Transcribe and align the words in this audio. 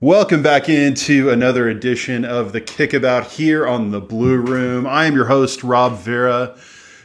Welcome 0.00 0.42
back 0.42 0.68
into 0.68 1.30
another 1.30 1.68
edition 1.68 2.24
of 2.24 2.52
the 2.52 2.60
Kickabout 2.60 3.28
here 3.32 3.66
on 3.66 3.90
the 3.90 4.00
Blue 4.00 4.36
Room. 4.36 4.86
I 4.86 5.06
am 5.06 5.14
your 5.14 5.26
host, 5.26 5.62
Rob 5.64 5.98
Vera. 5.98 6.58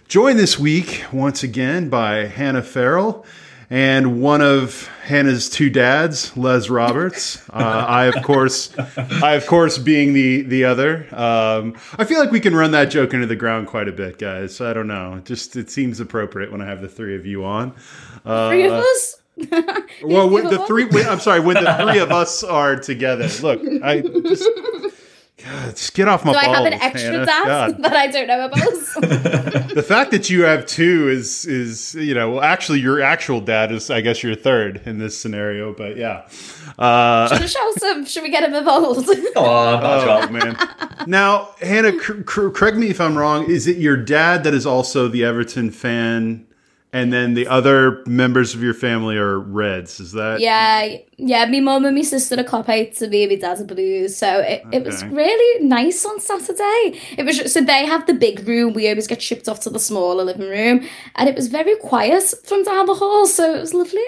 Joined 0.08 0.40
this 0.40 0.58
week 0.60 1.06
once 1.14 1.44
again 1.44 1.88
by 1.90 2.26
Hannah 2.26 2.64
Farrell 2.64 3.26
and 3.70 4.22
one 4.22 4.42
of 4.42 4.88
Hannah's 5.04 5.50
two 5.50 5.70
dads, 5.70 6.36
Les 6.36 6.70
Roberts. 6.70 7.42
Uh, 7.50 7.86
I, 7.88 8.06
of 8.06 8.24
course, 8.24 8.74
I 8.98 9.34
of 9.34 9.46
course 9.48 9.78
being 9.78 10.14
the 10.14 10.44
the 10.44 10.66
other. 10.66 11.08
Um, 11.14 11.76
I 11.98 12.06
feel 12.06 12.20
like 12.20 12.32
we 12.32 12.40
can 12.40 12.56
run 12.56 12.72
that 12.72 12.86
joke 12.86 13.14
into 13.14 13.26
the 13.26 13.36
ground 13.36 13.68
quite 13.68 13.88
a 13.88 13.92
bit, 13.92 14.18
guys. 14.20 14.62
I 14.62 14.72
don't 14.74 14.88
know. 14.88 15.20
Just 15.26 15.56
it 15.56 15.70
seems 15.72 16.00
appropriate 16.00 16.52
when 16.52 16.62
I 16.62 16.66
have 16.66 16.82
the 16.82 16.88
three 16.88 17.16
of 17.16 17.26
you 17.26 17.44
on. 17.44 17.74
Uh, 18.26 18.50
Three 18.50 18.66
of 18.66 18.74
us? 18.74 19.22
well, 20.04 20.26
You 20.26 20.34
when 20.34 20.44
the 20.46 20.66
three, 20.66 20.86
when, 20.86 21.08
I'm 21.08 21.20
sorry, 21.20 21.40
when 21.40 21.64
the 21.64 21.74
three 21.74 22.00
of 22.00 22.12
us 22.12 22.44
are 22.44 22.76
together. 22.76 23.28
Look, 23.42 23.62
I 23.84 24.02
just, 24.02 24.50
God, 25.44 25.76
just 25.76 25.94
get 25.94 26.08
off 26.08 26.26
my 26.26 26.34
Do 26.34 26.38
I 26.38 26.46
have 26.46 26.66
an 26.66 26.74
extra 26.74 27.12
Hannah. 27.12 27.26
dad 27.26 27.46
God. 27.46 27.78
that 27.84 27.94
I 27.94 28.08
don't 28.08 28.28
know 28.28 28.46
about? 28.46 28.60
The 29.70 29.84
fact 29.84 30.12
that 30.12 30.30
you 30.30 30.44
have 30.44 30.66
two 30.66 31.08
is 31.10 31.46
is 31.46 31.96
you 31.96 32.14
know 32.14 32.32
well, 32.32 32.42
actually 32.42 32.80
your 32.80 33.02
actual 33.02 33.40
dad 33.40 33.72
is 33.72 33.90
I 33.90 34.02
guess 34.02 34.22
your 34.24 34.36
third 34.36 34.82
in 34.86 34.98
this 34.98 35.18
scenario, 35.18 35.74
but 35.74 35.96
yeah. 35.96 36.28
Uh, 36.78 37.28
should, 37.30 37.42
we 37.42 37.48
show 37.48 37.72
some, 37.78 38.06
should 38.06 38.24
we 38.24 38.30
get 38.30 38.44
him 38.44 38.54
involved? 38.54 39.10
oh 39.36 40.30
man. 40.30 40.58
Now, 41.08 41.50
Hannah, 41.62 41.98
cor- 41.98 42.24
cor- 42.24 42.52
correct 42.52 42.78
me 42.78 42.88
if 42.90 43.00
I'm 43.00 43.18
wrong. 43.18 43.50
Is 43.50 43.68
it 43.68 43.78
your 43.78 43.96
dad 43.96 44.44
that 44.44 44.54
is 44.54 44.66
also 44.66 45.08
the 45.08 45.24
Everton 45.24 45.72
fan, 45.72 46.46
and 46.92 47.14
then 47.14 47.36
the 47.36 47.48
other 47.48 48.04
members 48.08 48.56
of 48.56 48.64
your 48.64 48.74
family 48.74 49.16
are 49.16 49.40
Reds? 49.40 50.00
Is 50.00 50.14
that 50.14 50.40
yeah, 50.40 50.98
yeah. 51.18 51.46
My 51.46 51.60
mum 51.60 51.86
and 51.86 51.96
my 51.96 52.02
sister 52.02 52.40
are 52.40 52.44
Kopites 52.44 53.02
and 53.02 53.12
me 53.12 53.24
and 53.24 53.32
my 53.32 53.36
dad 53.36 53.62
are 53.62 53.64
Blues. 53.64 54.18
So 54.18 54.40
it, 54.40 54.64
it 54.72 54.84
was 54.84 55.04
really 55.06 55.66
nice 55.66 56.04
on 56.04 56.20
Saturday. 56.20 57.00
It 57.18 57.26
was 57.26 57.54
so 57.54 57.62
they 57.62 57.86
have 57.86 58.08
the 58.08 58.14
big 58.16 58.48
room. 58.48 58.74
We 58.74 58.90
always 58.90 59.06
get 59.06 59.22
shipped 59.22 59.48
off 59.48 59.60
to 59.62 59.70
the 59.70 59.80
smaller 59.80 60.24
living 60.24 60.50
room, 60.50 60.88
and 61.16 61.30
it 61.30 61.36
was 61.36 61.48
very 61.48 61.76
quiet 61.78 62.34
from 62.46 62.64
down 62.64 62.88
the 62.88 62.96
hall. 62.96 63.28
So 63.28 63.54
it 63.54 63.60
was 63.60 63.74
lovely. 63.74 64.04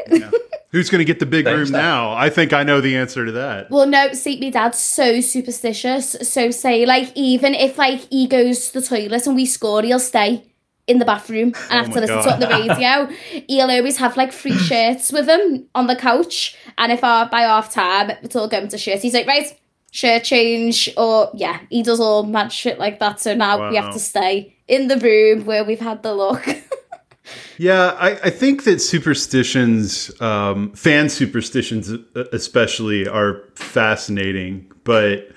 Who's 0.72 0.90
going 0.90 1.00
to 1.00 1.06
get 1.06 1.20
the 1.20 1.26
big 1.26 1.46
Thanks, 1.46 1.58
room 1.58 1.72
Dad. 1.74 1.82
now? 1.82 2.14
I 2.14 2.30
think 2.30 2.54
I 2.54 2.64
know 2.64 2.82
the 2.82 2.96
answer 2.96 3.26
to 3.26 3.32
that. 3.34 3.70
Well, 3.70 3.86
no, 3.86 4.14
see, 4.14 4.40
my 4.40 4.50
dad's 4.50 4.80
so 4.80 5.20
superstitious. 5.20 6.16
So 6.22 6.50
say, 6.50 6.86
like, 6.86 7.12
even 7.14 7.54
if 7.54 7.78
like 7.78 8.08
he 8.10 8.26
goes 8.26 8.70
to 8.70 8.80
the 8.80 8.88
toilet 8.88 9.28
and 9.28 9.36
we 9.36 9.46
score, 9.46 9.84
he'll 9.84 10.00
stay 10.00 10.46
in 10.92 11.00
the 11.00 11.06
bathroom 11.06 11.54
and 11.70 11.86
have 11.86 11.94
to 11.94 12.00
Oh 12.00 12.02
listen 12.02 12.24
to 12.24 12.28
it 12.28 12.34
on 12.34 12.40
the 12.40 12.48
radio. 12.48 13.06
he'll 13.48 13.72
always 13.72 13.98
have 13.98 14.18
like 14.18 14.32
free 14.32 14.58
shirts 14.58 15.12
with 15.12 15.28
him 15.28 15.66
on 15.74 15.88
the 15.88 15.96
couch, 15.96 16.56
and 16.78 16.92
if 16.92 17.04
I 17.04 17.26
by 17.26 17.42
half 17.42 17.74
time 17.74 18.12
it's 18.22 18.36
all 18.36 18.48
going 18.48 18.68
to 18.68 18.78
shirts, 18.78 19.02
he's 19.02 19.14
like, 19.14 19.28
right, 19.28 19.58
shirt 19.92 20.24
change, 20.24 20.90
or 20.98 21.32
yeah, 21.34 21.60
he 21.70 21.82
does 21.82 22.00
all 22.00 22.24
mad 22.24 22.52
shit 22.52 22.78
like 22.78 23.00
that. 23.00 23.20
So 23.20 23.34
now 23.34 23.70
we 23.70 23.78
have 23.78 23.94
to 23.94 24.00
stay 24.00 24.56
in 24.68 24.88
the 24.88 24.98
room 24.98 25.46
where 25.46 25.64
we've 25.64 25.80
had 25.80 26.04
the 26.04 26.14
look. 26.14 26.46
Yeah, 27.58 27.96
I, 28.00 28.12
I 28.14 28.30
think 28.32 28.64
that 28.64 28.80
superstitions, 28.80 30.12
um, 30.20 30.72
fan 30.74 31.10
superstitions 31.10 31.92
especially, 32.34 33.08
are 33.08 33.44
fascinating. 33.54 34.72
But 34.84 35.30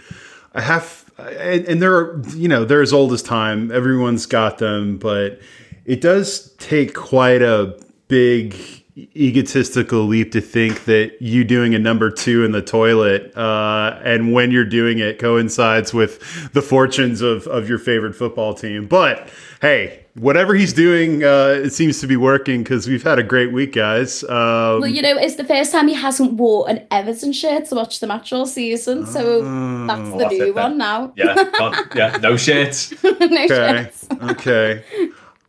I 0.55 0.63
have, 0.63 1.04
and, 1.19 1.65
and 1.67 1.83
they're 1.83 2.19
you 2.31 2.49
know 2.49 2.65
they're 2.65 2.83
as 2.83 2.93
old 2.93 3.13
as 3.13 3.23
time. 3.23 3.71
Everyone's 3.71 4.27
got 4.27 4.59
them, 4.59 4.99
but 4.99 5.41
it 5.85 6.01
does 6.01 6.53
take 6.59 6.95
quite 6.95 7.43
a 7.43 7.79
big 8.09 8.55
egotistical 8.97 10.05
leap 10.05 10.31
to 10.33 10.41
think 10.41 10.85
that 10.85 11.21
you 11.21 11.43
doing 11.43 11.75
a 11.75 11.79
number 11.79 12.11
two 12.11 12.45
in 12.45 12.53
the 12.53 12.63
toilet 12.63 13.37
uh, 13.37 13.99
and 14.05 14.33
when 14.33 14.53
you're 14.53 14.65
doing 14.65 15.01
it 15.01 15.19
coincides 15.19 15.93
with 15.93 16.53
the 16.53 16.63
fortunes 16.63 17.21
of, 17.21 17.45
of 17.49 17.69
your 17.69 17.79
favorite 17.79 18.15
football 18.15 18.55
team 18.55 18.87
but 18.87 19.29
hey 19.61 20.04
whatever 20.17 20.55
he's 20.55 20.73
doing 20.73 21.25
uh, 21.25 21.61
it 21.65 21.71
seems 21.71 22.01
to 22.01 22.07
be 22.07 22.17
working 22.17 22.63
because 22.63 22.87
we've 22.87 23.03
had 23.03 23.19
a 23.19 23.23
great 23.23 23.53
week 23.53 23.73
guys 23.73 24.23
um, 24.25 24.81
well, 24.81 24.87
you 24.87 25.03
know, 25.03 25.17
it's 25.17 25.35
the 25.37 25.45
first 25.45 25.73
time 25.73 25.89
he 25.89 25.95
hasn't 25.95 26.35
wore 26.35 26.69
an 26.71 26.87
Everton 26.91 27.33
shirt 27.33 27.67
to 27.67 27.75
watch 27.75 27.99
the 28.01 28.07
match 28.07 28.33
all 28.33 28.47
season. 28.47 29.07
So 29.07 29.43
that's 29.87 30.11
the 30.11 30.17
that's 30.19 30.33
new 30.35 30.47
it 30.47 30.55
one 30.55 30.79
now. 30.79 31.13
Yeah, 31.17 31.35
can't- 31.59 31.95
yeah, 31.97 32.17
no 32.23 32.37
shirts. 32.37 32.93
no 33.05 33.11
okay 33.13 33.47
shirts. 33.49 34.07
okay 34.23 34.85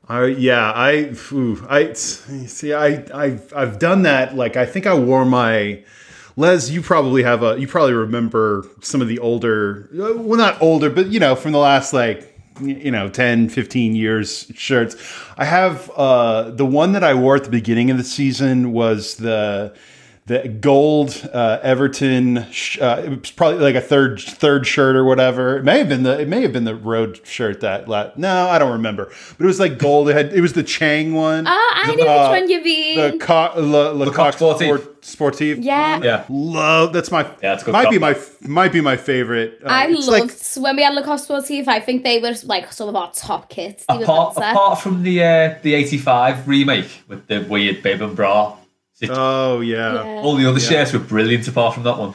I, 0.07 0.25
yeah, 0.25 0.71
I, 0.71 1.15
ooh, 1.31 1.65
I 1.67 1.93
see. 1.93 2.73
I, 2.73 3.03
I've, 3.11 3.51
I've 3.55 3.79
done 3.79 4.03
that. 4.03 4.35
Like, 4.35 4.55
I 4.55 4.63
think 4.67 4.85
I 4.85 4.93
wore 4.93 5.25
my 5.25 5.83
Les. 6.35 6.69
You 6.69 6.83
probably 6.83 7.23
have 7.23 7.41
a. 7.41 7.59
You 7.59 7.67
probably 7.67 7.93
remember 7.93 8.67
some 8.81 9.01
of 9.01 9.07
the 9.07 9.17
older, 9.17 9.89
uh, 9.93 10.13
well, 10.21 10.37
not 10.37 10.61
older, 10.61 10.91
but 10.91 11.07
you 11.07 11.19
know, 11.19 11.35
from 11.35 11.53
the 11.53 11.57
last 11.57 11.91
like, 11.91 12.19
y- 12.19 12.34
you 12.61 12.91
know, 12.91 13.09
10, 13.09 13.49
15 13.49 13.95
years 13.95 14.51
shirts. 14.55 14.95
I 15.37 15.45
have 15.45 15.89
uh, 15.91 16.51
the 16.51 16.65
one 16.65 16.93
that 16.93 17.03
I 17.03 17.13
wore 17.13 17.35
at 17.35 17.43
the 17.43 17.49
beginning 17.49 17.91
of 17.91 17.97
the 17.97 18.03
season 18.03 18.71
was 18.71 19.15
the 19.15 19.75
the 20.27 20.47
gold 20.47 21.29
uh, 21.33 21.59
Everton. 21.61 22.47
Sh- 22.51 22.79
uh, 22.79 23.03
it 23.05 23.09
was 23.21 23.31
probably 23.31 23.59
like 23.59 23.75
a 23.75 23.81
third 23.81 24.19
third 24.19 24.65
shirt 24.65 24.95
or 24.95 25.03
whatever. 25.03 25.57
It 25.57 25.63
may 25.63 25.77
have 25.77 25.87
been 25.89 26.01
the 26.01 26.19
it 26.19 26.27
may 26.27 26.41
have 26.41 26.51
been 26.51 26.63
the 26.63 26.75
road 26.75 27.21
shirt 27.27 27.61
that 27.61 27.87
la- 27.87 28.09
no, 28.15 28.47
I 28.47 28.57
don't 28.57 28.71
remember. 28.71 29.05
But 29.37 29.43
it 29.43 29.47
was 29.47 29.59
like 29.59 29.77
gold. 29.77 30.09
It 30.09 30.13
had 30.15 30.33
it 30.33 30.41
was 30.41 30.53
the 30.53 30.63
Chang 30.63 31.13
one. 31.13 31.45
Oh, 31.47 31.71
I 31.75 31.93
know 31.95 32.05
Uh, 32.07 32.31
which 32.31 32.41
one 32.41 32.49
you 32.49 32.63
mean. 32.63 32.97
The 33.11 33.17
co- 33.23 33.53
Le, 33.55 33.93
Le, 33.93 34.11
Coq 34.11 34.33
Sportif. 34.35 34.63
Sport- 34.63 34.91
Sportif. 35.03 35.57
Yeah. 35.63 36.01
Yeah. 36.01 36.25
Love 36.29 36.91
that's 36.91 37.11
my 37.11 37.21
Yeah, 37.43 37.53
it's 37.53 37.63
good 37.63 37.73
might 37.73 37.91
be 37.91 37.99
my 37.99 38.15
might 38.41 38.71
be 38.73 38.81
my 38.81 38.97
favorite. 38.97 39.59
Uh, 39.63 39.67
I 39.67 39.85
loved 39.87 40.07
like 40.07 40.31
when 40.57 40.75
we 40.75 40.81
had 40.81 40.95
Le 40.95 41.03
Coq 41.03 41.19
Sportif. 41.19 41.67
I 41.67 41.79
think 41.79 42.03
they 42.03 42.17
were 42.19 42.33
like 42.45 42.73
some 42.73 42.89
of 42.89 42.95
our 42.95 43.11
top 43.11 43.49
kits. 43.49 43.85
Apart, 43.87 44.37
apart 44.37 44.79
from 44.79 45.03
the 45.03 45.23
uh, 45.23 45.55
the 45.61 45.75
'85 45.75 46.47
remake 46.47 47.03
with 47.07 47.27
the 47.27 47.41
weird 47.41 47.83
bib 47.83 48.01
and 48.01 48.15
bra, 48.15 48.57
oh 49.09 49.61
yeah. 49.61 49.93
Yeah. 49.93 50.21
all 50.21 50.35
the 50.35 50.45
other 50.45 50.59
shirts 50.59 50.93
were 50.93 50.99
brilliant. 50.99 51.47
Apart 51.47 51.73
from 51.75 51.83
that 51.83 51.97
one, 51.97 52.13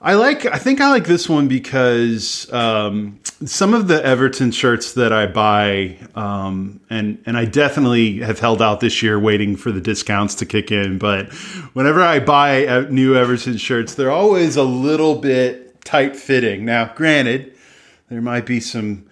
I 0.00 0.14
like. 0.14 0.46
I 0.46 0.58
think 0.58 0.80
I 0.80 0.90
like 0.90 1.06
this 1.06 1.28
one 1.28 1.48
because 1.48 2.50
um, 2.52 3.18
some 3.44 3.74
of 3.74 3.88
the 3.88 4.04
Everton 4.04 4.50
shirts 4.50 4.92
that 4.92 5.12
I 5.12 5.26
buy, 5.26 5.98
um, 6.14 6.80
and 6.90 7.22
and 7.26 7.36
I 7.36 7.44
definitely 7.44 8.18
have 8.18 8.38
held 8.38 8.62
out 8.62 8.80
this 8.80 9.02
year, 9.02 9.18
waiting 9.18 9.56
for 9.56 9.72
the 9.72 9.80
discounts 9.80 10.34
to 10.36 10.46
kick 10.46 10.70
in. 10.70 10.98
But 10.98 11.32
whenever 11.72 12.02
I 12.02 12.20
buy 12.20 12.66
uh, 12.66 12.80
new 12.90 13.16
Everton 13.16 13.56
shirts, 13.56 13.94
they're 13.94 14.10
always 14.10 14.56
a 14.56 14.64
little 14.64 15.16
bit 15.16 15.84
tight 15.84 16.14
fitting. 16.14 16.64
Now, 16.64 16.92
granted, 16.94 17.54
there 18.08 18.20
might 18.20 18.46
be 18.46 18.60
some 18.60 19.07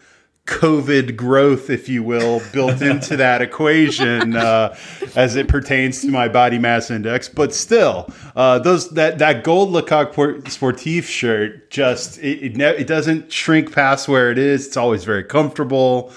COVID 0.46 1.16
growth, 1.16 1.70
if 1.70 1.88
you 1.88 2.02
will, 2.02 2.40
built 2.52 2.80
into 2.80 3.16
that 3.18 3.42
equation 3.42 4.36
uh, 4.36 4.76
as 5.14 5.36
it 5.36 5.48
pertains 5.48 6.00
to 6.02 6.08
my 6.08 6.28
body 6.28 6.58
mass 6.58 6.90
index. 6.90 7.28
But 7.28 7.52
still, 7.52 8.08
uh, 8.34 8.58
those 8.60 8.90
that 8.90 9.18
that 9.18 9.44
gold 9.44 9.70
Le 9.70 9.82
Coq 9.82 10.12
Port- 10.12 10.44
Sportif 10.44 11.04
shirt 11.04 11.70
just 11.70 12.18
it 12.18 12.42
it, 12.44 12.56
ne- 12.56 12.76
it 12.76 12.86
doesn't 12.86 13.32
shrink 13.32 13.72
past 13.72 14.08
where 14.08 14.30
it 14.30 14.38
is. 14.38 14.66
It's 14.68 14.76
always 14.76 15.04
very 15.04 15.24
comfortable. 15.24 16.12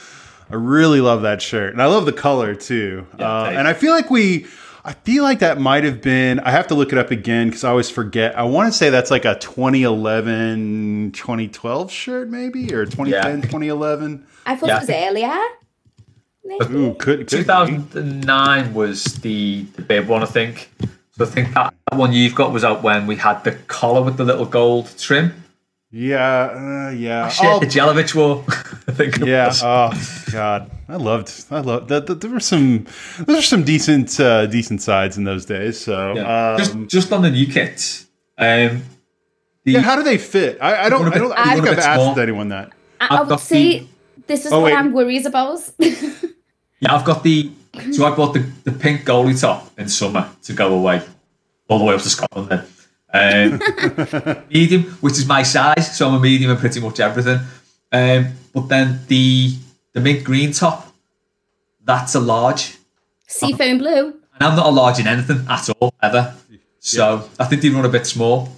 I 0.52 0.56
really 0.56 1.02
love 1.02 1.22
that 1.24 1.42
shirt, 1.42 1.74
and 1.74 1.82
I 1.82 1.86
love 1.86 2.06
the 2.06 2.14
color 2.14 2.56
too. 2.56 3.06
uh, 3.14 3.18
tight. 3.18 3.54
and 3.54 3.68
I 3.68 3.74
feel 3.74 3.94
like 3.94 4.10
we. 4.10 4.46
I 4.86 4.94
feel 4.94 5.24
like 5.24 5.40
that 5.40 5.60
might 5.60 5.84
have 5.84 6.02
been. 6.02 6.40
I 6.40 6.52
have 6.52 6.68
to 6.68 6.76
look 6.76 6.92
it 6.92 6.98
up 6.98 7.12
again 7.12 7.48
because 7.50 7.64
I 7.64 7.70
always 7.70 7.90
forget. 7.90 8.38
I 8.38 8.44
want 8.44 8.72
to 8.72 8.78
say 8.78 8.90
that's 8.90 9.12
like 9.12 9.26
a 9.26 9.36
2011, 9.36 11.12
2012 11.12 11.92
shirt, 11.92 12.30
maybe, 12.30 12.74
or 12.74 12.86
2010, 12.86 13.42
2011. 13.42 14.26
I 14.46 14.56
thought 14.56 14.68
Yeah, 14.68 14.78
it 14.78 14.82
was 14.82 14.90
I 14.90 15.08
earlier. 15.08 15.40
Ooh, 16.72 16.94
could, 16.96 17.28
could 17.28 17.30
be. 17.30 17.44
2009 17.44 18.74
was 18.74 19.04
the, 19.22 19.64
the 19.76 19.82
bib 19.82 20.08
one, 20.08 20.24
I 20.24 20.26
think. 20.26 20.72
So 21.12 21.26
I 21.26 21.28
think 21.28 21.54
that 21.54 21.74
one 21.92 22.14
you've 22.14 22.34
got 22.36 22.54
was 22.54 22.64
out 22.64 22.82
when 22.82 23.06
we 23.06 23.18
had 23.18 23.44
the 23.44 23.52
collar 23.52 24.02
with 24.02 24.18
the 24.18 24.24
little 24.24 24.46
gold 24.46 24.90
trim. 24.98 25.44
Yeah, 25.92 26.88
uh, 26.88 26.92
yeah. 26.92 27.30
Shit, 27.30 27.46
Oh, 27.48 27.60
the 27.60 27.66
Jelavic 27.66 28.14
wore. 28.14 28.44
I 28.88 28.92
think. 28.92 29.18
it 29.22 29.28
yeah. 29.28 29.48
was. 29.48 29.64
Oh 29.64 29.92
God, 30.32 30.70
I 30.88 30.98
loved. 30.98 31.46
I 31.50 31.62
loved 31.62 31.88
that. 31.90 32.06
that- 32.06 32.22
There 32.22 32.30
were 32.30 32.40
some. 32.40 32.86
There 33.26 33.36
were 33.36 33.42
some 33.42 33.64
decent, 33.64 34.20
uh, 34.20 34.46
decent 34.46 34.82
sides 34.84 35.18
in 35.18 35.24
those 35.24 35.46
days. 35.46 35.80
So, 35.80 36.14
Yeah. 36.16 36.56
just 36.60 36.74
um, 36.76 36.88
just 36.88 37.12
on 37.12 37.24
the 37.24 37.32
new 37.32 37.48
kits. 37.48 38.06
Um, 38.38 38.84
the, 39.64 39.72
yeah. 39.74 39.80
How 39.82 39.96
do 39.96 40.04
they 40.04 40.20
fit? 40.20 40.60
I, 40.62 40.86
I 40.86 40.90
don't. 40.90 41.02
One 41.02 41.12
a 41.12 41.16
I 41.16 41.18
don't. 41.20 41.30
bit- 41.30 41.38
I 41.40 41.46
one 41.56 41.56
think 41.56 41.68
a 41.68 41.72
I've 41.72 41.78
asked 41.80 42.02
small. 42.04 42.20
anyone 42.20 42.50
that. 42.50 42.72
I, 43.02 43.18
I've 43.18 43.28
would 43.28 43.40
say 43.40 43.80
the- 43.80 43.88
this 44.28 44.46
is 44.46 44.52
Oh, 44.54 44.60
what 44.62 44.66
wait. 44.72 44.76
I'm 44.76 44.94
worried 44.94 45.26
about. 45.26 45.60
yeah, 45.80 46.94
I've 46.96 47.06
got 47.06 47.24
the. 47.24 47.52
So 47.94 48.06
I 48.06 48.16
bought 48.16 48.34
the, 48.34 48.40
the 48.64 48.72
pink 48.72 49.06
goalie 49.06 49.40
top 49.40 49.72
in 49.80 49.90
summer 49.90 50.30
to 50.44 50.54
go 50.54 50.74
away, 50.76 51.02
all 51.68 51.80
the 51.80 51.86
way 51.86 51.96
up 51.96 52.02
to 52.02 52.10
Scotland. 52.10 52.50
Then 52.50 52.66
um, 53.14 53.60
medium, 54.50 54.84
which 55.02 55.14
is 55.14 55.26
my 55.28 55.44
size, 55.44 55.98
so 55.98 56.08
I'm 56.08 56.16
a 56.16 56.20
medium 56.20 56.52
in 56.52 56.58
pretty 56.58 56.80
much 56.80 57.00
everything. 57.00 57.40
Um, 57.92 58.34
but 58.54 58.68
then 58.68 59.00
the 59.08 59.54
the 59.94 60.00
mint 60.02 60.24
green 60.24 60.52
top, 60.52 60.94
that's 61.84 62.16
a 62.16 62.20
large. 62.20 62.78
Seafoam 63.28 63.78
blue. 63.80 64.08
And 64.36 64.44
I'm 64.44 64.56
not 64.56 64.68
a 64.68 64.70
large 64.72 65.00
in 65.00 65.08
anything 65.08 65.46
at 65.50 65.70
all, 65.80 65.94
ever. 66.02 66.34
So 66.80 67.28
I 67.40 67.46
think 67.46 67.62
they 67.62 67.70
run 67.70 67.86
a 67.86 67.90
bit 67.90 68.06
small. 68.08 68.50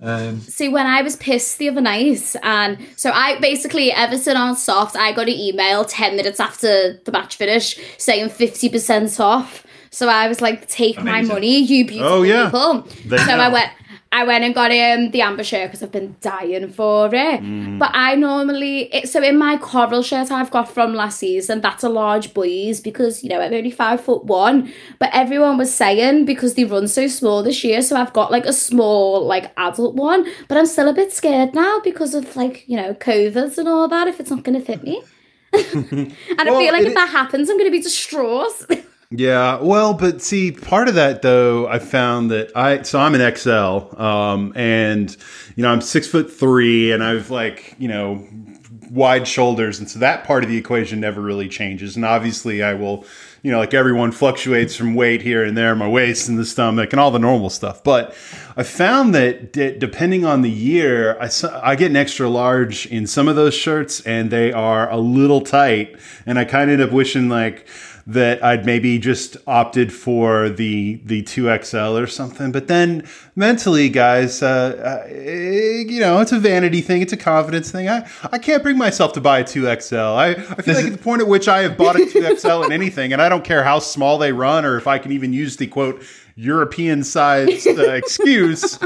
Um, 0.00 0.40
See, 0.40 0.68
when 0.68 0.86
I 0.86 1.00
was 1.02 1.16
pissed 1.16 1.58
the 1.58 1.68
other 1.70 1.80
night, 1.80 2.36
and 2.42 2.78
so 2.96 3.10
I 3.10 3.38
basically, 3.40 3.90
Everton 3.90 4.36
on 4.36 4.54
soft, 4.56 4.96
I 4.96 5.12
got 5.12 5.28
an 5.28 5.34
email 5.34 5.84
10 5.84 6.14
minutes 6.16 6.40
after 6.40 7.00
the 7.04 7.12
match 7.12 7.36
finished 7.36 7.80
saying 7.96 8.28
50% 8.28 9.18
off. 9.18 9.64
So 9.90 10.08
I 10.08 10.28
was 10.28 10.40
like, 10.42 10.68
take 10.68 11.02
my 11.02 11.22
money, 11.22 11.58
you 11.58 11.86
beautiful 11.86 12.12
Oh, 12.12 12.22
yeah. 12.22 12.46
people. 12.46 12.80
They 13.06 13.16
so 13.16 13.26
know. 13.26 13.38
I 13.38 13.48
went. 13.48 13.70
I 14.14 14.22
went 14.22 14.44
and 14.44 14.54
got 14.54 14.70
um, 14.70 15.10
the 15.10 15.22
amber 15.22 15.42
shirt 15.42 15.66
because 15.66 15.82
I've 15.82 15.90
been 15.90 16.14
dying 16.20 16.68
for 16.68 17.06
it. 17.06 17.40
Mm. 17.42 17.80
But 17.80 17.90
I 17.94 18.14
normally, 18.14 18.82
it, 18.94 19.08
so 19.08 19.20
in 19.20 19.36
my 19.36 19.56
coral 19.56 20.04
shirt 20.04 20.30
I've 20.30 20.52
got 20.52 20.70
from 20.70 20.94
last 20.94 21.18
season, 21.18 21.60
that's 21.60 21.82
a 21.82 21.88
large 21.88 22.32
boys 22.32 22.78
because, 22.80 23.24
you 23.24 23.28
know, 23.28 23.40
I'm 23.40 23.52
only 23.52 23.72
five 23.72 24.00
foot 24.00 24.24
one. 24.24 24.72
But 25.00 25.10
everyone 25.12 25.58
was 25.58 25.74
saying 25.74 26.26
because 26.26 26.54
they 26.54 26.62
run 26.64 26.86
so 26.86 27.08
small 27.08 27.42
this 27.42 27.64
year, 27.64 27.82
so 27.82 27.96
I've 27.96 28.12
got 28.12 28.30
like 28.30 28.46
a 28.46 28.52
small, 28.52 29.26
like 29.26 29.52
adult 29.56 29.96
one. 29.96 30.30
But 30.46 30.58
I'm 30.58 30.66
still 30.66 30.88
a 30.88 30.94
bit 30.94 31.12
scared 31.12 31.52
now 31.52 31.80
because 31.80 32.14
of 32.14 32.36
like, 32.36 32.68
you 32.68 32.76
know, 32.76 32.94
COVID 32.94 33.58
and 33.58 33.68
all 33.68 33.88
that, 33.88 34.06
if 34.06 34.20
it's 34.20 34.30
not 34.30 34.44
going 34.44 34.56
to 34.56 34.64
fit 34.64 34.84
me. 34.84 35.02
and 35.52 36.14
I 36.38 36.44
feel 36.44 36.72
like 36.72 36.86
if 36.86 36.94
that 36.94 37.08
happens, 37.08 37.50
I'm 37.50 37.56
going 37.56 37.66
to 37.66 37.76
be 37.76 37.82
distraught. 37.82 38.52
Yeah, 39.16 39.60
well, 39.60 39.94
but 39.94 40.22
see, 40.22 40.50
part 40.50 40.88
of 40.88 40.96
that 40.96 41.22
though, 41.22 41.68
I 41.68 41.78
found 41.78 42.32
that 42.32 42.56
I 42.56 42.82
so 42.82 42.98
I'm 42.98 43.14
an 43.14 43.36
XL, 43.36 44.00
um, 44.02 44.52
and 44.56 45.16
you 45.54 45.62
know 45.62 45.70
I'm 45.70 45.80
six 45.80 46.08
foot 46.08 46.32
three, 46.32 46.90
and 46.90 47.02
I've 47.02 47.30
like 47.30 47.76
you 47.78 47.86
know 47.86 48.26
wide 48.90 49.28
shoulders, 49.28 49.78
and 49.78 49.88
so 49.88 50.00
that 50.00 50.24
part 50.24 50.42
of 50.42 50.50
the 50.50 50.56
equation 50.56 50.98
never 51.00 51.20
really 51.20 51.48
changes. 51.48 51.94
And 51.94 52.04
obviously, 52.04 52.62
I 52.62 52.74
will, 52.74 53.04
you 53.42 53.52
know, 53.52 53.58
like 53.58 53.72
everyone 53.72 54.10
fluctuates 54.10 54.74
from 54.74 54.94
weight 54.96 55.22
here 55.22 55.44
and 55.44 55.56
there, 55.56 55.76
my 55.76 55.88
waist 55.88 56.28
and 56.28 56.36
the 56.36 56.44
stomach, 56.44 56.92
and 56.92 56.98
all 56.98 57.12
the 57.12 57.18
normal 57.20 57.50
stuff. 57.50 57.84
But 57.84 58.16
I 58.56 58.64
found 58.64 59.14
that 59.14 59.52
d- 59.52 59.76
depending 59.78 60.24
on 60.24 60.42
the 60.42 60.50
year, 60.50 61.16
I 61.20 61.30
I 61.62 61.76
get 61.76 61.90
an 61.90 61.96
extra 61.96 62.28
large 62.28 62.86
in 62.86 63.06
some 63.06 63.28
of 63.28 63.36
those 63.36 63.54
shirts, 63.54 64.00
and 64.00 64.30
they 64.30 64.52
are 64.52 64.90
a 64.90 64.96
little 64.96 65.40
tight, 65.40 65.96
and 66.26 66.36
I 66.36 66.44
kind 66.44 66.70
of 66.70 66.80
end 66.80 66.82
up 66.82 66.92
wishing 66.92 67.28
like 67.28 67.68
that 68.06 68.44
I'd 68.44 68.66
maybe 68.66 68.98
just 68.98 69.36
opted 69.46 69.92
for 69.92 70.50
the 70.50 71.00
the 71.04 71.22
two 71.22 71.44
XL 71.62 71.96
or 71.96 72.06
something. 72.06 72.52
But 72.52 72.68
then 72.68 73.06
mentally, 73.34 73.88
guys, 73.88 74.42
uh, 74.42 75.04
uh, 75.06 75.08
you 75.10 76.00
know, 76.00 76.20
it's 76.20 76.32
a 76.32 76.38
vanity 76.38 76.82
thing, 76.82 77.00
it's 77.00 77.12
a 77.12 77.16
confidence 77.16 77.70
thing. 77.70 77.88
I, 77.88 78.06
I 78.30 78.38
can't 78.38 78.62
bring 78.62 78.76
myself 78.76 79.14
to 79.14 79.20
buy 79.20 79.38
a 79.38 79.44
two 79.44 79.62
XL. 79.80 79.96
I, 79.96 80.30
I 80.30 80.34
feel 80.34 80.74
like 80.74 80.86
at 80.86 80.92
the 80.92 80.98
point 80.98 81.22
at 81.22 81.28
which 81.28 81.48
I 81.48 81.62
have 81.62 81.76
bought 81.76 81.96
a 81.96 82.04
two 82.04 82.36
XL 82.36 82.64
in 82.64 82.72
anything, 82.72 83.12
and 83.12 83.22
I 83.22 83.28
don't 83.28 83.44
care 83.44 83.64
how 83.64 83.78
small 83.78 84.18
they 84.18 84.32
run 84.32 84.64
or 84.64 84.76
if 84.76 84.86
I 84.86 84.98
can 84.98 85.12
even 85.12 85.32
use 85.32 85.56
the 85.56 85.66
quote 85.66 86.02
European 86.36 87.04
sized 87.04 87.66
uh, 87.66 87.82
excuse 87.92 88.78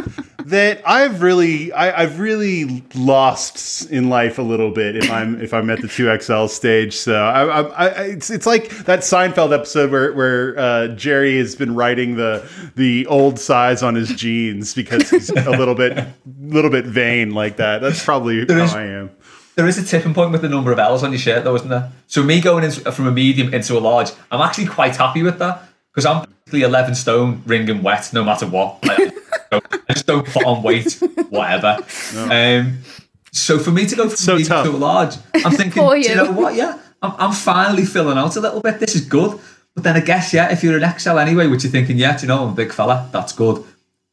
that 0.47 0.81
I've 0.87 1.23
really 1.23 1.73
I, 1.73 2.03
I've 2.03 2.21
really 2.21 2.85
lost 2.95 3.91
in 3.91 4.09
life 4.09 4.39
a 4.39 4.43
little 4.43 4.71
bit 4.71 4.97
if 4.97 5.11
I'm 5.11 5.41
if 5.41 5.53
I'm 5.55 5.69
at 5.71 5.81
the 5.81 5.89
two 5.89 6.15
XL 6.21 6.47
stage. 6.47 6.95
So 6.97 7.15
I, 7.15 7.45
I, 7.61 7.87
I 7.87 7.89
it's 8.05 8.31
it's 8.31 8.47
like 8.47 8.71
that 8.85 9.01
Seinfeld 9.01 9.53
episode 9.55 9.91
where 9.91 10.13
where 10.13 10.59
uh, 10.59 10.89
Jerry 10.89 11.39
has 11.39 11.55
been 11.57 11.75
writing 11.75 12.17
the 12.17 12.49
the 12.77 13.07
old 13.07 13.39
size 13.39 13.83
on 13.83 13.95
his 13.95 14.09
jeans 14.15 14.75
because 14.75 15.09
he's 15.11 15.31
a 15.31 15.51
little 15.51 15.75
bit 15.75 16.07
little 16.41 16.71
bit 16.71 16.85
vain 16.87 17.33
like 17.33 17.57
that. 17.57 17.81
That's 17.81 18.05
probably 18.05 18.45
There 18.45 18.59
how 18.59 18.65
is- 18.65 18.75
I 18.75 18.85
am. 18.85 19.11
there 19.57 19.67
is 19.67 19.79
a 19.79 19.85
tipping 19.85 20.15
point 20.15 20.33
with 20.33 20.43
the 20.43 20.49
number 20.49 20.71
of 20.73 20.79
L's 20.79 21.03
on 21.03 21.11
your 21.13 21.19
shirt, 21.19 21.45
though, 21.45 21.55
isn't 21.57 21.69
there? 21.69 21.91
So 22.07 22.23
me 22.23 22.41
going 22.41 22.65
in 22.65 22.71
from 22.71 23.07
a 23.07 23.13
medium 23.13 23.53
into 23.53 23.77
a 23.77 23.81
large, 23.81 24.11
I'm 24.31 24.41
actually 24.41 24.67
quite 24.67 24.97
happy 24.97 25.23
with 25.23 25.39
that 25.41 25.63
because 25.93 26.07
I'm 26.07 26.27
basically 26.49 26.63
11 26.63 26.95
stone, 26.95 27.43
ring 27.47 27.69
and 27.69 27.83
wet, 27.83 28.11
no 28.15 28.25
matter 28.25 28.47
what. 28.47 28.83
Like, 28.85 29.13
I 29.53 29.93
just 29.93 30.07
don't 30.07 30.27
put 30.27 30.45
on 30.47 30.63
weight, 30.63 30.99
whatever. 31.29 31.79
Um, 32.31 32.79
so 33.33 33.59
for 33.59 33.71
me 33.71 33.87
to 33.87 33.95
go 33.97 34.09
from 34.09 34.17
So 34.17 34.33
medium 34.37 34.49
tough. 34.49 34.67
to 34.67 34.71
a 34.73 34.77
large, 34.77 35.15
I'm 35.45 35.53
thinking, 35.61 35.83
For 35.83 35.95
do 35.95 36.01
you 36.01 36.09
you. 36.11 36.15
know 36.17 36.33
what? 36.33 36.55
Yeah, 36.55 36.79
I'm, 37.03 37.13
I'm 37.19 37.33
finally 37.33 37.85
filling 37.85 38.17
out 38.19 38.37
a 38.37 38.41
little 38.41 38.61
bit. 38.63 38.81
This 38.81 38.95
is 38.95 39.03
good. 39.05 39.39
But 39.75 39.85
then 39.85 39.97
I 39.97 40.01
guess, 40.01 40.33
yeah, 40.33 40.51
if 40.51 40.65
you're 40.65 40.77
an 40.79 40.99
XL 40.99 41.19
anyway, 41.19 41.47
which 41.47 41.63
you're 41.65 41.71
thinking, 41.71 41.99
yeah, 41.99 42.17
do 42.17 42.23
you 42.23 42.29
know, 42.29 42.45
I'm 42.45 42.53
a 42.53 42.55
big 42.55 42.73
fella, 42.73 43.09
that's 43.13 43.33
good. 43.33 43.63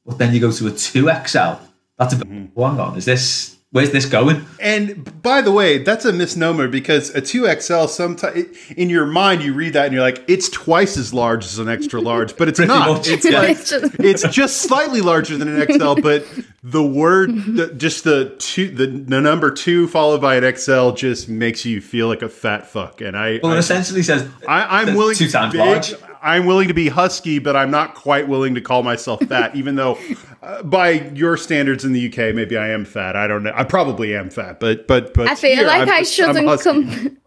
But 0.05 0.17
then 0.19 0.33
you 0.33 0.39
go 0.41 0.51
to 0.51 0.67
a 0.67 0.71
2XL, 0.71 1.59
that's 1.97 2.13
a 2.13 2.17
bit, 2.17 2.27
Mm-hmm. 2.29 2.61
hang 2.61 2.79
on, 2.79 2.97
is 2.97 3.05
this, 3.05 3.54
where's 3.75 3.91
this 3.91 4.05
going? 4.05 4.45
And 4.61 5.21
by 5.21 5.41
the 5.41 5.51
way, 5.51 5.79
that's 5.79 6.05
a 6.05 6.13
misnomer 6.13 6.69
because 6.69 7.13
a 7.13 7.21
2XL 7.21 7.89
sometimes 7.89 8.45
in 8.77 8.89
your 8.89 9.05
mind 9.05 9.43
you 9.43 9.53
read 9.53 9.73
that 9.73 9.83
and 9.85 9.93
you're 9.93 10.01
like 10.01 10.23
it's 10.29 10.47
twice 10.47 10.95
as 10.97 11.13
large 11.13 11.43
as 11.43 11.59
an 11.59 11.67
extra 11.67 11.99
large, 11.99 12.37
but 12.37 12.47
it's 12.47 12.57
not. 12.59 13.05
It's 13.05 13.25
like 13.25 13.57
It's 13.99 14.23
just- 14.29 14.61
slightly 14.61 15.01
larger 15.01 15.37
than 15.37 15.49
an 15.49 15.67
XL, 15.77 15.95
but 16.01 16.25
the 16.63 16.81
word 16.81 17.31
the, 17.35 17.73
just 17.75 18.05
the 18.05 18.33
two 18.39 18.69
the, 18.69 18.87
the 18.87 19.19
number 19.19 19.51
2 19.51 19.89
followed 19.89 20.21
by 20.21 20.35
an 20.37 20.55
XL 20.55 20.91
just 20.91 21.27
makes 21.27 21.65
you 21.65 21.81
feel 21.81 22.07
like 22.07 22.21
a 22.21 22.29
fat 22.29 22.65
fuck 22.67 23.01
and 23.01 23.17
I, 23.17 23.41
Well, 23.43 23.51
it 23.51 23.57
essentially 23.59 24.03
says 24.03 24.27
I, 24.47 24.79
I'm 24.79 24.85
that's 24.87 24.97
willing 24.97 25.15
two 25.15 25.27
times 25.29 25.51
big, 25.51 25.59
large. 25.59 25.93
I'm 26.25 26.47
willing 26.47 26.67
to 26.67 26.73
be 26.73 26.89
husky, 26.89 27.37
but 27.37 27.55
I'm 27.55 27.69
not 27.69 27.93
quite 27.93 28.27
willing 28.27 28.55
to 28.55 28.61
call 28.61 28.81
myself 28.81 29.21
fat, 29.27 29.55
even 29.55 29.75
though 29.75 29.99
uh, 30.41 30.63
by 30.63 30.89
your 31.13 31.37
standards 31.37 31.85
in 31.85 31.93
the 31.93 32.07
UK, 32.07 32.33
maybe 32.33 32.57
I 32.57 32.69
am 32.69 32.83
fat. 32.83 33.15
I 33.15 33.27
don't 33.27 33.43
know. 33.43 33.53
I 33.55 33.63
probably 33.63 34.15
am 34.15 34.31
fat, 34.31 34.59
but 34.59 34.87
but 34.87 35.13
but 35.13 35.27
I 35.27 35.35
feel 35.35 35.55
here, 35.55 35.67
like 35.67 35.83
I'm 35.83 35.89
I 35.89 36.01
shouldn't 36.01 36.47
husky. 36.47 36.69
com- 36.71 37.17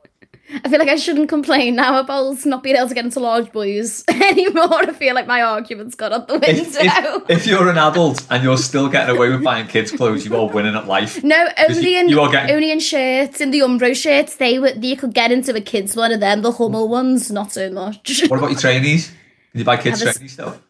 I 0.65 0.69
feel 0.69 0.79
like 0.79 0.89
I 0.89 0.97
shouldn't 0.97 1.29
complain 1.29 1.77
now 1.77 2.01
about 2.01 2.47
not 2.47 2.63
being 2.63 2.77
able 2.77 2.89
to 2.89 2.95
get 2.95 3.05
into 3.05 3.21
large 3.21 3.53
boys 3.53 4.03
anymore. 4.09 4.73
I 4.73 4.93
feel 4.93 5.15
like 5.15 5.27
my 5.27 5.43
argument's 5.43 5.95
got 5.95 6.13
out 6.13 6.27
the 6.27 6.35
window. 6.35 6.49
If, 6.49 6.75
if, 6.81 7.31
if 7.31 7.47
you're 7.47 7.69
an 7.69 7.77
adult 7.77 8.27
and 8.31 8.43
you're 8.43 8.57
still 8.57 8.89
getting 8.89 9.15
away 9.15 9.29
with 9.29 9.45
buying 9.45 9.67
kids 9.67 9.93
clothes, 9.93 10.25
you 10.25 10.35
are 10.37 10.49
winning 10.49 10.75
at 10.75 10.87
life. 10.87 11.23
No, 11.23 11.49
only 11.69 11.93
you, 11.95 12.01
in 12.01 12.09
you 12.09 12.21
are 12.21 12.31
getting 12.31 12.55
only 12.55 12.71
in 12.71 12.81
shirts, 12.81 13.41
in 13.43 13.51
the 13.51 13.61
Umbro 13.61 13.95
shirts. 13.95 14.37
They 14.37 14.59
were 14.59 14.69
you 14.71 14.97
could 14.97 15.13
get 15.13 15.31
into 15.31 15.55
a 15.55 15.61
kids 15.61 15.95
one 15.95 16.13
of 16.13 16.21
them. 16.21 16.41
The 16.41 16.53
Hummel 16.53 16.89
ones, 16.89 17.31
not 17.31 17.53
so 17.53 17.71
much. 17.71 18.23
What 18.29 18.39
about 18.39 18.51
your 18.53 18.61
trainees? 18.61 19.09
Can 19.53 19.61
you 19.61 19.65
buy 19.65 19.77
kids 19.77 20.01
this- 20.01 20.15
trainees 20.15 20.33
stuff? 20.33 20.63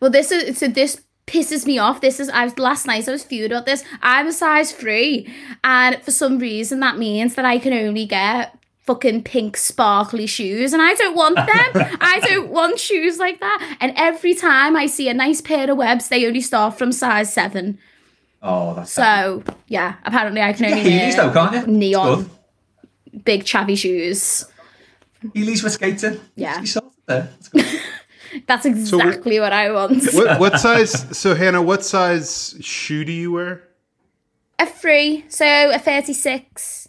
well, 0.00 0.10
this 0.10 0.30
is 0.32 0.58
so 0.58 0.68
this 0.68 1.00
pisses 1.26 1.64
me 1.64 1.78
off. 1.78 2.02
This 2.02 2.20
is 2.20 2.28
I 2.28 2.44
was 2.44 2.58
last 2.58 2.86
night. 2.86 3.08
I 3.08 3.12
was 3.12 3.24
fuming 3.24 3.52
about 3.52 3.64
this. 3.64 3.84
I'm 4.02 4.26
a 4.26 4.32
size 4.32 4.72
three, 4.72 5.32
and 5.62 6.02
for 6.02 6.10
some 6.10 6.38
reason 6.38 6.80
that 6.80 6.98
means 6.98 7.36
that 7.36 7.46
I 7.46 7.58
can 7.58 7.72
only 7.72 8.04
get 8.04 8.54
fucking 8.84 9.22
pink 9.22 9.56
sparkly 9.56 10.26
shoes 10.26 10.72
and 10.72 10.82
I 10.82 10.94
don't 10.94 11.16
want 11.16 11.36
them. 11.36 11.46
I 12.00 12.20
don't 12.20 12.50
want 12.50 12.78
shoes 12.78 13.18
like 13.18 13.40
that. 13.40 13.76
And 13.80 13.92
every 13.96 14.34
time 14.34 14.76
I 14.76 14.86
see 14.86 15.08
a 15.08 15.14
nice 15.14 15.40
pair 15.40 15.70
of 15.70 15.76
webs, 15.76 16.08
they 16.08 16.26
only 16.26 16.40
start 16.40 16.76
from 16.78 16.92
size 16.92 17.32
seven. 17.32 17.78
Oh, 18.42 18.74
that's 18.74 18.92
So 18.92 19.42
yeah, 19.68 19.94
apparently 20.04 20.42
I 20.42 20.52
can 20.52 20.66
only 20.66 20.82
get 20.82 21.14
Heelys 21.14 21.16
though, 21.16 21.32
can't 21.32 21.66
you? 21.66 21.74
neon 21.74 22.30
big 23.24 23.44
chavvy 23.44 23.76
shoes. 23.78 24.46
Heelys 25.34 25.62
with 25.62 25.72
skating. 25.72 26.20
Yeah. 26.36 26.60
You 26.60 26.66
sorted 26.66 26.92
there. 27.06 27.30
That's 28.46 28.66
exactly 28.66 29.38
what 29.40 29.52
I 29.52 29.70
want. 29.72 30.02
what, 30.12 30.40
what 30.40 30.60
size? 30.60 31.16
So 31.16 31.34
Hannah, 31.34 31.62
what 31.62 31.84
size 31.84 32.56
shoe 32.60 33.04
do 33.04 33.12
you 33.12 33.32
wear? 33.32 33.68
A 34.58 34.66
three, 34.66 35.24
so 35.28 35.46
a 35.70 35.78
thirty-six. 35.78 36.83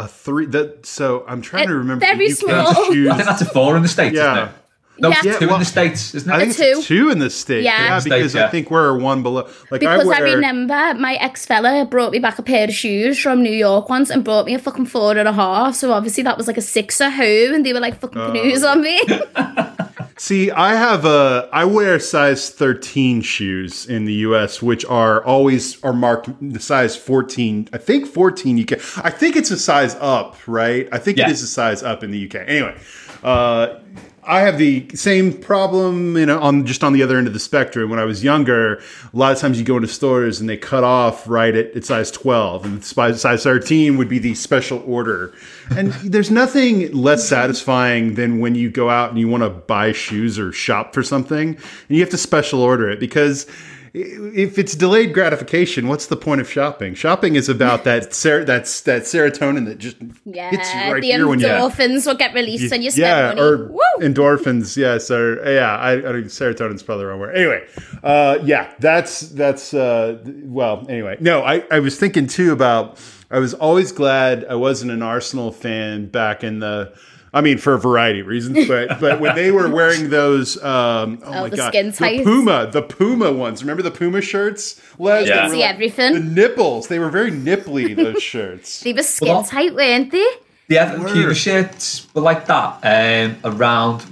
A 0.00 0.08
three. 0.08 0.46
That 0.46 0.86
so 0.86 1.24
I'm 1.28 1.42
trying 1.42 1.68
to 1.68 1.74
remember. 1.74 2.04
very 2.04 2.30
small. 2.30 2.72
Shoes. 2.86 3.08
I 3.08 3.16
think 3.16 3.28
that's 3.28 3.42
a 3.42 3.46
four 3.46 3.76
in 3.76 3.82
the 3.82 3.88
States, 3.88 4.16
Yeah. 4.16 4.32
isn't 4.32 4.48
it? 4.48 4.54
No, 5.00 5.08
Yeah. 5.08 5.38
two 5.38 5.46
well, 5.46 5.54
in 5.56 5.60
the 5.60 5.66
States, 5.66 6.14
isn't 6.14 6.30
it? 6.30 6.34
I 6.34 6.38
think 6.38 6.58
A 6.58 6.70
it's 6.70 6.86
two. 6.86 7.04
two 7.04 7.10
in 7.10 7.18
the 7.18 7.30
state. 7.30 7.64
Yeah. 7.64 7.82
Yeah, 7.82 7.98
States, 7.98 8.14
because 8.14 8.34
yeah. 8.34 8.46
I 8.46 8.48
think 8.48 8.70
we're 8.70 8.98
one 8.98 9.22
below. 9.22 9.48
Like 9.70 9.80
Because 9.80 10.08
I 10.08 10.16
I, 10.16 10.20
remember 10.20 10.94
my 10.98 11.14
ex 11.14 11.46
fella 11.46 11.86
brought 11.86 12.12
me 12.12 12.18
back 12.18 12.38
a 12.38 12.42
pair 12.42 12.64
of 12.64 12.74
shoes 12.74 13.18
from 13.18 13.42
New 13.42 13.52
York 13.52 13.88
once 13.88 14.10
and 14.10 14.22
brought 14.24 14.46
me 14.46 14.54
a 14.54 14.58
fucking 14.58 14.86
four 14.86 15.16
and 15.16 15.28
a 15.28 15.32
half. 15.32 15.74
So 15.74 15.92
obviously 15.92 16.22
that 16.24 16.36
was 16.36 16.46
like 16.46 16.58
a 16.58 16.62
six 16.62 17.00
at 17.00 17.10
home 17.12 17.54
and 17.54 17.64
they 17.64 17.72
were 17.72 17.80
like 17.80 17.98
fucking 17.98 18.20
oh. 18.20 18.32
canoes 18.32 18.64
on 18.64 18.82
me. 18.82 19.00
See, 20.22 20.50
I 20.50 20.74
have 20.74 21.06
a. 21.06 21.48
I 21.50 21.64
wear 21.64 21.98
size 21.98 22.50
13 22.50 23.22
shoes 23.22 23.86
in 23.86 24.04
the 24.04 24.12
U.S., 24.28 24.60
which 24.60 24.84
are 24.84 25.24
always 25.24 25.82
are 25.82 25.94
marked 25.94 26.28
the 26.42 26.60
size 26.60 26.94
14. 26.94 27.70
I 27.72 27.78
think 27.78 28.06
14. 28.06 28.58
You 28.58 28.66
can. 28.66 28.78
I 29.02 29.08
think 29.08 29.34
it's 29.34 29.50
a 29.50 29.56
size 29.56 29.94
up, 29.98 30.36
right? 30.46 30.86
I 30.92 30.98
think 30.98 31.16
Yeah. 31.16 31.28
it 31.28 31.32
is 31.32 31.42
a 31.42 31.46
size 31.46 31.82
up 31.82 32.04
in 32.04 32.10
the 32.10 32.26
UK. 32.26 32.34
Anyway, 32.46 32.76
uh, 33.22 33.78
I 34.24 34.40
have 34.40 34.58
the 34.58 34.86
same 34.94 35.32
problem, 35.32 36.16
you 36.16 36.26
know, 36.26 36.38
on 36.40 36.66
just 36.66 36.84
on 36.84 36.92
the 36.92 37.02
other 37.02 37.16
end 37.16 37.26
of 37.26 37.32
the 37.32 37.40
spectrum. 37.40 37.88
When 37.88 37.98
I 37.98 38.04
was 38.04 38.22
younger, 38.22 38.74
a 38.74 38.82
lot 39.14 39.32
of 39.32 39.38
times 39.38 39.58
you 39.58 39.64
go 39.64 39.76
into 39.76 39.88
stores 39.88 40.40
and 40.40 40.48
they 40.48 40.58
cut 40.58 40.84
off 40.84 41.26
right 41.26 41.54
at, 41.56 41.74
at 41.74 41.84
size 41.84 42.10
12, 42.10 42.64
and 42.64 42.84
size 42.84 43.20
size 43.20 43.42
13 43.42 43.96
would 43.96 44.08
be 44.08 44.18
the 44.18 44.34
special 44.34 44.82
order. 44.86 45.32
And 45.70 45.92
there's 46.04 46.30
nothing 46.30 46.92
less 46.92 47.26
satisfying 47.26 48.14
than 48.14 48.40
when 48.40 48.54
you 48.54 48.70
go 48.70 48.90
out 48.90 49.10
and 49.10 49.18
you 49.18 49.28
want 49.28 49.42
to 49.42 49.50
buy 49.50 49.92
shoes 49.92 50.38
or 50.38 50.52
shop 50.52 50.92
for 50.92 51.02
something, 51.02 51.48
and 51.48 51.58
you 51.88 52.00
have 52.00 52.10
to 52.10 52.18
special 52.18 52.60
order 52.60 52.90
it 52.90 53.00
because 53.00 53.46
if 53.92 54.58
it's 54.58 54.74
delayed 54.74 55.12
gratification, 55.12 55.88
what's 55.88 56.06
the 56.06 56.16
point 56.16 56.40
of 56.40 56.50
shopping? 56.50 56.94
Shopping 56.94 57.34
is 57.34 57.48
about 57.48 57.84
that 57.84 58.14
ser- 58.14 58.44
that's 58.44 58.80
that 58.82 59.02
serotonin 59.02 59.66
that 59.66 59.78
just 59.78 59.96
yeah, 60.24 60.50
hits 60.50 60.72
you 60.72 60.80
right 60.80 61.00
the 61.00 61.08
here 61.08 61.26
when 61.26 61.40
you 61.40 61.46
endorphins 61.46 62.06
will 62.06 62.14
get 62.14 62.32
released 62.34 62.70
when 62.70 62.82
you 62.82 62.90
spend 62.90 63.06
yeah, 63.06 63.28
money. 63.28 63.40
or 63.40 63.66
Woo! 63.68 63.80
endorphins. 63.98 64.76
Yes, 64.76 65.10
or 65.10 65.42
yeah, 65.44 65.76
I, 65.76 65.92
I 65.94 65.98
serotonin's 66.22 66.82
probably 66.82 67.04
the 67.04 67.08
wrong 67.08 67.20
word. 67.20 67.36
Anyway, 67.36 67.66
uh, 68.02 68.38
yeah, 68.44 68.72
that's 68.78 69.20
that's 69.20 69.74
uh, 69.74 70.18
well. 70.44 70.86
Anyway, 70.88 71.16
no, 71.20 71.42
I 71.42 71.64
I 71.70 71.80
was 71.80 71.98
thinking 71.98 72.26
too 72.26 72.52
about. 72.52 72.98
I 73.32 73.38
was 73.38 73.54
always 73.54 73.92
glad 73.92 74.44
I 74.44 74.56
wasn't 74.56 74.90
an 74.90 75.02
Arsenal 75.02 75.52
fan 75.52 76.06
back 76.06 76.42
in 76.42 76.60
the. 76.60 76.92
I 77.32 77.40
mean, 77.42 77.58
for 77.58 77.74
a 77.74 77.78
variety 77.78 78.20
of 78.20 78.26
reasons, 78.26 78.66
but 78.66 78.98
but 79.00 79.20
when 79.20 79.34
they 79.36 79.50
were 79.52 79.68
wearing 79.68 80.10
those, 80.20 80.56
um, 80.62 81.20
oh, 81.24 81.26
Oh, 81.26 81.40
my 81.42 81.48
the 81.48 81.56
god, 81.56 81.68
skin 81.68 81.86
the 81.86 81.92
tights. 81.92 82.24
Puma, 82.24 82.68
the 82.72 82.82
Puma 82.82 83.32
ones. 83.32 83.62
Remember 83.62 83.82
the 83.82 83.90
Puma 83.90 84.20
shirts? 84.20 84.80
Les? 84.98 85.20
You 85.26 85.26
They 85.34 85.48
see 85.48 85.60
like- 85.60 85.74
everything. 85.74 86.12
The 86.14 86.20
nipples, 86.20 86.88
they 86.88 86.98
were 86.98 87.10
very 87.10 87.30
nipply. 87.30 87.94
Those 87.96 88.22
shirts. 88.22 88.80
They 88.80 88.92
were 88.92 89.02
skin 89.02 89.28
Well, 89.28 89.44
tight, 89.44 89.74
weren't 89.74 90.10
they? 90.10 90.26
The 90.68 90.78
Everton 90.78 91.06
Puma 91.06 91.34
shirts 91.34 92.06
were 92.14 92.22
like 92.22 92.46
that 92.46 92.78
um, 92.84 93.36
around 93.44 94.02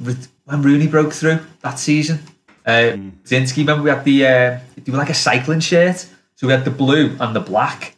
when 0.44 0.62
Rooney 0.62 0.87
broke 0.87 1.12
through 1.12 1.40
that 1.62 1.78
season. 1.78 2.20
Uh, 2.66 2.96
Zinsky, 3.25 3.58
remember 3.58 3.82
we 3.84 3.90
had 3.90 4.04
the 4.04 4.26
uh, 4.26 4.58
they 4.76 4.92
were 4.92 4.98
like 4.98 5.10
a 5.10 5.14
cycling 5.14 5.60
shirt, 5.60 6.06
so 6.37 6.46
we 6.46 6.52
had 6.52 6.64
the 6.64 6.70
blue 6.70 7.16
and 7.20 7.34
the 7.34 7.40
black. 7.40 7.94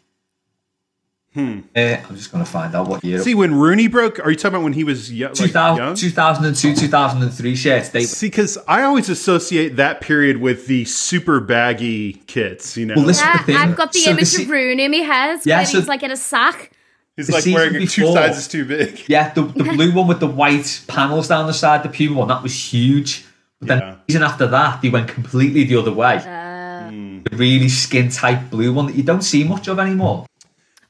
Hmm. 1.35 1.61
Uh, 1.77 1.97
I'm 2.09 2.17
just 2.17 2.33
gonna 2.33 2.45
find 2.45 2.75
out 2.75 2.89
what 2.89 3.05
year. 3.05 3.21
See, 3.21 3.37
when 3.37 3.55
Rooney 3.55 3.87
broke, 3.87 4.19
are 4.19 4.31
you 4.31 4.37
talking 4.37 4.57
about 4.57 4.65
when 4.65 4.73
he 4.73 4.83
was 4.83 5.13
yo- 5.13 5.29
like 5.29 5.37
2000, 5.37 5.85
young? 5.85 5.95
2002, 5.95 6.75
2003 6.75 7.55
shirts. 7.55 7.91
They 7.91 8.03
See, 8.03 8.27
because 8.27 8.59
I 8.67 8.83
always 8.83 9.09
associate 9.09 9.77
that 9.77 10.01
period 10.01 10.39
with 10.39 10.67
the 10.67 10.85
super 10.87 11.39
baggy 11.39 12.15
kits. 12.27 12.77
You 12.77 12.87
know, 12.87 12.95
Well, 12.97 13.11
Yeah, 13.13 13.37
the 13.39 13.43
thing. 13.45 13.57
I've 13.57 13.77
got 13.77 13.93
the 13.93 14.01
So 14.01 14.11
the 14.11 14.17
image 14.17 14.27
se- 14.29 14.43
of 14.43 14.51
Rooney 14.51 14.85
in 14.85 14.91
my 14.91 14.97
head 14.99 15.41
Yeah, 15.45 15.63
so- 15.63 15.79
he's 15.79 15.87
like 15.89 16.03
in 16.03 16.11
a 16.11 16.17
sack. 16.17 16.73
he's 17.17 17.29
the 17.29 17.35
like 17.35 17.45
season 17.45 17.55
wearing 17.61 17.87
two 17.87 18.13
sizes 18.13 18.49
too 18.49 18.65
big. 18.65 19.05
Yeah, 19.09 19.33
the, 19.33 19.43
the 19.43 19.63
blue 19.65 19.93
one 19.93 20.09
with 20.09 20.19
the 20.19 20.27
white 20.27 20.83
panels 20.89 21.29
down 21.29 21.47
the 21.47 21.53
side, 21.55 21.85
the 21.85 21.91
Puma 21.91 22.17
one, 22.19 22.29
that 22.29 22.43
was 22.43 22.55
huge. 22.73 23.25
But 23.61 23.69
then 23.69 23.79
Yeah. 23.79 23.91
the 23.91 24.13
season 24.13 24.23
after 24.25 24.49
that, 24.49 24.83
they 24.83 24.89
went 24.89 25.07
completely 25.07 25.63
the 25.63 25.77
other 25.77 25.93
way. 25.93 26.19
The 26.19 27.37
really 27.37 27.69
skin 27.69 28.09
tight 28.09 28.51
blue 28.51 28.73
one 28.73 28.87
that 28.87 28.97
you 28.97 29.05
don't 29.05 29.23
see 29.23 29.45
much 29.45 29.69
of 29.69 29.79
anymore. 29.79 30.27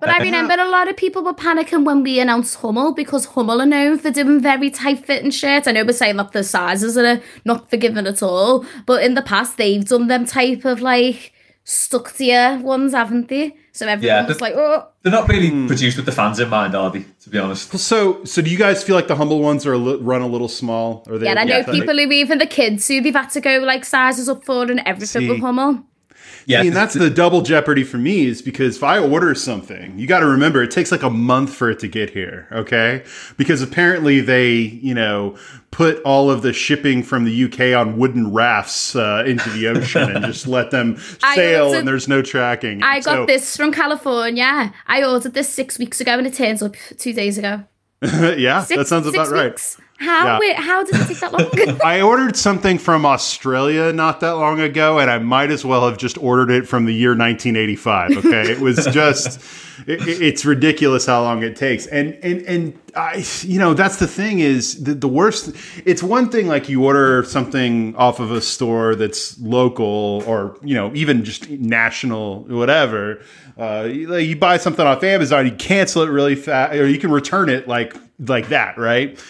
But 0.01 0.09
I 0.09 0.23
remember 0.23 0.55
a 0.55 0.69
lot 0.69 0.89
of 0.89 0.97
people 0.97 1.23
were 1.23 1.35
panicking 1.35 1.85
when 1.85 2.03
we 2.03 2.21
announced 2.21 2.57
Hummel 2.57 2.95
because 2.95 3.27
Hummel 3.27 3.61
are 3.61 3.67
known 3.67 3.99
for 3.99 4.11
doing 4.11 4.41
very 4.41 4.71
tight 4.71 5.05
fitting 5.05 5.31
shirts. 5.31 5.69
I 5.69 5.73
know 5.73 5.85
we're 5.85 5.93
saying 5.93 6.17
that 6.17 6.33
the 6.33 6.43
sizes 6.43 6.97
are 6.97 7.21
not 7.45 7.69
forgiven 7.69 8.07
at 8.07 8.23
all, 8.23 8.65
but 8.87 9.03
in 9.03 9.15
the 9.15 9.23
past 9.23 9.59
they've 9.59 9.85
done 9.85 10.09
them 10.09 10.25
type 10.25 10.65
of 10.65 10.81
like 10.81 11.35
stuck 11.65 12.13
to 12.15 12.25
you 12.25 12.59
ones, 12.63 12.93
haven't 12.93 13.29
they? 13.29 13.57
So 13.73 13.87
everyone 13.87 14.17
Yeah, 14.17 14.27
was 14.27 14.41
like, 14.41 14.55
oh. 14.57 14.89
They're 15.03 15.13
not 15.13 15.29
really 15.29 15.51
hmm. 15.51 15.67
produced 15.67 15.97
with 15.97 16.07
the 16.07 16.13
fans 16.13 16.41
in 16.41 16.49
mind, 16.49 16.75
are 16.75 16.91
they? 16.91 17.05
To 17.21 17.31
be 17.31 17.39
honest. 17.39 17.79
So, 17.79 18.25
so 18.25 18.43
do 18.43 18.51
you 18.51 18.59
guys 18.59 18.83
feel 18.83 18.97
like 18.97 19.07
the 19.07 19.17
Hummel 19.17 19.41
ones 19.41 19.65
are 19.67 19.75
a 19.75 19.79
li- 19.79 19.99
run 20.01 20.23
a 20.23 20.27
little 20.27 20.49
small? 20.49 21.05
Or 21.09 21.19
they? 21.19 21.27
Yeah, 21.27 21.33
and 21.33 21.39
I 21.41 21.45
know 21.45 21.59
yeah, 21.59 21.71
people 21.71 21.95
who 21.95 22.11
even 22.11 22.39
the 22.39 22.47
kids 22.47 22.89
who 22.89 23.01
they've 23.01 23.15
had 23.15 23.31
to 23.31 23.41
go 23.41 23.59
like 23.59 23.85
sizes 23.85 24.29
up 24.29 24.45
for 24.45 24.63
and 24.63 24.81
everything 24.87 25.23
See. 25.23 25.31
with 25.31 25.41
Hummel. 25.41 25.85
Yeah, 26.51 26.63
See, 26.63 26.69
and 26.69 26.77
that's 26.77 26.95
the 26.95 27.11
double 27.11 27.43
jeopardy 27.43 27.85
for 27.85 27.97
me 27.99 28.27
is 28.27 28.43
because 28.43 28.77
if 28.77 28.83
I 28.83 28.99
order 28.99 29.35
something, 29.35 29.99
you 29.99 30.07
got 30.07 30.21
to 30.21 30.27
remember 30.27 30.63
it 30.63 30.71
takes 30.71 30.91
like 30.91 31.03
a 31.03 31.11
month 31.11 31.55
for 31.55 31.71
it 31.71 31.79
to 31.81 31.89
get 31.89 32.11
here. 32.11 32.49
Okay, 32.51 33.05
because 33.37 33.63
apparently 33.63 34.21
they, 34.21 34.53
you 34.53 34.95
know, 34.95 35.37
put 35.71 36.03
all 36.03 36.31
of 36.31 36.43
the 36.43 36.53
shipping 36.53 37.03
from 37.03 37.25
the 37.25 37.45
UK 37.45 37.79
on 37.79 37.97
wooden 37.99 38.33
rafts 38.33 38.97
uh, 38.97 39.23
into 39.27 39.49
the 39.51 39.69
ocean 39.69 40.11
and 40.17 40.25
just 40.25 40.47
let 40.49 40.71
them 40.71 40.97
sail, 41.35 41.67
ordered- 41.67 41.79
and 41.79 41.89
there's 41.89 42.09
no 42.09 42.21
tracking. 42.23 42.83
I 42.83 43.01
got 43.01 43.15
So- 43.15 43.27
this 43.27 43.57
from 43.57 43.73
California. 43.73 44.73
I 44.87 45.05
ordered 45.05 45.35
this 45.35 45.49
six 45.49 45.79
weeks 45.79 46.01
ago 46.01 46.13
and 46.19 46.27
it 46.27 46.35
turns 46.35 46.63
up 46.63 46.75
two 46.99 47.13
days 47.13 47.39
ago. 47.39 47.65
yeah, 48.03 48.63
Six, 48.65 48.77
that 48.79 48.89
sounds 48.89 49.07
about 49.07 49.29
right. 49.31 49.51
weeks. 49.51 49.79
How 50.01 50.25
Yeah. 50.25 50.39
wait, 50.39 50.57
how 50.57 50.83
did 50.83 50.95
it 50.95 51.07
take 51.09 51.21
that 51.21 51.33
long? 51.33 51.81
I 51.85 52.01
ordered 52.01 52.35
something 52.35 52.79
from 52.79 53.05
Australia 53.05 53.93
not 53.93 54.21
that 54.21 54.31
long 54.33 54.59
ago, 54.59 54.99
and 54.99 55.11
I 55.11 55.19
might 55.19 55.51
as 55.51 55.63
well 55.63 55.87
have 55.87 55.99
just 55.99 56.17
ordered 56.19 56.51
it 56.51 56.67
from 56.67 56.87
the 56.87 56.95
year 56.95 57.11
1985. 57.11 58.17
Okay, 58.25 58.51
it 58.51 58.61
was 58.61 58.87
just, 58.93 59.39
it, 59.87 60.01
it's 60.23 60.47
ridiculous 60.47 61.05
how 61.05 61.23
long 61.23 61.43
it 61.43 61.55
takes, 61.55 61.87
and 61.87 62.15
and 62.23 62.41
and 62.47 62.79
I, 62.97 63.23
you 63.43 63.59
know, 63.59 63.75
that's 63.75 63.97
the 63.97 64.07
thing 64.07 64.39
is 64.41 64.83
the, 64.83 64.95
the 64.95 65.07
worst. 65.07 65.55
It's 65.85 66.03
one 66.03 66.31
thing 66.31 66.49
like 66.49 66.71
you 66.71 66.83
order 66.83 67.23
something 67.25 67.95
off 67.97 68.21
of 68.21 68.31
a 68.33 68.41
store 68.41 68.95
that's 68.95 69.39
local, 69.39 70.25
or 70.27 70.57
you 70.63 70.75
know, 70.75 70.91
even 70.95 71.25
just 71.25 71.51
national, 71.51 72.45
whatever. 72.45 73.21
Uh, 73.59 73.87
you, 73.93 74.09
like, 74.09 74.27
you 74.27 74.35
buy 74.37 74.57
something 74.57 74.87
off 74.87 75.05
Amazon, 75.05 75.45
you 75.45 75.53
cancel 75.53 76.03
it 76.03 76.09
really 76.09 76.37
fast, 76.37 76.75
or 76.75 76.89
you 76.89 76.99
can 76.99 77.11
return 77.11 77.51
it 77.51 77.69
like 77.69 77.95
like 78.19 78.49
that, 78.49 78.79
right? 78.79 79.23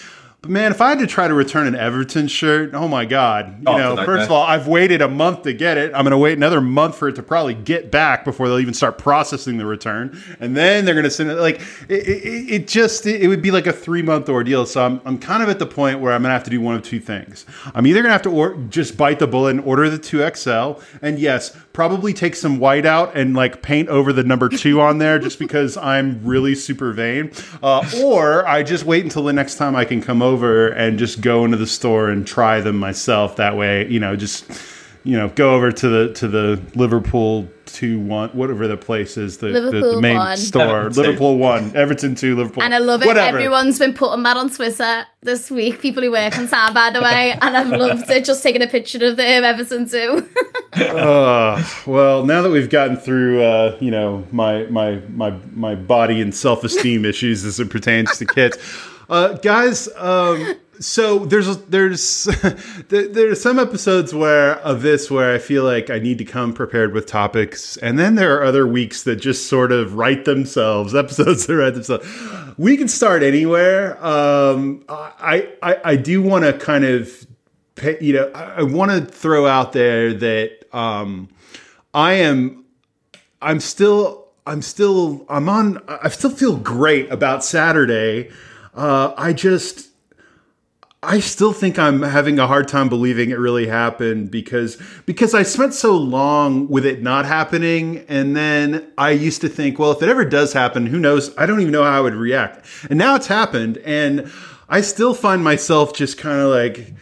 But 0.42 0.50
man, 0.50 0.70
if 0.72 0.80
I 0.80 0.88
had 0.88 1.00
to 1.00 1.06
try 1.06 1.28
to 1.28 1.34
return 1.34 1.66
an 1.66 1.74
Everton 1.74 2.26
shirt, 2.26 2.72
oh 2.72 2.88
my 2.88 3.04
god! 3.04 3.58
You 3.60 3.64
Oh, 3.66 3.76
know, 3.76 4.04
first 4.06 4.24
of 4.24 4.30
all, 4.30 4.42
I've 4.42 4.66
waited 4.66 5.02
a 5.02 5.08
month 5.08 5.42
to 5.42 5.52
get 5.52 5.76
it. 5.76 5.92
I'm 5.94 6.02
going 6.02 6.12
to 6.12 6.18
wait 6.18 6.34
another 6.38 6.62
month 6.62 6.96
for 6.96 7.08
it 7.08 7.16
to 7.16 7.22
probably 7.22 7.52
get 7.52 7.90
back 7.90 8.24
before 8.24 8.48
they'll 8.48 8.58
even 8.58 8.72
start 8.72 8.96
processing 8.96 9.58
the 9.58 9.66
return, 9.66 10.18
and 10.40 10.56
then 10.56 10.86
they're 10.86 10.94
going 10.94 11.04
to 11.04 11.10
send 11.10 11.30
it. 11.30 11.34
Like 11.34 11.60
it, 11.90 12.08
it, 12.08 12.50
it 12.50 12.68
just 12.68 13.04
it, 13.04 13.28
would 13.28 13.42
be 13.42 13.50
like 13.50 13.66
a 13.66 13.72
three 13.72 14.00
month 14.00 14.30
ordeal. 14.30 14.64
So 14.64 14.82
I'm 14.82 15.02
I'm 15.04 15.18
kind 15.18 15.42
of 15.42 15.50
at 15.50 15.58
the 15.58 15.66
point 15.66 16.00
where 16.00 16.14
I'm 16.14 16.22
going 16.22 16.30
to 16.30 16.34
have 16.34 16.44
to 16.44 16.50
do 16.50 16.60
one 16.62 16.74
of 16.74 16.82
two 16.82 17.00
things. 17.00 17.44
I'm 17.74 17.86
either 17.86 18.00
going 18.00 18.08
to 18.08 18.12
have 18.12 18.22
to 18.22 18.30
or, 18.30 18.54
just 18.70 18.96
bite 18.96 19.18
the 19.18 19.26
bullet 19.26 19.50
and 19.50 19.60
order 19.60 19.90
the 19.90 19.98
two 19.98 20.26
XL, 20.34 20.80
and 21.02 21.18
yes, 21.18 21.54
probably 21.80 22.12
take 22.12 22.36
some 22.36 22.58
white 22.58 22.84
out 22.84 23.16
and 23.16 23.34
like 23.34 23.62
paint 23.62 23.88
over 23.88 24.12
the 24.12 24.22
number 24.22 24.50
two 24.50 24.82
on 24.82 24.98
there, 24.98 25.18
just 25.18 25.38
because 25.38 25.78
I'm 25.78 26.22
really 26.22 26.54
super 26.54 26.92
vain. 26.92 27.32
Uh, 27.62 27.90
or 28.02 28.46
I 28.46 28.62
just 28.62 28.84
wait 28.84 29.02
until 29.02 29.24
the 29.24 29.32
next 29.32 29.54
time 29.54 29.74
I 29.74 29.86
can 29.86 30.02
come 30.02 30.20
over 30.20 30.68
and 30.68 30.98
just 30.98 31.22
go 31.22 31.42
into 31.46 31.56
the 31.56 31.66
store 31.66 32.10
and 32.10 32.26
try 32.26 32.60
them 32.60 32.76
myself. 32.76 33.36
That 33.36 33.56
way, 33.56 33.88
you 33.88 33.98
know, 33.98 34.14
just 34.14 34.44
you 35.04 35.16
know, 35.16 35.28
go 35.28 35.54
over 35.54 35.72
to 35.72 35.88
the 35.88 36.12
to 36.14 36.28
the 36.28 36.60
Liverpool 36.74 37.48
two 37.66 38.00
one 38.00 38.28
whatever 38.30 38.66
the 38.66 38.76
place 38.76 39.16
is 39.16 39.38
the, 39.38 39.48
the, 39.48 39.70
the 39.70 40.00
main 40.00 40.16
one. 40.16 40.36
store 40.36 40.80
Everton. 40.86 41.02
Liverpool 41.02 41.38
one 41.38 41.74
Everton 41.76 42.14
two 42.14 42.34
Liverpool 42.36 42.62
And 42.62 42.74
I 42.74 42.78
love 42.78 43.02
it. 43.02 43.06
whatever. 43.06 43.38
Everyone's 43.38 43.78
been 43.78 43.94
putting 43.94 44.22
that 44.24 44.36
on 44.36 44.50
Twitter 44.50 45.06
this 45.22 45.50
week. 45.50 45.80
People 45.80 46.02
who 46.02 46.10
work 46.10 46.36
on 46.36 46.48
Sam, 46.48 46.74
by 46.74 46.90
the 46.90 47.00
way, 47.00 47.32
and 47.40 47.56
I've 47.56 47.68
loved 47.68 48.10
it. 48.10 48.24
Just 48.24 48.42
taking 48.42 48.62
a 48.62 48.66
picture 48.66 49.04
of 49.06 49.16
them, 49.16 49.44
Everton 49.44 49.88
too. 49.88 50.28
Uh, 50.72 51.64
well, 51.86 52.24
now 52.26 52.42
that 52.42 52.50
we've 52.50 52.70
gotten 52.70 52.96
through, 52.96 53.42
uh, 53.42 53.78
you 53.80 53.90
know, 53.90 54.26
my 54.32 54.64
my 54.64 54.96
my 55.08 55.30
my 55.52 55.74
body 55.74 56.20
and 56.20 56.34
self 56.34 56.64
esteem 56.64 57.04
issues 57.04 57.44
as 57.44 57.58
it 57.58 57.70
pertains 57.70 58.18
to 58.18 58.26
kids, 58.26 58.58
uh, 59.08 59.34
guys. 59.34 59.88
Um, 59.96 60.56
so 60.80 61.20
there's 61.20 61.56
there's 61.64 62.24
there's 62.88 63.40
some 63.40 63.58
episodes 63.58 64.12
where 64.12 64.56
of 64.58 64.82
this 64.82 65.10
where 65.10 65.32
I 65.32 65.38
feel 65.38 65.64
like 65.64 65.90
I 65.90 65.98
need 65.98 66.18
to 66.18 66.24
come 66.24 66.52
prepared 66.52 66.92
with 66.92 67.06
topics, 67.06 67.76
and 67.76 67.98
then 67.98 68.16
there 68.16 68.36
are 68.38 68.44
other 68.44 68.66
weeks 68.66 69.04
that 69.04 69.16
just 69.16 69.46
sort 69.46 69.70
of 69.70 69.94
write 69.94 70.24
themselves. 70.24 70.94
Episodes 71.00 71.46
that 71.46 71.54
write 71.54 71.74
themselves. 71.74 72.08
We 72.58 72.76
can 72.76 72.88
start 72.88 73.22
anywhere. 73.22 74.04
Um, 74.04 74.84
I 74.88 75.50
I 75.62 75.80
I 75.84 75.96
do 75.96 76.22
want 76.22 76.44
to 76.44 76.52
kind 76.52 76.84
of 76.84 77.26
you 78.00 78.12
know, 78.14 78.30
I, 78.34 78.42
I 78.42 78.62
want 78.62 78.90
to 78.90 79.00
throw 79.00 79.46
out 79.46 79.72
there 79.72 80.12
that 80.12 80.74
um, 80.74 81.28
I 81.94 82.14
am, 82.14 82.64
I'm 83.40 83.60
still, 83.60 84.28
I'm 84.46 84.62
still, 84.62 85.24
I'm 85.28 85.48
on, 85.48 85.82
I 85.88 86.08
still 86.08 86.30
feel 86.30 86.56
great 86.56 87.10
about 87.10 87.44
Saturday. 87.44 88.30
Uh, 88.74 89.14
I 89.16 89.32
just, 89.32 89.89
I 91.02 91.20
still 91.20 91.54
think 91.54 91.78
I'm 91.78 92.02
having 92.02 92.38
a 92.38 92.46
hard 92.46 92.68
time 92.68 92.90
believing 92.90 93.30
it 93.30 93.38
really 93.38 93.66
happened 93.66 94.30
because 94.30 94.76
because 95.06 95.32
I 95.32 95.44
spent 95.44 95.72
so 95.72 95.96
long 95.96 96.68
with 96.68 96.84
it 96.84 97.02
not 97.02 97.24
happening 97.24 98.04
and 98.06 98.36
then 98.36 98.86
I 98.98 99.12
used 99.12 99.40
to 99.40 99.48
think 99.48 99.78
well 99.78 99.92
if 99.92 100.02
it 100.02 100.10
ever 100.10 100.26
does 100.26 100.52
happen 100.52 100.84
who 100.84 100.98
knows? 100.98 101.34
I 101.38 101.46
don't 101.46 101.60
even 101.60 101.72
know 101.72 101.84
how 101.84 101.96
I 101.96 102.00
would 102.00 102.14
react. 102.14 102.66
And 102.90 102.98
now 102.98 103.14
it's 103.14 103.28
happened 103.28 103.78
and 103.78 104.30
I 104.68 104.82
still 104.82 105.14
find 105.14 105.42
myself 105.42 105.94
just 105.94 106.18
kind 106.18 106.38
of 106.38 106.50
like 106.50 106.92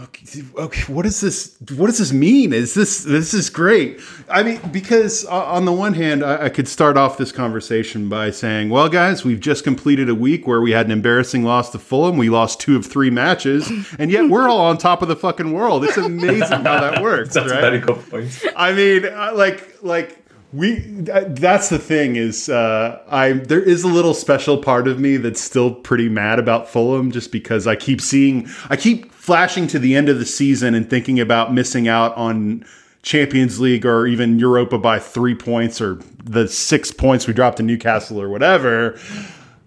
okay, 0.00 0.42
okay 0.56 0.92
what 0.92 1.02
does 1.02 1.20
this 1.20 1.56
what 1.76 1.86
does 1.86 1.98
this 1.98 2.12
mean? 2.12 2.52
Is 2.52 2.74
this 2.74 3.04
this 3.04 3.34
is 3.34 3.50
great. 3.50 4.00
I 4.28 4.42
mean 4.42 4.60
because 4.72 5.24
on 5.26 5.64
the 5.64 5.72
one 5.72 5.94
hand 5.94 6.24
I, 6.24 6.44
I 6.44 6.48
could 6.48 6.66
start 6.66 6.96
off 6.96 7.18
this 7.18 7.30
conversation 7.30 8.08
by 8.08 8.30
saying 8.30 8.70
well 8.70 8.88
guys 8.88 9.24
we've 9.24 9.40
just 9.40 9.64
completed 9.64 10.08
a 10.08 10.14
week 10.14 10.46
where 10.46 10.60
we 10.60 10.72
had 10.72 10.86
an 10.86 10.92
embarrassing 10.92 11.44
loss 11.44 11.70
to 11.70 11.78
fulham. 11.78 12.16
We 12.16 12.30
lost 12.30 12.60
two 12.60 12.76
of 12.76 12.86
three 12.86 13.10
matches 13.10 13.70
and 13.98 14.10
yet 14.10 14.28
we're 14.30 14.48
all 14.48 14.60
on 14.60 14.78
top 14.78 15.02
of 15.02 15.08
the 15.08 15.16
fucking 15.16 15.52
world. 15.52 15.84
It's 15.84 15.96
amazing 15.96 16.64
how 16.64 16.80
that 16.80 17.02
works 17.02 17.34
That's 17.34 17.50
right? 17.50 17.58
a 17.58 17.60
very 17.60 17.78
good 17.80 18.10
point. 18.10 18.44
I 18.56 18.72
mean, 18.72 19.04
uh, 19.04 19.32
like, 19.34 19.82
like 19.82 20.21
we. 20.52 20.76
th- 20.76 21.26
That's 21.30 21.68
the 21.68 21.78
thing 21.78 22.16
is, 22.16 22.48
uh, 22.48 23.00
I 23.08 23.32
there 23.32 23.62
is 23.62 23.84
a 23.84 23.88
little 23.88 24.14
special 24.14 24.58
part 24.58 24.86
of 24.88 24.98
me 25.00 25.16
that's 25.16 25.40
still 25.40 25.74
pretty 25.74 26.08
mad 26.08 26.38
about 26.38 26.68
Fulham, 26.68 27.10
just 27.10 27.32
because 27.32 27.66
I 27.66 27.76
keep 27.76 28.00
seeing, 28.00 28.48
I 28.70 28.76
keep 28.76 29.12
flashing 29.12 29.66
to 29.68 29.78
the 29.78 29.94
end 29.94 30.08
of 30.08 30.18
the 30.18 30.26
season 30.26 30.74
and 30.74 30.88
thinking 30.88 31.20
about 31.20 31.54
missing 31.54 31.88
out 31.88 32.14
on 32.16 32.64
Champions 33.02 33.60
League 33.60 33.84
or 33.86 34.06
even 34.06 34.38
Europa 34.38 34.78
by 34.78 34.98
three 34.98 35.34
points 35.34 35.80
or 35.80 35.98
the 36.24 36.46
six 36.48 36.90
points 36.92 37.26
we 37.26 37.32
dropped 37.32 37.56
to 37.56 37.62
Newcastle 37.62 38.20
or 38.20 38.28
whatever. 38.28 38.98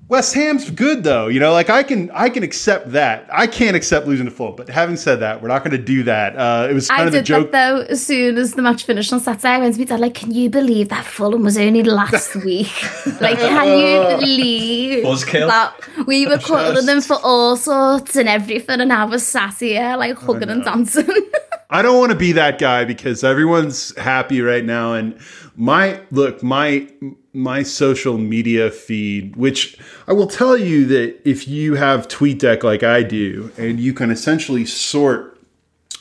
West 0.08 0.36
Ham's 0.36 0.70
good 0.70 1.04
though, 1.04 1.28
you 1.28 1.40
know. 1.40 1.52
Like 1.52 1.70
I 1.72 1.82
can, 1.82 2.12
I 2.12 2.30
can 2.30 2.44
accept 2.44 2.92
that. 2.92 3.28
I 3.32 3.48
can't 3.48 3.76
accept 3.76 4.06
losing 4.06 4.26
to 4.26 4.32
Fulham. 4.32 4.56
But 4.56 4.70
having 4.70 4.98
said 4.98 5.20
that, 5.22 5.42
we're 5.42 5.48
not 5.48 5.64
going 5.64 5.76
to 5.76 5.84
do 5.84 6.04
that. 6.04 6.36
Uh, 6.38 6.68
it 6.70 6.74
was 6.76 6.88
kind 6.90 7.02
I 7.02 7.06
of 7.08 7.12
the 7.12 7.18
did 7.20 7.26
joke. 7.26 7.52
that 7.52 7.70
though. 7.70 7.82
As 7.90 8.06
soon 8.06 8.38
as 8.38 8.54
the 8.54 8.62
match 8.62 8.84
finished 8.84 9.12
on 9.12 9.20
Saturday, 9.20 9.48
I 9.50 9.58
went 9.58 9.74
to 9.74 9.80
my 9.80 9.86
dad 9.86 10.00
like, 10.00 10.14
"Can 10.14 10.32
you 10.32 10.50
believe 10.50 10.90
that 10.90 11.06
Fulham 11.06 11.42
was 11.42 11.58
only 11.58 11.82
last 11.82 12.36
week? 12.46 12.72
like, 13.20 13.40
can 13.40 13.68
you 13.80 14.18
believe 14.20 15.04
Buzzkill. 15.06 15.48
that 15.48 15.74
we 16.06 16.28
were 16.28 16.38
calling 16.38 16.86
them 16.86 17.02
for 17.02 17.18
all 17.24 17.58
sorts 17.58 18.16
and 18.16 18.30
everything, 18.30 18.82
and 18.82 18.94
I 18.94 19.06
was 19.06 19.26
sat 19.26 19.56
here 19.60 19.96
like 19.98 20.18
hugging 20.18 20.50
and 20.50 20.64
dancing." 20.64 21.10
I 21.72 21.82
don't 21.82 21.98
want 21.98 22.12
to 22.12 22.18
be 22.18 22.32
that 22.34 22.60
guy 22.60 22.86
because 22.86 23.24
everyone's 23.24 23.98
happy 23.98 24.40
right 24.42 24.64
now 24.64 24.94
and 24.94 25.20
my 25.56 26.00
look 26.12 26.44
my 26.44 26.88
my 27.36 27.62
social 27.62 28.18
media 28.18 28.72
feed 28.72 29.36
which 29.36 29.78
I 30.08 30.14
will 30.14 30.28
tell 30.28 30.58
you 30.58 30.86
that 30.88 31.30
if 31.30 31.48
you 31.48 31.76
have 31.76 32.08
TweetDeck 32.08 32.64
like 32.64 32.82
I 32.82 33.04
do 33.04 33.52
and 33.58 33.80
you 33.80 33.94
can 33.94 34.10
essentially 34.10 34.66
sort 34.66 35.38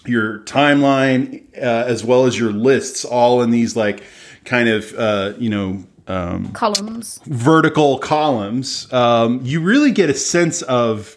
your 0.07 0.41
timeline 0.41 1.43
uh, 1.57 1.85
as 1.87 2.05
well 2.05 2.27
as 2.27 2.39
your 2.39 2.53
lists 2.53 3.05
all 3.05 3.43
in 3.43 3.51
these 3.51 3.77
like 3.77 4.03
kind 4.45 4.69
of 4.69 4.95
uh, 4.95 5.33
you 5.39 5.51
know 5.51 5.85
um, 6.07 6.53
Columns. 6.53 7.21
vertical 7.25 7.99
columns, 7.99 8.93
um, 8.93 9.41
you 9.43 9.61
really 9.61 9.91
get 9.91 10.11
a 10.11 10.15
sense 10.15 10.61
of 10.63 11.17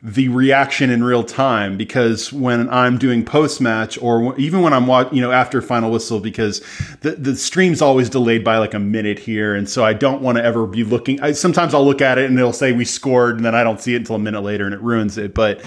the 0.00 0.28
reaction 0.28 0.90
in 0.90 1.02
real 1.02 1.24
time 1.24 1.76
because 1.76 2.32
when 2.32 2.68
I'm 2.70 2.98
doing 2.98 3.24
post 3.24 3.60
match 3.60 4.00
or 4.00 4.38
even 4.38 4.62
when 4.62 4.72
I'm 4.72 4.86
watching, 4.86 5.16
you 5.16 5.20
know, 5.20 5.32
after 5.32 5.60
final 5.60 5.90
whistle, 5.90 6.20
because 6.20 6.60
the, 7.00 7.12
the 7.12 7.34
stream's 7.34 7.82
always 7.82 8.08
delayed 8.08 8.44
by 8.44 8.58
like 8.58 8.74
a 8.74 8.78
minute 8.78 9.18
here. 9.18 9.54
And 9.54 9.68
so 9.68 9.84
I 9.84 9.94
don't 9.94 10.22
want 10.22 10.38
to 10.38 10.44
ever 10.44 10.66
be 10.66 10.84
looking. 10.84 11.20
I, 11.20 11.32
sometimes 11.32 11.74
I'll 11.74 11.84
look 11.84 12.00
at 12.00 12.16
it 12.16 12.26
and 12.26 12.38
it'll 12.38 12.52
say 12.52 12.72
we 12.72 12.84
scored 12.84 13.36
and 13.36 13.44
then 13.44 13.56
I 13.56 13.64
don't 13.64 13.80
see 13.80 13.94
it 13.94 13.98
until 13.98 14.16
a 14.16 14.20
minute 14.20 14.42
later 14.42 14.66
and 14.66 14.74
it 14.74 14.80
ruins 14.80 15.18
it. 15.18 15.34
But, 15.34 15.64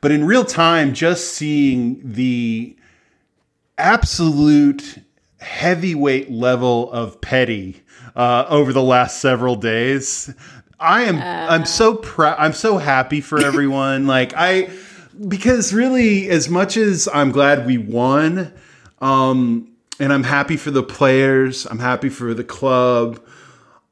but 0.00 0.10
in 0.10 0.24
real 0.24 0.44
time, 0.44 0.92
just 0.92 1.34
seeing 1.34 2.00
the 2.02 2.76
absolute 3.76 5.02
heavyweight 5.38 6.32
level 6.32 6.90
of 6.90 7.20
petty 7.20 7.82
uh, 8.16 8.44
over 8.48 8.72
the 8.72 8.82
last 8.82 9.20
several 9.20 9.54
days. 9.54 10.34
I 10.80 11.02
am 11.04 11.16
I'm 11.18 11.66
so 11.66 11.94
proud 11.96 12.36
I'm 12.38 12.52
so 12.52 12.78
happy 12.78 13.20
for 13.20 13.40
everyone. 13.44 14.06
like 14.16 14.32
I 14.36 14.70
because 15.26 15.72
really 15.72 16.28
as 16.28 16.48
much 16.48 16.76
as 16.76 17.08
I'm 17.12 17.32
glad 17.32 17.66
we 17.66 17.78
won 17.78 18.52
um 19.00 19.68
and 20.00 20.12
I'm 20.12 20.22
happy 20.22 20.56
for 20.56 20.70
the 20.70 20.82
players, 20.84 21.66
I'm 21.66 21.80
happy 21.80 22.08
for 22.08 22.32
the 22.32 22.44
club. 22.44 23.20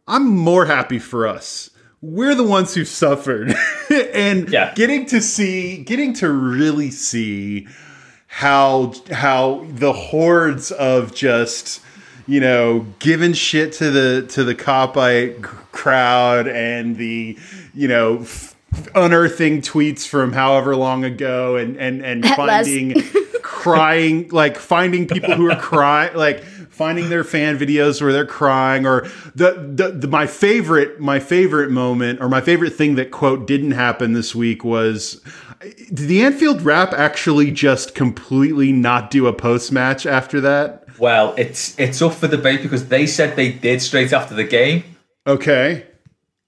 I'm 0.06 0.28
more 0.28 0.66
happy 0.66 1.00
for 1.00 1.26
us. 1.26 1.70
We're 2.00 2.36
the 2.36 2.44
ones 2.44 2.74
who 2.74 2.84
suffered. 2.84 3.52
and 3.90 4.48
Yeah. 4.48 4.72
getting 4.74 5.06
to 5.06 5.20
see 5.20 5.78
getting 5.78 6.12
to 6.14 6.30
really 6.30 6.90
see 6.92 7.66
how 8.28 8.92
how 9.10 9.66
the 9.70 9.92
hordes 9.92 10.70
of 10.72 11.12
just 11.14 11.80
you 12.26 12.40
know 12.40 12.86
giving 12.98 13.32
shit 13.32 13.72
to 13.74 13.90
the 13.90 14.26
to 14.28 14.44
the 14.44 14.54
Kopite 14.54 15.42
crowd 15.42 16.48
and 16.48 16.96
the 16.96 17.38
you 17.74 17.88
know 17.88 18.20
f- 18.20 18.54
unearthing 18.94 19.60
tweets 19.62 20.06
from 20.06 20.32
however 20.32 20.74
long 20.76 21.04
ago 21.04 21.56
and 21.56 21.76
and 21.76 22.04
and 22.04 22.26
finding 22.26 23.00
crying 23.42 24.28
like 24.28 24.56
finding 24.56 25.06
people 25.06 25.34
who 25.34 25.50
are 25.50 25.60
crying 25.60 26.14
like 26.16 26.42
finding 26.76 27.08
their 27.08 27.24
fan 27.24 27.58
videos 27.58 28.02
where 28.02 28.12
they're 28.12 28.26
crying 28.26 28.86
or 28.86 29.08
the, 29.34 29.52
the, 29.74 29.92
the 29.92 30.06
my 30.06 30.26
favorite 30.26 31.00
my 31.00 31.18
favorite 31.18 31.70
moment 31.70 32.20
or 32.20 32.28
my 32.28 32.42
favorite 32.42 32.74
thing 32.74 32.96
that 32.96 33.10
quote 33.10 33.46
didn't 33.46 33.70
happen 33.70 34.12
this 34.12 34.34
week 34.34 34.62
was 34.62 35.22
did 35.60 35.96
the 35.96 36.22
Anfield 36.22 36.60
Wrap 36.60 36.92
actually 36.92 37.50
just 37.50 37.94
completely 37.94 38.72
not 38.72 39.10
do 39.10 39.26
a 39.26 39.32
post 39.32 39.72
match 39.72 40.04
after 40.04 40.38
that? 40.42 40.84
Well, 40.98 41.34
it's 41.38 41.78
it's 41.78 42.02
up 42.02 42.12
for 42.12 42.28
debate 42.28 42.62
because 42.62 42.88
they 42.88 43.06
said 43.06 43.36
they 43.36 43.52
did 43.52 43.80
straight 43.80 44.12
after 44.12 44.34
the 44.34 44.44
game. 44.44 44.84
Okay. 45.26 45.86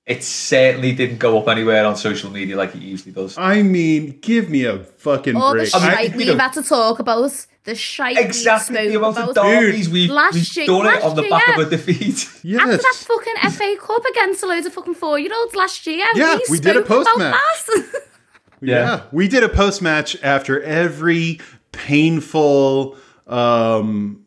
It 0.08 0.24
certainly 0.24 0.92
didn't 0.92 1.18
go 1.18 1.38
up 1.38 1.48
anywhere 1.48 1.84
on 1.84 1.94
social 1.94 2.30
media 2.30 2.56
like 2.56 2.74
it 2.74 2.80
usually 2.80 3.12
does. 3.12 3.36
I 3.36 3.62
mean, 3.62 4.18
give 4.22 4.48
me 4.48 4.64
a 4.64 4.78
fucking 4.78 5.36
All 5.36 5.52
break. 5.52 5.68
I 5.74 5.78
mean, 5.80 5.90
shite 5.90 6.10
you 6.12 6.16
we've 6.16 6.26
know- 6.28 6.38
had 6.38 6.52
to 6.54 6.62
talk 6.62 6.98
about. 6.98 7.46
The 7.64 7.74
shite 7.74 8.16
Exactly 8.16 8.78
we 8.78 8.86
the 8.86 8.92
spoke 8.94 9.02
amount 9.02 9.18
of 9.18 9.28
about. 9.36 9.42
derbies 9.60 9.90
we've, 9.90 10.08
Last 10.10 10.32
we've 10.34 10.56
year- 10.56 10.66
done 10.66 10.86
it 10.86 10.88
last 10.88 11.04
on 11.04 11.16
the 11.16 11.22
year, 11.22 11.30
back 11.30 11.44
yeah. 11.48 11.60
of 11.60 11.66
a 11.66 11.70
defeat. 11.76 12.24
After 12.58 12.76
that 12.78 12.94
fucking 12.96 13.50
FA 13.50 13.76
Cup 13.78 14.02
against 14.06 14.42
a 14.42 14.46
load 14.46 14.64
of 14.64 14.72
fucking 14.72 14.94
four 14.94 15.18
year 15.18 15.30
olds 15.38 15.54
last 15.54 15.86
year, 15.86 16.06
Yeah, 16.14 16.38
we 16.48 16.58
did 16.60 16.78
a 16.78 16.82
post-match. 16.82 17.34
that. 17.66 18.02
Yeah. 18.62 19.02
We 19.12 19.28
did 19.28 19.44
a 19.44 19.48
post 19.50 19.82
match 19.82 20.16
after 20.22 20.62
every 20.62 21.40
painful 21.72 22.96
um 23.26 24.24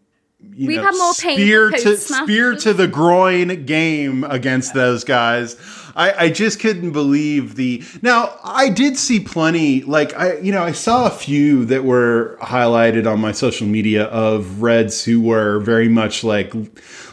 you 0.53 0.67
We've 0.67 0.77
know, 0.77 0.83
had 0.83 0.95
more 0.95 1.13
painful 1.13 1.43
spear 1.43 1.71
to 1.71 1.97
spear 1.97 2.55
to 2.57 2.73
the 2.73 2.87
groin 2.87 3.65
game 3.65 4.23
against 4.23 4.73
those 4.73 5.03
guys. 5.03 5.55
I, 5.95 6.25
I 6.25 6.29
just 6.29 6.59
couldn't 6.59 6.91
believe 6.91 7.55
the 7.55 7.83
now 8.01 8.37
I 8.43 8.69
did 8.69 8.97
see 8.97 9.19
plenty 9.19 9.81
like 9.81 10.15
I 10.15 10.37
you 10.37 10.51
know 10.51 10.63
I 10.63 10.71
saw 10.71 11.07
a 11.07 11.09
few 11.09 11.65
that 11.65 11.83
were 11.83 12.37
highlighted 12.41 13.11
on 13.11 13.19
my 13.19 13.31
social 13.31 13.67
media 13.67 14.05
of 14.05 14.61
Reds 14.61 15.03
who 15.03 15.21
were 15.21 15.59
very 15.59 15.89
much 15.89 16.23
like 16.23 16.53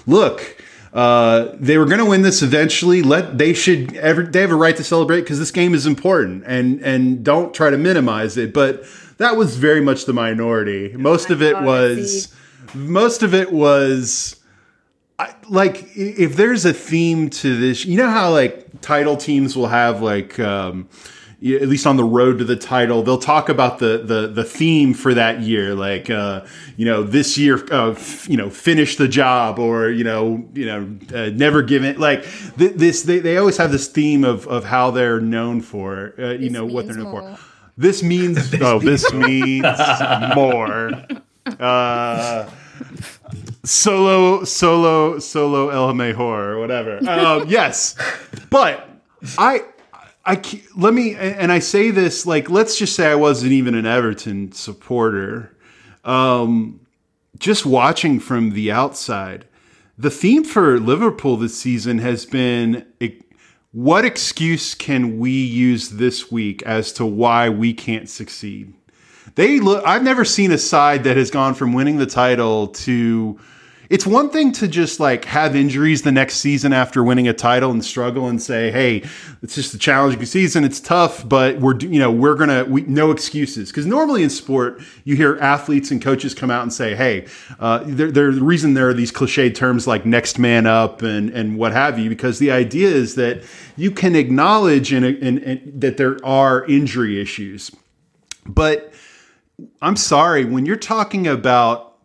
look 0.07 0.57
uh, 0.93 1.55
they 1.55 1.77
were 1.77 1.85
going 1.85 1.99
to 1.99 2.07
win 2.07 2.23
this 2.23 2.43
eventually. 2.43 3.03
Let 3.03 3.39
they 3.39 3.53
should 3.53 3.95
ever 3.97 4.23
they 4.23 4.41
have 4.41 4.51
a 4.51 4.57
right 4.57 4.77
to 4.77 4.85
celebrate 4.85 5.21
because 5.21 5.39
this 5.39 5.51
game 5.51 5.75
is 5.75 5.87
important 5.87 6.45
and 6.47 6.81
and 6.81 7.23
don't 7.23 7.53
try 7.53 7.71
to 7.71 7.77
minimize 7.77 8.37
it. 8.37 8.53
But 8.55 8.85
that 9.19 9.37
was 9.37 9.57
very 9.57 9.81
much 9.81 10.07
the 10.07 10.13
minority. 10.13 10.97
Most 10.97 11.31
of 11.31 11.43
it 11.43 11.61
was 11.61 12.29
most 12.75 13.23
of 13.23 13.35
it 13.35 13.53
was 13.53 14.37
I, 15.19 15.35
like 15.49 15.89
if 15.95 16.37
there's 16.37 16.65
a 16.65 16.73
theme 16.73 17.31
to 17.31 17.57
this, 17.57 17.85
you 17.85 17.97
know 17.97 18.11
how 18.11 18.31
like 18.31 18.81
title 18.81 19.17
teams 19.17 19.57
will 19.57 19.69
have 19.69 20.01
like 20.01 20.39
um 20.39 20.89
at 21.41 21.69
least 21.69 21.87
on 21.87 21.97
the 21.97 22.05
road 22.05 22.39
to 22.39 22.45
the 22.45 22.57
title, 22.57 23.03
they'll 23.05 23.17
talk 23.17 23.49
about 23.49 23.79
the 23.79 23.99
the 23.99 24.27
the 24.27 24.43
theme 24.43 24.93
for 24.93 25.15
that 25.15 25.41
year, 25.41 25.73
like 25.73 26.11
uh, 26.11 26.45
you 26.77 26.85
know 26.85 27.05
this 27.05 27.39
year, 27.39 27.65
uh, 27.73 27.93
f- 27.93 28.29
you 28.29 28.37
know 28.37 28.51
finish 28.51 28.97
the 28.97 29.07
job, 29.07 29.61
or 29.61 29.89
you 29.89 30.03
know 30.03 30.45
you 30.53 30.67
know 30.67 30.99
uh, 31.15 31.31
never 31.31 31.63
give 31.63 31.85
it. 31.85 32.01
Like 32.01 32.25
th- 32.59 32.75
this, 32.75 33.03
they, 33.03 33.21
they 33.21 33.37
always 33.37 33.57
have 33.57 33.71
this 33.71 33.87
theme 33.87 34.25
of 34.25 34.49
of 34.49 34.65
how 34.65 34.91
they're 34.91 35.21
known 35.21 35.61
for, 35.61 36.13
uh, 36.19 36.31
you 36.31 36.51
know 36.51 36.67
what 36.67 36.87
they're 36.87 36.97
known 36.97 37.37
for. 37.37 37.39
This 37.77 38.03
means 38.03 38.53
oh, 38.61 38.81
this 38.81 39.13
means 39.13 39.65
more. 40.35 40.91
Uh, 41.61 42.49
solo 43.65 44.45
solo 44.45 45.19
solo 45.19 45.69
el 45.71 45.95
mejor 45.95 46.51
or 46.51 46.59
whatever. 46.59 46.99
Um, 47.09 47.45
yes 47.49 47.95
but 48.51 48.89
i 49.37 49.61
i 50.25 50.41
let 50.77 50.95
me 50.95 51.15
and 51.15 51.51
i 51.53 51.59
say 51.59 51.91
this 51.91 52.27
like 52.27 52.49
let's 52.49 52.79
just 52.79 52.95
say 52.95 53.11
i 53.11 53.15
wasn't 53.15 53.53
even 53.53 53.75
an 53.75 53.87
everton 53.87 54.53
supporter. 54.53 55.55
Um 56.05 56.81
just 57.39 57.67
watching 57.67 58.19
from 58.19 58.51
the 58.51 58.71
outside 58.73 59.47
the 59.97 60.11
theme 60.11 60.45
for 60.45 60.79
liverpool 60.81 61.37
this 61.37 61.59
season 61.59 61.99
has 61.99 62.25
been 62.25 62.85
what 63.73 64.05
excuse 64.05 64.75
can 64.75 65.19
we 65.19 65.31
use 65.31 65.91
this 65.91 66.33
week 66.33 66.63
as 66.63 66.93
to 66.93 67.05
why 67.05 67.49
we 67.49 67.75
can't 67.75 68.09
succeed 68.09 68.73
they 69.39 69.61
look 69.61 69.87
I've 69.87 70.03
never 70.03 70.25
seen 70.25 70.51
a 70.51 70.59
side 70.59 71.05
that 71.05 71.17
has 71.17 71.31
gone 71.31 71.55
from 71.55 71.73
winning 71.73 71.97
the 71.97 72.07
title 72.07 72.69
to 72.69 73.39
it's 73.89 74.07
one 74.07 74.29
thing 74.29 74.53
to 74.53 74.69
just 74.69 75.01
like 75.01 75.25
have 75.27 75.57
injuries 75.57 76.03
the 76.03 76.13
next 76.13 76.39
season 76.39 76.75
after 76.75 77.03
winning 77.03 77.27
a 77.27 77.33
title 77.33 77.71
and 77.71 77.83
struggle 77.83 78.29
and 78.29 78.43
say, 78.43 78.71
"Hey, 78.71 79.03
it's 79.43 79.55
just 79.55 79.73
a 79.73 79.79
challenging 79.79 80.27
season. 80.27 80.63
It's 80.63 80.79
tough, 80.79 81.27
but 81.27 81.59
we're 81.59 81.79
you 81.79 81.99
know 81.99 82.11
we're 82.11 82.35
gonna 82.35 82.65
we, 82.65 82.83
no 82.83 83.11
excuses." 83.11 83.71
Because 83.71 83.87
normally 83.87 84.23
in 84.23 84.29
sport, 84.29 84.83
you 85.05 85.17
hear 85.17 85.39
athletes 85.41 85.91
and 85.91 86.03
coaches 86.03 86.35
come 86.35 86.51
out 86.51 86.63
and 86.63 86.73
say, 86.73 86.95
"Hey, 86.95 87.27
uh, 87.61 87.83
they're, 87.87 88.11
the 88.11 88.43
reason 88.43 88.75
there 88.75 88.91
are 88.91 88.95
these 88.95 89.11
cliched 89.11 89.55
terms 89.55 89.87
like 89.87 90.05
next 90.05 90.39
man 90.39 90.67
up 90.67 91.01
and 91.01 91.31
and 91.31 91.57
what 91.57 91.73
have 91.73 91.99
you." 91.99 92.11
Because 92.11 92.41
the 92.41 92.51
idea 92.51 92.89
is 92.91 93.15
that 93.15 93.43
you 93.77 93.91
can 93.91 94.15
acknowledge 94.15 94.93
in 94.93 95.73
that 95.77 95.97
there 95.97 96.19
are 96.23 96.67
injury 96.67 97.19
issues, 97.19 97.71
but 98.45 98.93
I'm 99.83 99.97
sorry 99.97 100.45
when 100.45 100.67
you're 100.67 100.77
talking 100.77 101.27
about 101.27 101.97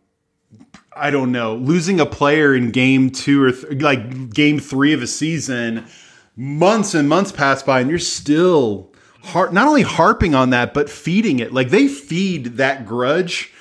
I 0.95 1.11
don't 1.11 1.31
know 1.31 1.55
losing 1.55 1.99
a 1.99 2.05
player 2.05 2.55
in 2.55 2.71
game 2.71 3.09
two 3.09 3.43
or 3.43 3.51
th- 3.51 3.81
like 3.81 4.31
game 4.31 4.59
three 4.59 4.93
of 4.93 5.01
a 5.01 5.07
season, 5.07 5.85
months 6.35 6.93
and 6.93 7.07
months 7.07 7.31
pass 7.31 7.61
by 7.63 7.79
and 7.81 7.89
you're 7.89 7.99
still 7.99 8.91
har- 9.23 9.51
not 9.51 9.67
only 9.67 9.81
harping 9.83 10.33
on 10.35 10.49
that 10.51 10.73
but 10.73 10.89
feeding 10.89 11.39
it. 11.39 11.53
Like 11.53 11.69
they 11.69 11.87
feed 11.87 12.57
that 12.57 12.85
grudge 12.85 13.51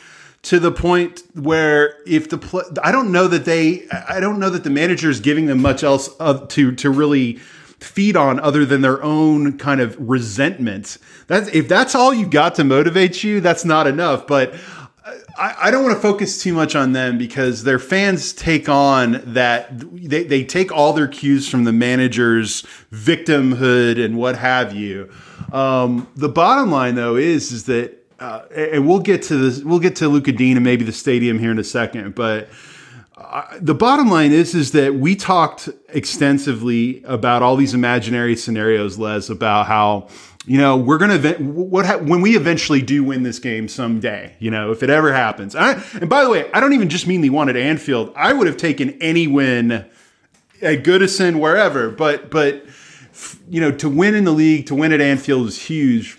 to 0.43 0.59
the 0.59 0.73
point 0.73 1.23
where 1.35 1.97
if 2.07 2.29
the 2.29 2.39
pl- 2.39 2.65
I 2.83 2.93
don't 2.93 3.13
know 3.13 3.29
that 3.29 3.45
they 3.45 3.87
I 4.09 4.21
don't 4.21 4.39
know 4.39 4.51
that 4.51 4.65
the 4.65 4.71
manager 4.71 5.11
is 5.11 5.21
giving 5.21 5.47
them 5.47 5.61
much 5.61 5.83
else 5.83 6.09
of, 6.17 6.49
to 6.49 6.73
to 6.77 6.91
really 6.91 7.41
feed 7.83 8.17
on 8.17 8.41
other 8.41 8.65
than 8.65 8.81
their 8.81 9.03
own 9.03 9.59
kind 9.59 9.81
of 9.81 9.97
resentment. 9.99 10.99
That's 11.27 11.49
if 11.49 11.69
that's 11.69 11.95
all 11.95 12.15
you've 12.15 12.31
got 12.31 12.55
to 12.57 12.65
motivate 12.65 13.23
you, 13.23 13.41
that's 13.41 13.65
not 13.65 13.87
enough. 13.87 14.27
But 14.27 14.55
I, 15.37 15.55
I 15.63 15.71
don't 15.71 15.83
want 15.83 15.97
to 15.97 16.01
focus 16.01 16.43
too 16.43 16.53
much 16.53 16.75
on 16.75 16.93
them 16.93 17.19
because 17.19 17.65
their 17.65 17.79
fans 17.79 18.33
take 18.33 18.69
on 18.69 19.23
that 19.33 19.69
they, 19.93 20.25
they 20.25 20.45
take 20.45 20.71
all 20.71 20.93
their 20.93 21.09
cues 21.09 21.49
from 21.49 21.65
the 21.65 21.73
manager's 21.73 22.63
victimhood 22.93 24.03
and 24.03 24.17
what 24.17 24.37
have 24.37 24.75
you. 24.75 25.11
Um, 25.53 26.09
the 26.17 26.29
bottom 26.29 26.71
line 26.71 26.95
though 26.95 27.17
is 27.17 27.53
is 27.53 27.65
that 27.65 27.99
uh, 28.21 28.43
and 28.55 28.87
we'll 28.87 29.01
get 29.01 29.23
to 29.23 29.37
this 29.37 29.63
we'll 29.65 29.81
get 29.81 29.97
to 29.97 30.09
Lucas 30.09 30.35
Digne 30.35 30.57
and 30.57 30.65
maybe 30.65 30.85
the 30.85 30.93
stadium 30.93 31.39
here 31.39 31.51
in 31.51 31.59
a 31.59 31.65
second, 31.65 32.15
but 32.15 32.49
the 33.61 33.75
bottom 33.75 34.11
line 34.11 34.33
is 34.33 34.55
is 34.55 34.73
that 34.73 34.95
we 34.95 35.17
talked 35.17 35.69
extensively 35.89 37.03
about 37.05 37.43
all 37.43 37.57
these 37.57 37.75
imaginary 37.75 38.37
scenarios 38.37 38.99
les 38.99 39.31
about 39.31 39.67
how 39.67 40.09
you 40.47 40.59
know 40.59 40.77
we're 40.77 40.99
gonna 40.99 41.19
what 41.39 41.87
ha- 41.87 41.99
when 41.99 42.21
we 42.21 42.37
eventually 42.37 42.83
do 42.83 43.05
win 43.05 43.23
this 43.23 43.39
game 43.39 43.69
someday 43.69 44.35
you 44.39 44.51
know 44.51 44.71
if 44.71 44.83
it 44.83 44.91
ever 44.91 45.13
happens. 45.13 45.55
And, 45.55 45.65
I, 45.65 45.85
and 46.01 46.11
by 46.11 46.25
the 46.25 46.31
way 46.31 46.51
i 46.53 46.61
don't 46.61 46.73
even 46.73 46.89
just 46.89 47.07
mean 47.07 47.21
the 47.21 47.31
one 47.31 47.49
at 47.49 47.57
anfield. 47.57 48.13
I 48.17 48.33
would 48.33 48.47
have 48.47 48.57
taken 48.57 49.01
any 49.01 49.27
win 49.27 49.73
at 50.63 50.85
goodison 50.85 51.41
wherever. 51.41 51.91
But 51.91 52.31
but 52.31 52.65
you 53.49 53.61
know 53.61 53.73
to 53.73 53.89
win 53.89 54.15
in 54.15 54.25
the 54.25 54.33
league 54.33 54.67
to 54.67 54.75
win 54.75 54.93
at 54.93 55.01
anfield 55.01 55.49
is 55.49 55.63
huge. 55.63 56.19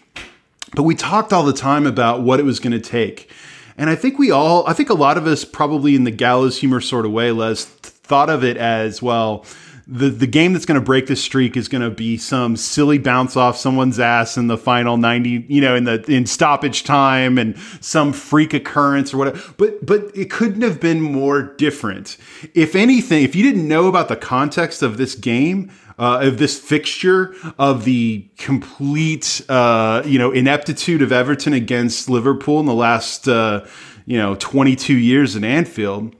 But 0.76 0.84
we 0.84 0.96
talked 0.96 1.32
all 1.32 1.44
the 1.44 1.54
time 1.54 1.86
about 1.86 2.24
what 2.24 2.40
it 2.40 2.44
was 2.44 2.60
going 2.60 2.72
to 2.72 2.80
take 2.80 3.30
and 3.78 3.90
I 3.90 3.96
think 3.96 4.20
we 4.20 4.32
all, 4.32 4.68
I 4.68 4.74
think 4.74 4.90
a 4.90 4.96
lot 4.96 5.18
of 5.18 5.28
us 5.28 5.46
probably 5.46 5.96
in 5.96 6.04
the 6.04 6.12
gallows 6.12 6.60
humor 6.60 6.82
sort 6.82 7.06
of 7.06 7.12
way, 7.12 7.32
Les, 7.32 7.66
thought 7.66 8.30
of 8.30 8.44
it 8.44 8.58
as 8.58 9.02
well. 9.02 9.46
The, 9.86 10.10
the 10.10 10.28
game 10.28 10.54
that's 10.54 10.66
going 10.66 10.80
to 10.80 10.86
break 10.86 11.08
this 11.08 11.22
streak 11.22 11.58
is 11.58 11.68
going 11.68 11.82
to 11.82 11.90
be 11.90 12.16
some 12.16 12.56
silly 12.56 12.98
bounce 12.98 13.36
off 13.36 13.58
someone's 13.58 14.00
ass 14.00 14.38
in 14.38 14.48
the 14.48 14.58
final 14.58 14.96
90 14.96 15.46
you 15.50 15.60
know 15.60 15.76
in 15.76 15.84
the 15.84 16.02
in 16.08 16.26
stoppage 16.26 16.86
time 16.86 17.38
and 17.38 17.60
some 17.82 18.14
freak 18.14 18.54
occurrence 18.54 19.14
or 19.14 19.18
whatever 19.18 19.54
but 19.58 19.86
but 19.86 20.10
it 20.16 20.32
couldn't 20.32 20.62
have 20.62 20.80
been 20.80 21.02
more 21.02 21.42
different 21.42 22.16
if 22.54 22.78
anything 22.78 23.26
if 23.26 23.36
you 23.36 23.44
didn't 23.44 23.68
know 23.68 23.88
about 23.88 24.08
the 24.08 24.16
context 24.16 24.82
of 24.82 24.96
this 24.96 25.16
game 25.16 25.70
uh, 25.98 26.20
of 26.22 26.38
this 26.38 26.60
fixture 26.60 27.36
of 27.58 27.86
the 27.86 28.28
complete 28.38 29.42
uh, 29.50 30.02
you 30.06 30.20
know 30.20 30.32
ineptitude 30.32 31.02
of 31.02 31.12
Everton 31.12 31.54
against 31.54 32.10
Liverpool 32.10 32.60
in 32.60 32.66
the 32.66 32.74
last 32.74 33.28
uh, 33.28 33.66
you 34.06 34.18
know 34.18 34.36
22 34.36 34.94
years 34.94 35.36
in 35.36 35.44
Anfield. 35.44 36.16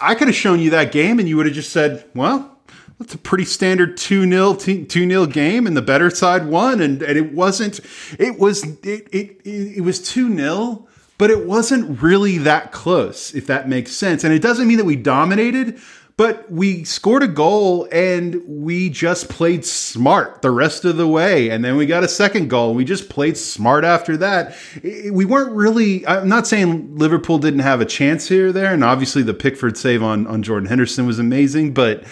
I 0.00 0.14
could 0.14 0.28
have 0.28 0.36
shown 0.36 0.60
you 0.60 0.70
that 0.70 0.92
game 0.92 1.18
and 1.18 1.28
you 1.28 1.36
would 1.36 1.46
have 1.46 1.54
just 1.54 1.72
said, 1.72 2.04
well, 2.14 2.58
that's 2.98 3.14
a 3.14 3.18
pretty 3.18 3.44
standard 3.44 3.96
2-0 3.96 4.86
2-0 4.86 5.32
game 5.32 5.66
and 5.66 5.76
the 5.76 5.82
better 5.82 6.10
side 6.10 6.46
won 6.46 6.80
and, 6.80 7.02
and 7.02 7.16
it 7.16 7.32
wasn't 7.32 7.80
it 8.18 8.38
was 8.38 8.64
it 8.82 9.08
it, 9.12 9.40
it 9.44 9.82
was 9.82 10.00
2-0 10.00 10.84
but 11.16 11.30
it 11.30 11.46
wasn't 11.46 12.02
really 12.02 12.38
that 12.38 12.72
close 12.72 13.34
if 13.34 13.46
that 13.46 13.68
makes 13.68 13.92
sense 13.92 14.24
and 14.24 14.34
it 14.34 14.42
doesn't 14.42 14.66
mean 14.66 14.78
that 14.78 14.84
we 14.84 14.96
dominated 14.96 15.78
but 16.18 16.50
we 16.50 16.82
scored 16.82 17.22
a 17.22 17.28
goal 17.28 17.86
and 17.92 18.42
we 18.44 18.90
just 18.90 19.28
played 19.28 19.64
smart 19.64 20.42
the 20.42 20.50
rest 20.50 20.84
of 20.84 20.96
the 20.96 21.06
way. 21.06 21.48
And 21.48 21.64
then 21.64 21.76
we 21.76 21.86
got 21.86 22.02
a 22.02 22.08
second 22.08 22.50
goal. 22.50 22.74
We 22.74 22.84
just 22.84 23.08
played 23.08 23.36
smart 23.36 23.84
after 23.84 24.16
that. 24.16 24.56
We 24.82 25.24
weren't 25.24 25.52
really, 25.52 26.04
I'm 26.08 26.28
not 26.28 26.48
saying 26.48 26.98
Liverpool 26.98 27.38
didn't 27.38 27.60
have 27.60 27.80
a 27.80 27.84
chance 27.84 28.28
here 28.28 28.48
or 28.48 28.52
there. 28.52 28.74
And 28.74 28.82
obviously 28.82 29.22
the 29.22 29.32
Pickford 29.32 29.76
save 29.76 30.02
on, 30.02 30.26
on 30.26 30.42
Jordan 30.42 30.68
Henderson 30.68 31.06
was 31.06 31.20
amazing. 31.20 31.72
But 31.72 32.02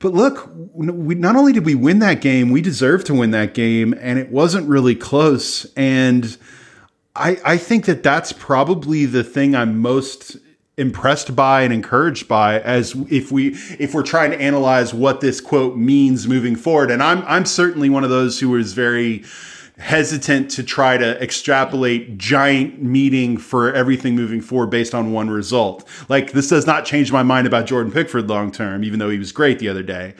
but 0.00 0.12
look, 0.12 0.50
we, 0.74 1.14
not 1.14 1.36
only 1.36 1.52
did 1.52 1.64
we 1.64 1.76
win 1.76 2.00
that 2.00 2.20
game, 2.20 2.50
we 2.50 2.60
deserved 2.60 3.06
to 3.06 3.14
win 3.14 3.30
that 3.30 3.54
game. 3.54 3.94
And 4.00 4.18
it 4.18 4.32
wasn't 4.32 4.68
really 4.68 4.96
close. 4.96 5.72
And 5.76 6.36
I, 7.14 7.40
I 7.44 7.56
think 7.58 7.84
that 7.84 8.02
that's 8.02 8.32
probably 8.32 9.06
the 9.06 9.22
thing 9.22 9.54
I'm 9.54 9.78
most 9.78 10.36
impressed 10.78 11.34
by 11.34 11.62
and 11.62 11.72
encouraged 11.72 12.28
by 12.28 12.60
as 12.60 12.94
if 13.08 13.32
we 13.32 13.48
if 13.78 13.94
we're 13.94 14.02
trying 14.02 14.30
to 14.30 14.38
analyze 14.38 14.92
what 14.92 15.22
this 15.22 15.40
quote 15.40 15.76
means 15.76 16.28
moving 16.28 16.54
forward. 16.54 16.90
And 16.90 17.02
i'm 17.02 17.22
i'm 17.26 17.46
certainly 17.46 17.88
one 17.88 18.04
of 18.04 18.10
those 18.10 18.40
who 18.40 18.54
is 18.56 18.74
very 18.74 19.24
hesitant 19.78 20.50
to 20.50 20.62
try 20.62 20.96
to 20.96 21.22
extrapolate 21.22 22.16
giant 22.18 22.82
meaning 22.82 23.36
for 23.36 23.72
everything 23.72 24.14
moving 24.14 24.40
forward 24.40 24.70
based 24.70 24.94
on 24.94 25.12
one 25.12 25.28
result. 25.28 25.86
Like 26.08 26.32
this 26.32 26.48
does 26.48 26.66
not 26.66 26.84
change 26.84 27.10
my 27.10 27.22
mind 27.22 27.46
about 27.46 27.64
jordan 27.64 27.90
pickford 27.90 28.28
long 28.28 28.52
term 28.52 28.84
even 28.84 28.98
though 28.98 29.10
he 29.10 29.18
was 29.18 29.32
great 29.32 29.58
the 29.58 29.70
other 29.70 29.82
day. 29.82 30.14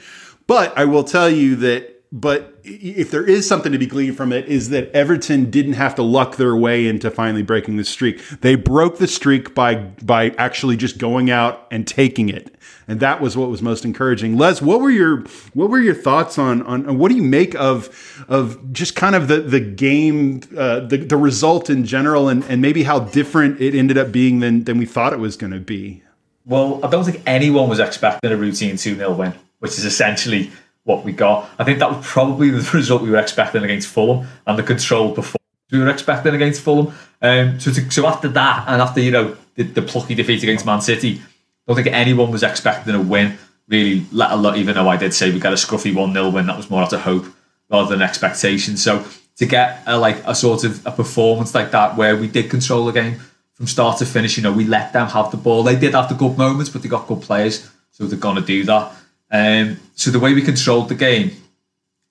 But 0.47 0.75
i 0.75 0.85
will 0.85 1.03
tell 1.03 1.29
you 1.29 1.55
that 1.57 1.96
but 2.11 2.57
if 2.63 3.11
there 3.11 3.25
is 3.25 3.47
something 3.47 3.73
to 3.73 3.77
be 3.77 3.85
gleaned 3.85 4.15
from 4.15 4.31
it, 4.31 4.45
is 4.47 4.69
that 4.69 4.89
Everton 4.91 5.51
didn't 5.51 5.73
have 5.73 5.93
to 5.95 6.03
luck 6.03 6.37
their 6.37 6.55
way 6.55 6.87
into 6.87 7.11
finally 7.11 7.43
breaking 7.43 7.75
the 7.75 7.83
streak. 7.83 8.21
They 8.39 8.55
broke 8.55 8.97
the 8.97 9.07
streak 9.07 9.53
by 9.53 9.75
by 9.75 10.29
actually 10.37 10.77
just 10.77 10.97
going 10.99 11.29
out 11.29 11.67
and 11.69 11.85
taking 11.85 12.29
it, 12.29 12.55
and 12.87 13.01
that 13.01 13.19
was 13.19 13.35
what 13.35 13.49
was 13.49 13.61
most 13.61 13.83
encouraging. 13.83 14.37
Les, 14.37 14.61
what 14.61 14.79
were 14.79 14.89
your 14.89 15.25
what 15.53 15.69
were 15.69 15.79
your 15.79 15.95
thoughts 15.95 16.37
on 16.37 16.61
on, 16.63 16.97
what 16.97 17.09
do 17.09 17.15
you 17.15 17.23
make 17.23 17.55
of 17.55 18.25
of 18.29 18.71
just 18.71 18.95
kind 18.95 19.15
of 19.15 19.27
the 19.27 19.41
the 19.41 19.59
game, 19.59 20.41
uh, 20.57 20.79
the 20.79 20.97
the 20.97 21.17
result 21.17 21.69
in 21.69 21.83
general, 21.83 22.29
and 22.29 22.43
and 22.45 22.61
maybe 22.61 22.83
how 22.83 22.99
different 22.99 23.59
it 23.59 23.75
ended 23.75 23.97
up 23.97 24.13
being 24.13 24.39
than 24.39 24.63
than 24.63 24.77
we 24.77 24.85
thought 24.85 25.11
it 25.11 25.19
was 25.19 25.35
going 25.35 25.51
to 25.51 25.59
be? 25.59 26.03
Well, 26.45 26.79
I 26.85 26.89
don't 26.89 27.03
think 27.03 27.21
anyone 27.25 27.67
was 27.67 27.79
expecting 27.79 28.31
a 28.31 28.37
routine 28.37 28.77
2 28.77 28.95
0 28.95 29.13
win, 29.13 29.33
which 29.59 29.71
is 29.71 29.83
essentially 29.83 30.49
what 30.87 31.03
we 31.03 31.11
got. 31.11 31.49
I 31.59 31.63
think 31.63 31.79
that 31.79 31.91
was 31.95 32.05
probably 32.05 32.49
the 32.51 32.69
result 32.73 33.01
we 33.01 33.09
were 33.09 33.17
expecting 33.17 33.63
against 33.63 33.87
Fulham 33.89 34.27
and 34.45 34.57
the 34.57 34.63
controlled 34.63 35.15
performance 35.15 35.37
we 35.71 35.79
were 35.79 35.89
expecting 35.89 36.33
against 36.33 36.61
Fulham. 36.61 36.93
Um, 37.21 37.59
so, 37.59 37.71
to, 37.71 37.91
so 37.91 38.07
after 38.07 38.29
that, 38.29 38.65
and 38.67 38.81
after 38.81 39.01
you 39.01 39.11
know 39.11 39.35
the, 39.55 39.63
the 39.63 39.81
plucky 39.81 40.15
defeat 40.15 40.43
against 40.43 40.65
Man 40.65 40.81
City, 40.81 41.19
I 41.19 41.73
don't 41.73 41.83
think 41.83 41.93
anyone 41.93 42.31
was 42.31 42.43
expecting 42.43 42.95
a 42.95 43.01
win. 43.01 43.37
Really, 43.67 44.05
let 44.13 44.31
alone 44.31 44.55
even 44.55 44.75
though 44.75 44.87
I 44.87 44.95
did 44.95 45.13
say 45.13 45.31
we 45.31 45.39
got 45.39 45.51
a 45.51 45.57
scruffy 45.57 45.93
one 45.93 46.13
0 46.13 46.29
win, 46.29 46.47
that 46.47 46.55
was 46.55 46.69
more 46.69 46.83
out 46.83 46.93
of 46.93 47.01
hope 47.01 47.25
rather 47.69 47.89
than 47.89 48.01
expectation. 48.01 48.77
So 48.77 49.05
to 49.37 49.45
get 49.45 49.83
a, 49.85 49.97
like 49.97 50.23
a 50.25 50.33
sort 50.33 50.63
of 50.63 50.85
a 50.85 50.91
performance 50.91 51.53
like 51.53 51.71
that 51.71 51.97
where 51.97 52.15
we 52.15 52.27
did 52.27 52.49
control 52.49 52.85
the 52.85 52.93
game 52.93 53.19
from 53.55 53.67
start 53.67 53.97
to 53.97 54.05
finish, 54.05 54.37
you 54.37 54.43
know, 54.43 54.53
we 54.53 54.63
let 54.63 54.93
them 54.93 55.07
have 55.07 55.31
the 55.31 55.37
ball. 55.37 55.63
They 55.63 55.75
did 55.75 55.93
have 55.95 56.07
the 56.07 56.15
good 56.15 56.37
moments, 56.37 56.69
but 56.69 56.81
they 56.81 56.87
got 56.87 57.07
good 57.07 57.21
players, 57.21 57.69
so 57.91 58.05
they're 58.05 58.17
gonna 58.17 58.41
do 58.41 58.63
that. 58.65 58.93
Um, 59.31 59.79
so 59.95 60.11
the 60.11 60.19
way 60.19 60.33
we 60.33 60.41
controlled 60.41 60.89
the 60.89 60.95
game 60.95 61.31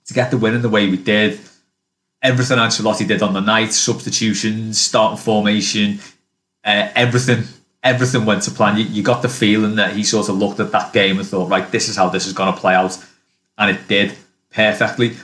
to 0.06 0.14
get 0.14 0.30
the 0.30 0.36
win 0.36 0.54
in 0.54 0.62
the 0.62 0.68
way 0.68 0.88
we 0.88 0.96
did, 0.96 1.40
everything 2.22 2.58
Ancelotti 2.58 3.06
did 3.06 3.22
on 3.22 3.32
the 3.32 3.40
night, 3.40 3.72
substitutions, 3.72 4.78
starting 4.78 5.18
formation, 5.18 5.98
uh, 6.64 6.90
everything, 6.94 7.44
everything 7.82 8.24
went 8.24 8.42
to 8.42 8.50
plan. 8.50 8.76
You, 8.76 8.84
you, 8.84 9.02
got 9.02 9.22
the 9.22 9.28
feeling 9.28 9.76
that 9.76 9.94
he 9.94 10.02
sort 10.02 10.28
of 10.28 10.36
looked 10.36 10.60
at 10.60 10.72
that 10.72 10.92
game 10.92 11.18
and 11.18 11.26
thought, 11.26 11.48
right, 11.48 11.70
this 11.70 11.88
is 11.88 11.96
how 11.96 12.08
this 12.08 12.26
is 12.26 12.32
going 12.32 12.52
to 12.52 12.58
play 12.58 12.74
out, 12.74 12.98
and 13.58 13.76
it 13.76 13.88
did 13.88 14.14
perfectly. 14.50 15.16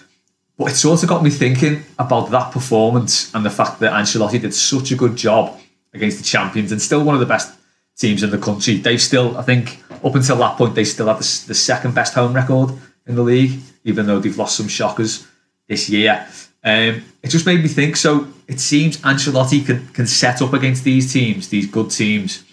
But 0.56 0.72
it 0.72 0.74
sort 0.74 1.02
of 1.02 1.08
got 1.08 1.22
me 1.22 1.30
thinking 1.30 1.82
about 1.98 2.30
that 2.30 2.52
performance 2.52 3.34
and 3.34 3.44
the 3.44 3.50
fact 3.50 3.80
that 3.80 3.92
Ancelotti 3.92 4.40
did 4.40 4.54
such 4.54 4.92
a 4.92 4.96
good 4.96 5.16
job 5.16 5.58
against 5.94 6.18
the 6.18 6.24
champions 6.24 6.72
and 6.72 6.80
still 6.80 7.04
one 7.04 7.14
of 7.14 7.20
the 7.20 7.26
best 7.26 7.54
teams 7.96 8.22
in 8.22 8.30
the 8.30 8.38
country. 8.38 8.76
They've 8.76 9.00
still, 9.00 9.36
I 9.36 9.42
think, 9.42 9.81
up 10.04 10.14
until 10.14 10.36
that 10.36 10.56
point, 10.56 10.74
they 10.74 10.84
still 10.84 11.06
had 11.06 11.18
the, 11.18 11.44
the 11.48 11.54
second 11.54 11.94
best 11.94 12.14
home 12.14 12.34
record 12.34 12.70
in 13.06 13.14
the 13.14 13.22
league, 13.22 13.60
even 13.84 14.06
though 14.06 14.18
they've 14.18 14.36
lost 14.36 14.56
some 14.56 14.68
shockers 14.68 15.26
this 15.68 15.88
year. 15.88 16.26
Um, 16.64 17.04
it 17.22 17.28
just 17.28 17.46
made 17.46 17.62
me 17.62 17.68
think. 17.68 17.96
So 17.96 18.28
it 18.46 18.60
seems 18.60 18.98
Ancelotti 18.98 19.64
can 19.64 19.88
can 19.88 20.06
set 20.06 20.42
up 20.42 20.52
against 20.52 20.84
these 20.84 21.12
teams, 21.12 21.48
these 21.48 21.66
good 21.66 21.90
teams, 21.90 22.44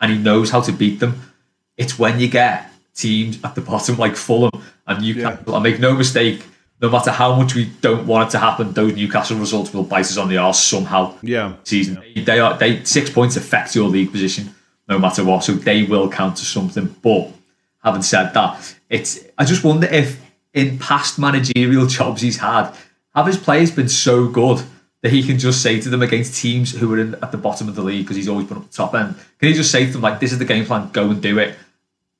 and 0.00 0.12
he 0.12 0.18
knows 0.18 0.50
how 0.50 0.60
to 0.62 0.72
beat 0.72 1.00
them. 1.00 1.20
It's 1.76 1.98
when 1.98 2.20
you 2.20 2.28
get 2.28 2.70
teams 2.94 3.38
at 3.44 3.54
the 3.54 3.60
bottom 3.60 3.96
like 3.96 4.16
Fulham 4.16 4.62
and 4.86 5.02
Newcastle. 5.02 5.44
Yeah. 5.46 5.54
And 5.54 5.62
make 5.62 5.78
no 5.78 5.94
mistake, 5.94 6.44
no 6.80 6.90
matter 6.90 7.10
how 7.10 7.34
much 7.34 7.54
we 7.54 7.66
don't 7.80 8.06
want 8.06 8.28
it 8.28 8.32
to 8.32 8.38
happen, 8.38 8.72
those 8.72 8.94
Newcastle 8.94 9.38
results 9.38 9.72
will 9.72 9.84
bite 9.84 10.06
us 10.06 10.16
on 10.16 10.28
the 10.28 10.38
arse 10.38 10.62
somehow. 10.62 11.14
Yeah, 11.22 11.54
season 11.64 12.02
yeah. 12.14 12.24
they 12.24 12.40
are 12.40 12.56
they 12.56 12.84
six 12.84 13.10
points 13.10 13.36
affect 13.36 13.74
your 13.74 13.88
league 13.88 14.10
position 14.10 14.54
no 14.90 14.98
matter 14.98 15.24
what. 15.24 15.44
So 15.44 15.52
they 15.52 15.84
will 15.84 16.10
count 16.10 16.36
to 16.38 16.44
something. 16.44 16.94
But 17.00 17.32
having 17.82 18.02
said 18.02 18.34
that, 18.34 18.76
it's 18.90 19.20
I 19.38 19.44
just 19.44 19.64
wonder 19.64 19.86
if 19.86 20.20
in 20.52 20.78
past 20.78 21.18
managerial 21.18 21.86
jobs 21.98 22.20
he's 22.20 22.38
had, 22.38 22.74
have 23.14 23.26
his 23.26 23.38
players 23.38 23.70
been 23.70 23.88
so 23.88 24.28
good 24.28 24.62
that 25.02 25.12
he 25.12 25.22
can 25.22 25.38
just 25.38 25.62
say 25.62 25.80
to 25.80 25.88
them 25.88 26.02
against 26.02 26.34
teams 26.34 26.72
who 26.72 26.92
are 26.92 26.98
in, 26.98 27.14
at 27.14 27.32
the 27.32 27.38
bottom 27.38 27.68
of 27.68 27.74
the 27.74 27.82
league 27.82 28.04
because 28.04 28.16
he's 28.16 28.28
always 28.28 28.46
been 28.46 28.58
up 28.58 28.68
the 28.68 28.76
top 28.76 28.94
end. 28.94 29.14
Can 29.38 29.48
he 29.48 29.54
just 29.54 29.70
say 29.70 29.86
to 29.86 29.92
them 29.92 30.02
like, 30.02 30.20
"This 30.20 30.32
is 30.32 30.38
the 30.38 30.44
game 30.44 30.66
plan. 30.66 30.90
Go 30.92 31.08
and 31.08 31.22
do 31.22 31.38
it." 31.38 31.56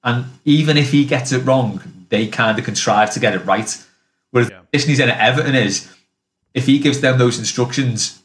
And 0.02 0.26
even 0.46 0.78
if 0.78 0.92
he 0.92 1.04
gets 1.04 1.32
it 1.32 1.44
wrong, 1.44 1.82
they 2.08 2.26
kind 2.28 2.58
of 2.58 2.64
contrive 2.64 3.12
to 3.12 3.20
get 3.20 3.34
it 3.34 3.44
right. 3.44 3.86
Whereas 4.30 4.48
yeah. 4.48 4.60
Disney's 4.72 5.00
in 5.00 5.10
Everton 5.10 5.54
is, 5.54 5.92
if 6.54 6.64
he 6.66 6.78
gives 6.78 7.00
them 7.00 7.18
those 7.18 7.38
instructions, 7.38 8.22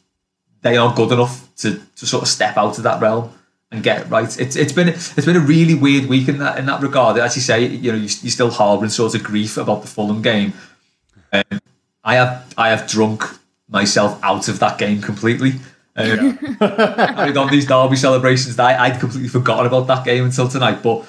they 0.62 0.76
are 0.78 0.94
good 0.94 1.12
enough 1.12 1.54
to 1.56 1.80
to 1.96 2.06
sort 2.06 2.22
of 2.22 2.28
step 2.28 2.56
out 2.56 2.78
of 2.78 2.84
that 2.84 3.02
realm 3.02 3.30
and 3.70 3.82
get 3.82 4.02
it 4.02 4.10
right. 4.10 4.40
It's 4.40 4.56
it's 4.56 4.72
been 4.72 4.88
it's 4.88 5.26
been 5.26 5.36
a 5.36 5.40
really 5.40 5.74
weird 5.74 6.06
week 6.06 6.28
in 6.28 6.38
that 6.38 6.58
in 6.58 6.66
that 6.66 6.82
regard. 6.82 7.18
As 7.18 7.36
you 7.36 7.42
say, 7.42 7.66
you 7.66 7.92
know, 7.92 7.98
you, 7.98 8.08
you're 8.22 8.30
still 8.30 8.50
harbouring 8.50 8.90
sort 8.90 9.14
of 9.14 9.22
grief 9.22 9.56
about 9.56 9.82
the 9.82 9.88
Fulham 9.88 10.22
game. 10.22 10.52
Um, 11.32 11.60
I 12.04 12.14
have 12.14 12.54
I 12.56 12.68
have 12.70 12.88
drunk 12.88 13.24
myself 13.68 14.18
out 14.22 14.48
of 14.48 14.58
that 14.60 14.78
game 14.78 15.00
completely. 15.00 15.54
Um, 15.96 16.36
having 16.60 17.36
on 17.38 17.50
these 17.50 17.66
derby 17.66 17.96
celebrations, 17.96 18.58
I, 18.58 18.78
I'd 18.84 19.00
completely 19.00 19.28
forgotten 19.28 19.66
about 19.66 19.86
that 19.86 20.04
game 20.04 20.24
until 20.24 20.46
tonight. 20.46 20.82
But 20.82 21.06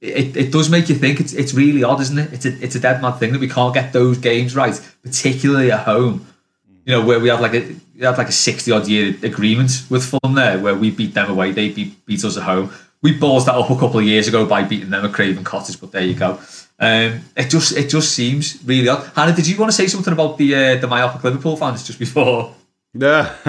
it, 0.00 0.36
it 0.36 0.52
does 0.52 0.68
make 0.68 0.88
you 0.88 0.94
think. 0.94 1.20
It's 1.20 1.32
it's 1.32 1.54
really 1.54 1.84
odd, 1.84 2.00
isn't 2.00 2.18
it? 2.18 2.32
It's 2.32 2.46
a 2.46 2.64
it's 2.64 2.74
a 2.74 2.80
dead 2.80 3.00
mad 3.00 3.18
thing 3.18 3.32
that 3.32 3.40
we 3.40 3.48
can't 3.48 3.74
get 3.74 3.92
those 3.92 4.18
games 4.18 4.56
right, 4.56 4.80
particularly 5.02 5.70
at 5.70 5.84
home 5.84 6.26
you 6.86 6.92
know, 6.92 7.04
where 7.04 7.18
we 7.20 7.28
have 7.28 7.40
like 7.40 7.54
a 7.54 7.74
we 7.96 8.04
had 8.04 8.18
like 8.18 8.28
a 8.28 8.32
sixty 8.32 8.72
odd 8.72 8.86
year 8.86 9.14
agreement 9.22 9.84
with 9.90 10.04
Fulham 10.04 10.34
there, 10.34 10.58
where 10.58 10.74
we 10.74 10.90
beat 10.90 11.14
them 11.14 11.30
away, 11.30 11.52
they 11.52 11.70
beat, 11.70 12.04
beat 12.06 12.24
us 12.24 12.36
at 12.36 12.42
home. 12.42 12.70
We 13.02 13.16
balls 13.16 13.46
that 13.46 13.54
up 13.54 13.70
a 13.70 13.74
couple 13.78 13.98
of 14.00 14.04
years 14.04 14.28
ago 14.28 14.46
by 14.46 14.62
beating 14.62 14.90
them 14.90 15.04
at 15.04 15.12
Craven 15.12 15.44
Cottage, 15.44 15.80
but 15.80 15.92
there 15.92 16.02
you 16.02 16.14
go. 16.14 16.40
Um, 16.78 17.20
it 17.36 17.48
just 17.48 17.76
it 17.76 17.88
just 17.88 18.12
seems 18.12 18.62
really 18.64 18.88
odd. 18.88 19.10
Hannah, 19.14 19.34
did 19.34 19.46
you 19.46 19.56
want 19.58 19.70
to 19.70 19.76
say 19.76 19.86
something 19.86 20.12
about 20.12 20.38
the 20.38 20.54
uh, 20.54 20.76
the 20.76 20.86
myopic 20.86 21.24
Liverpool 21.24 21.56
fans 21.56 21.86
just 21.86 21.98
before? 21.98 22.54
Yeah. 22.98 23.34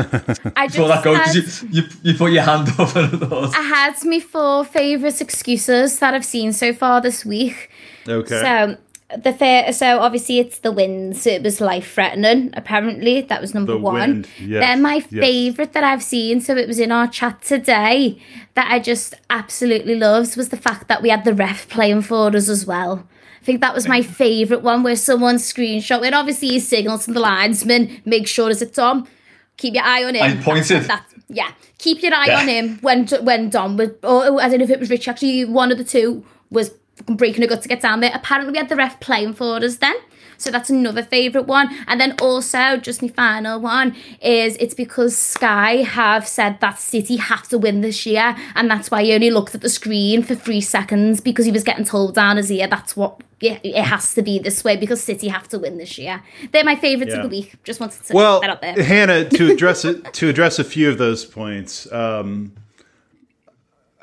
I 0.55 0.67
just 0.67 0.77
that 0.77 1.03
goes, 1.03 1.63
you, 1.63 1.81
you, 1.81 1.89
you 2.03 2.17
put 2.17 2.31
your 2.31 2.43
hand 2.43 2.67
up 2.77 2.95
and 2.95 3.19
thought. 3.19 3.55
I 3.55 3.61
had 3.61 3.95
my 4.03 4.19
four 4.19 4.65
favourite 4.65 5.21
excuses 5.21 5.99
that 5.99 6.13
I've 6.13 6.25
seen 6.25 6.53
so 6.53 6.73
far 6.73 7.01
this 7.01 7.25
week. 7.25 7.69
Okay. 8.07 8.41
So 8.41 8.77
the 9.15 9.31
fair 9.31 9.71
so 9.71 9.99
obviously 9.99 10.37
it's 10.39 10.59
the 10.59 10.71
winds 10.71 11.25
it 11.25 11.41
was 11.41 11.61
life 11.61 11.93
threatening 11.93 12.49
apparently 12.53 13.21
that 13.21 13.39
was 13.39 13.53
number 13.53 13.73
the 13.73 13.77
one 13.77 14.25
uh, 14.25 14.27
yes. 14.43 14.59
then 14.59 14.81
my 14.81 14.95
yes. 14.95 15.07
favorite 15.09 15.71
that 15.71 15.83
i've 15.83 16.03
seen 16.03 16.41
so 16.41 16.57
it 16.57 16.67
was 16.67 16.77
in 16.77 16.91
our 16.91 17.07
chat 17.07 17.41
today 17.41 18.21
that 18.55 18.69
i 18.69 18.79
just 18.79 19.13
absolutely 19.29 19.95
loves 19.95 20.35
was 20.35 20.49
the 20.49 20.57
fact 20.57 20.89
that 20.89 21.01
we 21.01 21.07
had 21.07 21.23
the 21.23 21.33
ref 21.33 21.69
playing 21.69 22.01
for 22.01 22.35
us 22.35 22.49
as 22.49 22.65
well 22.65 23.07
I 23.39 23.45
think 23.47 23.61
that 23.61 23.73
was 23.73 23.87
my 23.87 24.01
favourite 24.01 24.61
one 24.61 24.83
where 24.83 24.97
someone 24.97 25.37
screenshot 25.37 26.05
it. 26.05 26.13
Obviously, 26.13 26.49
he 26.49 26.59
signals 26.59 27.05
to 27.05 27.13
the 27.13 27.21
linesman, 27.21 28.01
make 28.03 28.27
sure 28.27 28.49
it's 28.49 28.59
Dom. 28.71 29.07
Keep 29.55 29.75
your 29.75 29.85
eye 29.85 30.03
on 30.03 30.15
him. 30.15 30.23
I 30.23 30.43
pointed. 30.43 30.83
That, 30.83 31.05
yeah, 31.29 31.53
keep 31.77 32.03
your 32.03 32.13
eye 32.13 32.25
yeah. 32.25 32.39
on 32.41 32.47
him 32.49 32.77
when 32.79 33.07
when 33.23 33.49
Dom 33.49 33.77
was, 33.77 33.91
or 34.03 34.25
oh, 34.25 34.39
I 34.39 34.49
don't 34.49 34.57
know 34.57 34.65
if 34.65 34.69
it 34.69 34.81
was 34.81 34.89
Rich. 34.89 35.07
Actually, 35.07 35.45
one 35.45 35.71
of 35.71 35.77
the 35.77 35.85
two 35.85 36.25
was 36.49 36.71
breaking 37.05 37.43
a 37.43 37.47
gut 37.47 37.61
to 37.61 37.67
get 37.67 37.81
down 37.81 37.99
there. 37.99 38.11
Apparently, 38.13 38.51
we 38.51 38.57
had 38.57 38.69
the 38.69 38.75
ref 38.75 38.99
playing 38.99 39.33
for 39.33 39.57
us 39.57 39.77
then. 39.77 39.95
So 40.37 40.51
that's 40.51 40.69
another 40.69 41.03
favourite 41.03 41.47
one. 41.47 41.75
And 41.87 41.99
then 41.99 42.15
also, 42.21 42.77
just 42.77 43.01
my 43.01 43.07
final 43.07 43.59
one 43.59 43.95
is 44.21 44.55
it's 44.57 44.73
because 44.73 45.17
Sky 45.17 45.77
have 45.77 46.27
said 46.27 46.59
that 46.61 46.79
City 46.79 47.17
have 47.17 47.47
to 47.49 47.57
win 47.57 47.81
this 47.81 48.05
year, 48.05 48.35
and 48.55 48.69
that's 48.69 48.91
why 48.91 49.03
he 49.03 49.13
only 49.13 49.31
looked 49.31 49.55
at 49.55 49.61
the 49.61 49.69
screen 49.69 50.23
for 50.23 50.35
three 50.35 50.61
seconds 50.61 51.21
because 51.21 51.45
he 51.45 51.51
was 51.51 51.63
getting 51.63 51.85
told 51.85 52.15
down 52.15 52.37
his 52.37 52.51
ear 52.51 52.67
that's 52.67 52.95
what 52.95 53.21
it, 53.41 53.59
it 53.63 53.83
has 53.83 54.13
to 54.13 54.21
be 54.21 54.39
this 54.39 54.63
way 54.63 54.77
because 54.77 55.01
City 55.01 55.27
have 55.27 55.47
to 55.49 55.59
win 55.59 55.77
this 55.77 55.97
year. 55.97 56.23
They're 56.51 56.63
my 56.63 56.75
favourites 56.75 57.13
yeah. 57.13 57.21
of 57.21 57.29
the 57.29 57.35
week. 57.35 57.55
Just 57.63 57.79
wanted 57.79 58.03
to 58.03 58.13
well, 58.13 58.41
that 58.41 58.49
out 58.49 58.61
there. 58.61 58.81
Hannah, 58.81 59.27
to 59.29 59.51
address 59.51 59.85
it, 59.85 60.13
to 60.13 60.29
address 60.29 60.59
a 60.59 60.63
few 60.63 60.89
of 60.89 60.97
those 60.97 61.25
points, 61.25 61.91
um, 61.91 62.53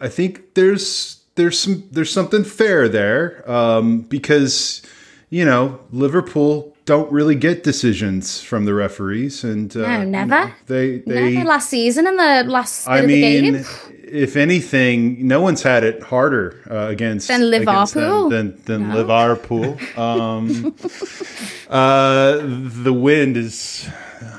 I 0.01 0.09
think 0.09 0.55
there's 0.55 1.24
there's 1.35 1.59
some 1.59 1.85
there's 1.91 2.13
something 2.13 2.45
fair 2.45 2.89
there 2.89 3.49
um, 3.51 4.01
because 4.03 4.83
you 5.31 5.45
know 5.45 5.81
Liverpool 5.91 6.75
don't 6.85 7.11
really 7.11 7.35
get 7.35 7.65
decisions 7.65 8.43
from 8.43 8.67
the 8.67 8.75
referees 8.75 9.43
and 9.43 9.77
uh, 9.77 9.81
no 9.81 10.05
never. 10.05 10.55
they 10.67 10.99
they 10.99 11.33
never 11.33 11.49
last 11.49 11.71
season 11.71 12.07
in 12.07 12.17
the 12.17 12.45
last 12.47 12.87
I 12.89 13.01
mean 13.03 13.65
if 14.07 14.37
anything 14.37 15.27
no 15.27 15.41
one's 15.41 15.63
had 15.63 15.83
it 15.83 16.03
harder 16.03 16.61
uh, 16.71 16.89
against 16.91 17.29
than 17.29 17.51
Liverpool? 17.51 18.29
than 18.29 18.63
than 18.65 18.89
no. 18.89 19.03
Liverpool. 19.03 19.79
Um, 19.97 20.75
uh, 21.69 22.39
the 22.39 22.93
wind 22.93 23.37
is 23.37 23.89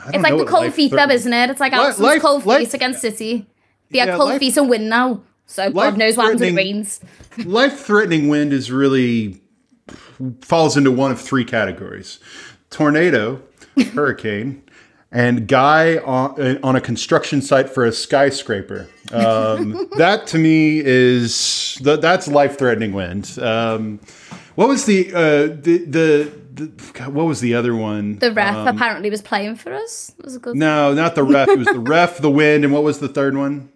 it's 0.08 0.24
like 0.24 0.38
the 0.38 0.46
cold 0.46 0.74
feet 0.74 0.94
isn't 0.94 1.34
it? 1.34 1.50
It's 1.50 1.60
like 1.60 1.74
Alisson's 1.74 2.22
cold 2.22 2.44
feet 2.44 2.74
against 2.74 3.02
City. 3.02 3.48
They 3.90 3.98
yeah, 3.98 4.16
cold 4.16 4.40
feet 4.40 4.56
and 4.58 4.70
win 4.70 4.88
now 4.88 5.22
so 5.46 5.72
God 5.72 5.98
knows 5.98 6.18
what 6.18 6.24
happens 6.26 6.42
when 6.42 6.54
it 6.54 6.56
rains. 6.56 7.00
life-threatening 7.46 8.28
wind 8.28 8.54
is 8.54 8.72
really 8.72 9.42
falls 10.42 10.78
into 10.78 10.92
one 10.92 11.12
of 11.12 11.22
three 11.22 11.46
categories: 11.46 12.20
tornado, 12.70 13.42
hurricane, 13.94 14.64
and 15.12 15.48
guy 15.48 15.98
on, 15.98 16.60
on 16.64 16.76
a 16.76 16.82
construction 16.82 17.42
site 17.42 17.70
for 17.70 17.86
a 17.86 17.92
skyscraper. 17.92 18.88
Um, 19.12 19.90
that 19.98 20.28
to 20.28 20.38
me 20.38 20.82
is 20.84 21.80
that's 21.82 22.28
life-threatening 22.28 22.94
wind. 22.94 23.38
Um, 23.40 24.00
what 24.56 24.68
was 24.68 24.86
the 24.86 25.14
uh, 25.14 25.56
the 25.62 25.78
the 25.86 26.32
what 27.10 27.26
was 27.26 27.42
the 27.42 27.54
other 27.54 27.76
one? 27.76 28.18
The 28.20 28.32
ref 28.32 28.56
Um, 28.56 28.68
apparently 28.68 29.10
was 29.10 29.22
playing 29.22 29.58
for 29.58 29.74
us. 29.74 30.14
It 30.18 30.24
was 30.26 30.36
a 30.36 30.40
good. 30.40 30.56
No, 30.56 30.94
not 30.94 31.16
the 31.16 31.24
ref. 31.24 31.50
It 31.50 31.60
was 31.60 31.68
the 31.68 31.80
ref, 31.96 32.20
the 32.20 32.32
wind, 32.32 32.64
and 32.64 32.74
what 32.74 32.84
was 32.84 33.00
the 33.00 33.10
third 33.10 33.36
one? 33.36 33.70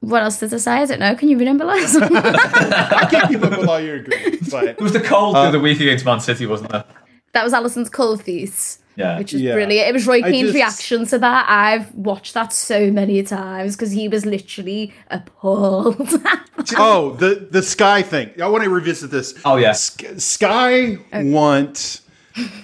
What 0.00 0.22
else 0.22 0.38
did 0.38 0.54
I 0.54 0.58
say? 0.58 0.72
I 0.72 0.84
don't 0.86 1.00
know. 1.00 1.14
Can 1.16 1.28
you 1.28 1.36
remember 1.38 1.64
last? 1.64 1.96
I 2.02 3.08
can't 3.10 3.28
keep 3.28 3.42
up 3.42 3.58
with 3.58 3.68
all 3.68 3.80
your 3.80 3.96
agreements. 3.96 4.48
But 4.50 4.64
It 4.68 4.80
was 4.80 4.92
the 4.92 5.00
cold 5.00 5.36
Uh, 5.36 5.46
of 5.46 5.52
the 5.52 5.60
week 5.60 5.80
against 5.80 6.04
Man 6.04 6.20
City, 6.20 6.46
wasn't 6.46 6.70
there? 6.70 6.84
that 7.32 7.44
was 7.44 7.52
Alisson's 7.52 7.90
cold 7.90 8.22
feast. 8.22 8.80
Yeah. 8.96 9.18
Which 9.18 9.32
was 9.32 9.42
Yeah. 9.42 9.52
brilliant. 9.54 9.88
It 9.88 9.92
was 9.92 10.06
Roy 10.06 10.22
Keane's 10.22 10.46
just- 10.48 10.54
reaction 10.54 11.06
to 11.06 11.18
that. 11.20 11.46
I've 11.48 11.94
watched 11.94 12.34
that 12.34 12.52
so 12.52 12.90
many 12.90 13.22
times 13.22 13.76
because 13.76 13.92
he 13.92 14.08
was 14.08 14.24
literally 14.26 14.92
appalled. 15.10 16.10
oh, 16.76 17.10
the 17.14 17.46
the 17.50 17.62
Sky 17.62 18.02
thing. 18.02 18.30
I 18.42 18.48
want 18.48 18.64
to 18.64 18.70
revisit 18.70 19.10
this. 19.10 19.34
Oh 19.44 19.56
yeah, 19.56 19.72
Sk- 19.72 20.18
Sky 20.18 20.98
want 21.12 22.00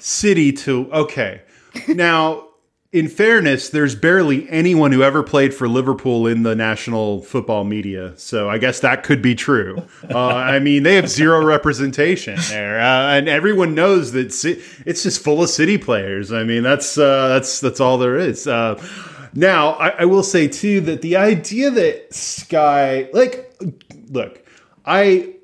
City 0.01 0.51
to 0.53 0.91
okay. 0.93 1.43
Now, 1.89 2.49
in 2.95 3.09
fairness, 3.09 3.71
there's 3.71 3.97
barely 3.97 4.49
anyone 4.49 4.93
who 4.93 5.03
ever 5.03 5.25
played 5.25 5.53
for 5.53 5.67
Liverpool 5.67 6.29
in 6.29 6.45
the 6.45 6.55
national 6.55 7.23
football 7.23 7.65
media, 7.65 8.13
so 8.17 8.49
I 8.49 8.59
guess 8.59 8.79
that 8.81 9.03
could 9.03 9.21
be 9.21 9.35
true. 9.35 9.83
Uh, 10.09 10.29
I 10.29 10.61
mean, 10.61 10.85
they 10.85 10.95
have 10.95 11.09
zero 11.09 11.45
representation 11.45 12.39
there, 12.51 12.81
uh, 12.81 13.17
and 13.17 13.29
everyone 13.29 13.75
knows 13.75 14.13
that 14.13 14.27
it's 14.87 15.03
just 15.03 15.25
full 15.25 15.43
of 15.43 15.51
City 15.51 15.77
players. 15.77 16.31
I 16.33 16.45
mean, 16.45 16.63
that's 16.63 16.97
uh, 16.97 17.27
that's 17.29 17.59
that's 17.59 17.81
all 17.81 17.99
there 17.99 18.17
is. 18.17 18.47
Uh, 18.47 18.81
now, 19.35 19.71
I, 19.73 19.89
I 19.89 20.05
will 20.05 20.23
say 20.23 20.47
too 20.47 20.81
that 20.83 21.03
the 21.03 21.17
idea 21.17 21.73
that 21.73 22.15
Sky, 22.15 23.09
like, 23.13 23.53
look, 24.09 24.47
I 24.87 25.35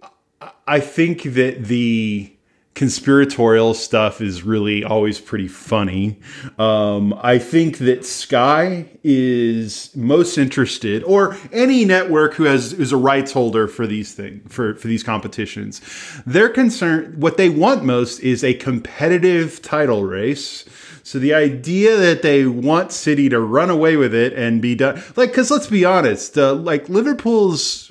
I 0.68 0.78
think 0.78 1.24
that 1.24 1.64
the 1.64 2.32
conspiratorial 2.74 3.74
stuff 3.74 4.20
is 4.20 4.42
really 4.42 4.85
always 4.85 5.20
pretty 5.20 5.48
funny. 5.48 6.18
Um, 6.59 7.12
I 7.20 7.38
think 7.38 7.78
that 7.78 8.04
Sky 8.04 8.87
is 9.02 9.94
most 9.94 10.38
interested, 10.38 11.02
or 11.04 11.37
any 11.52 11.85
network 11.85 12.35
who 12.35 12.44
has 12.44 12.72
is 12.72 12.92
a 12.92 12.96
rights 12.96 13.33
holder 13.33 13.66
for 13.66 13.87
these 13.87 14.14
things 14.14 14.52
for 14.52 14.74
for 14.76 14.88
these 14.88 15.02
competitions. 15.02 15.80
They're 16.24 16.48
concerned. 16.48 17.20
What 17.20 17.37
they 17.37 17.48
want 17.48 17.85
most 17.85 18.20
is 18.20 18.44
a 18.44 18.54
competitive 18.54 19.61
title 19.62 20.04
race. 20.04 20.64
So 21.02 21.18
the 21.18 21.35
idea 21.35 21.96
that 21.96 22.22
they 22.22 22.46
want 22.46 22.92
City 22.92 23.28
to 23.30 23.40
run 23.40 23.68
away 23.70 23.96
with 23.96 24.14
it 24.14 24.33
and 24.35 24.62
be 24.62 24.74
done, 24.76 25.02
like, 25.16 25.30
because 25.30 25.50
let's 25.50 25.66
be 25.66 25.85
honest, 25.85 26.38
uh, 26.38 26.54
like 26.54 26.88
Liverpool's 26.88 27.90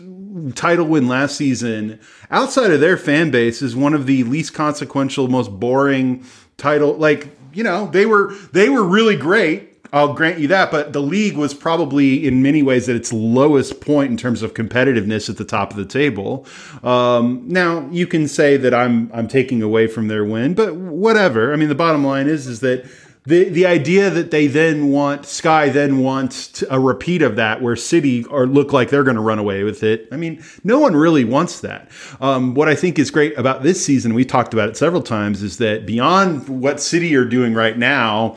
title 0.55 0.85
win 0.85 1.07
last 1.07 1.35
season, 1.35 1.99
outside 2.31 2.71
of 2.71 2.79
their 2.79 2.97
fan 2.97 3.31
base, 3.31 3.61
is 3.61 3.75
one 3.75 3.93
of 3.93 4.05
the 4.05 4.23
least 4.23 4.53
consequential, 4.53 5.27
most 5.27 5.59
boring 5.59 6.23
title. 6.57 6.93
Like, 6.93 7.29
you 7.53 7.63
know, 7.63 7.87
they 7.87 8.05
were 8.05 8.33
they 8.51 8.69
were 8.69 8.83
really 8.83 9.15
great. 9.15 9.67
I'll 9.91 10.13
grant 10.13 10.37
you 10.37 10.47
that, 10.49 10.69
but 10.69 10.93
the 10.93 11.01
league 11.01 11.35
was 11.35 11.55
probably 11.55 12.27
in 12.27 12.43
many 12.43 12.61
ways 12.61 12.87
at 12.87 12.95
its 12.95 13.11
lowest 13.11 13.81
point 13.81 14.11
in 14.11 14.17
terms 14.17 14.43
of 14.43 14.53
competitiveness 14.53 15.29
at 15.31 15.37
the 15.37 15.45
top 15.45 15.71
of 15.71 15.77
the 15.77 15.85
table. 15.85 16.45
Um, 16.83 17.43
now 17.47 17.89
you 17.89 18.05
can 18.05 18.27
say 18.27 18.55
that 18.57 18.73
I'm 18.73 19.09
I'm 19.13 19.27
taking 19.27 19.63
away 19.63 19.87
from 19.87 20.07
their 20.07 20.23
win, 20.23 20.53
but 20.53 20.75
whatever. 20.75 21.53
I 21.53 21.55
mean, 21.55 21.69
the 21.69 21.75
bottom 21.75 22.05
line 22.05 22.27
is 22.27 22.45
is 22.45 22.59
that 22.59 22.85
the 23.29 23.47
the 23.49 23.65
idea 23.65 24.09
that 24.09 24.31
they 24.31 24.47
then 24.47 24.89
want 24.89 25.25
Sky 25.25 25.69
then 25.69 25.99
wants 25.99 26.47
to, 26.47 26.73
a 26.73 26.79
repeat 26.79 27.21
of 27.21 27.35
that 27.35 27.61
where 27.61 27.75
City 27.75 28.25
or 28.25 28.47
look 28.47 28.73
like 28.73 28.89
they're 28.89 29.03
going 29.03 29.15
to 29.15 29.21
run 29.21 29.37
away 29.37 29.63
with 29.63 29.83
it. 29.83 30.07
I 30.11 30.17
mean, 30.17 30.43
no 30.63 30.79
one 30.79 30.95
really 30.95 31.23
wants 31.23 31.61
that. 31.61 31.89
Um, 32.19 32.55
what 32.55 32.67
I 32.67 32.75
think 32.75 32.97
is 32.97 33.11
great 33.11 33.37
about 33.37 33.61
this 33.61 33.85
season, 33.85 34.15
we 34.15 34.25
talked 34.25 34.53
about 34.53 34.69
it 34.69 34.77
several 34.77 35.03
times, 35.03 35.43
is 35.43 35.59
that 35.59 35.85
beyond 35.85 36.49
what 36.49 36.81
City 36.81 37.15
are 37.15 37.25
doing 37.25 37.53
right 37.53 37.77
now. 37.77 38.35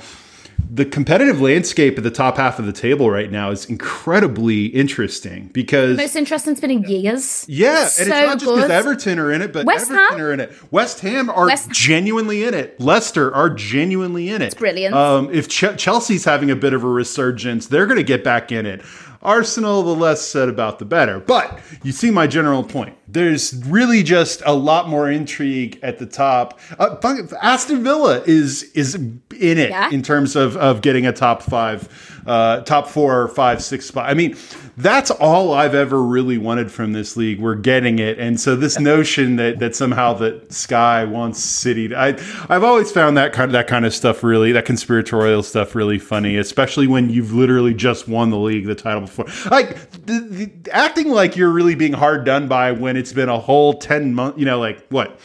The 0.75 0.87
competitive 0.87 1.39
landscape 1.39 1.99
at 1.99 2.03
the 2.05 2.11
top 2.11 2.39
half 2.39 2.59
of 2.59 2.65
the 2.65 2.73
table 2.73 3.11
right 3.11 3.31
now 3.31 3.51
is 3.51 3.67
incredibly 3.67 4.67
interesting 4.67 5.51
because 5.53 5.99
Most 5.99 6.17
interesting 6.17 6.53
it's 6.53 6.63
been 6.63 6.71
in 6.71 6.83
years. 6.85 7.45
yeah, 7.47 7.85
It's 7.85 7.99
and 7.99 8.09
so 8.09 8.17
it's 8.17 8.27
not 8.27 8.39
just 8.39 8.45
because 8.47 8.61
good. 8.63 8.71
Everton 8.71 9.19
are 9.19 9.31
in 9.31 9.43
it, 9.43 9.53
but 9.53 9.67
West 9.67 9.91
Everton 9.91 10.09
Ham? 10.17 10.21
are 10.27 10.33
in 10.33 10.41
it. 10.41 10.53
West 10.73 11.01
Ham 11.01 11.29
are 11.29 11.45
West- 11.47 11.71
genuinely 11.73 12.45
in 12.45 12.55
it. 12.55 12.81
Leicester 12.81 13.35
are 13.35 13.51
genuinely 13.51 14.31
in 14.31 14.41
it. 14.41 14.47
It's 14.47 14.55
brilliant. 14.55 14.95
Um, 14.95 15.29
if 15.31 15.47
Ch- 15.47 15.77
Chelsea's 15.77 16.25
having 16.25 16.51
a 16.51 16.57
bit 16.57 16.73
of 16.73 16.85
a 16.85 16.89
resurgence, 16.89 17.67
they're 17.67 17.87
going 17.87 17.99
to 17.99 18.03
get 18.05 18.25
back 18.25 18.51
in 18.51 18.65
it. 18.65 18.81
Arsenal, 19.23 19.83
the 19.83 19.95
less 19.95 20.21
said 20.27 20.49
about 20.49 20.79
the 20.79 20.85
better. 20.85 21.21
But 21.21 21.61
you 21.83 21.93
see 21.93 22.11
my 22.11 22.27
general 22.27 22.63
point. 22.65 22.97
There's 23.09 23.55
really 23.67 24.03
just 24.03 24.43
a 24.47 24.53
lot 24.55 24.89
more 24.89 25.11
intrigue 25.11 25.79
at 25.83 25.99
the 25.99 26.07
top. 26.07 26.59
Uh, 26.79 26.97
Aston 27.41 27.85
Villa 27.85 28.23
is 28.27 28.65
is 28.75 28.95
in 28.95 29.21
it 29.59 29.71
Yeah. 29.71 29.91
in 29.91 30.03
terms 30.03 30.35
of 30.37 30.57
of 30.57 30.81
getting 30.81 31.07
a 31.07 31.13
top 31.13 31.43
five, 31.43 31.89
uh, 32.27 32.61
top 32.61 32.89
four, 32.89 33.29
five, 33.29 33.63
six 33.63 33.87
spot. 33.87 34.09
I 34.09 34.15
mean, 34.15 34.37
that's 34.77 35.11
all 35.11 35.53
I've 35.53 35.75
ever 35.75 36.03
really 36.03 36.39
wanted 36.39 36.71
from 36.71 36.93
this 36.93 37.17
league. 37.17 37.41
We're 37.41 37.55
getting 37.55 37.99
it, 37.99 38.19
and 38.19 38.41
so 38.41 38.57
this 38.57 38.79
notion 38.79 39.37
that 39.37 39.59
that 39.59 39.75
somehow 39.75 40.15
that 40.15 40.53
Sky 40.53 41.05
wants 41.05 41.41
City, 41.41 41.89
to, 41.89 41.99
I 41.99 42.09
I've 42.49 42.65
always 42.65 42.91
found 42.91 43.17
that 43.17 43.33
kind 43.33 43.49
of 43.49 43.53
that 43.53 43.67
kind 43.67 43.85
of 43.85 43.95
stuff 43.95 44.23
really 44.23 44.53
that 44.53 44.65
conspiratorial 44.65 45.43
stuff 45.43 45.75
really 45.75 45.99
funny, 45.99 46.37
especially 46.37 46.87
when 46.87 47.11
you've 47.11 47.33
literally 47.33 47.75
just 47.75 48.09
won 48.09 48.31
the 48.31 48.39
league, 48.39 48.67
the 48.67 48.75
title 48.75 49.03
before. 49.03 49.27
Like 49.51 49.91
the, 50.07 50.21
the, 50.21 50.73
acting 50.73 51.11
like 51.11 51.37
you're 51.37 51.51
really 51.51 51.75
being 51.75 51.93
hard 51.93 52.25
done 52.25 52.49
by 52.49 52.73
when 52.73 52.97
it's 52.97 53.13
been 53.13 53.29
a 53.29 53.39
whole 53.39 53.75
ten 53.75 54.15
month, 54.15 54.39
you 54.39 54.45
know, 54.45 54.59
like 54.59 54.87
what. 54.89 55.19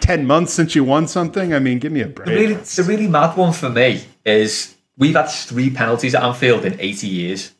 10 0.00 0.26
months 0.26 0.52
since 0.52 0.74
you 0.74 0.82
won 0.82 1.06
something? 1.06 1.54
I 1.54 1.60
mean, 1.60 1.78
give 1.78 1.92
me 1.92 2.00
a 2.00 2.08
break. 2.08 2.26
The 2.26 2.34
really, 2.34 2.54
the 2.54 2.82
really 2.82 3.06
mad 3.06 3.36
one 3.36 3.52
for 3.52 3.70
me 3.70 4.02
is 4.24 4.74
we've 4.98 5.14
had 5.14 5.26
three 5.26 5.70
penalties 5.70 6.14
at 6.14 6.22
Anfield 6.22 6.64
in 6.64 6.78
80 6.78 7.06
years. 7.06 7.54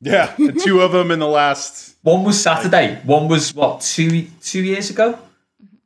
Yeah, 0.00 0.34
two 0.64 0.80
of 0.80 0.92
them 0.92 1.10
in 1.10 1.20
the 1.20 1.28
last. 1.28 1.96
One 2.02 2.24
was 2.24 2.42
Saturday. 2.42 3.00
One 3.04 3.28
was 3.28 3.54
what 3.54 3.80
two 3.80 4.26
two 4.42 4.62
years 4.62 4.90
ago. 4.90 5.18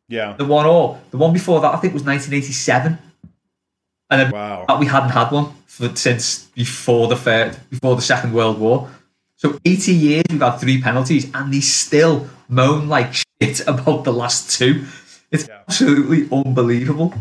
Yeah. 0.09 0.35
The 0.39 0.47
one 0.47 0.67
all 0.67 1.01
the 1.11 1.19
one 1.19 1.33
before 1.33 1.61
that 1.61 1.75
I 1.75 1.77
think 1.77 1.93
was 1.93 2.05
1987. 2.05 2.99
And 4.09 4.21
then 4.21 4.31
wow. 4.31 4.65
we 4.79 4.87
hadn't 4.87 5.11
had 5.11 5.31
one 5.33 5.53
for, 5.67 5.95
since 5.97 6.45
before 6.55 7.09
the 7.09 7.17
third, 7.17 7.59
before 7.71 7.97
the 7.97 8.03
Second 8.03 8.33
World 8.33 8.59
War. 8.59 8.89
So 9.35 9.59
80 9.65 9.93
years 9.93 10.25
we've 10.31 10.41
had 10.41 10.57
three 10.57 10.81
penalties, 10.81 11.31
and 11.35 11.53
they 11.53 11.61
still 11.61 12.29
moan 12.49 12.89
like 12.89 13.13
shit 13.13 13.67
about 13.67 14.05
the 14.05 14.13
last 14.13 14.57
two. 14.57 14.87
It's 15.31 15.49
absolutely 15.49 16.29
unbelievable. 16.33 17.13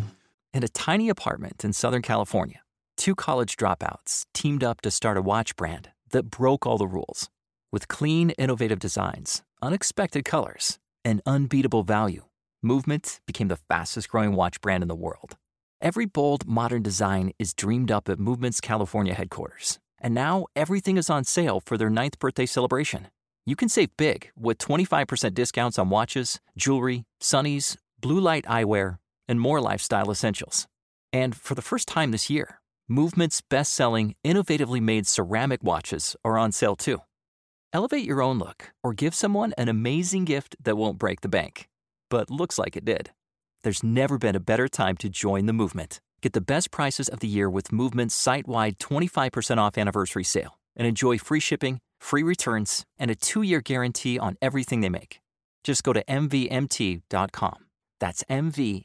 In 0.53 0.63
a 0.63 0.67
tiny 0.69 1.09
apartment 1.09 1.65
in 1.65 1.73
Southern 1.73 2.03
California, 2.03 2.61
two 2.95 3.15
college 3.15 3.57
dropouts 3.57 4.25
teamed 4.33 4.63
up 4.63 4.81
to 4.81 4.91
start 4.91 5.17
a 5.17 5.21
watch 5.21 5.55
brand 5.55 5.89
that 6.11 6.29
broke 6.29 6.65
all 6.65 6.77
the 6.77 6.87
rules. 6.87 7.29
With 7.71 7.87
clean, 7.87 8.31
innovative 8.31 8.79
designs, 8.79 9.43
unexpected 9.61 10.25
colors, 10.25 10.79
and 11.03 11.21
unbeatable 11.25 11.83
value, 11.83 12.23
Movement 12.65 13.19
became 13.27 13.47
the 13.47 13.57
fastest 13.57 14.09
growing 14.09 14.33
watch 14.33 14.59
brand 14.59 14.81
in 14.81 14.87
the 14.87 14.95
world. 14.95 15.37
Every 15.81 16.07
bold, 16.07 16.47
modern 16.47 16.81
design 16.81 17.31
is 17.37 17.53
dreamed 17.53 17.91
up 17.91 18.09
at 18.09 18.17
Movement's 18.17 18.59
California 18.59 19.13
headquarters. 19.13 19.77
And 19.99 20.15
now 20.15 20.47
everything 20.55 20.97
is 20.97 21.07
on 21.07 21.25
sale 21.25 21.61
for 21.63 21.77
their 21.77 21.91
ninth 21.91 22.17
birthday 22.17 22.47
celebration. 22.47 23.09
You 23.45 23.55
can 23.55 23.69
save 23.69 23.95
big 23.97 24.31
with 24.35 24.57
25% 24.57 25.35
discounts 25.35 25.77
on 25.77 25.91
watches, 25.91 26.39
jewelry, 26.57 27.03
sunnies, 27.21 27.77
blue 28.01 28.19
light 28.19 28.45
eyewear, 28.45 28.97
and 29.27 29.39
more 29.39 29.61
lifestyle 29.61 30.09
essentials. 30.09 30.65
And 31.13 31.35
for 31.35 31.53
the 31.53 31.61
first 31.61 31.87
time 31.87 32.09
this 32.09 32.31
year, 32.31 32.61
Movement's 32.87 33.41
best 33.41 33.73
selling, 33.73 34.13
innovatively 34.23 34.79
made 34.79 35.07
ceramic 35.07 35.63
watches 35.63 36.15
are 36.23 36.37
on 36.37 36.51
sale 36.51 36.75
too. 36.75 36.99
Elevate 37.73 38.05
your 38.05 38.21
own 38.21 38.37
look 38.37 38.73
or 38.83 38.93
give 38.93 39.15
someone 39.15 39.53
an 39.57 39.67
amazing 39.69 40.23
gift 40.23 40.55
that 40.63 40.77
won't 40.77 40.99
break 40.99 41.21
the 41.21 41.27
bank, 41.27 41.67
but 42.11 42.29
looks 42.29 42.59
like 42.59 42.77
it 42.77 42.85
did. 42.85 43.09
There's 43.63 43.81
never 43.81 44.19
been 44.19 44.35
a 44.35 44.39
better 44.39 44.67
time 44.67 44.97
to 44.97 45.09
join 45.09 45.47
the 45.47 45.53
movement. 45.53 45.99
Get 46.21 46.33
the 46.33 46.41
best 46.41 46.69
prices 46.69 47.09
of 47.09 47.21
the 47.21 47.27
year 47.27 47.49
with 47.49 47.71
Movement's 47.71 48.13
site 48.13 48.47
wide 48.47 48.77
25% 48.77 49.57
off 49.57 49.79
anniversary 49.79 50.23
sale 50.23 50.59
and 50.75 50.87
enjoy 50.87 51.17
free 51.17 51.39
shipping, 51.39 51.79
free 51.99 52.21
returns, 52.21 52.85
and 52.99 53.09
a 53.09 53.15
two 53.15 53.41
year 53.41 53.61
guarantee 53.61 54.19
on 54.19 54.37
everything 54.43 54.81
they 54.81 54.89
make. 54.89 55.21
Just 55.63 55.83
go 55.83 55.91
to 55.91 56.03
MVMT.com. 56.03 57.65
That's 57.99 58.23
MVMT.com. 58.29 58.83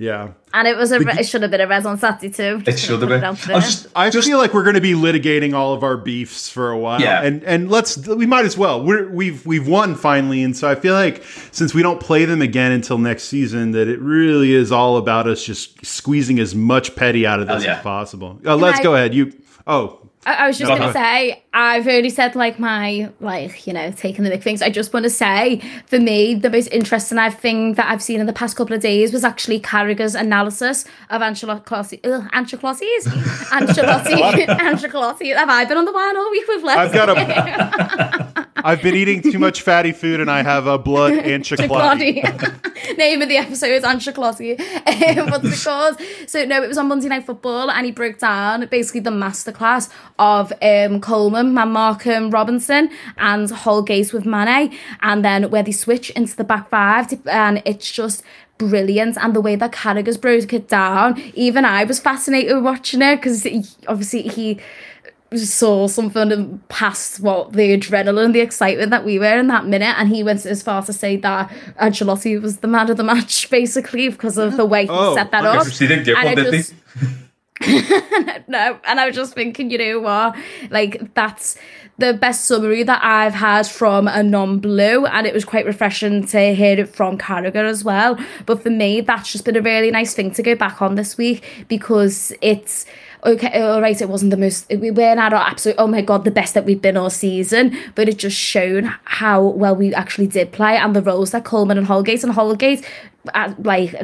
Yeah. 0.00 0.28
And 0.54 0.68
it 0.68 0.76
was 0.76 0.92
a. 0.92 1.00
The- 1.00 1.18
It 1.18 1.24
should 1.26 1.42
have 1.42 1.50
been 1.50 1.60
a 1.60 1.66
res 1.66 1.84
on 1.84 1.98
Saturday 1.98 2.30
too. 2.32 2.62
It 2.66 2.78
should 2.78 3.00
have 3.00 3.08
been. 3.10 3.22
out 3.24 3.38
I, 3.50 3.58
there. 3.60 3.82
I 3.96 4.10
feel 4.12 4.38
like 4.38 4.54
we're 4.54 4.62
going 4.62 4.76
to 4.76 4.80
be 4.80 4.92
litigating 4.92 5.54
all 5.54 5.74
of 5.74 5.82
our 5.82 5.96
beefs 5.96 6.48
for 6.48 6.70
a 6.70 6.78
while. 6.78 7.00
Yeah. 7.00 7.22
And 7.22 7.42
and 7.42 7.68
let's 7.70 7.98
we 8.06 8.24
might 8.24 8.44
as 8.44 8.56
well. 8.56 8.82
We're 8.82 9.10
we've 9.10 9.44
we've 9.44 9.66
won 9.66 9.96
finally, 9.96 10.42
and 10.44 10.56
so 10.56 10.70
I 10.70 10.76
feel 10.76 10.94
like 10.94 11.24
since 11.50 11.74
we 11.74 11.82
don't 11.82 12.00
play 12.00 12.24
them 12.24 12.40
again 12.40 12.70
until 12.72 12.96
next 12.98 13.24
season, 13.24 13.72
that 13.72 13.88
it 13.88 13.98
really 14.00 14.52
is 14.54 14.70
all 14.72 14.96
about 14.98 15.26
us 15.26 15.42
just 15.44 15.84
squeezing 15.84 16.38
as 16.38 16.54
much 16.54 16.94
petty 16.94 17.26
out 17.26 17.40
of 17.40 17.48
this 17.48 17.64
Hell 17.64 17.72
yeah. 17.72 17.76
as 17.78 17.82
possible. 17.82 18.40
Uh, 18.46 18.56
let's 18.56 18.78
I- 18.78 18.82
go 18.84 18.94
ahead. 18.94 19.14
You. 19.14 19.32
Oh. 19.66 19.98
I, 20.26 20.34
I 20.34 20.46
was 20.48 20.58
just 20.58 20.68
Go 20.68 20.76
going 20.76 20.92
to 20.92 20.98
ahead. 20.98 21.32
say, 21.32 21.44
I've 21.60 21.88
already 21.88 22.10
said 22.10 22.36
like 22.36 22.60
my 22.60 23.10
like 23.18 23.66
you 23.66 23.72
know 23.72 23.90
taking 23.90 24.22
the 24.22 24.30
big 24.30 24.42
things. 24.42 24.62
I 24.62 24.70
just 24.70 24.92
want 24.92 25.02
to 25.02 25.10
say 25.10 25.60
for 25.86 25.98
me 25.98 26.36
the 26.36 26.50
most 26.50 26.68
interesting 26.68 27.18
I've 27.18 27.34
thing 27.34 27.74
that 27.74 27.90
I've 27.90 28.00
seen 28.00 28.20
in 28.20 28.26
the 28.26 28.32
past 28.32 28.56
couple 28.56 28.76
of 28.76 28.80
days 28.80 29.12
was 29.12 29.24
actually 29.24 29.58
Carragher's 29.58 30.14
analysis 30.14 30.84
of 31.10 31.20
Ancelotti. 31.20 31.98
Ugh, 32.04 32.30
Ancelotti's 32.32 33.06
Ancelotti. 33.50 34.46
Ancelotti. 34.46 35.34
Have 35.34 35.50
I 35.50 35.64
been 35.64 35.78
on 35.78 35.84
the 35.84 35.92
wine 35.92 36.16
all 36.16 36.30
week 36.30 36.46
with 36.46 36.62
Les? 36.62 36.76
I've 36.76 36.92
got 36.92 37.08
a. 37.08 38.46
I've 38.64 38.82
been 38.82 38.96
eating 38.96 39.22
too 39.22 39.38
much 39.38 39.62
fatty 39.62 39.92
food 39.92 40.20
and 40.20 40.30
I 40.30 40.42
have 40.42 40.66
a 40.66 40.78
blood 40.78 41.12
anchiclotti. 41.24 42.22
Name 42.98 43.22
of 43.22 43.28
the 43.28 43.36
episode 43.36 43.70
is 43.70 43.84
Ancelotti. 43.84 44.58
Um, 44.58 45.30
what's 45.30 45.44
it 45.44 45.64
called? 45.64 46.00
So 46.26 46.44
no, 46.44 46.62
it 46.62 46.68
was 46.68 46.78
on 46.78 46.88
Monday 46.88 47.08
Night 47.08 47.24
Football 47.24 47.70
and 47.70 47.86
he 47.86 47.92
broke 47.92 48.18
down 48.18 48.66
basically 48.66 49.00
the 49.00 49.10
masterclass 49.10 49.90
of 50.18 50.52
um, 50.60 51.00
Coleman, 51.00 51.47
man 51.54 51.70
Markham 51.72 52.30
Robertson 52.30 52.90
and 53.16 53.50
Holgate 53.50 54.12
with 54.12 54.24
Mane 54.26 54.72
and 55.00 55.24
then 55.24 55.50
where 55.50 55.62
they 55.62 55.72
switch 55.72 56.10
into 56.10 56.36
the 56.36 56.44
back 56.44 56.68
five 56.70 57.08
to, 57.08 57.18
and 57.30 57.62
it's 57.64 57.90
just 57.90 58.22
brilliant 58.58 59.16
and 59.18 59.34
the 59.36 59.40
way 59.40 59.54
that 59.56 59.70
Carragher's 59.72 60.16
broke 60.16 60.52
it 60.52 60.66
down 60.68 61.20
even 61.34 61.64
I 61.64 61.84
was 61.84 62.00
fascinated 62.00 62.60
watching 62.62 63.02
it 63.02 63.16
because 63.16 63.46
obviously 63.86 64.22
he 64.22 64.58
saw 65.36 65.86
something 65.86 66.58
past 66.70 67.20
what 67.20 67.52
the 67.52 67.76
adrenaline, 67.76 68.32
the 68.32 68.40
excitement 68.40 68.90
that 68.90 69.04
we 69.04 69.18
were 69.18 69.38
in 69.38 69.46
that 69.48 69.66
minute, 69.66 69.94
and 69.98 70.08
he 70.08 70.22
went 70.22 70.46
as 70.46 70.62
far 70.62 70.82
to 70.82 70.92
say 70.92 71.16
that 71.18 71.50
Ancelotti 71.78 72.40
was 72.40 72.58
the 72.58 72.66
man 72.66 72.90
of 72.90 72.96
the 72.96 73.04
match, 73.04 73.50
basically 73.58 74.08
because 74.08 74.38
of 74.38 74.56
the 74.56 74.64
way 74.64 74.84
he 74.84 74.88
Oh, 74.90 75.14
set 75.14 75.30
that 75.32 75.44
I 75.44 75.48
up. 75.58 75.64
guess 75.66 75.78
he 75.78 75.86
didn't 75.86 76.04
give 76.04 76.16
And 76.16 76.24
one, 76.30 76.38
I 76.38 76.42
did 76.42 76.54
he? 76.54 76.58
just- 76.60 76.74
no, 78.48 78.78
and 78.84 79.00
I 79.00 79.06
was 79.06 79.16
just 79.16 79.34
thinking, 79.34 79.70
you 79.70 79.78
know 79.78 80.00
what, 80.00 80.36
like 80.70 81.14
that's 81.14 81.56
the 81.98 82.14
best 82.14 82.44
summary 82.44 82.84
that 82.84 83.02
I've 83.02 83.34
had 83.34 83.66
from 83.66 84.06
a 84.06 84.22
non-blue, 84.22 85.06
and 85.06 85.26
it 85.26 85.34
was 85.34 85.44
quite 85.44 85.66
refreshing 85.66 86.24
to 86.28 86.54
hear 86.54 86.78
it 86.78 86.88
from 86.94 87.18
Carragher 87.18 87.64
as 87.64 87.82
well. 87.82 88.16
But 88.46 88.62
for 88.62 88.70
me, 88.70 89.00
that's 89.00 89.32
just 89.32 89.44
been 89.44 89.56
a 89.56 89.60
really 89.60 89.90
nice 89.90 90.14
thing 90.14 90.30
to 90.32 90.42
go 90.42 90.54
back 90.54 90.80
on 90.80 90.94
this 90.94 91.18
week 91.18 91.66
because 91.66 92.32
it's 92.40 92.86
okay. 93.24 93.60
All 93.60 93.80
right, 93.80 94.00
it 94.00 94.08
wasn't 94.08 94.30
the 94.30 94.36
most. 94.36 94.68
We 94.70 94.92
weren't 94.92 95.18
at 95.18 95.32
our 95.32 95.42
absolute. 95.42 95.76
Oh 95.78 95.88
my 95.88 96.00
god, 96.00 96.24
the 96.24 96.30
best 96.30 96.54
that 96.54 96.64
we've 96.64 96.80
been 96.80 96.96
all 96.96 97.10
season, 97.10 97.76
but 97.96 98.08
it 98.08 98.18
just 98.18 98.38
shown 98.38 98.94
how 99.04 99.42
well 99.42 99.74
we 99.74 99.92
actually 99.92 100.28
did 100.28 100.52
play 100.52 100.76
and 100.76 100.94
the 100.94 101.02
roles 101.02 101.32
that 101.32 101.44
Coleman 101.44 101.78
and 101.78 101.88
Holgate 101.88 102.22
and 102.22 102.32
Holgate, 102.32 102.88
uh, 103.34 103.54
like, 103.58 103.96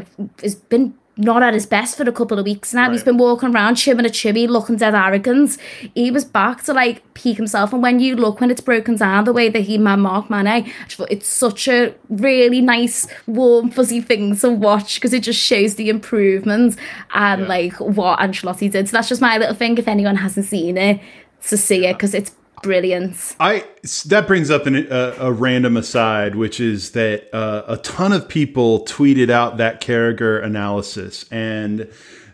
has 0.43 0.57
been 0.57 0.95
not 1.17 1.43
at 1.43 1.55
his 1.55 1.67
best 1.67 1.97
for 1.97 2.03
a 2.09 2.13
couple 2.13 2.39
of 2.39 2.45
weeks 2.45 2.75
now. 2.75 2.91
He's 2.91 3.05
been 3.05 3.19
walking 3.19 3.55
around 3.55 3.77
chimming 3.77 4.05
a 4.05 4.11
chimney, 4.11 4.47
looking 4.47 4.77
dead 4.77 4.95
arrogant. 4.95 5.57
He 5.95 6.11
was 6.11 6.25
back 6.25 6.65
to 6.65 6.73
like 6.73 7.03
peak 7.15 7.37
himself. 7.37 7.73
And 7.73 7.83
when 7.83 8.01
you 8.01 8.17
look 8.17 8.41
when 8.41 8.51
it's 8.51 8.61
broken 8.61 8.97
down 8.97 9.25
the 9.25 9.33
way 9.33 9.49
that 9.49 9.61
he 9.61 9.79
man 9.79 10.01
Mark 10.01 10.29
Mane, 10.29 10.47
I 10.47 10.73
it's 11.11 11.29
such 11.29 11.69
a 11.69 11.95
really 12.09 12.61
nice, 12.61 13.07
warm, 13.27 13.71
fuzzy 13.71 14.01
thing 14.01 14.37
to 14.37 14.51
watch 14.51 14.97
because 14.97 15.13
it 15.13 15.23
just 15.23 15.41
shows 15.41 15.77
the 15.77 15.89
improvement 15.89 16.77
and 17.15 17.47
like 17.47 17.75
what 17.79 18.19
Ancelotti 18.19 18.71
did. 18.71 18.89
So 18.89 18.97
that's 18.97 19.09
just 19.09 19.21
my 19.21 19.39
little 19.39 19.55
thing. 19.55 19.79
If 19.79 19.89
anyone 19.89 20.17
hasn't 20.17 20.47
seen 20.47 20.77
it, 20.77 21.01
to 21.49 21.57
see 21.57 21.87
it 21.87 21.95
because 21.95 22.15
it's 22.15 22.33
brilliant. 22.65 23.37
I 23.39 23.65
that 24.07 24.27
brings 24.27 24.51
up 24.51 24.67
an, 24.67 24.89
a, 24.91 25.15
a 25.21 25.33
random 25.33 25.77
aside, 25.77 26.35
which 26.35 26.59
is 26.59 26.93
that 26.93 27.33
uh, 27.33 27.63
a 27.69 27.77
ton 27.77 28.13
of 28.13 28.29
people 28.29 28.85
tweeted 28.87 29.31
out 29.31 29.59
that 29.59 29.81
Carragher 29.81 30.43
analysis, 30.43 31.27
and 31.31 31.89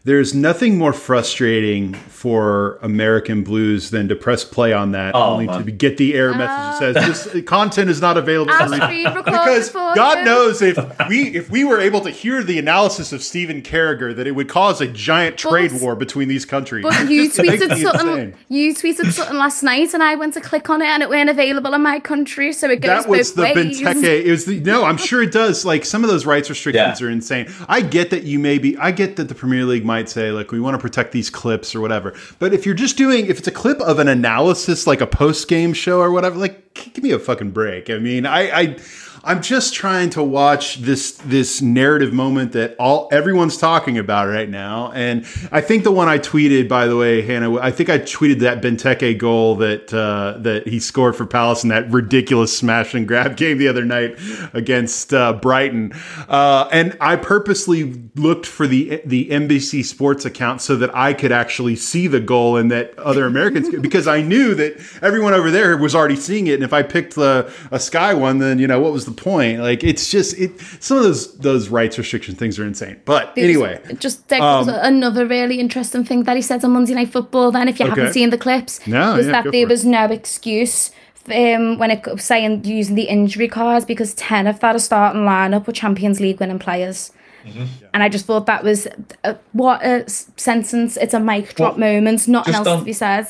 there's 0.04 0.34
nothing 0.34 0.78
more 0.78 0.92
frustrating 0.92 1.92
for 1.94 2.78
American 2.82 3.42
Blues 3.44 3.90
than 3.90 4.08
to 4.08 4.16
press 4.16 4.44
play 4.44 4.72
on 4.72 4.92
that, 4.92 5.14
Oh, 5.14 5.32
only 5.32 5.46
man. 5.46 5.64
to 5.64 5.70
get 5.70 5.96
the 5.98 6.14
error 6.14 6.32
ah. 6.34 6.38
message 6.38 6.94
that 6.94 7.16
says 7.16 7.32
this 7.32 7.44
content 7.44 7.90
is 7.90 8.00
not 8.00 8.16
available. 8.16 8.52
For 8.52 8.66
read." 8.68 8.82
screen 8.82 9.04
record 9.06 9.24
because 9.24 9.70
God 9.70 10.24
knows 10.24 10.62
if 10.62 10.78
we 11.08 11.28
if 11.36 11.50
we 11.50 11.64
were 11.64 11.80
able 11.80 12.00
to 12.02 12.10
hear 12.10 12.42
the 12.42 12.58
analysis 12.58 13.12
of 13.12 13.22
Stephen 13.22 13.62
Carragher, 13.62 14.14
that 14.16 14.26
it 14.26 14.32
would 14.32 14.48
cause 14.48 14.80
a 14.80 14.86
giant 14.86 15.36
trade 15.36 15.70
But- 15.72 15.80
war 15.82 15.94
between 15.96 16.28
these 16.28 16.44
countries. 16.44 16.82
But 16.82 17.10
you 17.10 17.28
tweeted 17.30 17.76
something. 17.82 18.08
insane. 18.08 18.34
You 18.48 18.74
tweeted 18.74 19.12
something 19.12 19.36
last 19.36 19.62
night, 19.62 19.92
and 19.94 20.02
I 20.02 20.14
went 20.14 20.34
to 20.34 20.40
click 20.40 20.70
on 20.70 20.80
it, 20.82 20.86
and 20.86 21.02
it 21.02 21.08
weren't 21.08 21.30
available 21.30 21.74
in 21.74 21.82
my 21.82 22.00
country. 22.00 22.52
So 22.52 22.70
it 22.70 22.80
goes 22.80 23.04
that 23.04 23.08
was 23.08 23.32
both 23.32 23.54
the 23.54 23.60
ways. 23.60 23.80
Benteke. 23.80 24.24
It 24.24 24.30
was 24.30 24.44
the 24.46 24.60
no. 24.60 24.84
I'm 24.84 24.96
sure 24.96 25.22
it 25.22 25.32
does. 25.32 25.64
Like 25.64 25.84
some 25.84 26.04
of 26.04 26.10
those 26.10 26.24
rights 26.26 26.48
restrictions 26.48 27.00
Yeah. 27.00 27.06
are 27.06 27.10
insane. 27.10 27.52
I 27.68 27.80
get 27.82 28.10
that 28.10 28.22
you 28.24 28.38
maybe. 28.38 28.76
I 28.78 28.90
get 28.92 29.16
that 29.16 29.28
the 29.28 29.34
Premier 29.34 29.64
League 29.64 29.84
might 29.90 30.08
say 30.08 30.30
like 30.30 30.52
we 30.52 30.60
want 30.60 30.74
to 30.74 30.78
protect 30.78 31.10
these 31.10 31.30
clips 31.30 31.74
or 31.74 31.80
whatever. 31.80 32.14
But 32.38 32.54
if 32.54 32.64
you're 32.64 32.76
just 32.76 32.96
doing, 32.96 33.26
if 33.26 33.38
it's 33.40 33.48
a 33.48 33.50
clip 33.50 33.80
of 33.80 33.98
an 33.98 34.06
analysis 34.06 34.86
like 34.86 35.00
a 35.00 35.06
post 35.06 35.48
game 35.48 35.72
show 35.72 35.98
or 35.98 36.12
whatever, 36.12 36.36
like 36.36 36.74
give 36.74 37.02
me 37.02 37.10
a 37.10 37.18
fucking 37.18 37.50
break. 37.50 37.90
I 37.90 37.98
mean, 37.98 38.24
I. 38.24 38.60
I 38.60 38.76
I'm 39.22 39.42
just 39.42 39.74
trying 39.74 40.10
to 40.10 40.22
watch 40.22 40.76
this 40.76 41.12
this 41.12 41.60
narrative 41.60 42.12
moment 42.12 42.52
that 42.52 42.74
all 42.78 43.08
everyone's 43.12 43.58
talking 43.58 43.98
about 43.98 44.28
right 44.28 44.48
now, 44.48 44.92
and 44.92 45.26
I 45.52 45.60
think 45.60 45.84
the 45.84 45.92
one 45.92 46.08
I 46.08 46.18
tweeted, 46.18 46.68
by 46.68 46.86
the 46.86 46.96
way, 46.96 47.20
Hannah, 47.20 47.58
I 47.58 47.70
think 47.70 47.90
I 47.90 47.98
tweeted 47.98 48.40
that 48.40 48.62
Benteke 48.62 49.18
goal 49.18 49.56
that 49.56 49.92
uh, 49.92 50.38
that 50.38 50.66
he 50.66 50.80
scored 50.80 51.16
for 51.16 51.26
Palace 51.26 51.62
in 51.62 51.68
that 51.68 51.90
ridiculous 51.90 52.56
smash 52.56 52.94
and 52.94 53.06
grab 53.06 53.36
game 53.36 53.58
the 53.58 53.68
other 53.68 53.84
night 53.84 54.18
against 54.54 55.12
uh, 55.12 55.34
Brighton, 55.34 55.92
uh, 56.28 56.68
and 56.72 56.96
I 57.00 57.16
purposely 57.16 58.10
looked 58.14 58.46
for 58.46 58.66
the 58.66 59.02
the 59.04 59.28
NBC 59.28 59.84
Sports 59.84 60.24
account 60.24 60.62
so 60.62 60.76
that 60.76 60.94
I 60.96 61.12
could 61.12 61.32
actually 61.32 61.76
see 61.76 62.06
the 62.06 62.20
goal 62.20 62.56
and 62.56 62.70
that 62.70 62.98
other 62.98 63.26
Americans 63.26 63.68
could, 63.68 63.82
because 63.82 64.08
I 64.08 64.22
knew 64.22 64.54
that 64.54 64.78
everyone 65.02 65.34
over 65.34 65.50
there 65.50 65.76
was 65.76 65.94
already 65.94 66.16
seeing 66.16 66.46
it, 66.46 66.54
and 66.54 66.64
if 66.64 66.72
I 66.72 66.82
picked 66.82 67.16
the 67.16 67.52
a 67.70 67.78
Sky 67.78 68.14
one, 68.14 68.38
then 68.38 68.58
you 68.58 68.66
know 68.66 68.80
what 68.80 68.92
was 68.92 69.09
the 69.14 69.22
point? 69.22 69.60
Like 69.60 69.82
it's 69.84 70.10
just 70.10 70.38
it. 70.38 70.52
Some 70.80 70.98
of 70.98 71.04
those 71.04 71.36
those 71.38 71.68
rights 71.68 71.98
restriction 71.98 72.34
things 72.34 72.58
are 72.58 72.64
insane. 72.66 72.96
But 73.04 73.32
anyway, 73.36 73.80
just 73.98 74.28
there 74.28 74.42
Um, 74.42 74.66
was 74.66 74.68
another 74.82 75.26
really 75.26 75.58
interesting 75.60 76.04
thing 76.04 76.24
that 76.24 76.36
he 76.36 76.42
said 76.42 76.64
on 76.64 76.70
Monday 76.72 76.94
Night 76.94 77.10
Football. 77.12 77.50
Then, 77.52 77.68
if 77.68 77.78
you 77.80 77.86
Okay. 77.86 77.94
haven't 78.00 78.12
seen 78.14 78.30
the 78.30 78.38
clips, 78.38 78.80
No, 78.86 79.16
was 79.16 79.26
yeah, 79.26 79.32
that 79.32 79.44
there 79.44 79.52
for 79.52 79.58
it. 79.58 79.68
was 79.68 79.84
no 79.84 80.04
excuse 80.06 80.90
um, 81.34 81.78
when 81.78 81.90
it 81.90 82.00
was 82.06 82.24
saying 82.24 82.64
using 82.64 82.94
the 82.96 83.02
injury 83.16 83.48
cards 83.48 83.84
because 83.84 84.14
ten 84.14 84.46
of 84.46 84.58
that 84.60 84.74
are 84.74 84.78
starting 84.90 85.22
lineup 85.22 85.66
were 85.66 85.72
Champions 85.72 86.18
League 86.20 86.40
winning 86.40 86.58
players. 86.58 87.12
Mm-hmm. 87.46 87.64
And 87.94 88.02
I 88.02 88.08
just 88.08 88.26
thought 88.26 88.44
that 88.46 88.62
was 88.64 88.86
uh, 89.24 89.34
what 89.52 89.82
a 89.84 90.04
sentence. 90.36 90.96
It's 90.96 91.14
a 91.14 91.20
mic 91.20 91.54
drop 91.54 91.78
Well, 91.78 91.94
moment. 91.94 92.28
Nothing 92.28 92.52
just 92.52 92.66
else 92.66 92.68
on- 92.68 92.78
to 92.80 92.84
be 92.84 92.92
said. 92.92 93.26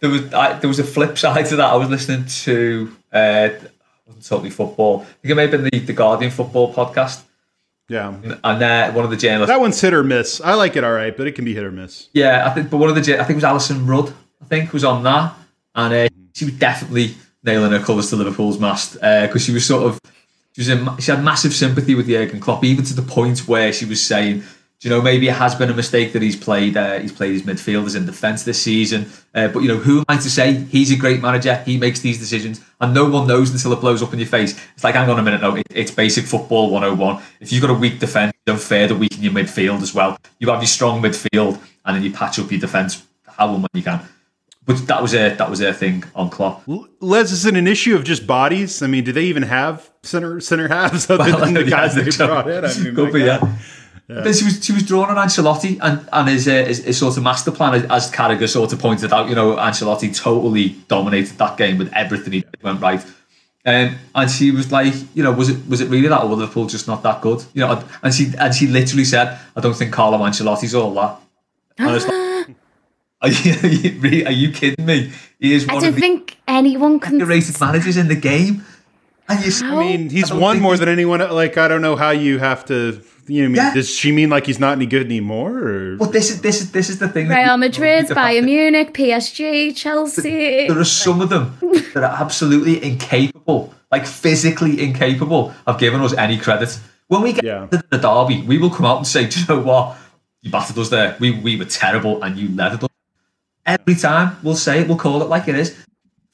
there 0.00 0.10
was 0.10 0.32
I, 0.32 0.52
there 0.60 0.68
was 0.68 0.78
a 0.78 0.84
flip 0.84 1.18
side 1.18 1.46
to 1.46 1.56
that. 1.56 1.66
I 1.72 1.76
was 1.76 1.88
listening 1.88 2.24
to 2.44 2.92
uh, 3.12 3.48
wasn't 3.50 3.72
totally 4.22 4.50
football. 4.50 5.00
I 5.00 5.04
think 5.04 5.32
it 5.32 5.34
may 5.34 5.42
have 5.42 5.50
been 5.50 5.64
the, 5.64 5.78
the 5.78 5.92
Guardian 5.92 6.30
football 6.30 6.72
podcast, 6.72 7.22
yeah, 7.88 8.14
and 8.22 8.62
uh, 8.62 8.92
one 8.92 9.04
of 9.04 9.10
the 9.10 9.16
journalists. 9.16 9.50
that 9.50 9.60
one's 9.60 9.80
hit 9.80 9.94
or 9.94 10.04
miss. 10.04 10.40
I 10.40 10.54
like 10.54 10.76
it 10.76 10.84
all 10.84 10.92
right, 10.92 11.16
but 11.16 11.26
it 11.26 11.32
can 11.32 11.44
be 11.44 11.54
hit 11.54 11.64
or 11.64 11.72
miss. 11.72 12.08
Yeah, 12.12 12.46
I 12.46 12.50
think, 12.50 12.70
but 12.70 12.78
one 12.78 12.88
of 12.90 12.94
the 12.94 13.14
I 13.14 13.24
think 13.24 13.30
it 13.30 13.34
was 13.36 13.44
Alyson 13.44 13.86
Rudd. 13.86 14.12
I 14.42 14.44
think 14.44 14.72
was 14.72 14.84
on 14.84 15.02
that, 15.04 15.34
and 15.74 15.94
uh, 15.94 16.08
she 16.34 16.44
was 16.44 16.54
definitely 16.54 17.14
nailing 17.42 17.72
her 17.72 17.80
colours 17.80 18.10
to 18.10 18.16
Liverpool's 18.16 18.58
mast 18.58 18.94
because 18.94 19.44
she 19.44 19.52
was 19.52 19.64
sort 19.64 19.84
of 19.84 19.98
she 20.58 20.60
was 20.60 20.68
in, 20.68 20.96
she 20.98 21.10
had 21.10 21.22
massive 21.22 21.52
sympathy 21.52 21.94
with 21.94 22.08
Jurgen 22.08 22.40
Klopp, 22.40 22.64
even 22.64 22.84
to 22.84 22.94
the 22.94 23.02
point 23.02 23.46
where 23.46 23.72
she 23.72 23.84
was 23.84 24.04
saying, 24.04 24.40
"Do 24.40 24.44
you 24.82 24.90
know, 24.90 25.02
maybe 25.02 25.26
it 25.28 25.34
has 25.34 25.56
been 25.56 25.70
a 25.70 25.74
mistake 25.74 26.12
that 26.12 26.22
he's 26.22 26.36
played 26.36 26.76
uh, 26.76 27.00
he's 27.00 27.12
played 27.12 27.32
his 27.32 27.42
midfielders 27.42 27.96
in 27.96 28.06
defence 28.06 28.44
this 28.44 28.62
season, 28.62 29.10
uh, 29.34 29.48
but 29.48 29.60
you 29.60 29.68
know, 29.68 29.76
who 29.76 29.98
am 29.98 30.04
I 30.08 30.16
to 30.18 30.30
say 30.30 30.54
he's 30.54 30.92
a 30.92 30.96
great 30.96 31.20
manager? 31.20 31.56
He 31.66 31.78
makes 31.78 32.00
these 32.00 32.18
decisions, 32.18 32.60
and 32.80 32.94
no 32.94 33.08
one 33.08 33.26
knows 33.26 33.50
until 33.50 33.72
it 33.72 33.80
blows 33.80 34.02
up 34.02 34.12
in 34.12 34.20
your 34.20 34.28
face. 34.28 34.58
It's 34.74 34.84
like, 34.84 34.94
hang 34.94 35.10
on 35.10 35.18
a 35.18 35.22
minute, 35.22 35.40
no, 35.40 35.56
it, 35.56 35.66
it's 35.70 35.90
basic 35.90 36.26
football 36.26 36.70
101. 36.70 37.20
If 37.40 37.52
you've 37.52 37.62
got 37.62 37.70
a 37.70 37.74
weak 37.74 37.98
defence, 37.98 38.32
don't 38.46 38.60
fear 38.60 38.86
the 38.86 38.94
weak 38.94 39.16
in 39.16 39.24
your 39.24 39.32
midfield 39.32 39.82
as 39.82 39.94
well. 39.94 40.16
You 40.38 40.48
have 40.50 40.60
your 40.60 40.68
strong 40.68 41.02
midfield, 41.02 41.60
and 41.84 41.96
then 41.96 42.04
you 42.04 42.12
patch 42.12 42.38
up 42.38 42.50
your 42.50 42.60
defence 42.60 43.04
how 43.26 43.52
and 43.52 43.62
when 43.62 43.70
you 43.74 43.82
can." 43.82 44.00
But 44.64 44.86
that 44.86 45.00
was 45.00 45.14
a 45.14 45.34
that 45.34 45.48
was 45.48 45.60
a 45.60 45.72
thing 45.72 46.04
on 46.14 46.28
Klopp. 46.28 46.62
Les, 47.00 47.32
is 47.32 47.46
it 47.46 47.56
an 47.56 47.66
issue 47.66 47.96
of 47.96 48.04
just 48.04 48.26
bodies? 48.26 48.82
I 48.82 48.86
mean, 48.86 49.02
do 49.02 49.12
they 49.12 49.24
even 49.24 49.42
have 49.44 49.90
center 50.02 50.40
center 50.40 50.68
halves 50.68 51.08
other 51.10 51.24
Well, 51.24 51.40
than 51.40 51.54
the 51.54 51.64
yeah, 51.64 51.70
guys 51.70 51.94
they 51.94 52.24
brought 52.26 52.48
in? 52.48 52.64
I 52.64 52.78
mean, 52.78 53.12
be, 53.12 53.24
God. 53.24 53.58
Yeah. 54.08 54.20
Then 54.22 54.32
she 54.32 54.44
was 54.44 54.64
she 54.64 54.72
was 54.72 54.82
drawn 54.84 55.10
on 55.10 55.16
Ancelotti 55.16 55.78
and 55.82 56.08
and 56.12 56.28
his, 56.28 56.48
uh, 56.48 56.64
his 56.64 56.84
his 56.84 56.98
sort 56.98 57.16
of 57.16 57.22
master 57.22 57.50
plan 57.50 57.74
as, 57.74 57.84
as 57.90 58.10
Carragher 58.10 58.48
sort 58.48 58.72
of 58.72 58.78
pointed 58.78 59.12
out. 59.12 59.28
You 59.28 59.34
know, 59.34 59.56
Ancelotti 59.56 60.16
totally 60.16 60.70
dominated 60.88 61.36
that 61.38 61.56
game 61.58 61.76
with 61.78 61.92
everything 61.92 62.32
he 62.32 62.40
did 62.40 62.62
went 62.62 62.80
right. 62.80 63.04
Um, 63.66 63.96
and 64.14 64.30
she 64.30 64.50
was 64.50 64.72
like, 64.72 64.94
you 65.14 65.22
know, 65.22 65.32
was 65.32 65.50
it 65.50 65.68
was 65.68 65.82
it 65.82 65.90
really 65.90 66.08
that, 66.08 66.22
or 66.22 66.30
Liverpool 66.34 66.66
just 66.66 66.86
not 66.88 67.02
that 67.02 67.20
good? 67.20 67.44
You 67.52 67.66
know, 67.66 67.84
and 68.02 68.14
she 68.14 68.32
and 68.38 68.54
she 68.54 68.66
literally 68.66 69.04
said, 69.04 69.38
I 69.54 69.60
don't 69.60 69.74
think 69.74 69.92
Carlo 69.92 70.18
Ancelotti's 70.18 70.74
all 70.74 70.94
that. 70.94 71.18
And 71.78 71.90
I 71.90 71.92
was 71.92 72.06
like, 72.08 72.56
are 73.20 73.28
you, 73.28 73.52
are 73.62 73.66
you, 73.68 74.00
really- 74.00 74.26
are 74.26 74.32
you 74.32 74.52
kidding 74.52 74.86
me? 74.86 75.12
He 75.38 75.52
is 75.52 75.68
I 75.68 75.72
don't 75.74 75.84
of 75.84 75.94
the 75.94 76.00
think 76.00 76.38
anyone 76.48 76.98
can. 76.98 77.18
rated 77.18 77.60
managers 77.60 77.96
in 77.96 78.08
the 78.08 78.16
game. 78.16 78.64
And 79.28 79.44
you, 79.44 79.52
I 79.66 79.76
mean, 79.78 80.08
he's 80.08 80.32
won 80.32 80.60
more 80.60 80.76
than 80.78 80.88
anyone. 80.88 81.20
Like, 81.20 81.58
I 81.58 81.68
don't 81.68 81.82
know 81.82 81.96
how 81.96 82.10
you 82.10 82.38
have 82.38 82.64
to. 82.66 83.02
You 83.28 83.42
know, 83.42 83.50
what 83.50 83.60
I 83.60 83.64
mean, 83.64 83.68
Yeah. 83.68 83.74
does 83.74 83.90
she 83.94 84.10
mean 84.12 84.30
like 84.30 84.46
he's 84.46 84.58
not 84.58 84.72
any 84.72 84.86
good 84.86 85.04
anymore? 85.04 85.52
Or 85.58 85.96
But 85.96 86.12
this 86.12 86.30
is 86.30 86.40
this 86.40 86.60
is 86.60 86.70
this 86.72 86.88
is 86.88 86.98
the 86.98 87.08
thing. 87.08 87.28
that- 87.28 87.36
Real 87.44 87.56
Madrid, 87.58 88.08
the 88.08 88.14
Bayern 88.14 88.44
Munich, 88.44 88.94
PSG, 88.94 89.72
Chelsea. 89.76 90.66
There 90.68 90.78
are 90.78 90.84
some 90.84 91.20
of 91.20 91.28
them 91.28 91.56
that 91.94 92.02
are 92.04 92.16
absolutely 92.20 92.82
incapable, 92.82 93.74
like 93.92 94.06
physically 94.06 94.80
incapable 94.80 95.52
of 95.66 95.78
giving 95.78 96.00
us 96.00 96.14
any 96.14 96.38
credit. 96.38 96.78
When 97.08 97.22
we 97.22 97.32
get 97.32 97.42
to 97.70 97.82
the 97.90 97.98
derby, 97.98 98.42
we 98.46 98.58
will 98.58 98.70
come 98.70 98.86
out 98.86 98.96
and 98.98 99.06
say, 99.06 99.26
"Do 99.30 99.40
you 99.40 99.46
know 99.48 99.60
what? 99.60 99.96
You 100.42 100.50
battered 100.50 100.78
us 100.78 100.88
there. 100.88 101.16
We 101.20 101.30
we 101.32 101.56
were 101.56 101.66
terrible, 101.66 102.22
and 102.22 102.38
you 102.38 102.48
leathered 102.54 102.84
us." 102.84 102.90
Every 103.66 103.94
time 103.96 104.36
we'll 104.42 104.56
say 104.56 104.80
it, 104.80 104.88
we'll 104.88 104.96
call 104.96 105.20
it 105.22 105.28
like 105.28 105.48
it 105.48 105.54
is. 105.54 105.74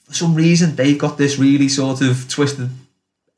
For 0.06 0.14
some 0.14 0.34
reason, 0.34 0.76
they've 0.76 0.98
got 0.98 1.16
this 1.18 1.38
really 1.38 1.68
sort 1.68 2.00
of 2.02 2.28
twisted 2.28 2.68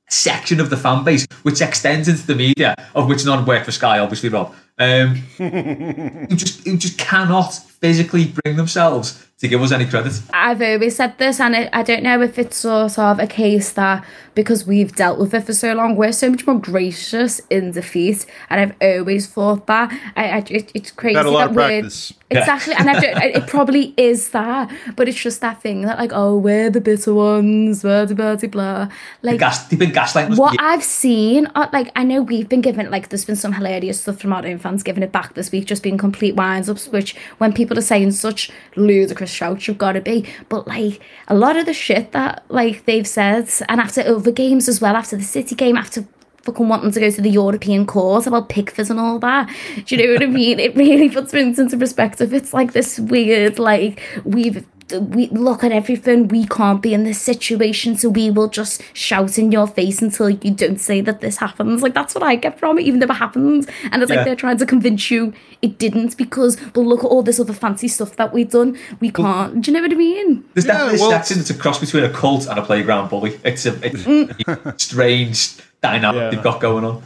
section 0.09 0.61
of 0.61 0.71
the 0.71 0.77
fan 0.77 1.05
base, 1.05 1.27
which 1.43 1.61
extends 1.61 2.09
into 2.09 2.27
the 2.27 2.35
media, 2.35 2.75
of 2.95 3.09
which 3.09 3.25
none 3.25 3.45
work 3.45 3.65
for 3.65 3.73
Sky, 3.73 3.99
obviously, 3.99 4.29
Rob. 4.29 4.55
Um, 4.79 5.15
who 5.39 6.37
just 6.37 6.67
who 6.67 6.77
just 6.77 6.99
cannot 6.99 7.55
physically 7.55 8.27
bring 8.43 8.57
themselves 8.57 9.27
to 9.39 9.49
give 9.49 9.63
us 9.63 9.73
any 9.73 9.87
credit. 9.87 10.21
I've 10.33 10.61
always 10.61 10.97
said 10.97 11.17
this, 11.19 11.41
and 11.41 11.57
I, 11.57 11.71
I 11.73 11.83
don't 11.83 12.03
know 12.03 12.21
if 12.21 12.39
it's 12.39 12.57
sort 12.57 12.99
of 12.99 13.19
a 13.19 13.27
case 13.27 13.73
that 13.73 14.05
because 14.37 14.67
we've 14.67 14.95
dealt 14.95 15.19
with 15.19 15.33
it 15.35 15.45
for 15.45 15.55
so 15.55 15.73
long, 15.73 15.97
we're 15.97 16.13
so 16.13 16.31
much 16.31 16.47
more 16.47 16.61
gracious 16.61 17.41
in 17.51 17.73
defeat, 17.73 18.27
and 18.51 18.61
I've 18.61 18.99
always 18.99 19.27
thought 19.27 19.67
that. 19.67 19.91
I, 20.15 20.29
I 20.29 20.39
it, 20.51 20.71
it's 20.75 20.91
crazy 20.93 21.15
Got 21.15 21.27
a 21.27 21.31
lot 21.31 21.39
that 21.39 21.51
of 21.51 21.57
we're 21.57 21.81
practice. 21.81 22.13
exactly, 22.31 22.75
and 22.75 22.91
I 22.91 23.01
don't. 23.01 23.23
It 23.23 23.47
probably 23.47 23.95
is 23.97 24.31
that, 24.31 24.71
but 24.95 25.09
it's 25.09 25.21
just 25.21 25.41
that 25.41 25.63
thing 25.63 25.83
that 25.83 25.99
like, 25.99 26.11
oh, 26.13 26.37
we're 26.37 26.71
the 26.71 26.83
bitter 26.83 27.15
ones, 27.15 27.83
blah 27.83 28.05
blah 28.05 28.37
blah 28.37 28.49
blah. 28.49 28.89
Like 29.23 29.41
Gas, 29.41 29.67
they've 29.69 29.79
been 29.79 29.91
gaslighting 29.93 30.33
us. 30.33 30.39
what 30.39 30.55
I've 30.61 30.85
seen, 30.85 31.47
uh, 31.55 31.69
like 31.73 31.91
I 31.97 32.05
know 32.05 32.21
we've 32.21 32.49
been 32.49 32.61
given 32.61 32.91
like 32.91 33.09
there's 33.09 33.25
been 33.25 33.37
some 33.37 33.55
hilarious 33.55 34.03
stuff 34.03 34.19
from 34.21 34.35
our 34.35 34.47
own 34.47 34.59
fans 34.59 34.83
giving 34.83 35.03
it 35.03 35.13
back 35.13 35.33
this 35.33 35.51
week, 35.51 35.65
just 35.65 35.83
being 35.83 35.97
complete 35.97 36.37
winds 36.37 36.69
ups. 36.69 36.89
Which 36.89 37.17
when 37.39 37.55
people 37.55 37.79
are 37.79 37.83
saying 37.83 38.13
such 38.13 38.51
ludicrous 38.77 39.31
shouts, 39.31 39.67
you've 39.67 39.79
got 39.79 39.93
to 39.93 40.03
be. 40.03 40.27
But 40.51 40.69
like 40.69 41.01
a 41.29 41.35
lot 41.35 41.57
of 41.57 41.65
the 41.65 41.73
shit 41.73 42.13
that 42.13 42.45
like 42.51 42.85
they've 42.85 43.09
said, 43.09 43.49
and 43.69 43.81
after 43.81 44.03
over 44.03 44.26
games 44.33 44.69
as 44.69 44.81
well, 44.81 44.97
after 44.97 45.17
the 45.17 45.23
City 45.23 45.55
game, 45.55 45.77
after 45.77 46.07
fucking 46.43 46.69
wanting 46.69 46.93
to 46.93 47.01
go 47.01 47.11
to 47.11 47.21
the 47.21 47.31
European 47.31 47.87
court 47.87 48.27
about 48.27 48.49
Pickford 48.49 48.89
and 48.89 49.01
all 49.01 49.19
that. 49.19 49.49
Do 49.85 49.97
you 49.97 50.07
know 50.07 50.13
what 50.13 50.23
I 50.23 50.27
mean? 50.27 50.61
It 50.61 50.77
really 50.77 51.09
puts 51.11 51.33
things 51.33 51.59
into 51.59 51.77
perspective. 51.77 52.33
It's 52.33 52.55
like 52.55 52.73
this 52.73 52.99
weird, 53.01 53.59
like 53.59 54.01
we've 54.25 54.65
we 54.93 55.29
look 55.29 55.65
at 55.65 55.73
everything. 55.73 56.29
We 56.29 56.47
can't 56.47 56.81
be 56.81 56.95
in 56.95 57.05
this 57.05 57.21
situation, 57.21 57.97
so 57.97 58.09
we 58.09 58.31
will 58.31 58.49
just 58.49 58.83
shout 58.93 59.39
in 59.39 59.51
your 59.51 59.67
face 59.67 60.01
until 60.01 60.31
you 60.31 60.53
don't 60.53 60.79
say 60.79 61.01
that 61.01 61.21
this 61.21 61.39
happens. 61.39 61.83
Like 61.83 61.95
that's 61.95 62.15
what 62.15 62.23
I 62.23 62.37
get 62.37 62.59
from 62.59 62.79
it, 62.79 62.83
even 62.83 63.01
though 63.01 63.07
it 63.07 63.15
happened. 63.15 63.69
And 63.91 64.03
it's 64.03 64.11
Yeah. 64.11 64.19
like 64.19 64.27
they're 64.27 64.37
trying 64.37 64.59
to 64.59 64.67
convince 64.67 65.11
you 65.11 65.33
it 65.63 65.79
didn't 65.79 66.17
because 66.17 66.57
well 66.75 66.87
look 66.87 67.03
at 67.03 67.09
all 67.09 67.23
this 67.23 67.41
other 67.41 67.53
fancy 67.53 67.89
stuff 67.89 68.17
that 68.17 68.33
we've 68.33 68.51
done. 68.51 68.79
We 69.01 69.11
can't. 69.11 69.61
Do 69.61 69.71
you 69.71 69.77
know 69.77 69.83
what 69.83 69.93
I 69.93 69.97
mean? 69.97 70.45
There's 70.55 70.67
definitely 70.67 71.01
well- 71.01 71.11
a 71.11 71.15
section 71.15 71.39
that's 71.39 71.51
a 71.51 71.55
cross 71.55 71.79
between 71.79 72.05
a 72.05 72.11
cult 72.11 72.47
and 72.47 72.59
a 72.59 72.63
playground 72.63 73.11
bully. 73.11 73.41
It's 73.45 73.67
a, 73.67 73.75
it's 73.85 74.05
mm. 74.05 74.67
a 74.67 74.79
strange 74.79 75.57
dynamic 75.81 76.33
they've 76.33 76.43
got 76.43 76.61
going 76.61 76.85
on. 76.85 77.03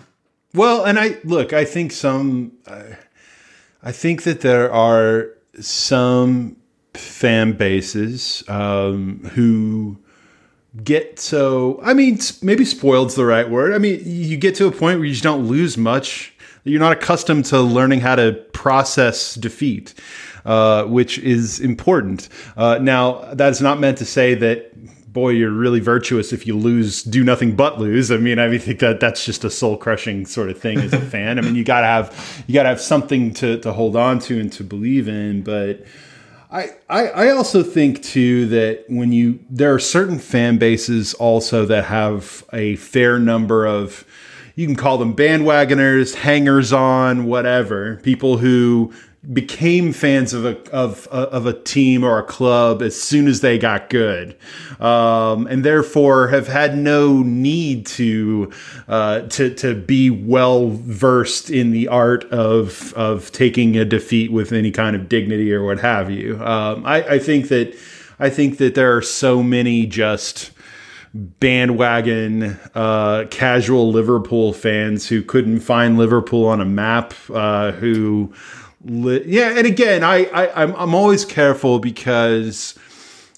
Well, 0.54 0.84
and 0.84 0.98
I 0.98 1.16
look, 1.24 1.52
I 1.52 1.64
think 1.64 1.92
some, 1.92 2.52
I, 2.66 2.96
I 3.82 3.92
think 3.92 4.24
that 4.24 4.40
there 4.40 4.72
are 4.72 5.28
some 5.60 6.56
fan 6.94 7.52
bases 7.52 8.42
um, 8.48 9.20
who 9.34 9.98
get 10.84 11.18
so, 11.18 11.80
I 11.82 11.94
mean, 11.94 12.18
maybe 12.42 12.64
spoiled's 12.64 13.14
the 13.14 13.24
right 13.24 13.48
word. 13.48 13.74
I 13.74 13.78
mean, 13.78 14.00
you 14.04 14.36
get 14.36 14.54
to 14.56 14.66
a 14.66 14.72
point 14.72 14.98
where 14.98 15.06
you 15.06 15.12
just 15.12 15.24
don't 15.24 15.46
lose 15.46 15.76
much. 15.76 16.32
You're 16.64 16.80
not 16.80 16.92
accustomed 16.92 17.46
to 17.46 17.60
learning 17.60 18.00
how 18.00 18.16
to 18.16 18.32
process 18.52 19.34
defeat, 19.34 19.94
uh, 20.44 20.84
which 20.84 21.18
is 21.18 21.58
important. 21.60 22.28
Uh, 22.56 22.78
now, 22.80 23.32
that's 23.34 23.60
not 23.60 23.80
meant 23.80 23.98
to 23.98 24.04
say 24.04 24.34
that 24.34 24.70
boy, 25.12 25.30
you're 25.30 25.50
really 25.50 25.80
virtuous 25.80 26.32
if 26.32 26.46
you 26.46 26.56
lose, 26.56 27.02
do 27.02 27.24
nothing 27.24 27.56
but 27.56 27.80
lose. 27.80 28.12
I 28.12 28.16
mean, 28.16 28.38
I 28.38 28.56
think 28.58 28.78
that 28.80 29.00
that's 29.00 29.24
just 29.24 29.42
a 29.44 29.50
soul 29.50 29.76
crushing 29.76 30.24
sort 30.24 30.50
of 30.50 30.58
thing 30.60 30.78
as 30.78 30.92
a 30.92 31.00
fan. 31.10 31.38
I 31.38 31.42
mean, 31.42 31.56
you 31.56 31.64
gotta 31.64 31.86
have 31.86 32.44
you 32.46 32.54
gotta 32.54 32.68
have 32.68 32.80
something 32.80 33.34
to 33.34 33.58
to 33.60 33.72
hold 33.72 33.96
on 33.96 34.18
to 34.20 34.38
and 34.38 34.52
to 34.52 34.64
believe 34.64 35.08
in. 35.08 35.42
But 35.42 35.84
I, 36.52 36.70
I 36.88 37.06
I 37.08 37.30
also 37.30 37.62
think 37.62 38.02
too 38.02 38.46
that 38.48 38.84
when 38.88 39.12
you 39.12 39.38
there 39.48 39.72
are 39.72 39.78
certain 39.78 40.18
fan 40.18 40.58
bases 40.58 41.14
also 41.14 41.64
that 41.66 41.84
have 41.84 42.44
a 42.52 42.76
fair 42.76 43.18
number 43.18 43.66
of 43.66 44.04
you 44.56 44.66
can 44.66 44.76
call 44.76 44.98
them 44.98 45.14
bandwagoners, 45.14 46.14
hangers 46.14 46.72
on, 46.72 47.24
whatever, 47.24 47.96
people 48.02 48.38
who 48.38 48.92
became 49.32 49.92
fans 49.92 50.32
of 50.32 50.46
a 50.46 50.56
of 50.70 51.06
of 51.08 51.44
a 51.44 51.52
team 51.52 52.02
or 52.02 52.18
a 52.18 52.22
club 52.22 52.80
as 52.80 53.00
soon 53.00 53.28
as 53.28 53.42
they 53.42 53.58
got 53.58 53.90
good, 53.90 54.34
um, 54.80 55.46
and 55.46 55.62
therefore 55.62 56.28
have 56.28 56.48
had 56.48 56.76
no 56.76 57.18
need 57.22 57.84
to 57.84 58.50
uh, 58.88 59.20
to 59.22 59.54
to 59.54 59.74
be 59.74 60.08
well 60.08 60.70
versed 60.70 61.50
in 61.50 61.70
the 61.70 61.86
art 61.88 62.24
of 62.32 62.94
of 62.94 63.30
taking 63.32 63.76
a 63.76 63.84
defeat 63.84 64.32
with 64.32 64.52
any 64.52 64.70
kind 64.70 64.96
of 64.96 65.08
dignity 65.08 65.52
or 65.52 65.64
what 65.64 65.80
have 65.80 66.10
you. 66.10 66.42
Um, 66.42 66.86
I, 66.86 67.02
I 67.02 67.18
think 67.18 67.48
that 67.48 67.76
I 68.18 68.30
think 68.30 68.56
that 68.56 68.74
there 68.74 68.96
are 68.96 69.02
so 69.02 69.42
many 69.42 69.84
just 69.84 70.50
bandwagon 71.12 72.58
uh, 72.74 73.24
casual 73.30 73.90
Liverpool 73.90 74.52
fans 74.52 75.08
who 75.08 75.22
couldn't 75.22 75.60
find 75.60 75.98
Liverpool 75.98 76.46
on 76.46 76.60
a 76.60 76.64
map 76.64 77.14
uh, 77.34 77.72
who 77.72 78.32
li- 78.84 79.24
yeah 79.26 79.56
and 79.56 79.66
again 79.66 80.02
I, 80.02 80.24
I 80.26 80.62
I'm, 80.62 80.74
I'm 80.74 80.94
always 80.94 81.24
careful 81.24 81.78
because 81.78 82.78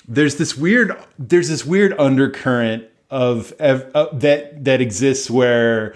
there's 0.08 0.36
this 0.36 0.56
weird 0.56 0.96
there's 1.18 1.48
this 1.48 1.64
weird 1.64 1.98
undercurrent 1.98 2.84
of, 3.10 3.52
of 3.60 3.90
uh, 3.94 4.08
that 4.14 4.64
that 4.64 4.80
exists 4.80 5.30
where 5.30 5.94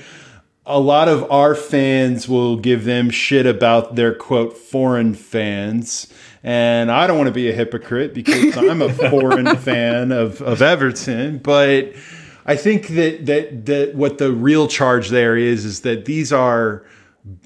a 0.66 0.80
lot 0.80 1.08
of 1.08 1.30
our 1.30 1.54
fans 1.54 2.28
will 2.28 2.56
give 2.56 2.84
them 2.84 3.08
shit 3.08 3.46
about 3.46 3.94
their 3.94 4.12
quote 4.12 4.56
foreign 4.56 5.14
fans. 5.14 6.12
And 6.42 6.90
I 6.90 7.06
don't 7.06 7.16
want 7.16 7.28
to 7.28 7.32
be 7.32 7.48
a 7.48 7.52
hypocrite 7.52 8.12
because 8.12 8.56
I'm 8.56 8.82
a 8.82 8.92
foreign 8.92 9.56
fan 9.56 10.12
of, 10.12 10.42
of 10.42 10.60
Everton, 10.60 11.38
but 11.38 11.94
I 12.44 12.56
think 12.56 12.88
that, 12.88 13.26
that 13.26 13.66
that 13.66 13.94
what 13.94 14.18
the 14.18 14.32
real 14.32 14.68
charge 14.68 15.08
there 15.08 15.36
is 15.36 15.64
is 15.64 15.80
that 15.80 16.04
these 16.04 16.32
are 16.32 16.84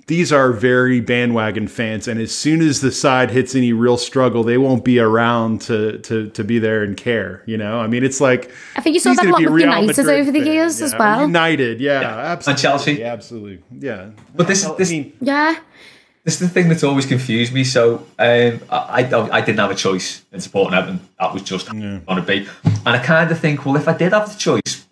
these 0.07 0.31
are 0.33 0.53
very 0.53 1.01
bandwagon 1.01 1.67
fans, 1.69 2.07
and 2.07 2.21
as 2.21 2.35
soon 2.37 2.61
as 2.61 2.81
the 2.83 2.93
side 2.93 3.31
hits 3.31 3.55
any 3.55 3.73
real 3.73 3.97
struggle, 3.97 4.43
they 4.45 4.59
won't 4.59 4.85
be 4.85 4.99
around 4.99 5.63
to 5.63 5.99
to 6.01 6.29
to 6.31 6.45
be 6.45 6.59
there 6.59 6.83
and 6.83 6.97
care. 6.97 7.43
You 7.47 7.57
know, 7.57 7.81
I 7.81 7.87
mean, 7.87 8.05
it's 8.05 8.21
like 8.21 8.51
I 8.77 8.83
think 8.83 8.95
you 8.95 9.01
saw 9.01 9.15
that 9.15 9.21
a 9.21 9.23
gonna 9.23 9.33
lot 9.33 9.39
be 9.39 9.45
with 9.47 9.55
Real 9.55 9.67
United 9.69 9.87
Madrid 9.87 10.09
over 10.21 10.31
the 10.33 10.41
fan, 10.41 10.53
years 10.53 10.83
as 10.83 10.95
well. 10.99 11.23
United, 11.23 11.81
yeah, 11.81 12.01
absolutely, 12.03 12.63
Chelsea. 12.63 13.05
absolutely, 13.05 13.63
yeah. 13.79 14.11
But 14.35 14.49
this 14.49 14.65
is 14.67 14.77
this, 14.77 14.93
Yeah. 15.21 15.57
this 16.25 16.35
is 16.35 16.41
the 16.41 16.49
thing 16.49 16.69
that's 16.69 16.85
always 16.85 17.07
confused 17.07 17.55
me. 17.55 17.65
So 17.65 18.07
um, 18.19 18.61
I, 18.69 19.03
I 19.03 19.29
I 19.39 19.41
didn't 19.41 19.61
have 19.61 19.71
a 19.71 19.75
choice 19.75 20.23
in 20.33 20.41
supporting 20.41 20.75
Everton. 20.77 21.01
That 21.19 21.33
was 21.33 21.43
just 21.43 21.71
going 21.71 21.81
to 22.05 22.23
be. 22.23 22.47
And 22.65 22.89
I 22.89 22.99
kind 22.99 23.31
of 23.31 23.39
think, 23.39 23.65
well, 23.65 23.77
if 23.77 23.89
I 23.89 23.97
did 23.97 24.13
have 24.13 24.31
the 24.31 24.39
choice, 24.39 24.87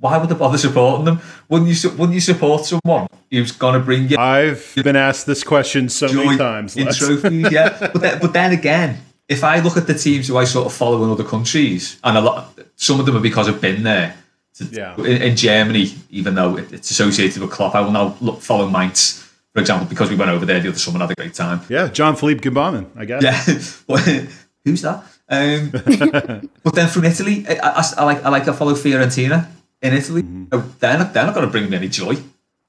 why 0.00 0.16
would 0.18 0.30
I 0.30 0.34
bother 0.34 0.58
supporting 0.58 1.04
them? 1.06 1.20
Wouldn't 1.48 1.70
you 1.70 1.90
wouldn't 1.90 2.12
you 2.14 2.20
support 2.20 2.64
someone 2.64 3.08
who's 3.30 3.52
going 3.52 3.74
to 3.74 3.80
bring 3.80 4.08
you 4.08 4.16
I've 4.16 4.72
been 4.76 4.96
asked 4.96 5.26
this 5.26 5.42
question 5.44 5.88
so 5.88 6.12
many 6.12 6.36
times. 6.36 6.76
in 6.76 6.86
trophies? 6.92 7.50
Yeah, 7.50 7.76
but 7.92 8.00
then, 8.00 8.18
but 8.20 8.32
then 8.32 8.52
again, 8.52 8.98
if 9.28 9.44
I 9.44 9.60
look 9.60 9.76
at 9.76 9.86
the 9.86 9.94
teams 9.94 10.28
who 10.28 10.36
I 10.38 10.44
sort 10.44 10.66
of 10.66 10.72
follow 10.72 11.02
in 11.04 11.10
other 11.10 11.24
countries, 11.24 11.98
and 12.04 12.16
a 12.16 12.20
lot, 12.20 12.58
some 12.76 13.00
of 13.00 13.06
them 13.06 13.16
are 13.16 13.20
because 13.20 13.48
I've 13.48 13.60
been 13.60 13.82
there. 13.82 14.14
To, 14.54 14.64
Yeah. 14.64 14.96
in, 14.96 15.22
in 15.22 15.36
Germany, 15.36 15.92
even 16.10 16.34
though 16.34 16.56
it, 16.56 16.72
it's 16.72 16.90
associated 16.90 17.42
with 17.42 17.50
Klopp, 17.50 17.74
I 17.74 17.80
will 17.80 17.92
now 17.92 18.16
look 18.20 18.40
follow 18.40 18.68
Mainz, 18.68 19.28
for 19.52 19.60
example, 19.60 19.86
because 19.88 20.10
we 20.10 20.16
went 20.16 20.30
over 20.30 20.46
there 20.46 20.60
the 20.60 20.68
other 20.70 20.78
summer 20.78 20.96
and 20.96 21.02
had 21.02 21.10
a 21.10 21.14
great 21.14 21.34
time. 21.34 21.60
Yeah, 21.68 21.88
Jean-Philippe 21.88 22.48
Gbamin, 22.48 22.86
I 22.96 23.04
guess. 23.04 23.22
Yeah, 23.22 23.72
Well, 23.86 24.26
who's 24.64 24.82
that? 24.82 25.04
Um, 25.28 25.70
but 26.62 26.74
then 26.74 26.88
from 26.88 27.04
Italy, 27.04 27.44
I, 27.48 27.54
I, 27.62 27.84
I 27.98 28.04
like 28.04 28.24
I 28.24 28.28
like 28.30 28.48
I 28.48 28.52
follow 28.52 28.72
Fiorentina 28.72 29.46
in 29.82 29.94
Italy. 29.94 30.24
Oh, 30.52 30.64
They're 30.80 30.98
not 30.98 31.12
they're 31.12 31.24
not 31.26 31.34
going 31.34 31.46
to 31.46 31.50
bring 31.52 31.68
me 31.70 31.76
any 31.76 31.88
joy. 31.88 32.16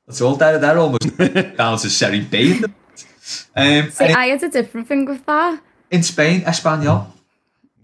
That's 0.08 0.22
all. 0.22 0.36
They're 0.36 0.60
they're 0.60 0.78
almost 0.78 1.18
down 1.58 1.78
to 1.78 1.90
Serie 1.90 2.22
B. 2.22 2.64
Um, 3.56 3.90
See, 3.92 4.06
in, 4.06 4.16
I 4.16 4.28
had 4.28 4.44
a 4.44 4.50
different 4.50 4.88
thing 4.88 5.06
with 5.06 5.26
that. 5.26 5.62
in 5.92 6.02
Spain, 6.04 6.42
Espanyol, 6.42 7.08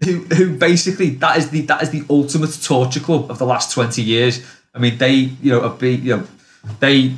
who 0.04 0.22
who 0.36 0.58
basically 0.58 1.10
that 1.12 1.38
is 1.38 1.50
the 1.50 1.62
that 1.62 1.84
is 1.84 1.90
the 1.92 2.04
ultimate 2.10 2.58
torture 2.64 3.00
club 3.00 3.30
of 3.30 3.38
the 3.38 3.46
last 3.46 3.72
twenty 3.72 4.02
years. 4.02 4.46
I 4.74 4.80
mean, 4.80 4.98
they 4.98 5.14
you 5.14 5.52
know 5.52 5.62
have 5.62 5.80
been, 5.80 6.04
you 6.04 6.18
know 6.18 6.24
they 6.80 7.16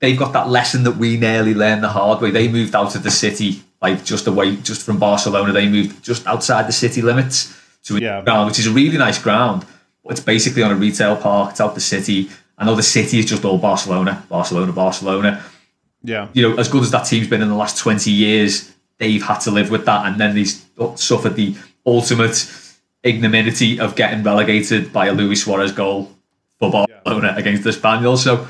they've 0.00 0.18
got 0.18 0.32
that 0.32 0.48
lesson 0.48 0.84
that 0.84 0.96
we 0.96 1.16
nearly 1.16 1.54
learned 1.54 1.82
the 1.84 1.88
hard 1.88 2.20
way. 2.22 2.30
They 2.30 2.48
moved 2.48 2.74
out 2.74 2.94
of 2.96 3.02
the 3.02 3.10
city, 3.10 3.62
like 3.82 4.04
just 4.04 4.26
away, 4.26 4.56
just 4.56 4.82
from 4.82 4.98
Barcelona. 4.98 5.52
They 5.52 5.68
moved 5.68 6.02
just 6.02 6.26
outside 6.26 6.66
the 6.66 6.72
city 6.72 7.02
limits 7.02 7.54
to 7.84 7.96
a 7.96 8.00
Yeah. 8.00 8.22
ground, 8.22 8.46
which 8.48 8.58
is 8.58 8.66
a 8.66 8.70
really 8.72 8.96
nice 8.98 9.18
ground. 9.22 9.66
It's 10.06 10.20
basically 10.20 10.62
on 10.62 10.70
a 10.70 10.74
retail 10.74 11.16
park. 11.16 11.52
It's 11.52 11.60
out 11.60 11.74
the 11.74 11.80
city. 11.80 12.28
I 12.58 12.64
know 12.64 12.74
the 12.74 12.82
city 12.82 13.18
is 13.18 13.26
just 13.26 13.44
all 13.44 13.58
Barcelona, 13.58 14.24
Barcelona, 14.28 14.72
Barcelona. 14.72 15.42
Yeah. 16.02 16.28
You 16.34 16.48
know, 16.48 16.56
as 16.58 16.68
good 16.68 16.82
as 16.82 16.90
that 16.90 17.04
team's 17.04 17.28
been 17.28 17.42
in 17.42 17.48
the 17.48 17.54
last 17.54 17.78
20 17.78 18.10
years, 18.10 18.72
they've 18.98 19.22
had 19.22 19.38
to 19.40 19.50
live 19.50 19.70
with 19.70 19.86
that. 19.86 20.06
And 20.06 20.20
then 20.20 20.34
they 20.34 20.44
suffered 20.96 21.36
the 21.36 21.56
ultimate 21.86 22.48
ignominy 23.02 23.80
of 23.80 23.96
getting 23.96 24.22
relegated 24.22 24.92
by 24.92 25.06
a 25.06 25.12
Luis 25.12 25.44
Suarez 25.44 25.72
goal 25.72 26.12
for 26.58 26.70
Barcelona 26.70 27.28
yeah. 27.28 27.38
against 27.38 27.64
the 27.64 27.72
Spaniels. 27.72 28.22
So, 28.22 28.46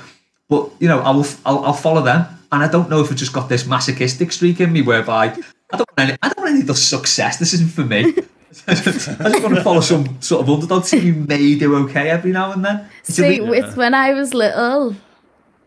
but, 0.49 0.71
you 0.81 0.89
know, 0.89 1.01
I'll, 1.01 1.25
I'll, 1.47 1.65
I'll 1.67 1.73
follow 1.73 2.03
them. 2.03 2.27
And 2.53 2.63
I 2.63 2.69
don't 2.69 2.91
know 2.91 3.01
if 3.01 3.11
I've 3.11 3.17
just 3.17 3.33
got 3.33 3.49
this 3.49 3.67
masochistic 3.67 4.31
streak 4.33 4.61
in 4.61 4.73
me 4.73 4.83
whereby 4.83 5.27
I 5.73 5.77
don't 5.77 5.89
want 5.97 5.99
any, 5.99 6.19
I 6.23 6.29
don't 6.29 6.39
want 6.39 6.51
any 6.51 6.61
of 6.61 6.67
the 6.67 6.75
success. 6.75 7.39
This 7.39 7.55
isn't 7.55 7.71
for 7.71 7.85
me. 7.85 8.15
I 8.67 8.75
just 8.75 9.43
want 9.43 9.55
to 9.55 9.63
follow 9.63 9.81
some 9.81 10.21
sort 10.21 10.43
of 10.43 10.51
underdog 10.51 10.85
team 10.85 11.01
who 11.01 11.13
may 11.27 11.57
do 11.57 11.75
okay 11.85 12.11
every 12.11 12.33
now 12.33 12.53
and 12.53 12.65
then. 12.65 12.89
See, 13.03 13.41
it's 13.41 13.77
when 13.77 13.95
I 13.95 14.15
was 14.15 14.35
little. 14.35 14.95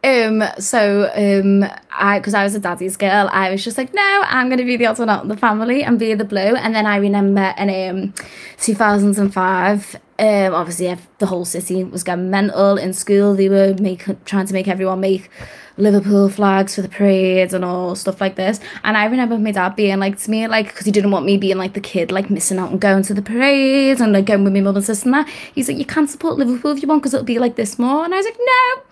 Um, 0.03 0.43
so 0.59 1.11
um, 1.15 1.69
I 1.91 2.19
because 2.19 2.33
I 2.33 2.43
was 2.43 2.55
a 2.55 2.59
daddy's 2.59 2.97
girl, 2.97 3.29
I 3.31 3.51
was 3.51 3.63
just 3.63 3.77
like, 3.77 3.93
no, 3.93 4.23
I'm 4.25 4.49
gonna 4.49 4.63
be 4.63 4.77
the 4.77 4.85
odd 4.85 4.99
one 4.99 5.09
out 5.09 5.23
in 5.23 5.29
the 5.29 5.37
family 5.37 5.83
and 5.83 5.99
be 5.99 6.13
the 6.13 6.23
blue. 6.23 6.39
And 6.55 6.75
then 6.75 6.85
I 6.85 6.97
remember 6.97 7.53
in 7.57 7.89
um, 7.89 8.13
2005, 8.59 9.99
um, 10.19 10.53
obviously 10.53 10.95
the 11.19 11.25
whole 11.27 11.45
city 11.45 11.83
was 11.83 12.03
going 12.03 12.29
mental 12.29 12.77
in 12.77 12.93
school. 12.93 13.35
They 13.35 13.49
were 13.49 13.75
make, 13.79 14.05
trying 14.25 14.47
to 14.47 14.53
make 14.53 14.67
everyone 14.67 14.99
make 14.99 15.29
Liverpool 15.77 16.27
flags 16.29 16.75
for 16.75 16.81
the 16.81 16.89
parades 16.89 17.53
and 17.53 17.63
all 17.63 17.95
stuff 17.95 18.19
like 18.19 18.35
this. 18.35 18.59
And 18.83 18.97
I 18.97 19.05
remember 19.05 19.37
my 19.37 19.51
dad 19.51 19.75
being 19.75 19.99
like 19.99 20.17
to 20.19 20.31
me, 20.31 20.47
like, 20.47 20.67
because 20.67 20.85
he 20.85 20.91
didn't 20.91 21.11
want 21.11 21.25
me 21.25 21.37
being 21.37 21.57
like 21.57 21.73
the 21.73 21.81
kid, 21.81 22.11
like 22.11 22.29
missing 22.29 22.57
out 22.57 22.71
and 22.71 22.81
going 22.81 23.03
to 23.03 23.13
the 23.13 23.21
parades 23.21 24.01
and 24.01 24.11
like 24.11 24.25
going 24.25 24.43
with 24.43 24.53
my 24.53 24.61
mum 24.61 24.75
and 24.75 24.85
sister 24.85 25.07
and 25.07 25.13
that. 25.13 25.29
He's 25.53 25.67
like, 25.67 25.77
you 25.77 25.85
can't 25.85 26.09
support 26.09 26.37
Liverpool 26.37 26.71
if 26.71 26.81
you 26.81 26.87
want 26.87 27.03
because 27.03 27.13
it'll 27.13 27.25
be 27.25 27.39
like 27.39 27.55
this 27.55 27.77
more. 27.77 28.03
And 28.03 28.13
I 28.13 28.17
was 28.17 28.25
like, 28.25 28.37
no. 28.39 28.83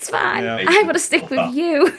It's 0.00 0.08
fine. 0.08 0.44
Yeah. 0.44 0.64
I 0.66 0.82
want 0.84 0.94
to 0.94 0.98
stick 0.98 1.28
with 1.28 1.54
you. 1.54 1.92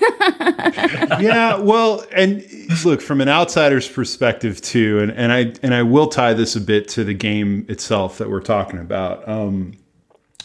yeah, 1.23 1.57
well, 1.57 2.03
and 2.11 2.43
look 2.83 2.99
from 2.99 3.21
an 3.21 3.29
outsider's 3.29 3.87
perspective 3.87 4.59
too, 4.59 5.01
and, 5.01 5.11
and 5.11 5.31
I 5.31 5.53
and 5.61 5.71
I 5.75 5.83
will 5.83 6.07
tie 6.07 6.33
this 6.33 6.55
a 6.55 6.61
bit 6.61 6.87
to 6.89 7.03
the 7.03 7.13
game 7.13 7.63
itself 7.69 8.17
that 8.17 8.27
we're 8.27 8.41
talking 8.41 8.79
about. 8.79 9.29
Um, 9.29 9.73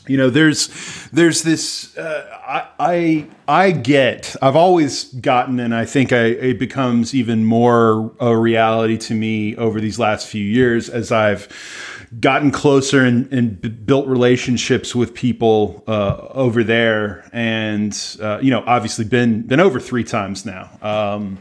you 0.07 0.18
know 0.18 0.28
there's 0.28 0.68
there's 1.12 1.42
this 1.44 1.96
uh, 1.96 2.28
I, 2.46 2.68
I 2.78 3.26
I 3.48 3.70
get 3.70 4.36
I've 4.42 4.54
always 4.54 5.04
gotten 5.04 5.59
and 5.59 5.74
I 5.74 5.86
think 5.86 6.12
I, 6.12 6.24
it 6.26 6.59
becomes 6.59 7.14
even 7.14 7.46
more 7.46 8.12
a 8.20 8.36
reality 8.36 8.98
to 8.98 9.14
me 9.14 9.57
over 9.57 9.80
these 9.80 9.98
last 9.98 10.26
few 10.28 10.44
years 10.44 10.90
as 10.90 11.11
I've 11.11 11.48
gotten 12.20 12.50
closer 12.50 13.04
and, 13.04 13.32
and 13.32 13.61
b- 13.61 13.68
built 13.68 14.07
relationships 14.07 14.94
with 14.94 15.14
people 15.14 15.84
uh, 15.86 16.28
over 16.30 16.62
there 16.64 17.28
and 17.32 18.16
uh, 18.20 18.38
you 18.40 18.50
know 18.50 18.62
obviously 18.66 19.04
been 19.04 19.42
been 19.42 19.61
over 19.61 19.80
three 19.80 20.04
times 20.04 20.46
now. 20.46 20.70
Um, 20.82 21.38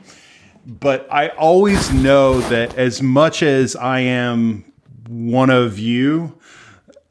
but 0.66 1.08
I 1.12 1.30
always 1.30 1.94
know 1.94 2.42
that 2.42 2.78
as 2.78 3.02
much 3.02 3.44
as 3.44 3.76
I 3.76 4.00
am 4.00 4.72
one 5.08 5.52
of 5.52 5.78
you 5.78 6.40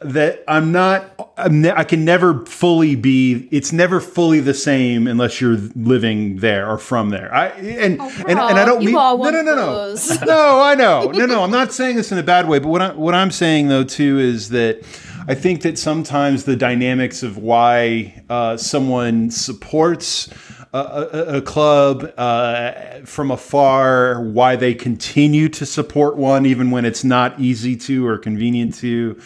that 0.04 0.44
I'm 0.46 0.70
not, 0.70 1.32
I'm 1.38 1.62
ne- 1.62 1.72
I 1.72 1.84
can 1.84 2.04
never 2.04 2.44
fully 2.44 2.94
be. 2.94 3.48
It's 3.50 3.72
never 3.72 4.00
fully 4.00 4.40
the 4.40 4.54
same 4.54 5.06
unless 5.06 5.40
you're 5.40 5.56
living 5.74 6.36
there 6.36 6.68
or 6.70 6.78
from 6.78 7.08
there. 7.08 7.34
I 7.34 7.48
and 7.48 8.00
oh, 8.00 8.08
and, 8.28 8.38
and 8.38 8.58
I 8.58 8.64
don't 8.64 8.84
mean 8.84 8.94
no, 8.94 9.16
no, 9.16 9.30
no, 9.30 9.42
no, 9.42 9.96
no. 10.26 10.60
I 10.62 10.74
know, 10.74 11.10
no, 11.10 11.26
no. 11.26 11.42
I'm 11.42 11.50
not 11.50 11.72
saying 11.72 11.96
this 11.96 12.12
in 12.12 12.18
a 12.18 12.22
bad 12.22 12.48
way, 12.48 12.58
but 12.58 12.68
what 12.68 12.82
I 12.82 12.92
what 12.92 13.14
I'm 13.14 13.30
saying 13.30 13.68
though 13.68 13.84
too 13.84 14.18
is 14.18 14.50
that 14.50 14.84
I 15.26 15.34
think 15.34 15.62
that 15.62 15.78
sometimes 15.78 16.44
the 16.44 16.56
dynamics 16.56 17.22
of 17.22 17.38
why 17.38 18.22
uh, 18.28 18.56
someone 18.56 19.30
supports. 19.30 20.28
A, 20.72 20.76
a, 20.76 21.36
a, 21.36 21.40
club 21.40 22.12
uh, 22.16 22.72
from 23.04 23.30
afar, 23.30 24.20
why 24.20 24.56
they 24.56 24.74
continue 24.74 25.48
to 25.50 25.64
support 25.64 26.16
one 26.16 26.46
even 26.46 26.72
when 26.72 26.84
it's 26.84 27.04
not 27.04 27.38
easy 27.38 27.76
to 27.76 28.04
or 28.04 28.18
convenient 28.18 28.74
to 28.78 29.16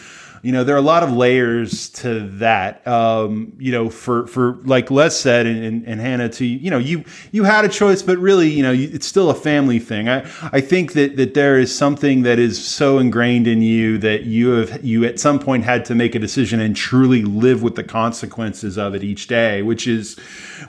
you 0.41 0.51
know 0.51 0.63
there 0.63 0.75
are 0.75 0.79
a 0.79 0.81
lot 0.81 1.03
of 1.03 1.11
layers 1.11 1.89
to 1.89 2.27
that. 2.37 2.85
Um, 2.87 3.53
you 3.57 3.71
know 3.71 3.89
for 3.89 4.27
for 4.27 4.53
like 4.63 4.91
les 4.91 5.19
said 5.19 5.45
and, 5.45 5.63
and, 5.63 5.87
and, 5.87 5.99
hannah 5.99 6.29
to 6.29 6.45
you 6.45 6.69
know 6.71 6.77
you 6.77 7.03
you 7.31 7.43
had 7.43 7.65
a 7.65 7.69
choice 7.69 8.01
but 8.01 8.17
really 8.17 8.49
you 8.49 8.63
know 8.63 8.71
it's 8.73 9.05
still 9.05 9.29
a 9.29 9.35
family 9.35 9.79
thing. 9.79 10.07
I 10.07 10.19
i 10.51 10.61
think 10.61 10.93
that 10.93 11.17
that 11.17 11.33
there 11.33 11.59
is 11.59 11.75
something 11.75 12.23
that 12.23 12.39
is 12.39 12.63
so 12.63 12.99
ingrained 12.99 13.47
in 13.47 13.61
you 13.61 13.97
that 13.99 14.23
you 14.23 14.49
have 14.51 14.83
you 14.83 15.05
at 15.05 15.19
some 15.19 15.39
point 15.39 15.63
had 15.63 15.85
to 15.85 15.95
make 15.95 16.15
a 16.15 16.19
decision 16.19 16.59
and 16.59 16.75
truly 16.75 17.23
live 17.23 17.63
with 17.63 17.75
the 17.75 17.83
consequences 17.83 18.77
of 18.77 18.95
it 18.95 19.03
each 19.03 19.27
day 19.27 19.61
which 19.61 19.87
is 19.87 20.17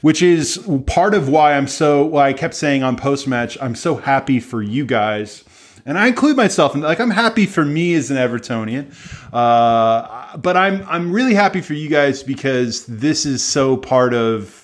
which 0.01 0.23
is 0.23 0.59
part 0.87 1.15
of 1.15 1.29
why 1.29 1.55
i'm 1.55 1.67
so 1.67 2.05
why 2.05 2.29
i 2.29 2.33
kept 2.33 2.55
saying 2.55 2.83
on 2.83 2.97
post 2.97 3.27
match 3.27 3.57
i'm 3.61 3.75
so 3.75 3.97
happy 3.97 4.41
for 4.41 4.63
you 4.63 4.85
guys 4.85 5.45
and 5.85 5.99
I 5.99 6.09
include 6.09 6.37
myself 6.37 6.75
in 6.75 6.81
like 6.81 7.01
I'm 7.01 7.11
happy 7.11 7.47
for 7.47 7.65
me 7.65 7.95
as 7.95 8.11
an 8.11 8.17
Evertonian, 8.17 8.93
uh, 9.33 10.37
but 10.37 10.57
I'm 10.57 10.85
I'm 10.89 11.13
really 11.13 11.35
happy 11.35 11.61
for 11.61 11.75
you 11.75 11.89
guys 11.89 12.23
because 12.23 12.87
this 12.87 13.27
is 13.27 13.43
so 13.43 13.77
part 13.77 14.15
of 14.15 14.61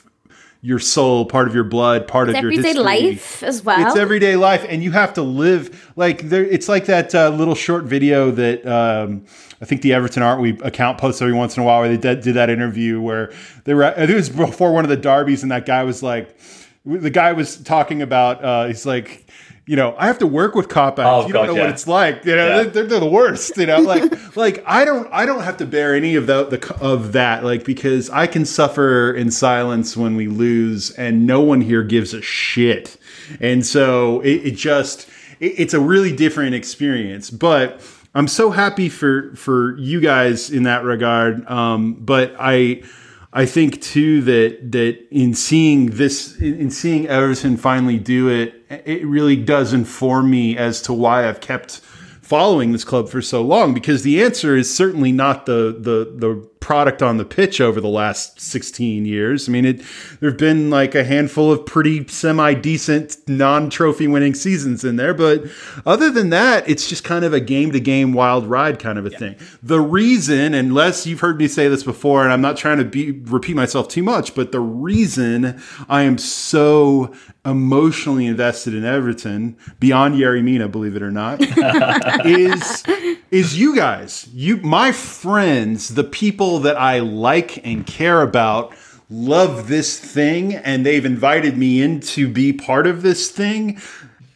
your 0.62 0.78
soul, 0.80 1.24
part 1.24 1.46
of 1.46 1.54
your 1.54 1.64
blood, 1.64 2.08
part 2.08 2.28
it's 2.28 2.36
of 2.36 2.42
your 2.42 2.50
everyday 2.50 2.74
life 2.74 3.42
as 3.44 3.62
well. 3.62 3.86
It's 3.86 3.96
everyday 3.96 4.34
life, 4.34 4.64
and 4.68 4.82
you 4.82 4.90
have 4.90 5.14
to 5.14 5.22
live 5.22 5.92
like 5.96 6.22
there. 6.22 6.44
It's 6.44 6.68
like 6.68 6.86
that 6.86 7.14
uh, 7.14 7.28
little 7.28 7.54
short 7.54 7.84
video 7.84 8.30
that 8.32 8.66
um, 8.66 9.24
I 9.60 9.64
think 9.64 9.82
the 9.82 9.92
Everton 9.92 10.22
Art 10.22 10.40
We 10.40 10.58
account 10.60 10.98
posts 10.98 11.22
every 11.22 11.34
once 11.34 11.56
in 11.56 11.62
a 11.62 11.66
while 11.66 11.80
where 11.80 11.88
they 11.88 11.96
did, 11.96 12.20
did 12.20 12.34
that 12.34 12.50
interview 12.50 13.00
where 13.00 13.32
they 13.64 13.74
were. 13.74 13.84
I 13.84 13.94
think 13.94 14.10
it 14.10 14.14
was 14.16 14.28
before 14.28 14.72
one 14.72 14.84
of 14.84 14.88
the 14.88 14.96
derbies, 14.96 15.42
and 15.42 15.52
that 15.52 15.66
guy 15.66 15.84
was 15.84 16.02
like, 16.02 16.36
the 16.84 17.10
guy 17.10 17.32
was 17.32 17.58
talking 17.58 18.02
about. 18.02 18.44
Uh, 18.44 18.66
he's 18.66 18.84
like 18.84 19.24
you 19.66 19.74
know, 19.74 19.96
I 19.98 20.06
have 20.06 20.18
to 20.18 20.28
work 20.28 20.54
with 20.54 20.68
Kopites. 20.68 21.04
Oh, 21.04 21.26
you 21.26 21.32
don't 21.32 21.48
know 21.48 21.54
yeah. 21.54 21.62
what 21.62 21.70
it's 21.70 21.88
like. 21.88 22.24
You 22.24 22.36
know, 22.36 22.46
yeah. 22.46 22.62
they're, 22.62 22.84
they're, 22.84 23.00
the 23.00 23.06
worst. 23.06 23.56
You 23.56 23.66
know, 23.66 23.78
like 23.80 24.36
like 24.36 24.62
I 24.64 24.84
don't 24.84 25.08
I 25.12 25.26
don't 25.26 25.42
have 25.42 25.56
to 25.56 25.66
bear 25.66 25.94
any 25.94 26.14
of 26.14 26.28
the, 26.28 26.44
the 26.44 26.76
of 26.80 27.12
that. 27.12 27.42
Like 27.42 27.64
because 27.64 28.08
I 28.10 28.28
can 28.28 28.44
suffer 28.44 29.12
in 29.12 29.32
silence 29.32 29.96
when 29.96 30.14
we 30.14 30.28
lose, 30.28 30.92
and 30.92 31.26
no 31.26 31.40
one 31.40 31.60
here 31.60 31.82
gives 31.82 32.14
a 32.14 32.22
shit. 32.22 32.96
And 33.40 33.66
so 33.66 34.20
it, 34.20 34.46
it 34.46 34.50
just 34.52 35.08
it, 35.40 35.54
it's 35.58 35.74
a 35.74 35.80
really 35.80 36.14
different 36.14 36.54
experience. 36.54 37.28
But 37.30 37.80
I'm 38.14 38.28
so 38.28 38.52
happy 38.52 38.88
for 38.88 39.34
for 39.34 39.76
you 39.78 40.00
guys 40.00 40.48
in 40.48 40.62
that 40.62 40.84
regard. 40.84 41.44
Um, 41.50 41.94
but 41.94 42.36
I 42.38 42.84
I 43.32 43.46
think 43.46 43.82
too 43.82 44.22
that 44.22 44.70
that 44.70 45.08
in 45.10 45.34
seeing 45.34 45.86
this, 45.86 46.36
in 46.40 46.70
seeing 46.70 47.08
Everton 47.08 47.56
finally 47.56 47.98
do 47.98 48.28
it, 48.28 48.55
it 48.68 49.06
really 49.06 49.36
does 49.36 49.72
inform 49.72 50.30
me 50.30 50.56
as 50.56 50.82
to 50.82 50.92
why 50.92 51.28
I've 51.28 51.40
kept 51.40 51.80
following 52.22 52.72
this 52.72 52.84
club 52.84 53.08
for 53.08 53.22
so 53.22 53.42
long 53.42 53.72
because 53.72 54.02
the 54.02 54.22
answer 54.22 54.56
is 54.56 54.74
certainly 54.74 55.12
not 55.12 55.46
the 55.46 55.76
the 55.78 56.12
the 56.16 56.48
product 56.60 57.02
on 57.02 57.16
the 57.16 57.24
pitch 57.24 57.60
over 57.60 57.80
the 57.80 57.88
last 57.88 58.40
16 58.40 59.04
years. 59.04 59.48
I 59.48 59.52
mean, 59.52 59.64
it 59.64 59.82
there've 60.20 60.36
been 60.36 60.70
like 60.70 60.94
a 60.94 61.04
handful 61.04 61.52
of 61.52 61.64
pretty 61.64 62.06
semi 62.08 62.54
decent 62.54 63.16
non-trophy 63.28 64.08
winning 64.08 64.34
seasons 64.34 64.84
in 64.84 64.96
there, 64.96 65.14
but 65.14 65.44
other 65.84 66.10
than 66.10 66.30
that, 66.30 66.68
it's 66.68 66.88
just 66.88 67.04
kind 67.04 67.24
of 67.24 67.32
a 67.32 67.40
game 67.40 67.72
to 67.72 67.80
game 67.80 68.12
wild 68.12 68.46
ride 68.46 68.78
kind 68.78 68.98
of 68.98 69.06
a 69.06 69.10
yeah. 69.10 69.18
thing. 69.18 69.36
The 69.62 69.80
reason, 69.80 70.54
unless 70.54 71.06
you've 71.06 71.20
heard 71.20 71.38
me 71.38 71.48
say 71.48 71.68
this 71.68 71.82
before 71.82 72.24
and 72.24 72.32
I'm 72.32 72.40
not 72.40 72.56
trying 72.56 72.78
to 72.78 72.84
be 72.84 73.12
repeat 73.12 73.54
myself 73.54 73.88
too 73.88 74.02
much, 74.02 74.34
but 74.34 74.52
the 74.52 74.60
reason 74.60 75.60
I 75.88 76.02
am 76.02 76.18
so 76.18 77.14
emotionally 77.44 78.26
invested 78.26 78.74
in 78.74 78.84
Everton 78.84 79.56
beyond 79.78 80.16
Yerry 80.16 80.42
Mina, 80.42 80.68
believe 80.68 80.96
it 80.96 81.02
or 81.02 81.12
not, 81.12 81.38
is 82.26 82.82
is 83.30 83.58
you 83.58 83.74
guys, 83.74 84.28
you 84.32 84.58
my 84.58 84.92
friends, 84.92 85.94
the 85.94 86.04
people 86.04 86.60
that 86.60 86.76
I 86.76 87.00
like 87.00 87.64
and 87.66 87.86
care 87.86 88.22
about 88.22 88.74
love 89.08 89.68
this 89.68 89.98
thing 89.98 90.54
and 90.54 90.84
they've 90.84 91.04
invited 91.04 91.56
me 91.56 91.80
in 91.80 92.00
to 92.00 92.28
be 92.28 92.52
part 92.52 92.86
of 92.86 93.02
this 93.02 93.30
thing. 93.30 93.80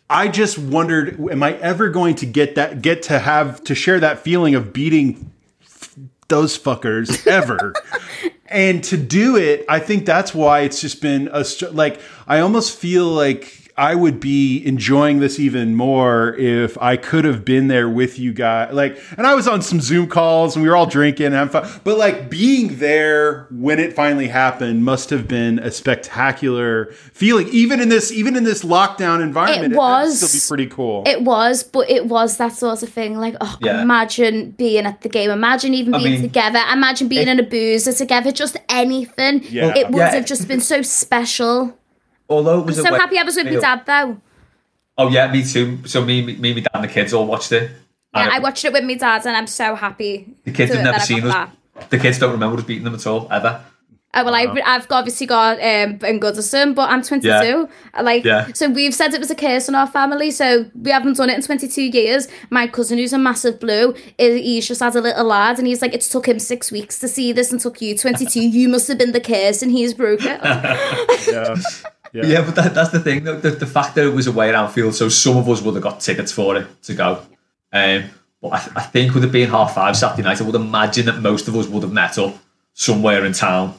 I 0.09 0.29
just 0.29 0.59
wondered 0.59 1.21
am 1.31 1.43
I 1.43 1.55
ever 1.59 1.89
going 1.89 2.17
to 2.17 2.27
get 2.27 2.57
that 2.57 2.83
get 2.83 3.03
to 3.05 3.19
have 3.19 3.63
to 3.65 3.75
share 3.75 4.01
that 4.01 4.21
feeling 4.21 4.55
of 4.55 4.73
beating 4.73 5.31
those 6.29 6.59
fuckers 6.59 7.27
ever? 7.27 7.75
and 8.47 8.83
to 8.85 8.97
do 8.97 9.37
it, 9.37 9.65
I 9.69 9.79
think 9.79 10.07
that's 10.07 10.35
why 10.35 10.61
it's 10.61 10.81
just 10.81 11.01
been 11.01 11.29
a 11.33 11.45
like 11.71 12.01
I 12.27 12.41
almost 12.41 12.77
feel 12.77 13.07
like 13.07 13.60
I 13.81 13.95
would 13.95 14.21
be 14.21 14.63
enjoying 14.67 15.21
this 15.21 15.39
even 15.39 15.75
more 15.75 16.35
if 16.35 16.77
I 16.83 16.99
could 16.99 17.25
have 17.25 17.47
been 17.47 17.69
there 17.69 17.89
with 17.89 18.19
you 18.19 18.35
guys. 18.35 18.75
Like, 18.75 18.99
and 19.17 19.27
I 19.27 19.35
was 19.35 19.49
on 19.49 19.63
some 19.63 19.81
Zoom 19.81 20.07
calls 20.07 20.55
and 20.55 20.63
we 20.63 20.69
were 20.69 20.77
all 20.77 20.85
drinking 20.85 21.27
and 21.27 21.35
having 21.35 21.51
fun. 21.51 21.81
But 21.83 21.97
like 21.97 22.29
being 22.29 22.77
there 22.79 23.47
when 23.51 23.79
it 23.79 23.95
finally 23.95 24.29
happened 24.29 24.85
must 24.85 25.09
have 25.09 25.27
been 25.27 25.59
a 25.59 25.71
spectacular 25.71 26.87
feeling. 27.15 27.49
Even 27.49 27.81
in 27.81 27.89
this, 27.89 28.13
even 28.13 28.37
in 28.37 28.45
this 28.45 28.63
lockdown 28.65 29.23
environment, 29.23 29.73
It 29.73 29.77
was. 29.77 30.21
still 30.21 30.57
be 30.59 30.65
pretty 30.67 30.75
cool. 30.75 31.03
It 31.07 31.23
was, 31.23 31.63
but 31.63 31.89
it 31.91 32.07
was 32.07 32.37
that 32.37 32.53
sort 32.53 32.83
of 32.83 32.89
thing. 32.91 33.17
Like, 33.19 33.37
oh, 33.41 33.57
Yeah. 33.63 33.81
imagine 33.81 34.51
being 34.53 34.85
at 34.85 35.01
the 35.01 35.09
game. 35.09 35.31
Imagine 35.31 35.73
even 35.73 35.95
I 35.95 35.99
being 35.99 36.13
mean, 36.13 36.23
together. 36.23 36.61
Imagine 36.71 37.09
being 37.09 37.29
it- 37.29 37.31
in 37.31 37.41
a 37.41 37.45
boozer 37.45 37.95
together. 37.95 38.31
Just 38.31 38.59
anything. 38.69 39.43
Yeah. 39.49 39.73
It 39.75 39.87
would 39.91 39.97
Yeah. 39.99 40.15
have 40.15 40.27
just 40.27 40.47
been 40.49 40.61
so 40.61 40.83
special. 40.83 41.77
Although 42.31 42.59
it 42.59 42.61
I'm 42.61 42.67
was 42.67 42.77
so 42.77 42.89
away- 42.89 42.99
happy 42.99 43.19
I 43.19 43.23
was 43.25 43.37
with 43.37 43.47
my 43.47 43.57
dad, 43.61 43.83
though. 43.87 44.21
Oh 44.97 45.09
yeah, 45.09 45.31
me 45.33 45.45
too. 45.45 45.79
So 45.87 46.05
me, 46.05 46.23
me, 46.25 46.37
me, 46.37 46.55
my 46.55 46.61
dad, 46.61 46.71
and 46.75 46.85
the 46.85 46.89
kids 46.89 47.13
all 47.13 47.27
watched 47.27 47.53
it. 47.53 47.71
Yeah, 48.15 48.23
And 48.25 48.31
I 48.33 48.39
watched 48.39 48.65
it 48.65 48.73
with 48.73 48.85
my 48.85 48.95
dad, 48.95 49.27
and 49.27 49.37
I'm 49.37 49.47
so 49.47 49.75
happy. 49.75 50.35
the 50.45 50.53
kids 50.53 50.73
have 50.73 50.83
never 50.85 50.99
seen 51.01 51.25
us. 51.25 51.33
that. 51.33 51.91
The 51.91 51.99
kids 51.99 52.19
don't 52.19 52.33
remember 52.33 52.59
us 52.59 52.65
beating 52.65 52.85
them 52.85 52.95
at 52.95 53.07
all 53.07 53.27
ever. 53.31 53.63
Oh, 54.13 54.25
well, 54.25 54.33
Wow. 54.33 54.53
I've, 54.57 54.63
I've 54.83 54.87
obviously 54.91 55.27
got 55.29 55.59
um, 55.63 55.97
Ben 55.99 56.19
Goodison, 56.19 56.75
but 56.75 56.91
I'm 56.91 57.01
22. 57.01 57.29
Yeah. 57.29 57.67
Like, 58.03 58.25
Yeah. 58.25 58.49
so 58.55 58.69
we've 58.69 58.93
said 58.93 59.15
it 59.15 59.21
was 59.21 59.31
a 59.31 59.37
curse 59.37 59.69
in 59.69 59.77
our 59.77 59.87
family, 59.87 60.33
so 60.33 60.69
we 60.75 60.91
haven't 60.91 61.17
done 61.17 61.31
it 61.31 61.37
in 61.37 61.43
22 61.43 61.81
years. 61.83 62.27
My 62.51 62.67
cousin, 62.67 62.99
who's 62.99 63.13
a 63.13 63.19
massive 63.19 63.61
blue, 63.61 63.95
is, 64.19 64.41
he's 64.41 64.67
just 64.67 64.81
had 64.81 64.97
a 64.97 65.01
little 65.01 65.25
lad, 65.25 65.59
and 65.59 65.67
he's 65.69 65.81
like, 65.81 65.95
it 65.95 66.01
took 66.01 66.27
him 66.27 66.41
six 66.41 66.73
weeks 66.73 66.99
to 66.99 67.07
see 67.07 67.31
this 67.33 67.53
and 67.53 67.61
took 67.61 67.81
you 67.81 67.97
22. 67.97 68.41
you 68.41 68.69
must 68.69 68.89
have 68.89 68.99
been 68.99 69.13
the 69.13 69.21
curse, 69.21 69.63
and 69.63 69.71
he's 69.71 69.95
broke 69.95 70.25
it. 70.25 70.41
yeah. 71.33 71.55
Yeah, 72.13 72.45
but 72.45 72.55
that, 72.57 72.75
that's 72.75 72.91
the 72.91 73.01
thing. 73.01 73.25
though, 73.25 73.39
The, 73.39 73.51
the 73.51 73.67
fact 73.67 73.95
that 73.95 74.07
it 74.07 74.13
was 74.15 74.27
away 74.27 74.49
at 74.49 74.55
Anfield, 74.55 74.95
so 74.95 75.09
some 75.09 75.37
of 75.37 75.49
us 75.49 75.63
would 75.63 75.75
have 75.75 75.83
got 75.83 76.01
tickets 76.01 76.33
for 76.33 76.57
it 76.57 76.67
to 76.85 76.95
go. 76.95 77.23
Um, 77.73 78.05
but 78.43 78.49
I, 78.49 78.57
I 78.77 78.83
think 78.83 79.15
with 79.15 79.25
it 79.25 79.33
being 79.33 79.49
half 79.49 79.75
five 79.75 79.97
Saturday 79.97 80.23
night, 80.23 80.41
I 80.41 80.45
would 80.45 80.55
imagine 80.55 81.07
that 81.07 81.21
most 81.21 81.49
of 81.49 81.57
us 81.57 81.69
would 81.69 81.83
have 81.83 81.93
met 81.93 82.19
up 82.19 82.37
somewhere 82.75 83.25
in 83.25 83.33
town. 83.33 83.75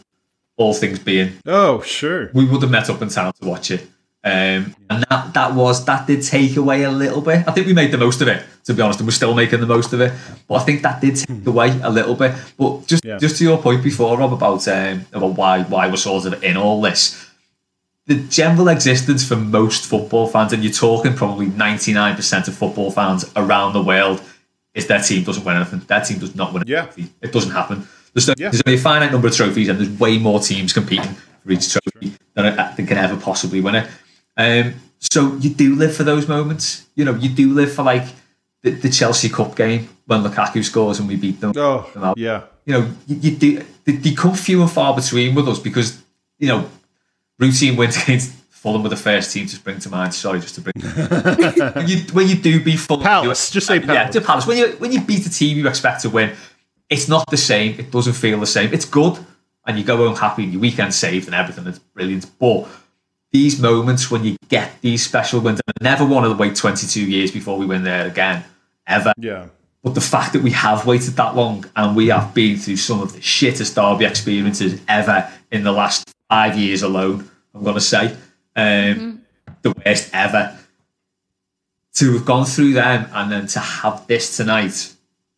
All 0.58 0.74
things 0.74 1.00
being, 1.00 1.34
oh 1.48 1.82
sure, 1.82 2.30
we 2.34 2.46
would 2.46 2.62
have 2.62 2.70
met 2.70 2.88
up 2.90 3.02
in 3.02 3.10
town 3.10 3.34
to 3.42 3.48
watch 3.48 3.72
it. 3.72 3.82
Um, 4.24 4.76
and 4.92 5.04
that 5.10 5.34
that 5.34 5.56
was 5.56 5.84
that 5.86 6.06
did 6.06 6.22
take 6.22 6.56
away 6.56 6.84
a 6.84 6.92
little 6.92 7.22
bit. 7.22 7.48
I 7.48 7.52
think 7.52 7.66
we 7.66 7.74
made 7.74 7.92
the 7.92 7.98
most 7.98 8.22
of 8.22 8.28
it, 8.28 8.46
to 8.66 8.74
be 8.76 8.82
honest, 8.84 9.00
and 9.00 9.08
we're 9.08 9.14
still 9.14 9.34
making 9.34 9.62
the 9.62 9.66
most 9.66 9.94
of 9.94 10.02
it. 10.02 10.14
But 10.48 10.56
I 10.56 10.64
think 10.64 10.84
that 10.84 11.02
did 11.02 11.16
take 11.16 11.48
away 11.48 11.80
a 11.82 11.90
little 11.90 12.14
bit. 12.14 12.36
But 12.58 12.86
just 12.86 13.04
just 13.04 13.38
to 13.38 13.44
your 13.44 13.58
point 13.58 13.84
before, 13.84 14.16
Rob, 14.20 14.34
about 14.34 14.68
um, 14.68 15.06
about 15.14 15.36
why 15.36 15.64
why 15.64 15.88
we're 15.88 15.96
sort 15.96 16.26
of 16.26 16.44
in 16.44 16.58
all 16.58 16.80
this 16.82 17.31
the 18.12 18.28
general 18.28 18.68
existence 18.68 19.26
for 19.26 19.38
most 19.38 19.86
football 19.86 20.28
fans, 20.28 20.52
and 20.52 20.64
you're 20.64 20.74
talking 20.74 21.14
probably 21.14 21.48
99% 21.48 22.48
of 22.50 22.54
football 22.54 22.92
fans 22.92 23.32
around 23.38 23.72
the 23.72 23.82
world, 23.82 24.22
is 24.74 24.86
their 24.88 25.02
team 25.02 25.24
doesn't 25.24 25.46
win 25.46 25.56
anything. 25.56 25.80
Their 25.80 26.02
team 26.02 26.20
does 26.20 26.36
not 26.36 26.52
win 26.52 26.64
a 26.64 26.66
trophy. 26.66 27.08
It 27.22 27.32
doesn't 27.32 27.52
happen. 27.52 27.88
There's, 28.14 28.28
no, 28.28 28.34
there's 28.38 28.62
only 28.66 28.78
a 28.78 28.82
finite 28.82 29.14
number 29.14 29.30
of 29.30 29.36
trophies, 29.36 29.70
and 29.70 29.80
there's 29.80 29.98
way 29.98 30.18
more 30.18 30.42
teams 30.42 30.74
competing 30.74 31.14
for 31.14 31.52
each 31.52 31.72
trophy 31.72 32.18
than, 32.34 32.48
uh, 32.48 32.74
than 32.76 32.86
can 32.86 32.98
ever 32.98 33.16
possibly 33.16 33.62
win 33.62 33.76
it. 33.76 33.90
Um, 34.36 34.74
so 35.00 35.36
you 35.36 35.50
do 35.52 35.76
live 35.76 35.96
for 35.96 36.04
those 36.04 36.28
moments. 36.28 36.88
You 36.96 37.06
know, 37.06 37.16
you 37.16 37.30
do 37.30 37.54
live 37.54 37.72
for 37.72 37.84
like 37.84 38.08
the, 38.62 38.72
the 38.72 38.90
Chelsea 38.90 39.30
Cup 39.30 39.56
game 39.56 39.88
when 40.06 40.22
Lukaku 40.22 40.66
scores 40.66 41.00
and 41.00 41.08
we 41.08 41.16
beat 41.16 41.40
them. 41.40 41.54
Oh, 41.56 42.14
yeah. 42.18 42.44
You 42.66 42.74
know, 42.74 42.92
you, 43.08 43.16
you 43.16 43.38
do. 43.38 43.66
They, 43.86 43.94
they 43.94 44.14
come 44.14 44.34
few 44.34 44.62
and 44.62 44.70
far 44.70 44.94
between 44.94 45.34
with 45.34 45.48
us 45.48 45.60
because 45.60 46.04
you 46.38 46.50
know 46.50 46.70
routine 47.42 47.76
wins 47.76 48.02
against 48.02 48.32
Fulham 48.50 48.84
were 48.84 48.90
the 48.90 48.96
first 48.96 49.34
team 49.34 49.48
to 49.48 49.56
spring 49.56 49.80
to 49.80 49.90
mind. 49.90 50.14
Sorry, 50.14 50.40
just 50.40 50.56
to 50.56 50.62
bring. 50.62 50.74
when, 51.74 51.88
you, 51.88 51.98
when 52.14 52.28
you 52.28 52.36
do 52.36 52.64
beat 52.64 52.78
Fulham, 52.80 53.04
Palace, 53.04 53.50
just 53.50 53.66
say 53.68 53.78
uh, 53.78 53.80
Yeah, 53.82 53.86
Palace. 53.88 54.14
to 54.14 54.22
Palace. 54.22 54.48
When 54.48 54.58
you 54.58 54.68
when 54.78 54.92
you 54.92 55.02
beat 55.02 55.26
a 55.26 55.30
team 55.32 55.58
you 55.58 55.68
expect 55.68 56.02
to 56.04 56.10
win, 56.10 56.36
it's 56.90 57.08
not 57.08 57.26
the 57.30 57.38
same. 57.38 57.80
It 57.80 57.92
doesn't 57.92 58.14
feel 58.14 58.40
the 58.40 58.46
same. 58.46 58.72
It's 58.74 58.86
good, 58.86 59.18
and 59.66 59.78
you 59.80 59.84
go 59.84 59.98
home 59.98 60.16
happy. 60.16 60.44
and 60.44 60.54
Your 60.54 60.62
weekend 60.62 60.94
saved 60.94 61.26
and 61.26 61.34
everything. 61.36 61.66
It's 61.66 61.80
brilliant. 61.80 62.30
But 62.40 62.68
these 63.32 63.60
moments 63.60 64.12
when 64.12 64.24
you 64.24 64.38
get 64.50 64.80
these 64.82 65.04
special 65.04 65.40
wins, 65.40 65.60
and 65.66 65.74
I 65.82 65.84
never 65.84 66.06
wanted 66.06 66.30
to 66.30 66.36
wait 66.36 66.56
22 66.56 67.04
years 67.10 67.32
before 67.32 67.58
we 67.58 67.66
win 67.66 67.84
there 67.84 68.06
again, 68.06 68.44
ever. 68.86 69.14
Yeah. 69.18 69.48
But 69.84 69.96
the 69.96 70.02
fact 70.02 70.34
that 70.34 70.44
we 70.44 70.52
have 70.52 70.86
waited 70.86 71.16
that 71.16 71.36
long 71.36 71.66
and 71.76 71.96
we 71.96 72.10
have 72.10 72.36
been 72.36 72.58
through 72.58 72.78
some 72.78 73.02
of 73.02 73.14
the 73.14 73.20
shittest 73.20 73.74
derby 73.74 74.06
experiences 74.06 74.80
ever 74.88 75.28
in 75.52 75.64
the 75.64 75.72
last 75.72 76.14
five 76.30 76.56
years 76.56 76.84
alone, 76.84 77.31
I'm 77.54 77.64
going 77.64 77.76
to 77.76 77.82
say, 77.82 78.16
um, 78.56 79.22
the 79.62 79.74
worst 79.86 80.10
ever. 80.14 80.58
To 81.96 82.14
have 82.14 82.26
gone 82.26 82.46
through 82.46 82.74
them 82.74 83.10
and 83.12 83.32
then 83.32 83.48
to 83.48 83.60
have 83.60 84.08
this 84.08 84.38
tonight, 84.38 84.94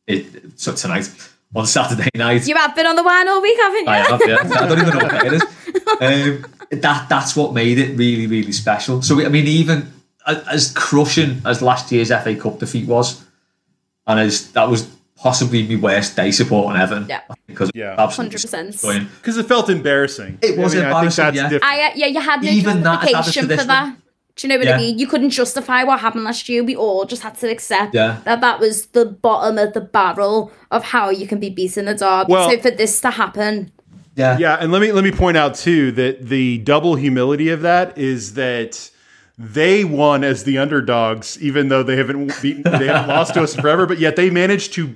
it, 0.06 0.60
so 0.60 0.74
tonight 0.74 1.10
on 1.56 1.66
Saturday 1.66 2.10
night, 2.16 2.48
you 2.48 2.56
have 2.56 2.76
been 2.76 2.86
on 2.86 2.96
the 2.96 3.04
wine 3.04 3.28
all 3.28 3.42
week, 3.42 3.58
haven't 3.58 3.86
you? 3.86 3.90
I 3.90 3.98
have, 3.98 4.22
yeah. 4.26 4.38
I 4.62 4.68
don't 4.68 4.80
even 4.80 4.98
know 4.98 5.06
what 5.06 5.26
it 5.26 5.34
is. 5.34 5.44
Um, 6.02 6.46
that 6.70 7.08
that's 7.10 7.36
what 7.36 7.54
made 7.54 7.78
it 7.78 7.98
really, 7.98 8.28
really 8.28 8.52
special. 8.52 9.02
So 9.02 9.24
I 9.24 9.30
mean, 9.30 9.48
even 9.48 9.92
as 10.26 10.72
crushing 10.72 11.42
as 11.46 11.62
last 11.62 11.92
year's 11.92 12.10
FA 12.10 12.36
Cup 12.36 12.60
defeat 12.60 12.88
was, 12.88 13.24
and 14.06 14.20
as 14.20 14.52
that 14.52 14.70
was 14.70 14.90
possibly 15.24 15.64
be 15.64 15.78
worst 15.78 16.16
day 16.18 16.30
supporting 16.32 16.80
Everton. 16.82 17.08
Yeah. 17.10 17.22
because 17.48 17.72
Yeah. 17.74 17.96
absolutely 17.98 18.38
100%. 18.38 19.08
Because 19.22 19.38
it 19.38 19.46
felt 19.48 19.70
embarrassing. 19.70 20.38
It 20.42 20.58
was 20.58 20.74
I 20.76 20.80
mean, 20.80 20.86
embarrassing, 20.88 21.24
I 21.24 21.28
think 21.28 21.36
yeah. 21.38 21.42
that's 21.44 21.54
different. 21.54 21.74
I, 21.74 21.88
uh, 21.88 21.92
yeah, 21.96 22.06
you 22.08 22.20
had 22.20 22.44
no 22.44 22.50
Even 22.52 22.84
that 22.84 23.00
has 23.00 23.10
added 23.10 23.10
to 23.10 23.14
justification 23.14 23.48
this 23.48 23.62
for 23.62 23.68
that. 23.68 23.84
one. 23.84 23.98
Do 24.36 24.48
you 24.48 24.50
know 24.54 24.58
what 24.60 24.68
Yeah. 24.68 24.76
I 24.76 24.78
mean? 24.80 25.00
You 25.00 25.08
couldn't 25.08 25.30
justify 25.30 25.84
what 25.86 26.00
happened 26.02 26.26
last 26.26 26.50
year. 26.50 26.62
We 26.64 26.76
all 26.76 27.06
just 27.06 27.22
had 27.24 27.36
to 27.36 27.50
accept 27.50 27.94
Yeah. 27.96 28.18
that 28.26 28.42
that 28.42 28.60
was 28.60 28.88
the 28.88 29.06
bottom 29.06 29.58
of 29.58 29.74
the 29.74 29.80
barrel 29.82 30.52
of 30.72 30.84
how 30.84 31.10
you 31.10 31.26
can 31.26 31.40
be 31.40 31.50
beaten 31.50 31.88
a 31.88 31.96
derby. 31.96 32.34
Well- 32.34 32.50
so 32.50 32.58
for 32.60 32.72
this 32.72 33.00
to 33.02 33.12
happen, 33.12 33.72
Yeah. 34.16 34.38
Yeah, 34.38 34.58
and 34.60 34.72
let 34.72 34.82
me 34.82 34.92
let 34.92 35.04
me 35.06 35.12
point 35.12 35.38
out 35.38 35.56
too 35.56 35.92
that 35.94 36.28
the 36.30 36.58
double 36.60 36.96
humility 36.96 37.50
of 37.50 37.62
that 37.62 37.98
is 37.98 38.34
that 38.34 38.90
they 39.52 39.84
won 39.84 40.24
as 40.24 40.44
the 40.44 40.58
underdogs, 40.58 41.42
even 41.42 41.68
though 41.70 41.84
they 41.84 41.96
haven't 41.98 42.42
beaten, 42.42 42.64
they 42.64 42.88
haven't 42.88 43.08
lost 43.16 43.34
to 43.34 43.44
us 43.44 43.56
forever, 43.56 43.86
but 43.86 44.00
yet 44.00 44.16
they 44.16 44.30
managed 44.30 44.74
to 44.74 44.96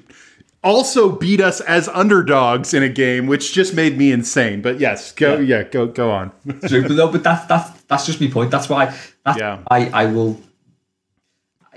also 0.63 1.11
beat 1.11 1.39
us 1.41 1.61
as 1.61 1.87
underdogs 1.89 2.73
in 2.73 2.83
a 2.83 2.89
game, 2.89 3.27
which 3.27 3.53
just 3.53 3.73
made 3.73 3.97
me 3.97 4.11
insane. 4.11 4.61
But 4.61 4.79
yes, 4.79 5.11
go 5.11 5.37
yeah, 5.37 5.63
go 5.63 5.85
go 5.87 6.11
on. 6.11 6.31
True, 6.67 6.81
but 6.83 6.91
no, 6.91 7.07
but 7.11 7.23
that, 7.23 7.47
that, 7.47 7.77
that's 7.87 8.05
just 8.05 8.19
my 8.21 8.27
point. 8.27 8.51
That's 8.51 8.67
why 8.69 8.95
that's 9.25 9.39
Yeah. 9.39 9.59
why 9.67 9.89
I 9.93 10.05
will. 10.05 10.39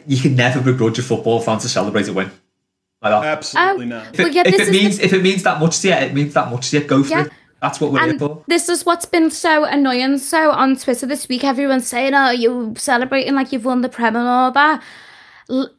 You 0.06 0.16
can 0.20 0.34
never 0.34 0.60
begrudge 0.60 0.98
a 0.98 1.02
football 1.02 1.40
fan 1.40 1.58
to 1.58 1.68
celebrate 1.68 2.08
a 2.08 2.12
win. 2.12 2.30
Like. 3.02 3.12
Absolutely 3.24 3.84
Um, 3.84 3.88
not. 3.90 4.06
If, 4.12 4.18
Well, 4.18 4.28
it, 4.28 4.34
yeah, 4.34 4.42
if 4.46 4.52
this 4.56 4.68
it 4.68 4.74
is 4.74 4.82
means 4.82 4.98
the- 4.98 5.04
if 5.04 5.12
it 5.12 5.22
means 5.22 5.42
that 5.42 5.60
much 5.60 5.78
to 5.80 5.88
you, 5.88 5.94
it 5.94 6.14
means 6.14 6.34
that 6.34 6.50
much 6.50 6.70
to 6.70 6.78
you. 6.78 6.84
Go 6.84 7.02
for 7.02 7.10
Yeah. 7.10 7.24
it. 7.24 7.32
That's 7.61 7.80
what 7.80 7.92
we're 7.92 8.00
here 8.00 8.11
and 8.11 8.18
for. 8.18 8.42
this 8.46 8.68
is 8.68 8.86
what's 8.86 9.04
been 9.04 9.30
so 9.30 9.64
annoying. 9.64 10.18
So 10.18 10.50
on 10.50 10.76
Twitter 10.76 11.06
this 11.06 11.28
week, 11.28 11.44
everyone's 11.44 11.86
saying, 11.86 12.14
"Oh, 12.14 12.30
you're 12.30 12.74
celebrating 12.76 13.34
like 13.34 13.52
you've 13.52 13.64
won 13.64 13.82
the 13.82 13.88
Prem 13.88 14.16
and 14.16 14.26
all 14.26 14.50
that." 14.52 14.82
L- 15.50 15.70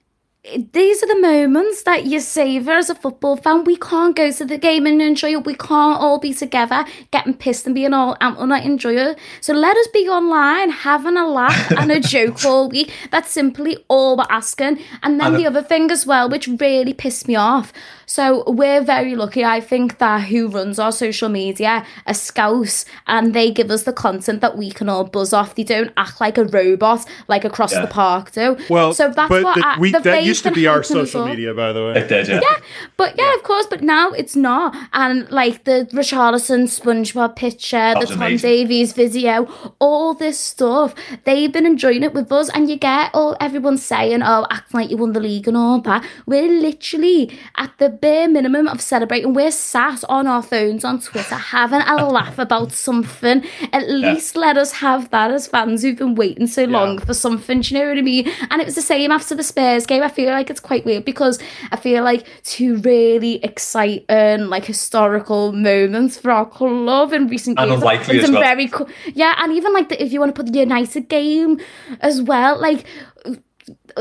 these 0.73 1.03
are 1.03 1.07
the 1.07 1.19
moments 1.21 1.83
that 1.83 2.05
you 2.05 2.19
savor 2.19 2.71
as 2.71 2.89
a 2.89 2.95
football 2.95 3.37
fan. 3.37 3.63
We 3.63 3.75
can't 3.77 4.15
go 4.15 4.31
to 4.31 4.43
the 4.43 4.57
game 4.57 4.87
and 4.87 4.99
enjoy 4.99 5.33
it. 5.33 5.45
We 5.45 5.53
can't 5.53 6.01
all 6.01 6.17
be 6.17 6.33
together, 6.33 6.83
getting 7.11 7.35
pissed 7.35 7.67
and 7.67 7.75
being 7.75 7.93
all 7.93 8.17
out 8.21 8.39
and 8.39 8.49
not 8.49 8.63
enjoy 8.65 8.95
it. 8.95 9.19
So 9.39 9.53
let 9.53 9.77
us 9.77 9.87
be 9.93 10.09
online, 10.09 10.71
having 10.71 11.15
a 11.15 11.27
laugh 11.27 11.69
and 11.77 11.91
a 11.91 11.99
joke 11.99 12.43
all 12.43 12.69
week. 12.69 12.91
That's 13.11 13.29
simply 13.29 13.85
all 13.87 14.17
we're 14.17 14.25
asking. 14.31 14.79
And 15.03 15.19
then 15.19 15.33
the 15.35 15.45
other 15.45 15.61
thing 15.61 15.91
as 15.91 16.07
well, 16.07 16.27
which 16.27 16.47
really 16.47 16.95
pissed 16.95 17.27
me 17.27 17.35
off. 17.35 17.71
So 18.07 18.43
we're 18.45 18.81
very 18.81 19.15
lucky, 19.15 19.45
I 19.45 19.61
think, 19.61 19.99
that 19.99 20.23
who 20.23 20.47
runs 20.49 20.79
our 20.79 20.91
social 20.91 21.29
media 21.29 21.85
are 22.07 22.13
scouts 22.13 22.83
and 23.07 23.33
they 23.33 23.51
give 23.51 23.71
us 23.71 23.83
the 23.83 23.93
content 23.93 24.41
that 24.41 24.57
we 24.57 24.69
can 24.71 24.89
all 24.89 25.05
buzz 25.05 25.31
off. 25.33 25.55
They 25.55 25.63
don't 25.63 25.93
act 25.95 26.19
like 26.19 26.37
a 26.37 26.43
robot 26.45 27.05
like 27.29 27.45
across 27.45 27.71
Yeah. 27.71 27.81
the 27.81 27.87
park 27.87 28.31
do. 28.33 28.57
Well, 28.69 28.93
so 28.93 29.11
that's 29.15 29.29
what 29.29 29.55
the, 29.55 29.65
I, 29.65 29.79
we, 29.79 29.91
the 29.93 29.99
that 29.99 30.23
used 30.31 30.43
to 30.43 30.51
be 30.51 30.67
our 30.67 30.83
social 30.83 31.21
up. 31.21 31.29
media, 31.29 31.53
by 31.53 31.71
the 31.71 31.83
way. 31.85 31.93
It 32.01 32.07
did, 32.07 32.27
yeah. 32.27 32.39
Yeah, 32.41 32.57
but 32.97 33.17
yeah, 33.17 33.33
of 33.35 33.43
course, 33.43 33.67
but 33.67 33.81
now 33.81 34.11
it's 34.11 34.35
not. 34.35 34.75
And 34.93 35.29
like 35.29 35.63
the 35.65 35.87
Richarlison 35.93 36.63
SpongeBob 36.63 37.35
picture, 37.35 37.93
the 37.99 38.05
Tom 38.05 38.17
amazing. 38.17 38.49
Davies 38.49 38.93
video, 38.93 39.47
all 39.79 40.13
this 40.13 40.39
stuff, 40.39 40.95
they've 41.25 41.51
been 41.51 41.65
enjoying 41.65 42.03
it 42.03 42.13
with 42.13 42.31
us. 42.31 42.49
And 42.49 42.69
you 42.69 42.77
get 42.77 43.11
all 43.13 43.35
everyone 43.39 43.77
saying, 43.77 44.21
oh, 44.23 44.45
acting 44.49 44.79
like 44.79 44.89
you 44.89 44.97
won 44.97 45.13
the 45.13 45.19
league 45.19 45.47
and 45.47 45.57
all 45.57 45.79
that. 45.81 46.05
We're 46.25 46.47
literally 46.47 47.37
at 47.57 47.71
the 47.77 47.89
bare 47.89 48.27
minimum 48.27 48.67
of 48.67 48.81
celebrating. 48.81 49.33
We're 49.33 49.51
sat 49.51 50.03
on 50.09 50.27
our 50.27 50.43
phones 50.43 50.83
on 50.83 51.01
Twitter 51.01 51.35
having 51.35 51.81
a 51.81 52.07
laugh 52.07 52.39
about 52.39 52.71
something. 52.71 53.43
At 53.73 53.89
least 53.89 54.35
let 54.35 54.57
us 54.57 54.71
have 54.73 55.09
that 55.11 55.31
as 55.31 55.47
fans 55.47 55.81
who've 55.81 55.97
been 55.97 56.15
waiting 56.15 56.47
so 56.47 56.65
long 56.65 56.99
for 56.99 57.13
something. 57.13 57.61
Do 57.61 57.73
you 57.73 57.81
know 57.81 57.89
what 57.89 57.97
I 57.97 58.01
mean? 58.01 58.31
And 58.49 58.61
it 58.61 58.65
was 58.65 58.75
the 58.75 58.81
same 58.81 59.11
after 59.11 59.35
the 59.35 59.43
Spurs 59.43 59.85
game. 59.85 60.03
I 60.03 60.09
feel 60.09 60.20
feel 60.21 60.31
like 60.31 60.49
it's 60.49 60.59
quite 60.59 60.85
weird 60.85 61.03
because 61.05 61.39
I 61.71 61.77
feel 61.77 62.03
like 62.03 62.25
two 62.43 62.77
really 62.77 63.43
exciting, 63.43 64.47
like 64.47 64.65
historical 64.65 65.51
moments 65.51 66.17
for 66.17 66.31
our 66.31 66.45
club 66.45 67.13
in 67.13 67.27
recent 67.27 67.59
And 67.59 67.69
years. 67.69 67.81
unlikely 67.81 68.19
as 68.19 68.31
well. 68.31 68.41
very 68.41 68.67
cool, 68.67 68.87
yeah, 69.13 69.33
and 69.41 69.53
even 69.53 69.73
like 69.73 69.89
the, 69.89 69.97
if 70.03 70.11
you 70.13 70.19
want 70.19 70.35
to 70.35 70.43
put 70.43 70.51
the 70.51 70.59
United 70.59 71.07
game 71.09 71.59
as 72.01 72.21
well, 72.21 72.59
like 72.59 72.85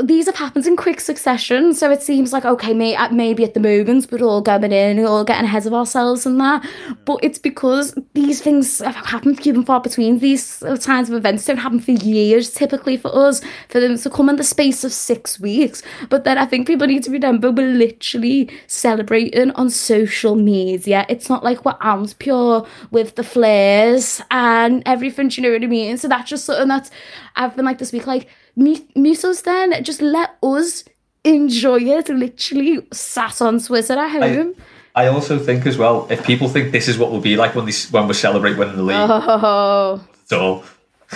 these 0.03 0.25
have 0.25 0.35
happened 0.35 0.65
in 0.67 0.75
quick 0.75 0.99
succession, 0.99 1.73
so 1.73 1.91
it 1.91 2.01
seems 2.01 2.33
like 2.33 2.45
okay, 2.45 2.73
may, 2.73 2.95
uh, 2.95 3.09
maybe 3.09 3.43
at 3.43 3.53
the 3.53 3.59
moment 3.59 4.07
we're 4.11 4.23
all 4.23 4.41
going 4.41 4.71
in, 4.71 4.97
we're 4.97 5.07
all 5.07 5.23
getting 5.23 5.45
ahead 5.45 5.65
of 5.65 5.73
ourselves 5.73 6.25
and 6.25 6.39
that. 6.39 6.65
But 7.05 7.19
it's 7.23 7.39
because 7.39 7.97
these 8.13 8.41
things 8.41 8.79
have 8.79 8.95
happened 8.95 9.41
few 9.41 9.53
and 9.53 9.65
far 9.65 9.81
between. 9.81 10.19
These 10.19 10.63
kinds 10.83 11.09
of 11.09 11.15
events 11.15 11.45
don't 11.45 11.57
happen 11.57 11.79
for 11.79 11.91
years, 11.91 12.51
typically 12.51 12.97
for 12.97 13.13
us, 13.15 13.41
for 13.69 13.79
them 13.79 13.97
to 13.97 14.09
come 14.09 14.29
in 14.29 14.35
the 14.35 14.43
space 14.43 14.83
of 14.83 14.93
six 14.93 15.39
weeks. 15.39 15.81
But 16.09 16.23
then 16.23 16.37
I 16.37 16.45
think 16.45 16.67
people 16.67 16.87
need 16.87 17.03
to 17.03 17.11
remember 17.11 17.51
we're 17.51 17.67
literally 17.67 18.49
celebrating 18.67 19.51
on 19.51 19.69
social 19.69 20.35
media. 20.35 21.05
It's 21.09 21.29
not 21.29 21.43
like 21.43 21.65
we're 21.65 21.77
out 21.81 22.13
pure 22.19 22.67
with 22.91 23.15
the 23.15 23.23
flares 23.23 24.21
and 24.31 24.83
everything. 24.85 25.29
Do 25.29 25.41
you 25.41 25.47
know 25.47 25.53
what 25.53 25.63
I 25.63 25.67
mean? 25.67 25.97
So 25.97 26.07
that's 26.07 26.29
just 26.29 26.45
something 26.45 26.67
that's 26.67 26.91
I've 27.35 27.55
been 27.55 27.65
like 27.65 27.77
this 27.77 27.91
week, 27.91 28.07
like 28.07 28.27
mute 28.55 28.95
mute 28.95 29.23
us 29.25 29.41
then 29.41 29.83
just 29.83 30.01
let 30.01 30.37
us 30.43 30.83
enjoy 31.23 31.79
it 31.79 32.09
literally 32.09 32.85
sat 32.91 33.41
on 33.41 33.59
twitter 33.59 33.93
at 33.93 34.11
home. 34.11 34.55
I 34.93 35.07
also 35.07 35.39
think 35.39 35.65
as 35.65 35.77
well, 35.77 36.05
if 36.09 36.25
people 36.25 36.49
think 36.49 36.73
this 36.73 36.89
is 36.89 36.97
what 36.97 37.11
we'll 37.11 37.21
be 37.21 37.37
like 37.37 37.55
when, 37.55 37.65
they, 37.65 37.71
when 37.91 38.07
we 38.09 38.13
celebrate 38.13 38.57
winning 38.57 38.75
the 38.75 38.83
league, 38.83 38.97
oh, 38.99 40.05
so 40.25 40.63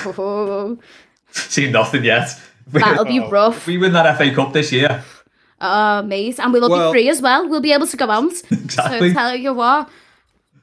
oh, 0.06 0.78
see 1.32 1.70
nothing 1.70 2.06
yet. 2.06 2.30
that'll 2.68 3.04
be 3.04 3.20
rough. 3.20 3.58
If 3.58 3.68
we 3.68 3.78
win 3.78 3.92
that 3.94 4.18
FA 4.18 4.34
Cup 4.34 4.54
this 4.54 4.72
year, 4.72 5.04
oh 5.60 6.04
mate 6.04 6.40
and 6.40 6.54
we'll 6.54 6.70
Well- 6.70 6.92
be 6.92 7.00
free 7.00 7.10
as 7.10 7.22
well. 7.22 7.50
We'll 7.50 7.60
be 7.60 7.74
able 7.74 7.88
to 7.88 7.98
go 7.98 8.10
out. 8.10 8.32
Exactly. 8.52 9.10
so 9.10 9.14
tell 9.14 9.36
you 9.36 9.54
what 9.54 9.90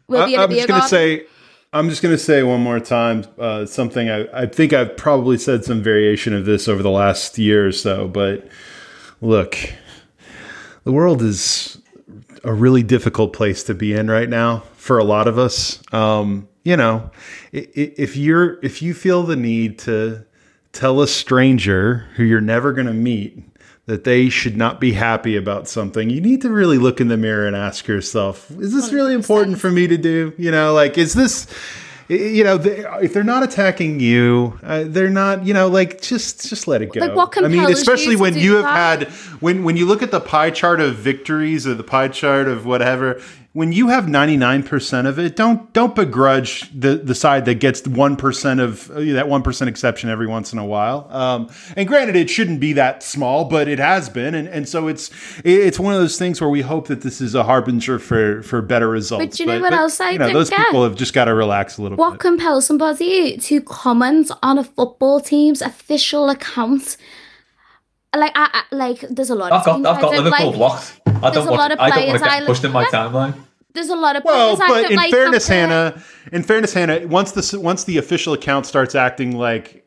we'll 0.09 0.27
be 0.27 0.35
in 0.35 0.41
I, 0.41 0.43
a 0.43 0.45
am 0.45 0.51
beer 0.51 0.67
just 0.67 0.69
gonna 0.69 0.89
say. 0.89 1.27
I'm 1.75 1.89
just 1.89 2.03
going 2.03 2.15
to 2.15 2.19
say 2.19 2.43
one 2.43 2.61
more 2.61 2.81
time 2.81 3.25
uh, 3.39 3.65
something 3.65 4.11
I, 4.11 4.43
I 4.43 4.47
think 4.47 4.75
I've 4.75 4.95
probably 4.97 5.39
said 5.39 5.65
some 5.65 5.83
variation 5.83 6.35
of 6.35 6.45
this 6.45 6.69
over 6.69 6.83
the 6.83 6.91
last 6.91 7.39
year 7.39 7.67
or 7.67 7.73
so, 7.73 8.09
but 8.09 8.47
look, 9.23 9.57
the 10.85 10.93
world 10.93 11.23
is 11.23 11.81
a 12.45 12.53
really 12.53 12.83
difficult 12.83 13.33
place 13.33 13.63
to 13.65 13.75
be 13.75 13.95
in 13.95 14.11
right 14.11 14.29
now 14.29 14.65
for 14.75 14.99
a 14.99 15.05
lot 15.05 15.27
of 15.27 15.39
us. 15.39 15.83
Um, 15.95 16.47
you 16.63 16.77
know, 16.77 17.11
if 17.53 18.17
you're 18.17 18.59
if 18.63 18.83
you 18.83 18.93
feel 18.93 19.23
the 19.23 19.37
need 19.37 19.79
to 19.81 20.25
tell 20.73 21.01
a 21.01 21.09
stranger 21.09 22.09
who 22.17 22.25
you're 22.25 22.41
never 22.41 22.73
going 22.73 22.87
to 22.87 22.93
meet 22.93 23.43
that 23.87 24.05
they 24.05 24.29
should 24.29 24.57
not 24.57 24.81
be 24.81 24.93
happy 24.93 25.37
about 25.37 25.67
something, 25.67 26.09
you 26.09 26.21
need 26.21 26.41
to 26.43 26.51
really 26.51 26.79
look 26.79 27.01
in 27.01 27.09
the 27.09 27.17
mirror 27.17 27.47
and 27.47 27.57
ask 27.57 27.89
yourself, 27.89 28.51
is 28.53 28.73
this 28.73 28.93
really 28.93 29.13
important 29.13 29.59
for 29.59 29.71
me 29.71 29.89
to 29.89 29.99
do? 29.99 30.33
You 30.39 30.53
know, 30.53 30.73
like, 30.73 30.97
is 30.99 31.15
this, 31.15 31.49
you 32.09 32.45
know, 32.45 32.59
they, 32.59 32.85
if 33.03 33.13
they're 33.13 33.25
not 33.25 33.43
attacking 33.43 33.99
you, 33.99 34.59
uh, 34.63 34.85
they're 34.87 35.11
not, 35.11 35.45
you 35.45 35.53
know, 35.53 35.67
like, 35.67 36.01
just, 36.01 36.49
just 36.49 36.69
let 36.69 36.81
it 36.81 36.93
go. 36.93 37.01
Like, 37.01 37.17
what 37.17 37.37
I 37.37 37.41
mean, 37.43 37.53
compels 37.53 37.71
you 37.71 37.75
especially 37.75 38.17
when 38.17 38.37
you 38.37 38.55
have 38.55 38.65
that? 38.65 39.01
had, 39.01 39.09
when, 39.41 39.65
when 39.65 39.77
you 39.77 39.85
look 39.85 40.03
at 40.03 40.13
the 40.13 40.21
pie 40.21 40.51
chart 40.51 40.81
of 40.81 40.95
victories 40.97 41.67
or 41.67 41.75
the 41.75 41.85
pie 41.85 42.09
chart 42.09 42.47
of 42.47 42.65
whatever, 42.65 43.21
when 43.55 43.71
you 43.71 43.89
have 43.89 44.05
99% 44.05 45.07
of 45.07 45.19
it, 45.19 45.37
don't 45.37 45.71
don't 45.75 45.95
begrudge 45.95 46.71
the, 46.79 46.97
the 46.97 47.15
side 47.15 47.45
that 47.45 47.57
gets 47.57 47.83
1% 47.83 48.61
of 48.61 48.91
uh, 48.91 48.95
that 48.95 49.27
1% 49.27 49.67
exception 49.67 50.09
every 50.09 50.27
once 50.27 50.55
in 50.55 50.59
a 50.59 50.65
while. 50.65 51.07
Um, 51.11 51.51
and 51.77 51.87
granted, 51.87 52.17
it 52.17 52.31
shouldn't 52.31 52.61
be 52.61 52.73
that 52.75 53.03
small, 53.03 53.45
but 53.45 53.69
it 53.69 53.79
has 53.79 54.09
been. 54.09 54.35
And, 54.35 54.49
and 54.49 54.67
so 54.67 54.89
it's 54.89 55.11
it's 55.45 55.79
one 55.79 55.93
of 55.93 56.01
those 56.01 56.19
things 56.19 56.41
where 56.41 56.49
we 56.49 56.63
hope 56.63 56.89
that 56.89 57.03
this 57.03 57.21
is 57.21 57.35
a 57.35 57.45
harbinger 57.45 57.99
for, 57.99 58.43
for 58.43 58.63
better 58.63 58.89
results. 58.89 59.25
But 59.27 59.39
you 59.39 59.47
know 59.47 59.61
what 59.61 59.75
else 59.75 60.01
I 60.01 60.13
you 60.13 60.19
know, 60.19 60.27
think, 60.27 60.35
Those 60.35 60.51
yeah? 60.51 60.65
people 60.65 60.85
have 60.85 60.97
just 60.97 61.13
got 61.13 61.27
to 61.27 61.35
relax 61.35 61.77
a 61.77 61.83
little 61.83 61.99
what 61.99 62.13
bit. 62.13 62.21
compels 62.21 62.67
somebody 62.67 63.37
to 63.37 63.61
comment 63.61 64.31
on 64.43 64.57
a 64.59 64.65
football 64.65 65.21
team's 65.21 65.61
official 65.61 66.31
account 66.31 66.97
like 68.19 68.33
I, 68.35 68.49
I 68.53 68.75
like 68.75 69.01
there's 69.01 69.31
a 69.31 69.35
lot 69.35 69.53
of. 69.53 69.61
I've 69.61 69.67
of 69.69 69.83
got 69.83 69.97
I've 69.97 70.03
got 70.03 70.13
don't 70.13 70.25
Liverpool 70.25 70.47
like. 70.47 70.55
blocked. 70.57 71.01
I 71.07 71.31
don't 71.31 71.47
want 71.47 71.51
lot 71.51 71.81
I 71.81 71.91
don't 71.91 72.09
want 72.09 72.23
to 72.23 72.29
get 72.29 72.47
pushed 72.47 72.65
in 72.65 72.73
my 72.73 72.85
timeline. 72.87 73.35
There's 73.75 73.89
a 73.89 73.97
lot 73.97 74.17
of 74.17 74.25
Well, 74.25 74.57
players 74.57 74.61
I 74.61 74.69
but 74.69 74.83
don't 74.83 74.91
in 74.93 74.97
like 74.97 75.11
fairness. 75.11 75.49
Hannah, 75.49 76.03
in 76.31 76.43
fairness, 76.43 76.75
Hannah, 76.75 77.07
once 77.07 77.33
the 77.33 77.59
once 77.59 77.85
the 77.85 77.97
official 77.99 78.35
account 78.35 78.67
starts 78.67 78.95
acting 78.95 79.37
like, 79.37 79.82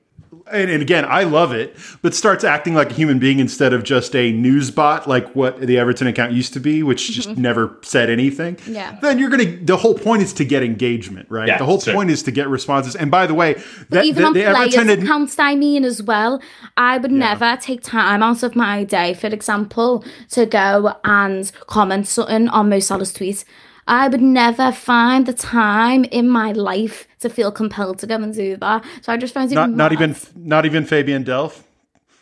and, 0.52 0.70
and 0.70 0.82
again, 0.82 1.06
I 1.06 1.24
love 1.24 1.52
it, 1.54 1.76
but 2.02 2.14
starts 2.14 2.44
acting 2.44 2.76
like 2.76 2.92
a 2.92 2.94
human 2.94 3.20
being 3.20 3.40
instead 3.40 3.74
of 3.74 3.84
just 3.84 4.16
a 4.16 4.32
news 4.32 4.72
bot, 4.72 5.08
like 5.08 5.36
what 5.36 5.60
the 5.60 5.78
Everton 5.78 6.08
account 6.08 6.34
used 6.34 6.54
to 6.54 6.60
be, 6.60 6.84
which 6.84 7.12
just 7.12 7.30
Mhm. 7.30 7.38
never 7.38 7.78
said 7.82 8.10
anything. 8.10 8.58
Yeah. 8.68 8.98
Then 9.02 9.18
you're 9.20 9.30
gonna. 9.30 9.46
The 9.58 9.78
whole 9.78 9.96
point 9.96 10.22
is 10.22 10.34
to 10.34 10.46
get 10.46 10.62
engagement, 10.64 11.28
right? 11.30 11.48
Yeah, 11.48 11.58
the 11.58 11.66
whole 11.66 11.80
sure. 11.80 11.94
point 11.94 12.12
is 12.12 12.24
to 12.24 12.32
get 12.32 12.48
responses. 12.48 12.96
And 12.96 13.10
by 13.10 13.26
the 13.28 13.34
way, 13.34 13.56
But 13.90 13.90
that 13.90 14.06
even 14.06 14.22
the, 14.22 14.28
on 14.28 14.34
the 14.34 14.44
players' 14.44 14.76
Everton. 14.76 14.90
ad- 14.90 15.04
accounts, 15.04 15.40
I 15.40 15.56
mean, 15.56 15.84
as 15.86 16.04
well, 16.04 16.42
I 16.78 16.98
would 16.98 17.12
never 17.12 17.58
take 17.60 17.82
time 17.82 18.22
out 18.22 18.44
of 18.44 18.56
my 18.56 18.84
day, 18.84 19.14
for 19.14 19.28
example, 19.28 20.04
to 20.32 20.46
go 20.46 20.94
and 21.04 21.52
comment 21.68 22.08
something 22.08 22.50
on 22.50 22.70
Mo 22.70 22.80
Salah's 22.80 23.12
tweet. 23.14 23.44
I 23.88 24.08
would 24.08 24.22
never 24.22 24.72
find 24.72 25.26
the 25.26 25.34
time 25.34 26.06
in 26.06 26.28
my 26.28 26.52
life 26.52 27.08
to 27.20 27.30
feel 27.30 27.52
compelled 27.52 28.00
to 28.00 28.08
go 28.08 28.16
and 28.16 28.34
do 28.34 28.58
that. 28.58 28.84
So 29.02 29.14
I 29.14 29.18
just 29.18 29.34
find 29.34 29.52
it 29.52 29.56
not, 29.56 29.70
not 29.70 29.94
even 29.94 30.16
not 30.36 30.66
even 30.66 30.86
Fabian 30.86 31.24
Delph. 31.24 31.62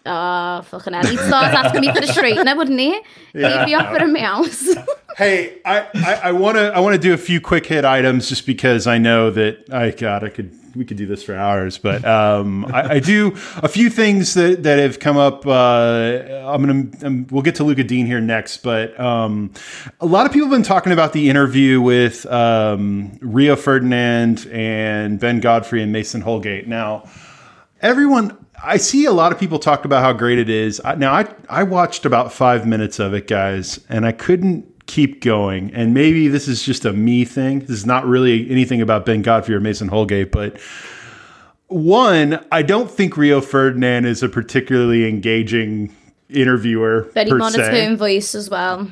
Oh, 0.05 0.61
fucking 0.63 0.91
hell. 0.91 1.05
He'd 1.05 1.19
start 1.19 1.53
asking 1.53 1.79
me 1.79 1.93
for 1.93 2.01
the 2.01 2.07
straightener, 2.07 2.57
wouldn't 2.57 2.77
he? 2.77 2.99
Yeah. 3.33 3.59
He'd 3.59 3.65
be 3.67 3.75
offering 3.75 4.11
me 4.11 4.19
house. 4.19 4.75
Hey, 5.15 5.61
I 5.63 6.19
I 6.23 6.31
want 6.33 6.57
to 6.57 6.73
I 6.75 6.79
want 6.79 6.95
to 6.95 6.99
do 6.99 7.13
a 7.13 7.17
few 7.17 7.39
quick 7.39 7.65
hit 7.65 7.85
items 7.85 8.27
just 8.27 8.45
because 8.45 8.85
I 8.87 8.97
know 8.97 9.29
that 9.31 9.71
I 9.71 9.91
God 9.91 10.23
I 10.25 10.29
could 10.29 10.51
we 10.75 10.85
could 10.85 10.97
do 10.97 11.05
this 11.05 11.23
for 11.23 11.35
hours, 11.35 11.77
but 11.77 12.03
um, 12.05 12.65
I, 12.65 12.95
I 12.95 12.99
do 12.99 13.35
a 13.57 13.67
few 13.67 13.89
things 13.89 14.33
that, 14.33 14.63
that 14.63 14.79
have 14.79 14.99
come 14.99 15.17
up. 15.17 15.45
Uh, 15.45 16.43
I'm 16.45 16.65
gonna 16.65 17.07
um, 17.07 17.27
we'll 17.29 17.43
get 17.43 17.55
to 17.55 17.63
Lucas 17.63 17.85
Digne 17.85 18.07
here 18.07 18.21
next, 18.21 18.57
but 18.57 18.99
um, 18.99 19.51
a 19.99 20.05
lot 20.05 20.25
of 20.25 20.31
people 20.31 20.47
have 20.47 20.55
been 20.55 20.63
talking 20.63 20.91
about 20.91 21.13
the 21.13 21.29
interview 21.29 21.81
with 21.81 22.25
um, 22.25 23.17
Rio 23.21 23.55
Ferdinand 23.55 24.47
and 24.51 25.19
Ben 25.19 25.39
Godfrey 25.39 25.83
and 25.83 25.91
Mason 25.91 26.21
Holgate. 26.21 26.67
Now, 26.67 27.09
everyone 27.81 28.37
i 28.63 28.77
see 28.77 29.03
a 29.05 29.11
lot 29.11 29.33
of 29.33 29.37
people 29.37 29.59
talk 29.59 29.83
about 29.83 30.01
how 30.01 30.13
great 30.13 30.39
it 30.39 30.49
is 30.49 30.81
now 30.97 31.11
i 31.11 31.27
i 31.49 31.61
watched 31.61 32.05
about 32.05 32.31
five 32.31 32.65
minutes 32.65 32.97
of 32.97 33.13
it 33.13 33.27
guys 33.27 33.79
and 33.89 34.05
i 34.05 34.11
couldn't 34.11 34.65
keep 34.85 35.21
going 35.21 35.73
and 35.73 35.93
maybe 35.93 36.27
this 36.27 36.47
is 36.47 36.61
just 36.63 36.85
a 36.85 36.93
me 36.93 37.23
thing 37.25 37.59
this 37.59 37.69
is 37.69 37.85
not 37.85 38.05
really 38.05 38.49
anything 38.49 38.81
about 38.81 39.05
ben 39.05 39.21
godfrey 39.21 39.55
or 39.55 39.59
mason 39.59 39.87
holgate 39.87 40.31
but 40.31 40.59
one 41.67 42.43
i 42.51 42.61
don't 42.61 42.91
think 42.91 43.15
rio 43.15 43.39
ferdinand 43.39 44.05
is 44.05 44.21
a 44.21 44.29
particularly 44.29 45.07
engaging 45.07 45.95
interviewer 46.33 47.09
Very 47.13 47.29
per 47.29 47.37
monotone 47.37 47.65
se. 47.65 47.95
voice 47.95 48.35
as 48.35 48.49
well. 48.49 48.89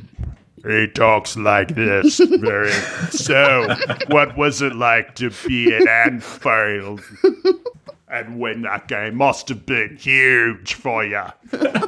He 0.65 0.87
talks 0.87 1.35
like 1.35 1.73
this. 1.73 2.19
Very. 2.39 2.71
so, 3.09 3.75
what 4.09 4.37
was 4.37 4.61
it 4.61 4.75
like 4.75 5.15
to 5.15 5.31
be 5.47 5.75
an 5.75 5.87
Anfield? 5.87 7.01
And 8.11 8.39
win 8.41 8.63
that 8.63 8.89
game 8.89 9.15
must 9.15 9.47
have 9.47 9.65
been 9.65 9.95
huge 9.95 10.73
for 10.73 11.05
you. 11.05 11.21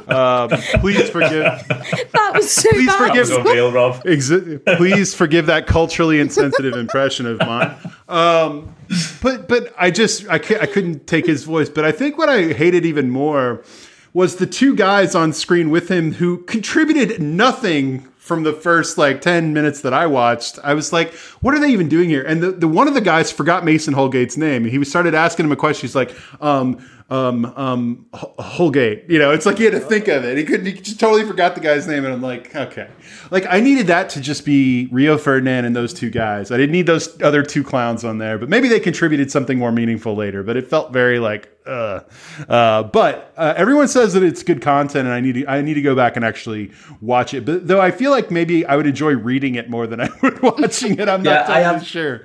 um, 0.08 0.48
please 0.80 1.10
forgive 1.10 1.44
That 1.68 2.32
was 2.34 2.50
so 2.50 2.70
please 2.70 2.86
bad. 2.86 3.08
forgive 3.08 3.30
Unreal, 3.30 3.70
Rob. 3.70 4.02
Exi- 4.04 4.64
please 4.78 5.14
forgive 5.14 5.44
that 5.46 5.66
culturally 5.66 6.18
insensitive 6.20 6.74
impression 6.76 7.26
of 7.26 7.38
mine. 7.40 7.74
Um, 8.08 8.74
but 9.22 9.48
but 9.48 9.74
I 9.78 9.90
just 9.90 10.26
I, 10.28 10.36
I 10.36 10.38
couldn't 10.66 11.06
take 11.06 11.26
his 11.26 11.44
voice. 11.44 11.68
But 11.68 11.84
I 11.84 11.92
think 11.92 12.16
what 12.16 12.30
I 12.30 12.54
hated 12.54 12.86
even 12.86 13.10
more 13.10 13.62
was 14.14 14.36
the 14.36 14.46
two 14.46 14.74
guys 14.74 15.14
on 15.14 15.32
screen 15.34 15.68
with 15.68 15.90
him 15.90 16.12
who 16.14 16.38
contributed 16.44 17.20
nothing 17.20 18.08
from 18.24 18.42
the 18.42 18.54
first 18.54 18.96
like 18.96 19.20
10 19.20 19.52
minutes 19.52 19.82
that 19.82 19.92
I 19.92 20.06
watched. 20.06 20.58
I 20.64 20.72
was 20.72 20.94
like, 20.94 21.12
what 21.42 21.52
are 21.52 21.58
they 21.58 21.68
even 21.68 21.90
doing 21.90 22.08
here? 22.08 22.22
And 22.22 22.42
the, 22.42 22.52
the 22.52 22.66
one 22.66 22.88
of 22.88 22.94
the 22.94 23.02
guys 23.02 23.30
forgot 23.30 23.66
Mason 23.66 23.92
Holgate's 23.92 24.38
name. 24.38 24.64
He 24.64 24.82
started 24.82 25.14
asking 25.14 25.44
him 25.44 25.52
a 25.52 25.56
question. 25.56 25.86
He's 25.86 25.94
like, 25.94 26.16
um, 26.40 26.82
um, 27.10 27.44
um, 27.56 28.06
Holgate. 28.14 29.04
You 29.08 29.18
know, 29.18 29.30
it's 29.30 29.44
like 29.46 29.58
he 29.58 29.64
had 29.64 29.72
to 29.74 29.80
think 29.80 30.08
of 30.08 30.24
it. 30.24 30.38
He 30.38 30.44
couldn't, 30.44 30.66
he 30.66 30.72
just 30.72 30.98
totally 30.98 31.24
forgot 31.24 31.54
the 31.54 31.60
guy's 31.60 31.86
name. 31.86 32.04
And 32.04 32.12
I'm 32.14 32.22
like, 32.22 32.54
okay. 32.56 32.88
Like 33.30 33.44
I 33.48 33.60
needed 33.60 33.88
that 33.88 34.08
to 34.10 34.20
just 34.20 34.44
be 34.44 34.88
Rio 34.90 35.18
Ferdinand 35.18 35.64
and 35.66 35.76
those 35.76 35.92
two 35.92 36.10
guys. 36.10 36.50
I 36.50 36.56
didn't 36.56 36.72
need 36.72 36.86
those 36.86 37.20
other 37.22 37.42
two 37.42 37.62
clowns 37.62 38.04
on 38.04 38.18
there, 38.18 38.38
but 38.38 38.48
maybe 38.48 38.68
they 38.68 38.80
contributed 38.80 39.30
something 39.30 39.58
more 39.58 39.70
meaningful 39.72 40.14
later. 40.16 40.42
But 40.42 40.56
it 40.56 40.68
felt 40.68 40.92
very 40.92 41.18
like, 41.18 41.50
uh, 41.66 42.00
uh, 42.48 42.82
but 42.84 43.32
uh, 43.36 43.54
everyone 43.56 43.88
says 43.88 44.12
that 44.14 44.22
it's 44.22 44.42
good 44.42 44.60
content, 44.62 45.06
and 45.06 45.14
I 45.14 45.20
need 45.20 45.34
to, 45.34 45.46
I 45.46 45.60
need 45.62 45.74
to 45.74 45.82
go 45.82 45.94
back 45.94 46.16
and 46.16 46.24
actually 46.24 46.72
watch 47.00 47.34
it. 47.34 47.44
But 47.44 47.68
though 47.68 47.80
I 47.80 47.90
feel 47.90 48.10
like 48.10 48.30
maybe 48.30 48.64
I 48.66 48.76
would 48.76 48.86
enjoy 48.86 49.12
reading 49.12 49.54
it 49.56 49.68
more 49.70 49.86
than 49.86 50.00
I 50.00 50.08
would 50.22 50.40
watching 50.42 50.98
it. 50.98 51.08
I'm 51.08 51.22
not 51.22 51.30
Yeah, 51.30 51.42
I 51.42 51.46
totally 51.62 51.62
have- 51.64 51.86
sure. 51.86 52.24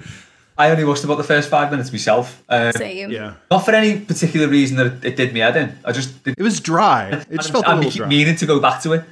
I 0.59 0.69
only 0.71 0.83
watched 0.83 1.05
about 1.05 1.15
the 1.15 1.23
first 1.23 1.49
five 1.49 1.71
minutes 1.71 1.89
myself. 1.91 2.43
Um, 2.49 2.73
Same. 2.73 3.09
Yeah, 3.09 3.35
Not 3.49 3.59
for 3.65 3.71
any 3.71 4.01
particular 4.01 4.47
reason 4.49 4.75
that 4.77 4.87
it, 4.87 5.05
it 5.05 5.15
did 5.15 5.33
me 5.33 5.39
head 5.39 5.55
in. 5.55 5.79
I 5.85 5.93
just 5.93 6.21
did, 6.23 6.35
it 6.37 6.43
was 6.43 6.59
dry. 6.59 7.11
It 7.29 7.37
just 7.37 7.51
felt 7.51 7.65
a 7.65 7.69
I'm 7.69 7.77
little 7.77 7.91
keep 7.91 7.99
dry. 8.01 8.07
meaning 8.09 8.35
to 8.35 8.45
go 8.45 8.59
back 8.59 8.81
to 8.83 8.91
it. 8.93 9.05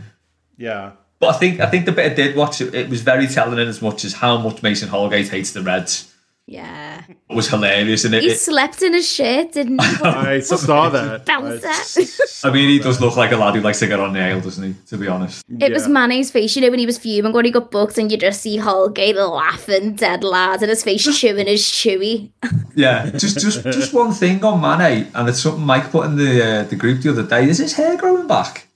Yeah. 0.57 0.91
But 1.19 1.33
I 1.35 1.37
think 1.39 1.59
I 1.61 1.65
think 1.67 1.85
the 1.85 1.93
bit 1.93 2.11
I 2.11 2.13
did 2.13 2.35
watch 2.35 2.59
it, 2.61 2.75
it 2.75 2.89
was 2.89 3.01
very 3.01 3.27
telling 3.27 3.57
in 3.59 3.67
as 3.67 3.81
much 3.81 4.03
as 4.05 4.13
how 4.13 4.37
much 4.37 4.61
Mason 4.61 4.89
Holgate 4.89 5.29
hates 5.29 5.51
the 5.53 5.63
Reds. 5.63 6.13
Yeah. 6.49 7.03
It 7.29 7.35
was 7.35 7.49
hilarious, 7.49 8.05
and 8.05 8.15
it, 8.15 8.23
He 8.23 8.29
it- 8.29 8.39
slept 8.39 8.81
in 8.81 8.93
his 8.93 9.07
shirt, 9.11 9.51
didn't 9.51 9.81
he? 9.83 9.95
I 10.03 10.39
saw 10.39 10.87
that. 10.87 11.25
Bouncer. 11.25 12.47
I 12.47 12.51
mean, 12.53 12.69
he 12.69 12.79
does 12.79 13.01
look 13.01 13.17
like 13.17 13.33
a 13.33 13.35
lad 13.35 13.53
who 13.55 13.59
likes 13.59 13.79
to 13.79 13.87
get 13.87 13.99
on 13.99 14.13
the 14.13 14.19
ale, 14.21 14.39
doesn't 14.39 14.63
he? 14.63 14.73
To 14.87 14.97
be 14.97 15.09
honest, 15.09 15.43
It 15.59 15.73
was 15.73 15.89
Mane's 15.89 16.31
face, 16.31 16.55
you 16.55 16.61
know, 16.61 16.69
when 16.69 16.79
he 16.79 16.85
was 16.85 16.97
fuming 16.97 17.33
when 17.33 17.43
he 17.43 17.51
got 17.51 17.69
booked, 17.69 17.97
and 17.97 18.09
you 18.09 18.17
just 18.17 18.41
see 18.41 18.55
Holgate 18.55 19.17
laughing, 19.17 19.95
dead 19.95 20.23
lad, 20.23 20.61
and 20.61 20.69
his 20.69 20.83
face 20.85 21.03
chewing 21.19 21.47
his 21.47 21.63
chewy. 21.63 22.31
Yeah, 22.75 23.09
just 23.09 23.39
just 23.39 23.63
just 23.63 23.91
one 23.93 24.13
thing 24.13 24.41
on 24.45 24.61
Mane, 24.61 25.07
and 25.15 25.27
it's 25.27 25.41
something 25.41 25.65
Mike 25.65 25.89
put 25.91 26.05
in 26.05 26.15
the 26.15 26.45
uh, 26.45 26.63
the 26.63 26.75
group 26.77 27.01
the 27.01 27.09
other 27.09 27.23
day. 27.25 27.49
Is 27.49 27.57
his 27.57 27.73
hair 27.73 27.97
growing 27.97 28.27
back? 28.27 28.67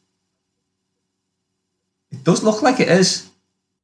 It 2.12 2.24
does 2.24 2.44
look 2.44 2.62
like 2.64 2.80
it 2.80 2.90
is. 2.90 3.30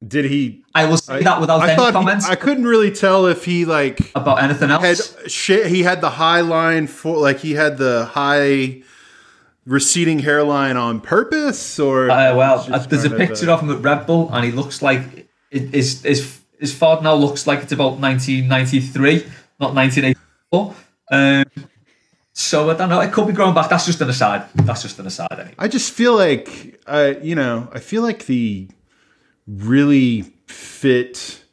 Did 0.05 0.25
he? 0.25 0.63
I 0.75 0.85
will 0.85 0.97
say 0.97 1.23
that 1.23 1.41
without 1.41 1.61
I 1.61 1.69
any 1.69 1.75
thought 1.75 1.87
he- 1.87 1.91
comments 1.93 2.27
I 2.29 2.35
couldn't 2.35 2.65
really 2.67 2.91
tell 2.91 3.25
if 3.25 3.45
he 3.45 3.65
like 3.65 3.99
about 4.15 4.43
anything 4.43 4.69
else. 4.69 5.15
Had 5.15 5.31
shit. 5.31 5.67
He 5.67 5.81
had 5.83 6.01
the 6.01 6.11
high 6.11 6.41
line 6.41 6.85
for 6.87 7.17
like 7.17 7.39
he 7.39 7.53
had 7.53 7.77
the 7.79 8.05
high 8.05 8.83
receding 9.65 10.19
hairline 10.19 10.77
on 10.77 11.01
purpose, 11.01 11.79
or 11.79 12.09
Uh, 12.11 12.35
well, 12.35 12.65
uh, 12.71 12.77
there's 12.85 13.05
a 13.05 13.09
kind 13.09 13.21
of 13.21 13.27
picture 13.27 13.49
of 13.51 13.61
him 13.61 13.71
at 13.71 13.81
Red 13.81 14.05
Bull, 14.05 14.29
and 14.31 14.45
he 14.45 14.51
looks 14.51 14.81
like 14.83 15.27
it- 15.51 15.73
his 15.73 16.01
his 16.03 16.39
his 16.59 16.73
fod 16.73 17.01
now 17.01 17.15
looks 17.15 17.47
like 17.47 17.63
it's 17.63 17.71
about 17.71 17.99
1993, 17.99 19.25
not 19.59 19.73
1984. 19.73 20.75
Um, 21.11 21.45
so 22.33 22.69
I 22.69 22.75
don't 22.75 22.89
know. 22.89 22.99
It 23.01 23.11
could 23.11 23.25
be 23.27 23.33
growing 23.33 23.55
back. 23.55 23.69
That's 23.69 23.85
just 23.87 23.99
an 24.01 24.09
aside. 24.09 24.43
That's 24.55 24.83
just 24.83 24.99
an 24.99 25.07
aside. 25.07 25.27
Anyway. 25.31 25.55
I 25.57 25.67
just 25.67 25.91
feel 25.91 26.15
like 26.15 26.79
I, 26.85 27.17
you 27.21 27.33
know, 27.35 27.67
I 27.73 27.79
feel 27.79 28.03
like 28.03 28.25
the 28.27 28.67
really 29.47 30.23
fit, 30.47 31.43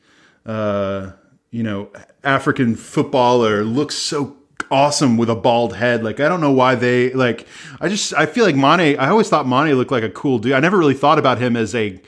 uh, 0.44 1.12
you 1.50 1.62
know, 1.62 1.90
African 2.22 2.74
footballer 2.74 3.64
looks 3.64 3.94
so 3.94 4.36
awesome 4.70 5.16
with 5.16 5.30
a 5.30 5.34
bald 5.36 5.76
head. 5.76 6.02
Like 6.02 6.20
I 6.20 6.28
don't 6.28 6.40
know 6.40 6.52
why 6.52 6.74
they 6.74 7.12
like. 7.12 7.46
I 7.80 7.88
just 7.88 8.12
I 8.14 8.26
feel 8.26 8.44
like 8.44 8.56
Mane. 8.56 8.98
I 8.98 9.08
always 9.08 9.28
thought 9.28 9.46
Mane 9.46 9.74
looked 9.74 9.92
like 9.92 10.02
a 10.02 10.10
cool 10.10 10.38
dude. 10.38 10.52
I 10.52 10.60
never 10.60 10.78
really 10.78 10.94
thought 10.94 11.18
about 11.18 11.38
him 11.38 11.56
as 11.56 11.74
a, 11.74 12.00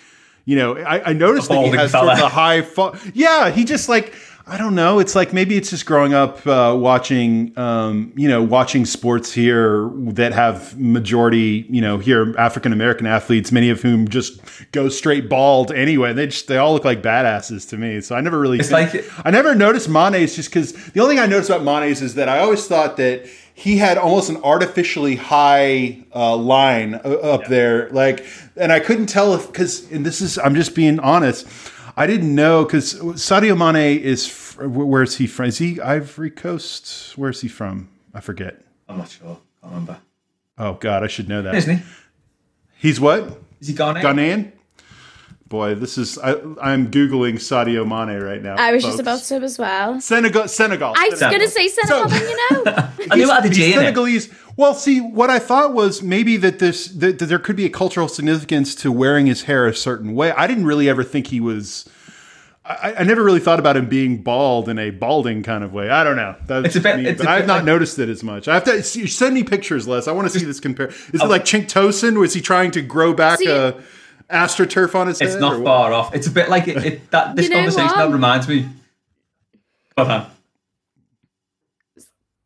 you 0.45 0.57
know, 0.57 0.77
I, 0.77 1.11
I 1.11 1.13
noticed 1.13 1.49
that 1.49 1.65
he 1.65 1.71
has 1.77 1.93
sort 1.93 2.09
of 2.09 2.19
a 2.19 2.29
high. 2.29 2.63
Fo- 2.63 2.97
yeah, 3.15 3.51
he 3.51 3.65
just 3.65 3.89
like. 3.89 4.15
I 4.49 4.59
don't 4.59 4.77
know. 4.77 5.01
It's 5.01 5.17
like 5.17 5.33
maybe 5.33 5.57
it's 5.57 5.71
just 5.71 5.87
growing 5.87 6.15
up 6.15 6.47
uh, 6.47 6.73
watching, 6.79 7.53
um, 7.59 8.13
you 8.15 8.29
know, 8.29 8.45
watching 8.45 8.85
sports 8.85 9.33
here 9.33 9.91
that 10.13 10.33
have 10.35 10.79
majority, 10.79 11.67
you 11.69 11.81
know, 11.81 11.99
here 11.99 12.33
African 12.39 12.73
American 12.73 13.07
athletes, 13.09 13.51
many 13.51 13.71
of 13.71 13.83
whom 13.83 14.07
just 14.07 14.41
go 14.71 14.89
straight 14.89 15.29
bald 15.29 15.73
anyway. 15.73 16.13
They 16.13 16.27
just 16.29 16.47
they 16.47 16.59
all 16.59 16.73
look 16.75 16.85
like 16.85 17.03
badasses 17.03 17.69
to 17.71 17.77
me. 17.77 18.01
So 18.01 18.15
I 18.15 18.21
never 18.21 18.39
really, 18.39 18.61
It's 18.61 18.71
like- 18.71 19.05
I 19.25 19.33
never 19.33 19.53
noticed 19.57 19.89
Mane's 19.89 20.37
just 20.37 20.51
because 20.51 20.73
the 20.93 21.01
only 21.01 21.17
thing 21.17 21.25
I 21.25 21.27
noticed 21.27 21.51
about 21.51 21.65
Mane's 21.65 22.01
is 22.01 22.15
that 22.15 22.29
I 22.29 22.39
always 22.39 22.69
thought 22.69 22.99
that 22.99 23.27
he 23.53 23.79
had 23.79 23.99
almost 23.99 24.31
an 24.31 24.37
artificially 24.45 25.17
high 25.17 26.05
uh, 26.15 26.37
line 26.37 26.95
uh, 26.95 26.99
up 27.15 27.47
there, 27.47 27.89
like, 27.91 28.25
and 28.57 28.71
I 28.71 28.79
couldn't 28.79 29.07
tell 29.07 29.35
if 29.35 29.49
because 29.49 29.91
and 29.91 30.07
this 30.07 30.21
is 30.21 30.39
I'm 30.39 30.55
just 30.55 30.77
being 30.77 31.01
honest. 31.01 31.49
I 31.97 32.07
didn't 32.07 32.35
know 32.35 32.65
because 32.65 32.95
Sadio 32.95 33.57
Mane 33.57 33.99
is 33.99 34.55
where's 34.61 35.17
he 35.17 35.27
from? 35.27 35.47
Is 35.47 35.59
he 35.59 35.81
Ivory 35.81 36.31
Coast? 36.31 37.17
Where's 37.17 37.41
he 37.41 37.49
from? 37.49 37.89
I 38.13 38.21
forget. 38.21 38.61
I'm 38.89 38.99
not 38.99 39.09
sure. 39.09 39.39
Can't 39.61 39.73
remember. 39.73 39.99
Oh 40.59 40.75
God, 40.75 41.03
I 41.03 41.07
should 41.07 41.29
know 41.29 41.43
that. 41.43 41.55
Isn't 41.55 41.79
he? 41.79 41.85
He's 42.79 43.01
what? 43.01 43.41
Is 43.61 43.69
he 43.69 43.75
Ghanaian? 43.75 44.03
Ghanaian? 44.03 44.53
Boy, 45.49 45.77
this 45.77 45.97
is 45.97 46.19
I, 46.19 46.33
I'm 46.61 46.91
googling 46.91 47.35
Sadio 47.35 47.87
Mane 47.87 48.21
right 48.21 48.43
now. 48.43 48.57
I 48.57 48.73
was 48.73 48.83
just 48.83 48.99
about 48.99 49.21
to 49.23 49.37
as 49.37 49.59
well. 49.59 50.01
Senegal. 50.01 50.49
Senegal. 50.49 50.93
I 50.97 51.09
was 51.11 51.21
going 51.21 51.39
to 51.39 51.49
say 51.49 51.69
Senegal, 51.69 52.09
but 52.09 52.21
you 52.21 52.37
know. 52.37 52.63
I 53.11 53.17
knew 53.17 53.31
it 53.31 53.33
had 53.33 53.47
a 53.47 53.51
G 53.51 53.67
He's 53.67 53.77
in 53.77 53.85
it. 53.85 54.31
Senegalese. 54.57 54.59
Well, 54.59 54.75
see, 54.75 55.01
what 55.01 55.31
I 55.31 55.39
thought 55.39 55.73
was 55.75 56.03
maybe 56.03 56.37
that 56.39 56.59
this 56.59 56.89
that, 56.89 57.19
that 57.19 57.27
there 57.27 57.39
could 57.39 57.57
be 57.57 57.65
a 57.67 57.71
cultural 57.71 58.09
significance 58.09 58.75
to 58.77 58.91
wearing 58.93 59.27
his 59.27 59.43
hair 59.43 59.67
a 59.67 59.75
certain 59.75 60.15
way. 60.15 60.33
I 60.33 60.47
didn't 60.47 60.67
really 60.67 60.89
ever 60.89 61.05
think 61.05 61.29
he 61.29 61.41
was. 61.41 61.89
I, 62.65 62.95
I 62.99 63.03
never 63.05 63.23
really 63.23 63.39
thought 63.39 63.61
about 63.61 63.77
him 63.77 63.89
being 63.89 64.23
bald 64.25 64.69
in 64.69 64.77
a 64.79 64.91
balding 64.91 65.45
kind 65.45 65.63
of 65.63 65.73
way. 65.73 65.89
I 65.89 66.03
don't 66.03 66.17
know. 66.17 66.35
That's 66.47 66.67
It's 66.67 66.77
a 66.77 66.81
bit- 66.81 66.97
me, 66.97 67.07
it's 67.07 67.19
but 67.23 67.29
a 67.29 67.31
I've 67.31 67.47
not 67.47 67.59
like- 67.59 67.65
noticed 67.65 67.97
it 68.01 68.09
as 68.09 68.25
much. 68.25 68.49
I 68.49 68.55
have 68.55 68.65
to 68.65 68.83
see, 68.83 69.07
send 69.07 69.35
me 69.35 69.45
pictures, 69.45 69.87
Les. 69.87 70.09
I 70.09 70.13
want 70.13 70.29
to 70.33 70.37
see 70.37 70.45
this 70.45 70.59
compare. 70.59 70.89
Is 70.89 71.23
it 71.23 71.27
like 71.29 71.45
Chink 71.45 71.67
Tosin? 71.71 72.19
Was 72.19 72.35
he 72.35 72.41
trying 72.41 72.73
to 72.73 72.83
grow 72.83 73.15
back 73.15 73.39
See- 73.39 73.47
a 73.49 73.77
astroturf 74.29 74.97
on 74.97 75.07
his 75.07 75.21
It's 75.21 75.31
head? 75.35 75.37
It's 75.37 75.41
not 75.41 75.53
or 75.53 75.59
what? 75.61 75.65
far 75.67 75.93
off. 75.93 76.13
It's 76.13 76.27
a 76.27 76.31
bit 76.33 76.49
like 76.49 76.67
it. 76.67 76.85
it 76.85 77.11
that 77.13 77.37
this 77.37 77.45
You 77.45 77.51
know 77.51 77.57
conversation 77.59 77.87
what? 77.87 77.97
that 77.99 78.11
reminds 78.13 78.49
me. 78.49 78.69
Go 79.97 80.03
on. 80.05 80.31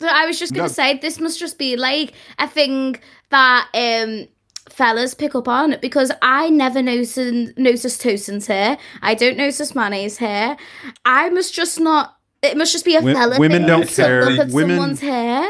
I 0.03 0.27
was 0.27 0.39
just 0.39 0.53
gonna 0.55 0.69
No. 0.69 0.73
say 0.73 0.99
this 0.99 1.21
must 1.21 1.39
just 1.39 1.59
be 1.59 1.77
like 1.77 2.13
a 2.39 2.49
thing 2.49 2.97
that 3.31 3.69
um 3.75 4.29
fellas 4.69 5.15
pick 5.15 5.35
up 5.35 5.49
on 5.49 5.77
because 5.83 6.11
I 6.23 6.49
never 6.51 6.81
noticed 6.83 7.19
noticed 7.57 8.01
Tosin's 8.03 8.47
hair. 8.47 8.79
I 9.03 9.15
don't 9.15 9.37
notice 9.37 9.75
Mane's 9.75 10.17
hair. 10.19 10.57
I 11.05 11.29
must 11.31 11.53
just 11.55 11.81
not. 11.81 12.15
It 12.43 12.57
must 12.57 12.73
just 12.73 12.85
be 12.87 12.97
a 12.97 13.03
fella 13.03 13.39
women 13.39 13.63
thing 13.63 13.67
don't 13.67 13.89
care. 13.89 14.25
Women- 14.49 14.77
someone's 14.79 15.01
hair. 15.01 15.47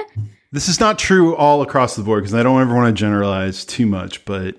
This 0.52 0.68
is 0.68 0.80
not 0.80 0.98
true 0.98 1.36
all 1.36 1.62
across 1.62 1.94
the 1.94 2.02
board 2.02 2.24
because 2.24 2.34
I 2.34 2.42
don't 2.42 2.60
ever 2.60 2.74
want 2.74 2.88
to 2.88 2.98
generalize 2.98 3.64
too 3.64 3.86
much, 3.86 4.24
but 4.24 4.56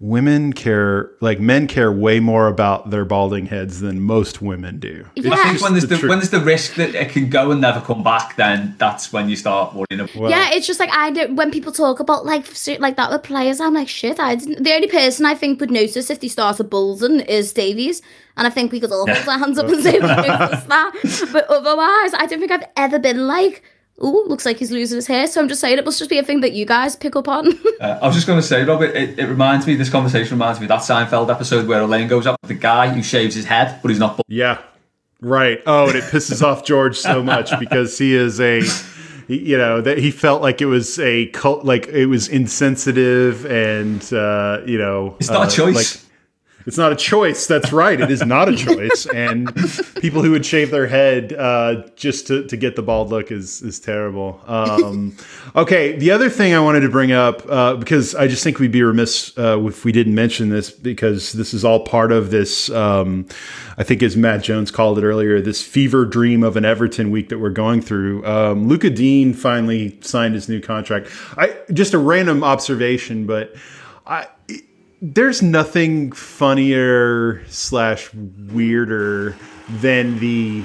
women 0.00 0.54
care, 0.54 1.10
like 1.20 1.38
men 1.38 1.66
care 1.66 1.92
way 1.92 2.20
more 2.20 2.48
about 2.48 2.88
their 2.88 3.04
balding 3.04 3.44
heads 3.44 3.80
than 3.80 4.00
most 4.00 4.40
women 4.40 4.78
do. 4.78 5.04
Yeah. 5.14 5.34
I 5.34 5.50
think 5.50 5.60
when 5.60 5.72
there's 5.72 5.86
the, 5.86 5.98
truth. 5.98 6.08
when 6.08 6.18
there's 6.18 6.30
the 6.30 6.40
risk 6.40 6.74
that 6.76 6.94
it 6.94 7.10
can 7.10 7.28
go 7.28 7.50
and 7.50 7.60
never 7.60 7.82
come 7.82 8.02
back, 8.02 8.36
then 8.36 8.74
that's 8.78 9.12
when 9.12 9.28
you 9.28 9.36
start 9.36 9.74
worrying 9.74 10.00
about. 10.00 10.16
Well, 10.16 10.30
yeah, 10.30 10.50
it's 10.52 10.66
just 10.66 10.80
like 10.80 10.90
I 10.90 11.10
don't. 11.10 11.36
When 11.36 11.50
people 11.50 11.70
talk 11.70 12.00
about 12.00 12.24
like 12.24 12.46
like 12.80 12.96
that 12.96 13.10
with 13.10 13.22
players, 13.22 13.60
I'm 13.60 13.74
like 13.74 13.88
shit. 13.88 14.18
I 14.18 14.34
didn't. 14.34 14.64
The 14.64 14.72
only 14.72 14.88
person 14.88 15.26
I 15.26 15.34
think 15.34 15.60
would 15.60 15.70
notice 15.70 16.10
if 16.10 16.20
they 16.20 16.28
started 16.28 16.70
bullsing 16.70 17.20
is 17.20 17.52
Davies, 17.52 18.00
and 18.38 18.46
I 18.46 18.50
think 18.50 18.72
we 18.72 18.80
could 18.80 18.90
all 18.90 19.06
hold 19.06 19.28
our 19.28 19.38
hands 19.38 19.58
up 19.58 19.68
and 19.68 19.82
say 19.82 20.00
we 20.00 20.06
noticed 20.06 20.68
that. 20.68 21.28
But 21.32 21.46
otherwise, 21.48 22.14
I 22.14 22.26
don't 22.26 22.40
think 22.40 22.50
I've 22.50 22.68
ever 22.76 22.98
been 22.98 23.26
like, 23.26 23.62
"Ooh, 24.02 24.24
looks 24.26 24.44
like 24.46 24.56
he's 24.58 24.70
losing 24.70 24.96
his 24.96 25.06
hair." 25.06 25.26
So 25.26 25.40
I'm 25.40 25.48
just 25.48 25.60
saying 25.60 25.78
it 25.78 25.84
must 25.84 25.98
just 25.98 26.10
be 26.10 26.18
a 26.18 26.22
thing 26.24 26.40
that 26.40 26.52
you 26.52 26.64
guys 26.66 26.96
pick 26.96 27.16
up 27.16 27.28
on. 27.28 27.52
Uh, 27.80 27.98
I 28.02 28.06
was 28.06 28.14
just 28.14 28.26
going 28.26 28.38
to 28.38 28.46
say, 28.46 28.62
Robert, 28.62 28.94
it, 28.94 29.18
it 29.18 29.24
reminds 29.26 29.66
me. 29.66 29.74
This 29.74 29.88
conversation 29.88 30.32
reminds 30.36 30.60
me 30.60 30.66
of 30.66 30.68
that 30.68 30.80
Seinfeld 30.80 31.30
episode 31.30 31.66
where 31.66 31.80
Elaine 31.80 32.08
goes 32.08 32.26
up 32.26 32.36
with 32.42 32.48
the 32.48 32.54
guy 32.54 32.90
who 32.90 33.02
shaves 33.02 33.34
his 33.34 33.46
head, 33.46 33.78
but 33.80 33.88
he's 33.88 33.98
not. 33.98 34.16
bald. 34.18 34.24
Yeah. 34.28 34.58
Right. 35.22 35.62
Oh, 35.66 35.86
and 35.88 35.96
it 35.96 36.04
pisses 36.04 36.42
off 36.42 36.64
George 36.66 36.98
so 36.98 37.22
much 37.22 37.58
because 37.58 37.96
he 37.96 38.14
is 38.14 38.38
a 38.38 38.60
you 39.28 39.56
know 39.56 39.80
that 39.80 39.96
he 39.98 40.10
felt 40.10 40.42
like 40.42 40.60
it 40.60 40.66
was 40.66 40.98
a 40.98 41.26
cult 41.28 41.64
like 41.64 41.86
it 41.88 42.06
was 42.06 42.28
insensitive 42.28 43.46
and 43.46 44.12
uh 44.12 44.60
you 44.66 44.76
know 44.78 45.16
It's 45.20 45.30
not 45.30 45.44
a 45.44 45.46
uh, 45.46 45.50
choice. 45.50 45.74
like 46.04 46.09
it's 46.66 46.76
not 46.76 46.92
a 46.92 46.96
choice. 46.96 47.46
That's 47.46 47.72
right. 47.72 48.00
It 48.00 48.10
is 48.10 48.24
not 48.24 48.48
a 48.48 48.56
choice. 48.56 49.06
And 49.06 49.54
people 50.00 50.22
who 50.22 50.30
would 50.32 50.44
shave 50.44 50.70
their 50.70 50.86
head 50.86 51.32
uh, 51.32 51.88
just 51.96 52.26
to, 52.28 52.46
to 52.46 52.56
get 52.56 52.76
the 52.76 52.82
bald 52.82 53.10
look 53.10 53.30
is 53.30 53.62
is 53.62 53.80
terrible. 53.80 54.40
Um, 54.46 55.16
okay. 55.56 55.96
The 55.96 56.10
other 56.10 56.28
thing 56.28 56.54
I 56.54 56.60
wanted 56.60 56.80
to 56.80 56.88
bring 56.88 57.12
up 57.12 57.42
uh, 57.48 57.76
because 57.76 58.14
I 58.14 58.28
just 58.28 58.44
think 58.44 58.58
we'd 58.58 58.72
be 58.72 58.82
remiss 58.82 59.36
uh, 59.38 59.60
if 59.66 59.84
we 59.84 59.92
didn't 59.92 60.14
mention 60.14 60.50
this 60.50 60.70
because 60.70 61.32
this 61.32 61.54
is 61.54 61.64
all 61.64 61.80
part 61.80 62.12
of 62.12 62.30
this. 62.30 62.70
Um, 62.70 63.26
I 63.78 63.82
think 63.82 64.02
as 64.02 64.16
Matt 64.16 64.42
Jones 64.42 64.70
called 64.70 64.98
it 64.98 65.04
earlier, 65.04 65.40
this 65.40 65.62
fever 65.62 66.04
dream 66.04 66.42
of 66.42 66.56
an 66.56 66.64
Everton 66.64 67.10
week 67.10 67.30
that 67.30 67.38
we're 67.38 67.50
going 67.50 67.80
through. 67.80 68.24
Um, 68.26 68.68
Luca 68.68 68.90
Digne 68.90 69.32
finally 69.32 69.98
signed 70.02 70.34
his 70.34 70.48
new 70.48 70.60
contract. 70.60 71.08
I 71.36 71.56
just 71.72 71.94
a 71.94 71.98
random 71.98 72.44
observation, 72.44 73.26
but 73.26 73.54
I 74.06 74.26
there's 75.00 75.42
nothing 75.42 76.12
funnier 76.12 77.42
slash 77.48 78.12
weirder 78.14 79.36
than 79.68 80.18
the 80.18 80.62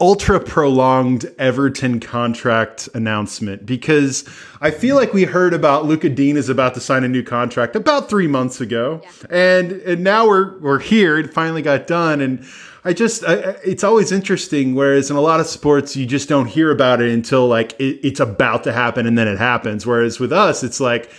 ultra 0.00 0.40
prolonged 0.40 1.24
Everton 1.38 2.00
contract 2.00 2.88
announcement 2.94 3.64
because 3.64 4.28
I 4.60 4.70
feel 4.70 4.96
like 4.96 5.12
we 5.14 5.24
heard 5.24 5.54
about 5.54 5.86
Luca 5.86 6.08
Digne 6.08 6.36
is 6.38 6.48
about 6.48 6.74
to 6.74 6.80
sign 6.80 7.04
a 7.04 7.08
new 7.08 7.22
contract 7.22 7.76
about 7.76 8.08
three 8.10 8.26
months 8.26 8.60
ago, 8.60 9.00
and 9.30 9.72
and 9.72 10.02
now 10.04 10.26
we're 10.26 10.58
we're 10.58 10.80
here. 10.80 11.18
It 11.18 11.32
finally 11.32 11.62
got 11.62 11.86
done, 11.86 12.20
and 12.20 12.44
I 12.84 12.92
just 12.92 13.24
I- 13.24 13.56
it's 13.64 13.84
always 13.84 14.12
interesting. 14.12 14.74
Whereas 14.74 15.10
in 15.10 15.16
a 15.16 15.20
lot 15.20 15.40
of 15.40 15.46
sports, 15.46 15.96
you 15.96 16.06
just 16.06 16.28
don't 16.28 16.46
hear 16.46 16.70
about 16.70 17.00
it 17.00 17.10
until 17.12 17.46
like 17.46 17.72
it, 17.80 18.00
it's 18.06 18.20
about 18.20 18.64
to 18.64 18.72
happen, 18.72 19.06
and 19.06 19.16
then 19.16 19.28
it 19.28 19.38
happens. 19.38 19.86
Whereas 19.86 20.18
with 20.20 20.32
us, 20.32 20.62
it's 20.64 20.80
like 20.80 21.10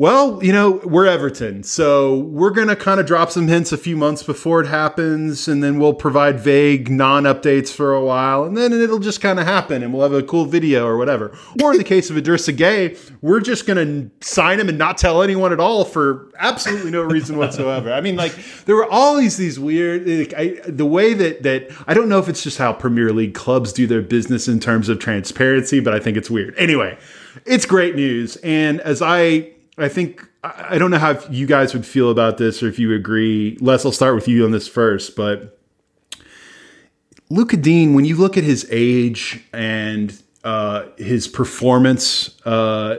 Well, 0.00 0.42
you 0.42 0.54
know, 0.54 0.80
we're 0.82 1.04
Everton. 1.04 1.62
So 1.62 2.20
we're 2.20 2.52
going 2.52 2.68
to 2.68 2.74
kind 2.74 3.00
of 3.00 3.04
drop 3.04 3.30
some 3.30 3.48
hints 3.48 3.70
a 3.70 3.76
few 3.76 3.98
months 3.98 4.22
before 4.22 4.62
it 4.62 4.66
happens. 4.66 5.46
And 5.46 5.62
then 5.62 5.78
we'll 5.78 5.92
provide 5.92 6.40
vague 6.40 6.88
non 6.88 7.24
updates 7.24 7.68
for 7.70 7.92
a 7.92 8.02
while. 8.02 8.44
And 8.44 8.56
then 8.56 8.72
it'll 8.72 8.98
just 8.98 9.20
kind 9.20 9.38
of 9.38 9.44
happen 9.44 9.82
and 9.82 9.92
we'll 9.92 10.02
have 10.04 10.14
a 10.14 10.22
cool 10.22 10.46
video 10.46 10.86
or 10.86 10.96
whatever. 10.96 11.36
Or 11.62 11.72
in 11.72 11.76
the 11.76 11.84
case 11.84 12.08
of 12.08 12.16
Idrissa 12.16 12.56
Gueye, 12.56 12.98
we're 13.20 13.40
just 13.40 13.66
going 13.66 13.76
to 13.76 14.26
sign 14.26 14.58
him 14.58 14.70
and 14.70 14.78
not 14.78 14.96
tell 14.96 15.22
anyone 15.22 15.52
at 15.52 15.60
all 15.60 15.84
for 15.84 16.30
absolutely 16.38 16.92
no 16.92 17.02
reason 17.02 17.36
whatsoever. 17.36 17.92
I 17.92 18.00
mean, 18.00 18.16
like, 18.16 18.34
there 18.64 18.76
were 18.76 18.90
always 18.90 19.36
these 19.36 19.60
weird, 19.60 20.08
like, 20.08 20.32
I, 20.34 20.60
the 20.66 20.86
way 20.86 21.12
that, 21.12 21.42
that, 21.42 21.76
I 21.86 21.92
don't 21.92 22.08
know 22.08 22.18
if 22.18 22.26
it's 22.26 22.42
just 22.42 22.56
how 22.56 22.72
Premier 22.72 23.12
League 23.12 23.34
clubs 23.34 23.70
do 23.70 23.86
their 23.86 24.00
business 24.00 24.48
in 24.48 24.60
terms 24.60 24.88
of 24.88 24.98
transparency, 24.98 25.78
but 25.78 25.92
I 25.92 26.00
think 26.00 26.16
it's 26.16 26.30
weird. 26.30 26.54
Anyway, 26.56 26.96
it's 27.44 27.66
great 27.66 27.96
news. 27.96 28.36
And 28.36 28.80
as 28.80 29.02
I, 29.02 29.52
I 29.78 29.88
think 29.88 30.26
I 30.42 30.78
don't 30.78 30.90
know 30.90 30.98
how 30.98 31.18
you 31.30 31.46
guys 31.46 31.74
would 31.74 31.86
feel 31.86 32.10
about 32.10 32.38
this 32.38 32.62
or 32.62 32.68
if 32.68 32.78
you 32.78 32.94
agree. 32.94 33.56
Les, 33.60 33.84
I'll 33.84 33.92
start 33.92 34.14
with 34.14 34.28
you 34.28 34.44
on 34.44 34.50
this 34.50 34.68
first, 34.68 35.16
but 35.16 35.58
Lucas 37.30 37.60
Digne, 37.60 37.94
when 37.94 38.04
you 38.04 38.16
look 38.16 38.36
at 38.36 38.44
his 38.44 38.66
age 38.70 39.44
and 39.52 40.20
uh, 40.42 40.86
his 40.96 41.28
performance, 41.28 42.40
uh, 42.44 42.98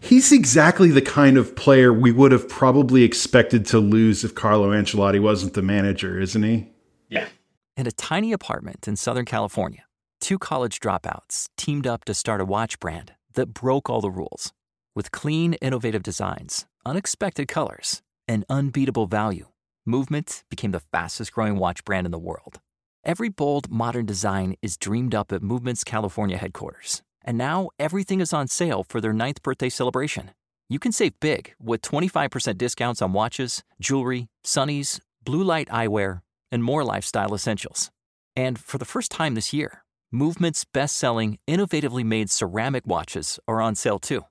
he's 0.00 0.30
exactly 0.30 0.90
the 0.90 1.00
kind 1.00 1.38
of 1.38 1.56
player 1.56 1.92
we 1.92 2.12
would 2.12 2.32
have 2.32 2.48
probably 2.48 3.02
expected 3.02 3.64
to 3.66 3.78
lose 3.78 4.24
if 4.24 4.34
Carlo 4.34 4.70
Ancelotti 4.70 5.20
wasn't 5.20 5.54
the 5.54 5.62
manager, 5.62 6.20
isn't 6.20 6.42
he? 6.42 6.68
Yeah. 7.08 7.28
In 7.76 7.86
a 7.86 7.92
tiny 7.92 8.32
apartment 8.32 8.86
in 8.86 8.96
Southern 8.96 9.24
California, 9.24 9.84
two 10.20 10.38
college 10.38 10.78
dropouts 10.78 11.48
teamed 11.56 11.86
up 11.86 12.04
to 12.04 12.14
start 12.14 12.40
a 12.40 12.44
watch 12.44 12.78
brand 12.78 13.14
that 13.34 13.54
broke 13.54 13.88
all 13.88 14.02
the 14.02 14.10
rules. 14.10 14.52
With 14.94 15.10
clean, 15.10 15.54
innovative 15.54 16.02
designs, 16.02 16.66
unexpected 16.84 17.48
colors, 17.48 18.02
and 18.28 18.44
unbeatable 18.48 19.06
value, 19.06 19.46
Movement 19.84 20.44
became 20.48 20.70
the 20.70 20.78
fastest 20.78 21.32
growing 21.32 21.56
watch 21.56 21.84
brand 21.84 22.06
in 22.06 22.12
the 22.12 22.18
world. 22.18 22.60
Every 23.04 23.28
bold, 23.28 23.68
modern 23.68 24.06
design 24.06 24.54
is 24.62 24.76
dreamed 24.76 25.12
up 25.12 25.32
at 25.32 25.42
Movement's 25.42 25.82
California 25.82 26.36
headquarters. 26.36 27.02
And 27.24 27.36
now 27.36 27.70
everything 27.80 28.20
is 28.20 28.32
on 28.32 28.46
sale 28.46 28.84
for 28.88 29.00
their 29.00 29.12
ninth 29.12 29.42
birthday 29.42 29.68
celebration. 29.68 30.30
You 30.68 30.78
can 30.78 30.92
save 30.92 31.18
big 31.18 31.54
with 31.60 31.82
25% 31.82 32.56
discounts 32.56 33.02
on 33.02 33.12
watches, 33.12 33.64
jewelry, 33.80 34.28
sunnies, 34.44 35.00
blue 35.24 35.42
light 35.42 35.68
eyewear, 35.68 36.20
and 36.52 36.62
more 36.62 36.84
lifestyle 36.84 37.34
essentials. 37.34 37.90
And 38.36 38.60
for 38.60 38.78
the 38.78 38.84
first 38.84 39.10
time 39.10 39.34
this 39.34 39.52
year, 39.52 39.82
Movement's 40.12 40.64
best 40.64 40.96
selling, 40.96 41.40
innovatively 41.48 42.04
made 42.04 42.30
ceramic 42.30 42.86
watches 42.86 43.40
are 43.48 43.60
on 43.60 43.74
sale 43.74 43.98
too. 43.98 44.26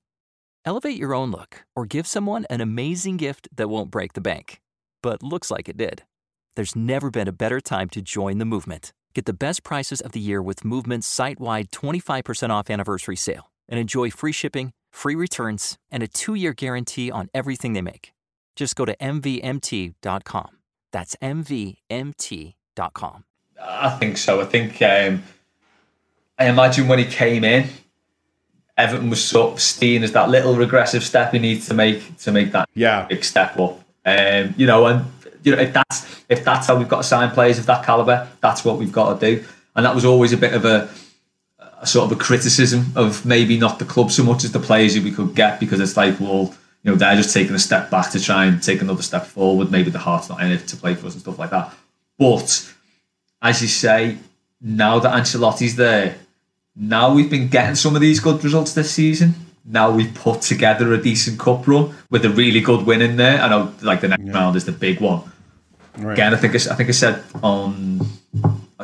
Elevate 0.64 0.97
your 0.97 1.16
own 1.16 1.32
look 1.32 1.64
or 1.76 1.86
give 1.86 2.05
someone 2.05 2.45
an 2.49 2.62
amazing 2.62 3.18
gift 3.18 3.47
that 3.55 3.70
won't 3.70 3.91
break 3.91 4.14
the 4.14 4.22
bank, 4.22 4.62
but 5.01 5.24
looks 5.24 5.49
like 5.49 5.68
it 5.68 5.78
did. 5.78 6.03
There's 6.55 6.76
never 6.76 7.09
been 7.09 7.28
a 7.28 7.32
better 7.32 7.59
time 7.59 7.89
to 7.89 8.01
join 8.01 8.38
the 8.38 8.45
movement. 8.45 8.93
Get 9.14 9.26
the 9.26 9.34
best 9.34 9.64
prices 9.64 10.01
of 10.01 10.12
the 10.12 10.20
year 10.20 10.41
with 10.41 10.64
Movement's 10.64 11.07
site 11.07 11.39
wide 11.39 11.72
25% 11.72 12.49
off 12.49 12.70
anniversary 12.70 13.16
sale 13.16 13.51
and 13.68 13.80
enjoy 13.80 14.12
free 14.12 14.32
shipping, 14.32 14.72
free 14.91 15.16
returns, 15.16 15.78
and 15.89 16.03
a 16.03 16.07
two 16.07 16.36
year 16.36 16.53
guarantee 16.53 17.09
on 17.09 17.30
everything 17.34 17.74
they 17.74 17.82
make. 17.82 18.12
Just 18.55 18.76
go 18.76 18.86
to 18.86 18.95
MVMT.com. 18.97 20.57
That's 20.91 21.16
MVMT.com. 21.22 23.24
I 23.59 23.89
think 23.91 24.18
so. 24.18 24.41
I 24.41 24.45
think 24.45 24.82
um, 24.82 25.24
I 26.38 26.47
imagine 26.47 26.88
when 26.88 26.99
he 26.99 27.05
came 27.05 27.43
in, 27.43 27.70
Everton 28.82 29.10
was 29.10 29.24
sort 29.24 29.54
of 29.54 29.62
seen 29.62 30.04
as 30.04 30.12
that 30.14 30.30
little 30.30 30.56
regressive 30.56 31.04
step 31.04 31.34
he 31.34 31.40
needs 31.40 31.68
to 31.68 31.74
make 31.74 32.18
to 32.18 32.32
make 32.32 32.52
that 32.52 32.68
yeah. 32.74 33.06
big 33.06 33.24
step 33.24 33.58
up. 33.60 33.80
Um, 34.06 34.56
you 34.58 34.66
know, 34.66 34.88
and 34.88 35.06
you 35.44 35.56
know 35.56 35.62
if 35.62 35.74
that's 35.74 36.24
if 36.30 36.44
that's 36.44 36.68
how 36.68 36.76
we've 36.76 36.90
got 36.90 36.98
to 36.98 37.04
sign 37.04 37.32
players 37.32 37.60
of 37.60 37.68
that 37.68 37.86
caliber, 37.86 38.28
that's 38.42 38.66
what 38.66 38.78
we've 38.78 38.92
got 38.92 39.20
to 39.20 39.36
do. 39.36 39.46
And 39.76 39.86
that 39.86 39.94
was 39.94 40.04
always 40.04 40.34
a 40.34 40.38
bit 40.38 40.54
of 40.54 40.66
a, 40.66 40.90
a 41.80 41.86
sort 41.86 42.12
of 42.12 42.18
a 42.18 42.22
criticism 42.22 42.92
of 42.96 43.26
maybe 43.26 43.58
not 43.58 43.80
the 43.80 43.86
club 43.86 44.12
so 44.12 44.24
much 44.24 44.44
as 44.44 44.52
the 44.52 44.60
players 44.60 44.96
that 44.96 45.04
we 45.04 45.12
could 45.12 45.36
get 45.36 45.60
because 45.60 45.80
it's 45.80 45.96
like, 45.96 46.20
well, 46.20 46.54
you 46.84 46.92
know, 46.92 46.96
they're 46.96 47.16
just 47.16 47.34
taking 47.34 47.56
a 47.56 47.60
step 47.60 47.90
back 47.92 48.10
to 48.12 48.20
try 48.20 48.46
and 48.46 48.62
take 48.62 48.82
another 48.82 49.04
step 49.04 49.26
forward. 49.26 49.72
Maybe 49.72 49.92
the 49.92 50.00
heart's 50.00 50.28
not 50.28 50.42
in 50.42 50.52
it 50.52 50.68
to 50.68 50.76
play 50.76 50.96
for 50.96 51.08
us 51.08 51.14
and 51.14 51.22
stuff 51.22 51.38
like 51.38 51.52
that. 51.52 51.74
But 52.18 52.74
as 53.42 53.62
you 53.62 53.68
say, 53.68 54.18
now 54.60 55.00
that 55.00 55.14
Ancelotti's 55.14 55.76
there, 55.76 56.16
now 56.76 57.13
we've 57.13 57.30
been 57.30 57.47
getting 57.47 57.76
some 57.76 57.95
of 57.95 58.01
these 58.01 58.19
good 58.19 58.43
results 58.43 58.74
this 58.74 58.91
season. 58.91 59.34
Now 59.65 59.91
we've 59.91 60.13
put 60.13 60.41
together 60.41 60.93
a 60.93 61.01
decent 61.01 61.39
cup 61.39 61.67
run 61.67 61.93
with 62.09 62.26
a 62.26 62.30
really 62.30 62.61
good 62.61 62.86
win 62.86 63.01
in 63.01 63.17
there. 63.17 63.41
I 63.41 63.49
know, 63.49 63.74
like 63.82 64.01
the 64.01 64.07
next 64.07 64.24
yeah. 64.24 64.34
round 64.34 64.55
is 64.55 64.65
the 64.65 64.72
big 64.72 64.99
one. 64.99 65.32
Right. 65.97 66.13
Again, 66.13 66.34
I 66.34 66.38
think 66.38 66.53
I, 66.53 66.72
I 66.72 66.76
think 66.76 66.89
I 66.89 66.93
said 66.93 67.24
on 67.43 67.99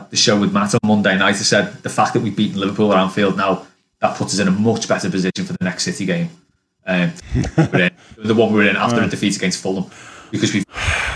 the 0.09 0.15
show 0.15 0.39
with 0.39 0.53
Matt 0.53 0.73
on 0.75 0.79
Monday 0.83 1.17
night. 1.17 1.29
I 1.29 1.33
said 1.33 1.73
the 1.81 1.89
fact 1.89 2.13
that 2.13 2.21
we've 2.21 2.35
beaten 2.35 2.59
Liverpool 2.59 2.93
at 2.93 2.99
Anfield 2.99 3.37
now 3.37 3.65
that 3.99 4.17
puts 4.17 4.33
us 4.33 4.39
in 4.39 4.47
a 4.47 4.51
much 4.51 4.87
better 4.87 5.09
position 5.09 5.45
for 5.45 5.53
the 5.53 5.63
next 5.63 5.83
City 5.83 6.05
game. 6.05 6.29
Um, 6.85 7.13
the 7.33 8.33
one 8.35 8.53
we 8.53 8.59
were 8.59 8.69
in 8.69 8.75
after 8.75 9.01
a 9.01 9.07
defeat 9.07 9.35
against 9.35 9.61
Fulham 9.61 9.89
because 10.31 10.53
we've 10.53 10.65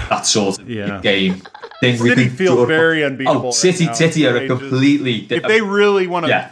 that 0.09 0.25
sort 0.25 0.59
of 0.59 0.69
yeah. 0.69 0.99
game 1.01 1.41
thing. 1.81 1.97
City 1.97 2.29
feel 2.29 2.65
very 2.65 3.03
unbeatable. 3.03 3.47
Oh, 3.47 3.51
City, 3.51 3.93
City 3.93 4.25
are 4.25 4.35
a 4.35 4.47
completely. 4.47 5.27
If 5.29 5.43
they 5.43 5.61
really 5.61 6.07
want 6.07 6.25
to 6.25 6.29
yeah 6.29 6.51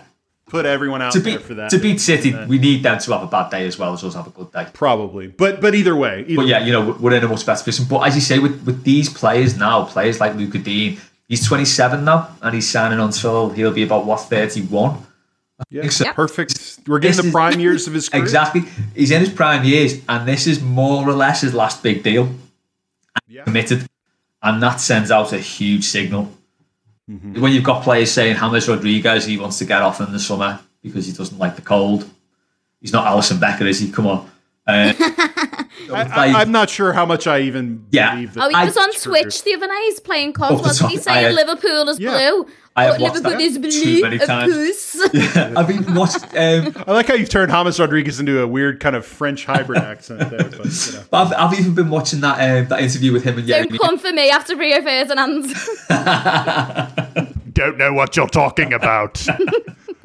put 0.49 0.65
everyone 0.65 1.01
out 1.01 1.13
to 1.13 1.19
beat, 1.19 1.31
there 1.31 1.39
for 1.39 1.53
that. 1.55 1.69
To 1.71 1.77
beat 1.77 2.01
City, 2.01 2.35
we 2.47 2.57
need 2.57 2.83
them 2.83 2.99
to 2.99 3.11
have 3.13 3.23
a 3.23 3.27
bad 3.27 3.49
day 3.49 3.65
as 3.65 3.77
well 3.77 3.93
as 3.93 4.03
us 4.03 4.15
have 4.15 4.27
a 4.27 4.31
good 4.31 4.51
day. 4.51 4.67
Probably, 4.73 5.27
but 5.27 5.61
but 5.61 5.75
either 5.75 5.95
way. 5.95 6.25
Either 6.27 6.35
but 6.35 6.47
yeah, 6.47 6.65
you 6.65 6.71
know 6.71 6.97
we're 6.99 7.13
in 7.13 7.23
a 7.23 7.27
much 7.27 7.45
better 7.45 7.63
position. 7.63 7.85
But 7.89 8.07
as 8.07 8.15
you 8.15 8.21
say, 8.21 8.39
with 8.39 8.65
with 8.65 8.83
these 8.83 9.09
players 9.09 9.57
now, 9.57 9.85
players 9.85 10.19
like 10.19 10.35
Luca 10.35 10.57
Digne, 10.57 10.99
he's 11.27 11.47
27 11.47 12.03
now, 12.03 12.29
and 12.41 12.53
he's 12.55 12.69
signing 12.69 12.99
until 12.99 13.49
he'll 13.49 13.71
be 13.71 13.83
about 13.83 14.05
what 14.05 14.19
31. 14.21 15.05
Yeah, 15.69 15.89
so. 15.89 16.11
perfect. 16.13 16.79
We're 16.87 16.99
getting 16.99 17.17
this 17.17 17.25
the 17.25 17.31
prime 17.31 17.53
is, 17.53 17.57
years 17.57 17.87
of 17.87 17.93
his 17.93 18.09
career. 18.09 18.23
Exactly, 18.23 18.63
he's 18.95 19.11
in 19.11 19.19
his 19.19 19.29
prime 19.29 19.63
years, 19.65 20.01
and 20.07 20.27
this 20.27 20.47
is 20.47 20.61
more 20.61 21.07
or 21.07 21.13
less 21.13 21.41
his 21.41 21.53
last 21.53 21.83
big 21.83 22.03
deal. 22.03 22.29
Yeah. 23.27 23.43
Committed, 23.43 23.87
and 24.41 24.63
that 24.63 24.79
sends 24.79 25.11
out 25.11 25.33
a 25.33 25.37
huge 25.37 25.83
signal 25.83 26.31
Mm-hmm. 27.09 27.41
When 27.41 27.51
you've 27.51 27.63
got 27.63 27.83
players 27.83 28.11
saying 28.11 28.37
James 28.37 28.67
Rodriguez, 28.67 29.25
he 29.25 29.37
wants 29.37 29.57
to 29.59 29.65
get 29.65 29.81
off 29.81 29.99
in 29.99 30.11
the 30.11 30.19
summer 30.19 30.59
because 30.81 31.07
he 31.07 31.13
doesn't 31.13 31.39
like 31.39 31.55
the 31.55 31.61
cold. 31.61 32.07
He's 32.81 32.93
not 32.93 33.07
Alisson 33.07 33.39
Becker, 33.39 33.65
is 33.65 33.79
he? 33.79 33.91
Come 33.91 34.07
on. 34.07 34.29
Uh, 34.67 34.93
I, 35.93 36.41
am 36.41 36.51
not 36.51 36.69
sure 36.69 36.93
how 36.93 37.05
much 37.05 37.27
I 37.27 37.41
even 37.41 37.85
yeah. 37.91 38.15
believe 38.15 38.33
that. 38.33 38.45
Oh, 38.45 38.49
he 38.49 38.65
was 38.65 38.77
on 38.77 38.91
Twitch 38.93 39.43
the 39.43 39.53
other 39.53 39.67
night. 39.67 39.83
He's 39.85 39.99
playing 39.99 40.33
COD. 40.33 40.61
Wasn't 40.61 40.91
he 40.91 40.97
saying 40.97 41.25
had, 41.25 41.33
Liverpool 41.33 41.89
is 41.89 41.99
yeah. 41.99 42.11
blue? 42.11 42.47
I 42.75 42.83
have 42.85 42.99
Liverpool 42.99 43.31
that 43.31 43.41
is 43.41 43.57
blue. 43.57 43.71
Too 43.71 44.01
many 44.01 44.19
times. 44.19 44.95
Yeah, 45.13 45.53
I've 45.55 45.69
even 45.69 45.95
watched. 45.95 46.23
Um, 46.35 46.73
I 46.87 46.91
like 46.91 47.07
how 47.07 47.13
you've 47.13 47.29
turned 47.29 47.51
James 47.51 47.79
Rodriguez 47.79 48.19
into 48.19 48.41
a 48.41 48.47
weird 48.47 48.79
kind 48.79 48.95
of 48.95 49.05
French 49.05 49.45
hybrid 49.45 49.79
accent 49.83 50.19
there. 50.29 50.43
But, 50.43 50.65
you 50.65 50.93
know. 50.93 51.03
but 51.09 51.27
I've, 51.27 51.53
I've, 51.53 51.59
even 51.59 51.73
been 51.73 51.89
watching 51.89 52.21
that 52.21 52.35
um, 52.35 52.67
that 52.67 52.81
interview 52.81 53.11
with 53.11 53.23
him 53.23 53.37
and 53.37 53.47
Don't 53.47 53.79
come 53.79 53.97
for 53.97 54.11
me 54.11 54.29
after 54.29 54.55
Rio 54.55 54.81
Ferdinand. 54.81 55.53
Don't 57.53 57.77
know 57.77 57.93
what 57.93 58.15
you're 58.15 58.27
talking 58.27 58.73
about. 58.73 59.25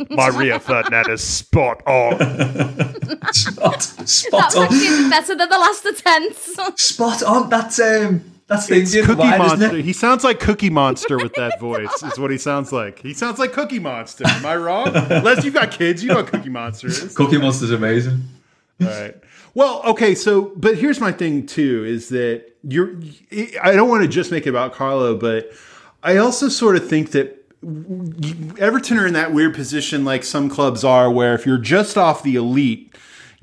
Maria 0.11 0.61
Ferdinand 0.61 1.09
is 1.09 1.23
spot 1.23 1.83
on. 1.87 2.19
spot, 3.33 3.83
spot 3.83 4.53
that 4.53 4.69
on. 4.71 5.11
better 5.11 5.35
than 5.35 5.49
the 5.49 5.59
last 5.59 5.85
attempts. 5.85 6.59
spot 6.83 7.23
on. 7.23 7.49
That's 7.49 7.81
um, 7.81 8.25
that's 8.47 8.67
the 8.67 8.77
it's 8.77 8.95
Cookie 8.95 9.15
wine, 9.15 9.39
Monster. 9.39 9.77
He 9.77 9.93
sounds 9.93 10.25
like 10.25 10.41
Cookie 10.41 10.71
Monster 10.71 11.17
with 11.17 11.35
that 11.35 11.59
voice. 11.61 12.03
Is 12.03 12.19
what 12.19 12.31
he 12.31 12.39
sounds 12.39 12.73
like. 12.73 13.01
He 13.01 13.15
sounds 13.15 13.39
like 13.39 13.53
Cookie 13.53 13.79
Monster. 13.79 14.25
Am 14.27 14.45
I 14.47 14.57
wrong? 14.57 14.93
Les, 14.93 15.45
you've 15.45 15.55
got 15.55 15.71
kids. 15.71 16.03
You 16.03 16.11
know 16.11 16.17
what 16.17 16.27
Cookie 16.27 16.51
Monster 16.51 16.89
is. 16.89 17.15
Cookie 17.15 17.39
Monster's 17.39 17.71
amazing. 17.71 18.23
All 18.81 18.89
right. 18.89 19.17
Well, 19.55 19.83
okay. 19.85 20.15
So, 20.15 20.53
but 20.57 20.77
here's 20.77 21.01
my 21.01 21.13
thing 21.13 21.47
too: 21.47 21.85
is 21.85 22.09
that 22.11 22.45
you're. 22.63 22.97
I 23.63 23.73
don't 23.73 23.89
want 23.89 24.03
to 24.03 24.09
just 24.09 24.31
make 24.31 24.47
it 24.47 24.51
about 24.51 24.73
Carlo, 24.73 25.17
but 25.17 25.51
I 26.03 26.19
also 26.19 26.49
sort 26.49 26.77
of 26.77 26.89
think 26.89 27.13
that 27.13 27.44
Everton 28.59 28.99
are 28.99 29.07
in 29.07 29.15
that 29.15 29.33
weird 29.33 29.55
position 29.55 30.05
like 30.05 30.23
some 30.25 30.51
clubs 30.51 30.85
are, 30.85 31.11
where 31.11 31.35
if 31.35 31.47
you're 31.47 31.59
just 31.59 31.97
off 31.97 32.23
the 32.23 32.37
elite, 32.37 32.95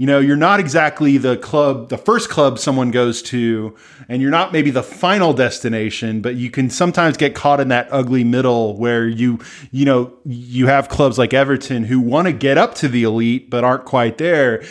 you 0.02 0.08
know, 0.08 0.18
you're 0.18 0.36
not 0.36 0.60
exactly 0.60 1.20
the 1.20 1.38
club, 1.38 1.90
the 1.90 1.98
first 1.98 2.28
club 2.28 2.58
someone 2.58 2.90
goes 2.90 3.22
to, 3.22 3.76
and 4.10 4.20
you're 4.20 4.32
not 4.32 4.52
maybe 4.52 4.72
the 4.72 4.82
final 4.82 5.32
destination, 5.32 6.22
but 6.22 6.34
you 6.34 6.50
can 6.50 6.72
sometimes 6.72 7.18
get 7.18 7.36
caught 7.36 7.60
in 7.60 7.68
that 7.68 7.88
ugly 7.92 8.24
middle 8.24 8.76
where 8.78 9.08
you, 9.08 9.38
you 9.70 9.86
know, 9.86 10.12
you 10.26 10.66
have 10.66 10.90
clubs 10.90 11.20
like 11.20 11.36
Everton 11.36 11.84
who 11.84 12.00
want 12.00 12.26
to 12.26 12.34
get 12.34 12.58
up 12.58 12.74
to 12.76 12.88
the 12.88 13.04
elite 13.04 13.52
but 13.52 13.64
aren't 13.64 13.86
quite 13.86 14.18
there 14.18 14.64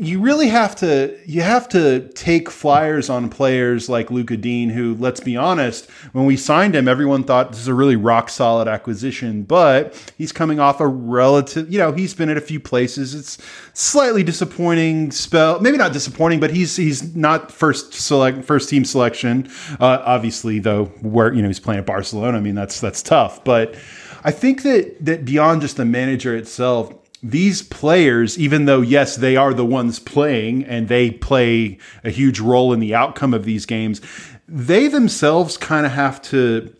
you 0.00 0.18
really 0.18 0.48
have 0.48 0.74
to 0.74 1.18
you 1.26 1.42
have 1.42 1.68
to 1.68 2.08
take 2.14 2.48
flyers 2.48 3.10
on 3.10 3.28
players 3.28 3.86
like 3.90 4.10
Luca 4.10 4.34
Digne, 4.34 4.72
who, 4.72 4.94
let's 4.94 5.20
be 5.20 5.36
honest, 5.36 5.90
when 6.12 6.24
we 6.24 6.38
signed 6.38 6.74
him, 6.74 6.88
everyone 6.88 7.22
thought 7.22 7.50
this 7.50 7.60
is 7.60 7.68
a 7.68 7.74
really 7.74 7.96
rock 7.96 8.30
solid 8.30 8.66
acquisition. 8.66 9.42
But 9.42 10.12
he's 10.16 10.32
coming 10.32 10.58
off 10.58 10.80
a 10.80 10.88
relative, 10.88 11.70
you 11.70 11.78
know, 11.78 11.92
he's 11.92 12.14
been 12.14 12.30
at 12.30 12.38
a 12.38 12.40
few 12.40 12.58
places. 12.58 13.14
It's 13.14 13.36
slightly 13.74 14.22
disappointing 14.22 14.59
disappointing 14.60 15.10
spell. 15.10 15.60
Maybe 15.60 15.78
not 15.78 15.92
disappointing, 15.92 16.38
but 16.38 16.50
he's 16.50 16.76
he's 16.76 17.16
not 17.16 17.50
first 17.50 17.94
select 17.94 18.44
first 18.44 18.68
team 18.68 18.84
selection. 18.84 19.50
Uh, 19.80 20.02
obviously, 20.04 20.58
though, 20.58 20.86
where 21.00 21.32
you 21.32 21.40
know 21.40 21.48
he's 21.48 21.60
playing 21.60 21.80
at 21.80 21.86
Barcelona. 21.86 22.36
I 22.36 22.40
mean, 22.40 22.54
that's 22.54 22.80
that's 22.80 23.02
tough. 23.02 23.42
But 23.42 23.74
I 24.22 24.30
think 24.30 24.62
that 24.62 25.04
that 25.04 25.24
beyond 25.24 25.62
just 25.62 25.78
the 25.78 25.86
manager 25.86 26.36
itself, 26.36 26.92
these 27.22 27.62
players, 27.62 28.38
even 28.38 28.66
though 28.66 28.82
yes, 28.82 29.16
they 29.16 29.36
are 29.36 29.54
the 29.54 29.64
ones 29.64 29.98
playing 29.98 30.64
and 30.64 30.88
they 30.88 31.10
play 31.10 31.78
a 32.04 32.10
huge 32.10 32.38
role 32.38 32.72
in 32.74 32.80
the 32.80 32.94
outcome 32.94 33.32
of 33.32 33.44
these 33.44 33.64
games, 33.64 34.02
they 34.46 34.88
themselves 34.88 35.56
kind 35.56 35.86
of 35.86 35.92
have 35.92 36.20
to 36.22 36.74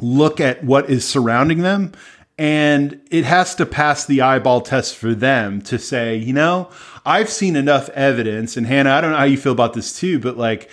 look 0.00 0.40
at 0.40 0.62
what 0.62 0.88
is 0.88 1.04
surrounding 1.04 1.62
them 1.62 1.90
and 2.38 3.00
it 3.10 3.24
has 3.24 3.56
to 3.56 3.66
pass 3.66 4.06
the 4.06 4.20
eyeball 4.20 4.60
test 4.60 4.94
for 4.94 5.12
them 5.12 5.60
to 5.62 5.78
say, 5.78 6.16
you 6.16 6.32
know, 6.32 6.70
I've 7.04 7.28
seen 7.28 7.56
enough 7.56 7.88
evidence. 7.90 8.56
And 8.56 8.66
Hannah, 8.66 8.92
I 8.92 9.00
don't 9.00 9.10
know 9.10 9.16
how 9.18 9.24
you 9.24 9.36
feel 9.36 9.52
about 9.52 9.74
this 9.74 9.98
too, 9.98 10.20
but 10.20 10.38
like, 10.38 10.70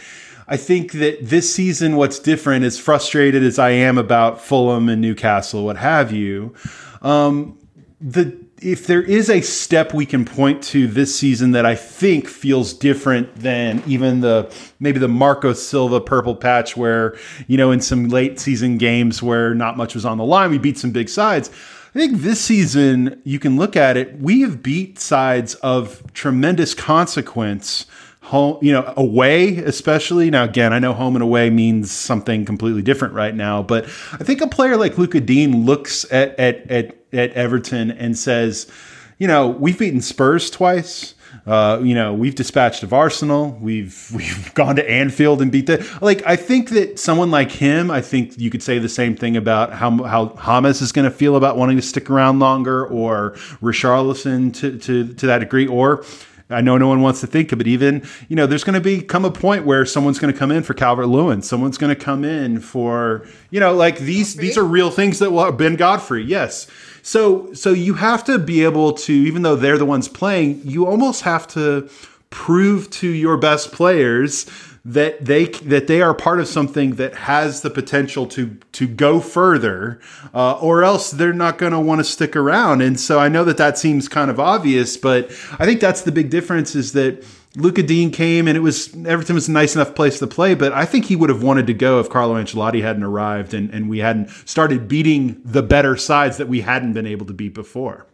I 0.48 0.58
think 0.58 0.92
that 0.92 1.18
this 1.24 1.54
season, 1.54 1.96
what's 1.96 2.20
different, 2.20 2.66
as 2.66 2.78
frustrated 2.78 3.42
as 3.42 3.58
I 3.58 3.72
am 3.72 3.98
about 3.98 4.40
Fulham 4.40 4.90
and 4.90 5.02
Newcastle, 5.02 5.66
what 5.66 5.78
have 5.78 6.12
you, 6.12 6.54
um, 7.02 7.58
the 8.00 8.45
if 8.66 8.88
there 8.88 9.04
is 9.04 9.30
a 9.30 9.42
step 9.42 9.94
we 9.94 10.08
can 10.08 10.26
point 10.26 10.64
to 10.64 10.88
this 10.88 11.16
season 11.16 11.52
that 11.52 11.68
I 11.68 11.76
think 11.76 12.28
feels 12.28 12.74
different 12.74 13.36
than 13.36 13.84
even 13.86 14.22
the 14.22 14.52
maybe 14.80 14.98
the 14.98 15.08
Marco 15.08 15.54
Silva 15.54 16.02
purple 16.02 16.36
patch, 16.36 16.76
where 16.76 17.16
you 17.48 17.58
know 17.58 17.70
in 17.70 17.80
some 17.80 18.10
late 18.10 18.40
season 18.40 18.80
games 18.80 19.22
where 19.22 19.54
not 19.54 19.78
much 19.78 19.94
was 19.94 20.04
on 20.04 20.18
the 20.18 20.26
line, 20.26 20.50
we 20.50 20.58
beat 20.58 20.80
some 20.80 20.90
big 20.90 21.10
sides. 21.10 21.52
I 21.94 22.00
think 22.00 22.22
this 22.22 22.42
season 22.42 23.22
you 23.24 23.38
can 23.38 23.56
look 23.56 23.76
at 23.76 23.98
it. 23.98 24.20
We 24.20 24.42
have 24.42 24.64
beat 24.64 24.98
sides 24.98 25.54
of 25.56 26.02
tremendous 26.14 26.74
consequence 26.74 27.86
home, 28.26 28.58
you 28.64 28.72
know, 28.72 28.92
away, 28.98 29.58
especially. 29.58 30.32
Now, 30.32 30.44
again, 30.44 30.74
I 30.74 30.80
know 30.80 30.94
home 30.94 31.16
and 31.16 31.22
away 31.22 31.52
means 31.52 31.92
something 31.92 32.44
completely 32.44 32.82
different 32.82 33.14
right 33.14 33.36
now, 33.36 33.62
but 33.62 33.86
I 33.86 34.24
think 34.24 34.42
a 34.42 34.48
player 34.48 34.76
like 34.76 34.98
Luca 34.98 35.22
Digne 35.22 35.64
looks 35.64 36.12
at, 36.12 36.38
at, 36.40 36.70
at, 36.72 36.98
at 37.16 37.32
Everton 37.34 37.92
and 37.92 38.18
says, 38.18 38.70
you 39.18 39.28
know, 39.28 39.48
we've 39.48 39.80
beaten 39.80 40.02
Spurs 40.02 40.50
twice. 40.50 41.16
Uh, 41.46 41.80
you 41.84 41.94
know, 41.94 42.14
we've 42.14 42.36
dispatched 42.36 42.82
of 42.84 42.94
Arsenal. 42.94 43.58
We've 43.62 44.10
we've 44.16 44.54
gone 44.54 44.76
to 44.78 44.90
Anfield 44.90 45.42
and 45.42 45.52
beat 45.52 45.68
the 45.68 45.86
like. 46.02 46.26
I 46.26 46.36
think 46.36 46.70
that 46.70 47.00
someone 47.00 47.32
like 47.32 47.52
him, 47.52 47.92
I 47.92 48.02
think 48.02 48.38
you 48.40 48.50
could 48.50 48.64
say 48.64 48.80
the 48.80 48.90
same 48.90 49.16
thing 49.16 49.38
about 49.38 49.74
how 49.74 50.04
how 50.04 50.62
James 50.62 50.82
is 50.82 50.92
going 50.92 51.10
to 51.10 51.16
feel 51.16 51.36
about 51.36 51.58
wanting 51.58 51.76
to 51.76 51.82
stick 51.82 52.10
around 52.10 52.40
longer, 52.40 52.86
or 52.88 53.32
Richarlison 53.62 54.54
to 54.56 54.78
to 54.80 55.14
to 55.14 55.28
that 55.28 55.40
degree, 55.40 55.68
or 55.68 56.04
I 56.50 56.62
know 56.62 56.78
no 56.78 56.88
one 56.88 57.02
wants 57.02 57.22
to 57.22 57.28
think 57.28 57.52
of 57.52 57.62
it. 57.62 57.68
Even 57.68 58.04
you 58.28 58.36
know, 58.36 58.48
there's 58.48 58.64
going 58.64 58.76
to 58.76 58.82
be 58.82 59.02
come 59.02 59.26
a 59.26 59.32
point 59.32 59.66
where 59.66 59.86
someone's 59.86 60.20
going 60.20 60.34
to 60.34 60.40
come 60.40 60.52
in 60.52 60.64
for 60.64 60.74
Calvert 60.74 61.08
Lewin. 61.08 61.42
Someone's 61.42 61.78
going 61.78 61.94
to 61.94 62.02
come 62.02 62.24
in 62.24 62.60
for 62.60 63.28
you 63.52 63.60
know, 63.60 63.74
like 63.74 64.00
these. 64.00 64.36
These 64.36 64.58
are 64.58 64.64
real 64.64 64.90
things 64.90 65.20
that 65.20 65.32
will 65.32 65.52
Ben 65.52 65.76
Godfrey. 65.76 66.24
Yes. 66.24 66.68
So 67.06 67.54
so 67.54 67.70
you 67.72 67.94
have 67.94 68.24
to 68.24 68.40
be 68.40 68.64
able 68.64 68.94
to, 68.94 69.14
even 69.14 69.44
though 69.44 69.56
they're 69.56 69.78
the 69.78 69.86
ones 69.86 70.08
playing, 70.08 70.62
you 70.64 70.88
almost 70.88 71.22
have 71.22 71.48
to 71.50 71.88
prove 72.32 72.90
to 72.90 73.08
your 73.08 73.38
best 73.38 73.72
players 73.72 74.48
that 74.84 75.24
they 75.24 75.46
that 75.46 75.86
they 75.86 76.02
are 76.02 76.16
part 76.16 76.40
of 76.40 76.48
something 76.48 76.96
that 76.96 77.14
has 77.14 77.62
the 77.62 77.70
potential 77.70 78.26
to 78.30 78.58
to 78.72 78.88
go 78.88 79.20
further, 79.20 80.00
uh, 80.34 80.58
or 80.58 80.84
else 80.84 81.12
they're 81.12 81.32
not 81.32 81.60
going 81.60 81.74
to 81.74 81.80
want 81.80 82.00
to 82.00 82.04
stick 82.04 82.36
around. 82.36 82.82
And 82.82 83.00
so 83.00 83.20
I 83.20 83.30
know 83.30 83.44
that 83.44 83.58
that 83.58 83.78
seems 83.78 84.08
kind 84.08 84.32
of 84.32 84.40
obvious, 84.40 84.98
but 84.98 85.26
I 85.60 85.66
think 85.68 85.82
that's 85.82 86.02
the 86.02 86.12
big 86.12 86.32
difference 86.32 86.74
is 86.76 86.94
that. 86.94 87.24
Lucas 87.56 87.86
Digne 87.86 88.12
came 88.12 88.48
and 88.48 88.58
it 88.58 88.62
was 88.62 88.94
Everton 89.06 89.36
was 89.36 89.48
a 89.48 89.52
nice 89.52 89.76
enough 89.76 89.96
place 89.96 90.20
to 90.20 90.28
play, 90.28 90.56
but 90.56 90.74
I 90.74 90.86
think 90.86 91.06
he 91.06 91.16
would 91.16 91.30
have 91.30 91.44
wanted 91.44 91.68
to 91.68 91.74
go 91.74 92.00
if 92.00 92.10
Carlo 92.10 92.36
Ancelotti 92.36 92.82
hadn't 92.82 93.04
arrived 93.04 93.54
and, 93.54 93.70
and 93.72 93.90
we 93.90 94.00
hadn't 94.00 94.30
started 94.46 94.88
beating 94.88 95.42
the 95.44 95.64
better 95.64 95.96
sides 95.96 96.38
that 96.38 96.48
we 96.48 96.62
hadn't 96.62 96.94
been 96.94 97.08
able 97.08 97.26
to 97.28 97.34
beat 97.34 97.54
before. 97.54 98.08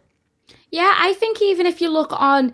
Yeah, 0.70 0.94
I 0.96 1.14
think 1.14 1.42
even 1.42 1.66
if 1.66 1.80
you 1.80 1.90
look 1.90 2.12
on 2.12 2.52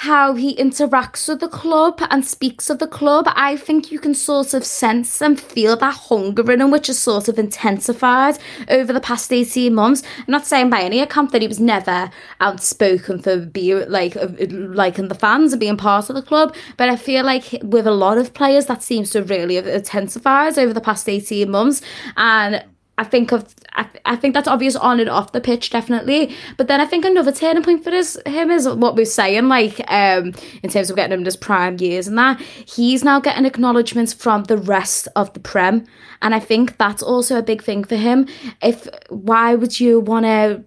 how 0.00 0.32
he 0.32 0.56
interacts 0.56 1.28
with 1.28 1.40
the 1.40 1.48
club 1.48 2.00
and 2.08 2.24
speaks 2.24 2.70
of 2.70 2.78
the 2.78 2.86
club, 2.86 3.26
I 3.36 3.54
think 3.54 3.92
you 3.92 3.98
can 3.98 4.14
sort 4.14 4.54
of 4.54 4.64
sense 4.64 5.20
and 5.20 5.38
feel 5.38 5.76
that 5.76 5.94
hunger 5.94 6.50
in 6.50 6.62
him, 6.62 6.70
which 6.70 6.86
has 6.86 6.98
sort 6.98 7.28
of 7.28 7.38
intensified 7.38 8.38
over 8.70 8.94
the 8.94 9.00
past 9.00 9.30
18 9.30 9.74
months. 9.74 10.02
I'm 10.20 10.24
not 10.28 10.46
saying 10.46 10.70
by 10.70 10.80
any 10.80 11.00
account 11.00 11.32
that 11.32 11.42
he 11.42 11.48
was 11.48 11.60
never 11.60 12.10
outspoken 12.40 13.20
for 13.20 13.36
being 13.40 13.90
like 13.90 14.16
liking 14.48 15.08
the 15.08 15.14
fans 15.14 15.52
and 15.52 15.60
being 15.60 15.76
part 15.76 16.08
of 16.08 16.16
the 16.16 16.22
club, 16.22 16.56
but 16.78 16.88
I 16.88 16.96
feel 16.96 17.22
like 17.22 17.58
with 17.62 17.86
a 17.86 17.90
lot 17.90 18.16
of 18.16 18.32
players 18.32 18.64
that 18.66 18.82
seems 18.82 19.10
to 19.10 19.22
really 19.22 19.56
have 19.56 19.66
intensified 19.66 20.58
over 20.58 20.72
the 20.72 20.80
past 20.80 21.10
18 21.10 21.50
months. 21.50 21.82
And 22.16 22.64
I 23.00 23.04
think 23.04 23.32
of 23.32 23.54
I, 23.72 23.88
I 24.04 24.14
think 24.14 24.34
that's 24.34 24.46
obvious 24.46 24.76
on 24.76 25.00
and 25.00 25.08
off 25.08 25.32
the 25.32 25.40
pitch 25.40 25.70
definitely. 25.70 26.36
But 26.58 26.68
then 26.68 26.82
I 26.82 26.84
think 26.84 27.06
another 27.06 27.32
turning 27.32 27.62
point 27.62 27.82
for 27.82 27.90
his, 27.90 28.20
him 28.26 28.50
is 28.50 28.68
what 28.68 28.94
we're 28.94 29.06
saying 29.06 29.48
like 29.48 29.80
um 29.90 30.34
in 30.62 30.68
terms 30.68 30.90
of 30.90 30.96
getting 30.96 31.18
him 31.18 31.24
his 31.24 31.36
prime 31.36 31.78
years 31.78 32.06
and 32.06 32.18
that 32.18 32.38
he's 32.40 33.02
now 33.02 33.18
getting 33.18 33.46
acknowledgements 33.46 34.12
from 34.12 34.44
the 34.44 34.58
rest 34.58 35.08
of 35.16 35.32
the 35.32 35.40
prem. 35.40 35.86
And 36.20 36.34
I 36.34 36.40
think 36.40 36.76
that's 36.76 37.02
also 37.02 37.38
a 37.38 37.42
big 37.42 37.62
thing 37.62 37.84
for 37.84 37.96
him. 37.96 38.28
If 38.62 38.86
why 39.08 39.54
would 39.54 39.80
you 39.80 40.00
want 40.00 40.26
to 40.26 40.62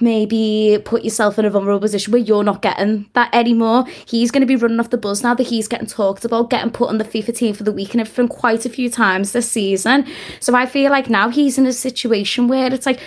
maybe 0.00 0.78
put 0.84 1.02
yourself 1.02 1.38
in 1.38 1.44
a 1.44 1.50
vulnerable 1.50 1.80
position 1.80 2.12
where 2.12 2.20
you're 2.20 2.44
not 2.44 2.60
getting 2.60 3.08
that 3.14 3.34
anymore. 3.34 3.86
He's 4.06 4.30
going 4.30 4.42
to 4.42 4.46
be 4.46 4.56
running 4.56 4.78
off 4.78 4.90
the 4.90 4.98
buzz 4.98 5.22
now 5.22 5.34
that 5.34 5.46
he's 5.46 5.68
getting 5.68 5.86
talked 5.86 6.24
about, 6.24 6.50
getting 6.50 6.70
put 6.70 6.90
on 6.90 6.98
the 6.98 7.04
FIFA 7.04 7.34
team 7.34 7.54
for 7.54 7.62
the 7.62 7.72
week 7.72 7.94
and 7.94 8.00
everything 8.00 8.28
quite 8.28 8.66
a 8.66 8.70
few 8.70 8.90
times 8.90 9.32
this 9.32 9.50
season. 9.50 10.06
So 10.40 10.54
I 10.54 10.66
feel 10.66 10.90
like 10.90 11.08
now 11.08 11.30
he's 11.30 11.56
in 11.56 11.66
a 11.66 11.72
situation 11.72 12.48
where 12.48 12.72
it's 12.72 12.84
like, 12.86 13.00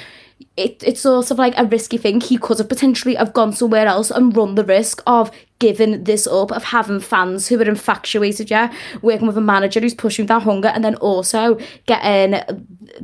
it, 0.58 0.82
it's 0.84 1.02
sort 1.02 1.32
of 1.32 1.38
like 1.38 1.54
a 1.58 1.66
risky 1.66 1.98
thing. 1.98 2.20
He 2.20 2.38
could 2.38 2.58
have 2.58 2.70
potentially 2.70 3.16
have 3.16 3.34
gone 3.34 3.54
somewhere 3.54 3.86
else 3.86 4.10
and 4.10 4.36
run 4.36 4.56
the 4.56 4.64
risk 4.64 5.02
of 5.06 5.32
giving 5.60 6.04
this 6.04 6.28
up, 6.28 6.52
of 6.52 6.64
having 6.64 7.00
fans 7.00 7.48
who 7.48 7.60
are 7.60 7.70
infatuated, 7.70 8.50
yeah, 8.50 8.74
working 9.02 9.28
with 9.28 9.38
a 9.38 9.42
manager 9.42 9.80
who's 9.80 9.94
pushing 9.94 10.26
that 10.26 10.42
hunger, 10.42 10.70
and 10.70 10.84
then 10.84 10.96
also 10.96 11.58
getting 11.86 12.32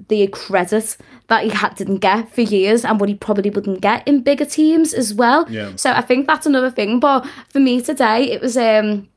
the 0.09 0.27
credit 0.27 0.97
that 1.31 1.45
he 1.45 1.49
had, 1.49 1.75
didn't 1.75 1.99
get 1.99 2.29
for 2.33 2.41
years 2.41 2.83
and 2.83 2.99
what 2.99 3.07
he 3.07 3.15
probably 3.15 3.49
wouldn't 3.49 3.79
get 3.79 4.05
in 4.05 4.21
bigger 4.21 4.43
teams 4.45 4.93
as 4.93 5.13
well. 5.13 5.49
Yeah. 5.49 5.71
So 5.77 5.91
I 5.91 6.01
think 6.01 6.27
that's 6.27 6.45
another 6.45 6.69
thing. 6.69 6.99
But 6.99 7.25
for 7.47 7.59
me 7.59 7.81
today, 7.81 8.29
it 8.29 8.41
was 8.41 8.57
um 8.57 9.07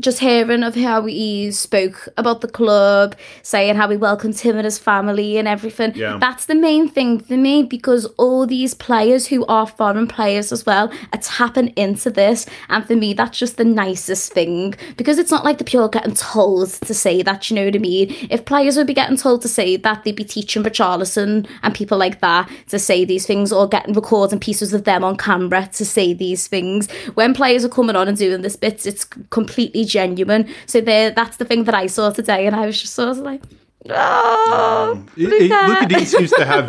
just 0.00 0.18
hearing 0.18 0.62
of 0.62 0.74
how 0.74 1.04
he 1.06 1.50
spoke 1.50 2.08
about 2.16 2.40
the 2.40 2.48
club, 2.48 3.16
saying 3.42 3.76
how 3.76 3.88
he 3.88 3.96
welcomed 3.96 4.38
him 4.38 4.56
and 4.56 4.64
his 4.64 4.78
family 4.78 5.38
and 5.38 5.48
everything. 5.48 5.94
Yeah. 5.94 6.18
That's 6.20 6.46
the 6.46 6.54
main 6.54 6.88
thing 6.88 7.20
for 7.20 7.36
me 7.36 7.62
because 7.62 8.06
all 8.16 8.46
these 8.46 8.74
players 8.74 9.26
who 9.26 9.46
are 9.46 9.66
foreign 9.66 10.06
players 10.06 10.52
as 10.52 10.66
well 10.66 10.92
are 11.12 11.20
tapping 11.20 11.68
into 11.76 12.10
this. 12.10 12.46
And 12.68 12.86
for 12.86 12.96
me, 12.96 13.14
that's 13.14 13.38
just 13.38 13.56
the 13.56 13.64
nicest 13.64 14.32
thing 14.32 14.74
because 14.96 15.18
it's 15.18 15.30
not 15.30 15.44
like 15.44 15.58
the 15.58 15.64
pure 15.64 15.88
getting 15.88 16.14
told 16.14 16.68
to 16.70 16.94
say 16.94 17.22
that, 17.22 17.50
you 17.50 17.56
know 17.56 17.64
what 17.64 17.74
I 17.74 17.78
mean? 17.78 18.14
If 18.30 18.44
players 18.44 18.76
would 18.76 18.86
be 18.86 18.94
getting 18.94 19.16
told 19.16 19.42
to 19.42 19.48
say 19.48 19.76
that, 19.76 20.04
they'd 20.04 20.16
be 20.16 20.24
teaching 20.24 20.62
Richarlison 20.62 21.48
and 21.62 21.74
people 21.74 21.98
like 21.98 22.20
that 22.20 22.50
to 22.68 22.78
say 22.78 23.04
these 23.04 23.26
things 23.26 23.52
or 23.52 23.68
getting 23.68 23.94
recording 23.94 24.40
pieces 24.40 24.74
of 24.74 24.84
them 24.84 25.04
on 25.04 25.16
camera 25.16 25.68
to 25.74 25.84
say 25.84 26.12
these 26.12 26.46
things. 26.46 26.90
When 27.14 27.32
players 27.32 27.64
are 27.64 27.70
coming 27.70 27.96
on 27.96 28.08
and 28.08 28.16
doing 28.16 28.42
this 28.42 28.56
bits, 28.56 28.84
it's 28.84 29.04
completely 29.04 29.85
genuine. 29.86 30.48
So 30.66 30.80
there, 30.80 31.10
that's 31.10 31.36
the 31.38 31.44
thing 31.44 31.64
that 31.64 31.74
I 31.74 31.86
saw 31.86 32.10
today, 32.10 32.46
and 32.46 32.54
I 32.56 32.66
was 32.66 32.80
just 32.80 32.94
sort 32.94 33.08
of 33.10 33.18
like. 33.18 33.42
Oh, 33.88 34.92
um, 34.96 35.06
It- 35.16 35.32
it- 35.50 35.68
Luca 35.68 35.86
Digne 35.86 36.04
seems 36.04 36.30
to 36.32 36.44
have 36.44 36.68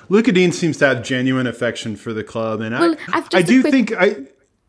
Luca 0.08 0.32
Digne 0.32 0.52
seems 0.52 0.78
to 0.78 0.86
have 0.86 1.02
genuine 1.02 1.46
affection 1.46 1.96
for 1.96 2.12
the 2.14 2.24
club, 2.24 2.60
and 2.62 2.74
Well, 2.78 2.96
I, 3.12 3.22
I 3.34 3.42
do 3.42 3.60
quick- 3.60 3.72
think 3.72 3.92
I. 3.92 4.16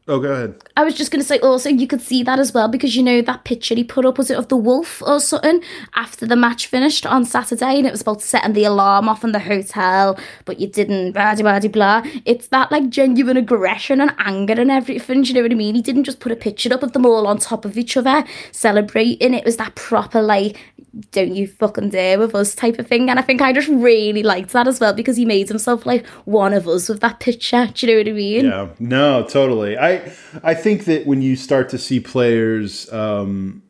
Oh, 0.09 0.19
go 0.19 0.31
ahead. 0.31 0.55
I 0.77 0.85
was 0.85 0.95
just 0.95 1.11
going 1.11 1.21
to 1.21 1.27
say 1.27 1.38
also 1.39 1.67
you 1.67 1.85
could 1.85 2.01
see 2.01 2.23
that 2.23 2.39
as 2.39 2.53
well 2.53 2.69
because 2.69 2.95
you 2.95 3.03
know 3.03 3.21
that 3.21 3.43
picture 3.43 3.75
he 3.75 3.84
put 3.84 4.05
up 4.05 4.17
was 4.17 4.31
it 4.31 4.38
of 4.38 4.47
the 4.47 4.55
wolf 4.55 5.01
or 5.01 5.19
something 5.19 5.61
after 5.95 6.25
the 6.25 6.38
match 6.38 6.67
finished 6.67 7.05
on 7.05 7.25
Saturday 7.25 7.77
and 7.77 7.85
it 7.85 7.91
was 7.91 8.01
about 8.01 8.21
setting 8.21 8.53
the 8.53 8.63
alarm 8.63 9.09
off 9.09 9.25
in 9.25 9.34
the 9.34 9.39
hotel 9.39 10.17
but 10.45 10.61
you 10.61 10.67
didn't 10.67 11.11
blah 11.11 11.35
blah 11.35 11.59
blah 11.59 11.69
blah. 11.69 12.01
It's 12.23 12.47
that 12.47 12.71
like 12.71 12.89
genuine 12.89 13.35
aggression 13.35 13.99
and 13.99 14.15
anger 14.19 14.53
and 14.53 14.71
everything. 14.71 15.23
Do 15.23 15.27
you 15.27 15.34
know 15.34 15.41
what 15.41 15.51
I 15.51 15.55
mean? 15.55 15.75
He 15.75 15.81
didn't 15.81 16.05
just 16.05 16.21
put 16.21 16.31
a 16.31 16.38
picture 16.38 16.73
up 16.73 16.84
of 16.84 16.93
them 16.93 17.05
all 17.05 17.27
on 17.27 17.38
top 17.38 17.65
of 17.65 17.77
each 17.77 17.97
other 17.97 18.23
celebrating. 18.53 19.34
It 19.34 19.43
was 19.43 19.57
that 19.57 19.75
proper 19.75 20.21
like 20.21 20.57
don't 21.11 21.35
you 21.35 21.47
fucking 21.47 21.89
dare 21.89 22.17
with 22.17 22.34
us 22.34 22.55
type 22.55 22.79
of 22.79 22.88
thing 22.88 23.09
and 23.09 23.19
I 23.19 23.21
think 23.21 23.41
I 23.41 23.51
just 23.51 23.67
really 23.67 24.23
liked 24.23 24.51
that 24.51 24.67
as 24.67 24.79
well 24.79 24.93
because 24.93 25.17
he 25.17 25.25
made 25.25 25.49
himself 25.49 25.85
like 25.85 26.05
one 26.25 26.53
of 26.53 26.67
us 26.67 26.88
with 26.88 27.01
that 27.01 27.19
picture. 27.19 27.67
Do 27.73 27.85
you 27.85 27.93
know 27.93 27.99
what 27.99 28.07
I 28.07 28.11
mean? 28.13 28.45
Yeah, 28.45 28.67
no, 28.79 29.23
totally. 29.23 29.77
I 29.77 29.97
I 30.44 30.53
think 30.53 30.86
that 30.86 31.06
when 31.06 31.22
you 31.22 31.36
start 31.36 31.69
to 31.69 31.78
see 31.78 31.99
players, 31.99 32.91
um, 32.91 33.64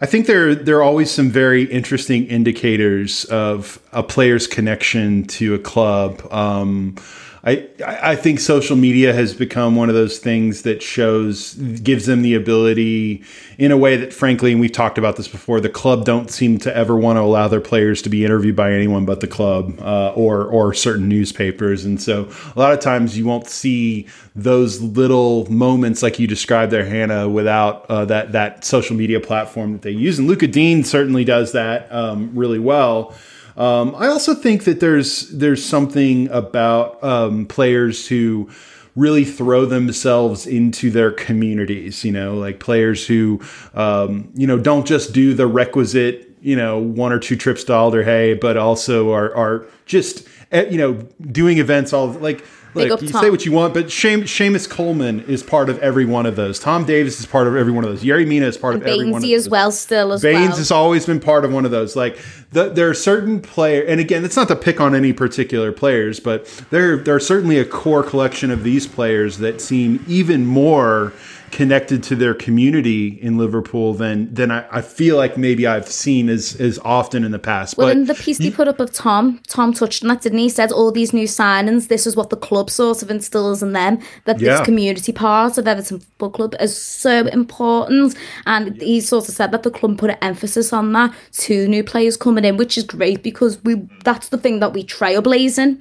I 0.00 0.06
think 0.06 0.26
there 0.26 0.54
there 0.54 0.78
are 0.78 0.82
always 0.82 1.10
some 1.10 1.30
very 1.30 1.64
interesting 1.64 2.26
indicators 2.26 3.24
of 3.26 3.80
a 3.92 4.02
player's 4.02 4.46
connection 4.46 5.24
to 5.38 5.54
a 5.54 5.58
club. 5.58 6.26
Um, 6.32 6.96
I, 7.42 7.68
I 7.86 8.16
think 8.16 8.38
social 8.38 8.76
media 8.76 9.14
has 9.14 9.32
become 9.32 9.74
one 9.74 9.88
of 9.88 9.94
those 9.94 10.18
things 10.18 10.62
that 10.62 10.82
shows 10.82 11.54
gives 11.54 12.04
them 12.04 12.20
the 12.20 12.34
ability 12.34 13.24
in 13.56 13.72
a 13.72 13.78
way 13.78 13.96
that 13.96 14.12
frankly 14.12 14.52
and 14.52 14.60
we've 14.60 14.72
talked 14.72 14.98
about 14.98 15.16
this 15.16 15.26
before 15.26 15.58
the 15.58 15.70
club 15.70 16.04
don't 16.04 16.30
seem 16.30 16.58
to 16.58 16.76
ever 16.76 16.96
want 16.96 17.16
to 17.16 17.20
allow 17.22 17.48
their 17.48 17.60
players 17.60 18.02
to 18.02 18.10
be 18.10 18.26
interviewed 18.26 18.54
by 18.56 18.72
anyone 18.72 19.06
but 19.06 19.20
the 19.20 19.26
club 19.26 19.80
uh, 19.80 20.12
or 20.14 20.44
or 20.44 20.74
certain 20.74 21.08
newspapers. 21.08 21.84
And 21.84 22.00
so 22.00 22.30
a 22.54 22.58
lot 22.58 22.72
of 22.72 22.80
times 22.80 23.16
you 23.16 23.24
won't 23.24 23.46
see 23.46 24.06
those 24.36 24.80
little 24.80 25.50
moments 25.50 26.02
like 26.02 26.18
you 26.18 26.26
described 26.26 26.72
there 26.72 26.84
Hannah 26.84 27.28
without 27.28 27.86
uh, 27.86 28.04
that 28.06 28.32
that 28.32 28.64
social 28.66 28.96
media 28.96 29.18
platform 29.18 29.72
that 29.72 29.82
they 29.82 29.90
use. 29.90 30.18
And 30.18 30.28
Luca 30.28 30.46
Digne 30.46 30.82
certainly 30.82 31.24
does 31.24 31.52
that 31.52 31.90
um, 31.90 32.32
really 32.34 32.58
well 32.58 33.14
um, 33.56 33.94
I 33.96 34.06
also 34.06 34.34
think 34.34 34.64
that 34.64 34.80
there's 34.80 35.28
there's 35.30 35.64
something 35.64 36.28
about 36.30 37.02
um, 37.02 37.46
players 37.46 38.08
who 38.08 38.50
really 38.96 39.24
throw 39.24 39.64
themselves 39.66 40.46
into 40.46 40.90
their 40.90 41.10
communities. 41.10 42.04
You 42.04 42.12
know, 42.12 42.34
like 42.36 42.60
players 42.60 43.06
who 43.06 43.40
um, 43.74 44.30
you 44.34 44.46
know 44.46 44.58
don't 44.58 44.86
just 44.86 45.12
do 45.12 45.34
the 45.34 45.46
requisite 45.46 46.30
you 46.40 46.56
know 46.56 46.78
one 46.78 47.12
or 47.12 47.18
two 47.18 47.36
trips 47.36 47.64
to 47.64 47.74
Alder 47.74 48.36
but 48.36 48.56
also 48.56 49.12
are 49.12 49.34
are 49.34 49.66
just 49.86 50.26
eh, 50.52 50.68
you 50.70 50.78
know 50.78 50.94
doing 51.20 51.58
events 51.58 51.92
all 51.92 52.08
like 52.08 52.44
like 52.74 53.00
you 53.02 53.08
Tom. 53.08 53.22
say 53.22 53.30
what 53.30 53.44
you 53.44 53.52
want, 53.52 53.74
but 53.74 53.86
Seamus, 53.86 54.24
Seamus 54.24 54.68
Coleman 54.68 55.20
is 55.22 55.42
part 55.42 55.68
of 55.68 55.78
every 55.80 56.04
one 56.04 56.26
of 56.26 56.36
those. 56.36 56.58
Tom 56.58 56.84
Davies 56.84 57.18
is 57.20 57.26
part 57.26 57.46
of 57.46 57.56
every 57.56 57.72
one 57.72 57.84
of 57.84 57.90
those. 57.90 58.02
Yerry 58.02 58.26
Mina 58.26 58.46
is 58.46 58.56
part 58.56 58.74
and 58.74 58.82
of 58.82 58.88
every 58.88 59.10
one 59.10 59.22
of 59.22 59.28
those. 59.28 59.46
as 59.46 59.48
well, 59.48 59.72
still 59.72 60.12
as 60.12 60.22
Baines 60.22 60.50
well. 60.50 60.56
has 60.58 60.70
always 60.70 61.06
been 61.06 61.20
part 61.20 61.44
of 61.44 61.52
one 61.52 61.64
of 61.64 61.70
those. 61.70 61.96
Like 61.96 62.18
the, 62.52 62.68
there 62.68 62.88
are 62.88 62.94
certain 62.94 63.40
player, 63.40 63.82
and 63.82 64.00
again, 64.00 64.24
it's 64.24 64.36
not 64.36 64.48
to 64.48 64.56
pick 64.56 64.80
on 64.80 64.94
any 64.94 65.12
particular 65.12 65.72
players, 65.72 66.20
but 66.20 66.46
there 66.70 66.96
there 66.96 67.14
are 67.14 67.20
certainly 67.20 67.58
a 67.58 67.64
core 67.64 68.02
collection 68.02 68.50
of 68.50 68.62
these 68.62 68.86
players 68.86 69.38
that 69.38 69.60
seem 69.60 70.04
even 70.06 70.46
more 70.46 71.12
connected 71.50 72.02
to 72.04 72.16
their 72.16 72.34
community 72.34 73.18
in 73.20 73.38
Liverpool 73.38 73.94
than 73.94 74.32
than 74.32 74.50
I, 74.50 74.64
I 74.70 74.82
feel 74.82 75.16
like 75.16 75.36
maybe 75.36 75.66
I've 75.66 75.88
seen 75.88 76.28
as 76.28 76.60
as 76.60 76.78
often 76.84 77.24
in 77.24 77.32
the 77.32 77.38
past. 77.38 77.76
Well, 77.76 77.88
but 77.88 77.96
in 77.96 78.06
the 78.06 78.14
piece 78.14 78.38
he 78.38 78.50
put 78.50 78.68
up 78.68 78.80
of 78.80 78.92
Tom, 78.92 79.40
Tom 79.48 79.72
touched 79.72 80.02
on 80.02 80.08
that, 80.08 80.22
didn't 80.22 80.38
he? 80.38 80.44
he? 80.44 80.48
Said 80.48 80.72
all 80.72 80.92
these 80.92 81.12
new 81.12 81.26
signings, 81.26 81.88
this 81.88 82.06
is 82.06 82.16
what 82.16 82.30
the 82.30 82.36
club 82.36 82.70
sort 82.70 83.02
of 83.02 83.10
instills 83.10 83.62
in 83.62 83.72
them, 83.72 83.98
that 84.24 84.40
Yeah. 84.40 84.56
this 84.58 84.66
community 84.66 85.12
part 85.12 85.58
of 85.58 85.66
Everton 85.66 86.00
Football 86.00 86.30
Club 86.30 86.54
is 86.60 86.76
so 86.76 87.26
important. 87.26 88.14
And 88.46 88.80
he 88.80 89.00
sort 89.00 89.28
of 89.28 89.34
said 89.34 89.52
that 89.52 89.62
the 89.62 89.70
club 89.70 89.98
put 89.98 90.10
an 90.10 90.18
emphasis 90.22 90.72
on 90.72 90.92
that, 90.92 91.12
two 91.32 91.68
new 91.68 91.84
players 91.84 92.16
coming 92.16 92.44
in, 92.44 92.56
which 92.56 92.78
is 92.78 92.84
great 92.84 93.22
because 93.22 93.62
we 93.64 93.76
that's 94.04 94.28
the 94.28 94.38
thing 94.38 94.60
that 94.60 94.72
we 94.72 94.84
trailblazing. 94.84 95.80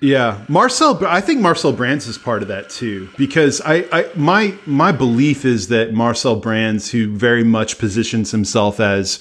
Yeah, 0.00 0.44
Marcel. 0.48 1.04
I 1.06 1.20
think 1.20 1.40
Marcel 1.40 1.72
Brands 1.72 2.06
is 2.06 2.18
part 2.18 2.42
of 2.42 2.48
that 2.48 2.68
too, 2.68 3.08
because 3.16 3.62
I, 3.64 3.86
I 3.90 4.10
my 4.14 4.54
my 4.66 4.92
belief 4.92 5.44
is 5.44 5.68
that 5.68 5.94
Marcel 5.94 6.36
Brands, 6.36 6.90
who 6.90 7.16
very 7.16 7.44
much 7.44 7.78
positions 7.78 8.30
himself 8.30 8.78
as 8.78 9.18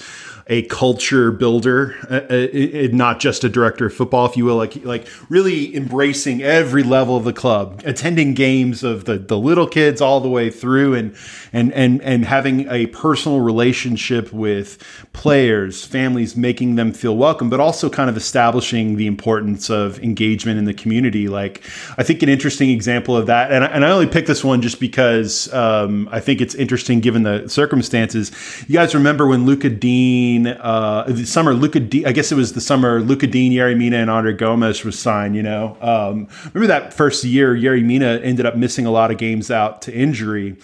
a 0.48 0.62
culture 0.64 1.32
builder, 1.32 1.96
uh, 2.08 2.22
uh, 2.32 2.88
not 2.96 3.20
just 3.20 3.44
a 3.44 3.50
director 3.50 3.88
of 3.88 3.94
football, 3.94 4.28
if 4.28 4.38
you 4.38 4.46
will, 4.46 4.58
like 4.58 4.86
like 4.86 5.08
really 5.28 5.76
embracing 5.76 6.44
every 6.44 6.84
level 6.84 7.18
of 7.18 7.24
the 7.24 7.34
club, 7.34 7.82
attending 7.84 8.36
games 8.36 8.84
of 8.84 9.06
the 9.06 9.18
the 9.18 9.40
little 9.40 9.68
kids 9.68 10.02
all 10.02 10.20
the 10.22 10.30
way 10.30 10.52
through, 10.52 10.94
and 10.94 11.16
and 11.52 11.74
and 11.74 12.00
and 12.04 12.26
having 12.26 12.70
a 12.70 12.86
personal 12.88 13.40
relationship 13.40 14.32
with 14.32 14.78
players, 15.14 15.84
families, 15.84 16.36
making 16.36 16.76
them 16.76 16.94
feel 16.94 17.18
welcome, 17.18 17.50
but 17.50 17.60
also 17.60 17.90
kind 17.90 18.10
of 18.10 18.16
establishing 18.16 18.98
the 18.98 19.08
importance 19.08 19.72
of 19.72 19.98
engagement 20.04 20.60
in 20.60 20.66
the 20.66 20.76
community. 20.76 21.28
Like 21.28 21.64
I 21.98 22.04
think 22.04 22.22
an 22.22 22.30
interesting 22.30 22.70
example 22.70 23.18
of 23.18 23.26
that, 23.26 23.52
and 23.52 23.64
I, 23.64 23.68
and 23.68 23.84
I 23.84 23.90
only 23.90 24.08
picked 24.08 24.28
this 24.28 24.44
one 24.44 24.62
just 24.62 24.80
because 24.80 25.52
um, 25.56 26.08
I 26.12 26.20
think 26.20 26.40
it's 26.40 26.54
interesting 26.54 27.00
given 27.00 27.24
the 27.24 27.48
circumstances. 27.48 28.32
You 28.68 28.74
guys 28.74 28.94
remember 28.94 29.26
when 29.26 29.48
Luca 29.48 29.72
Digne, 29.72 30.35
uh, 30.46 31.04
the 31.08 31.26
summer 31.26 31.54
Luca, 31.54 31.80
I 32.08 32.12
guess 32.12 32.32
it 32.32 32.36
was 32.36 32.54
the 32.54 32.62
summer 32.62 33.02
Luca 33.02 33.28
Digne, 33.28 33.56
Yerry 33.56 33.78
Mina, 33.78 33.98
and 33.98 34.10
Andre 34.10 34.34
Gomes 34.34 34.84
was 34.84 34.98
signed. 34.98 35.36
You 35.36 35.44
know, 35.44 35.78
um, 35.82 36.28
remember 36.54 36.68
that 36.68 36.94
first 36.94 37.24
year, 37.24 37.56
Yerry 37.56 37.84
Mina 37.84 38.20
ended 38.24 38.46
up 38.46 38.56
missing 38.56 38.86
a 38.86 38.92
lot 38.92 39.12
of 39.12 39.18
games 39.18 39.50
out 39.52 39.82
to 39.84 39.94
injury 39.94 40.58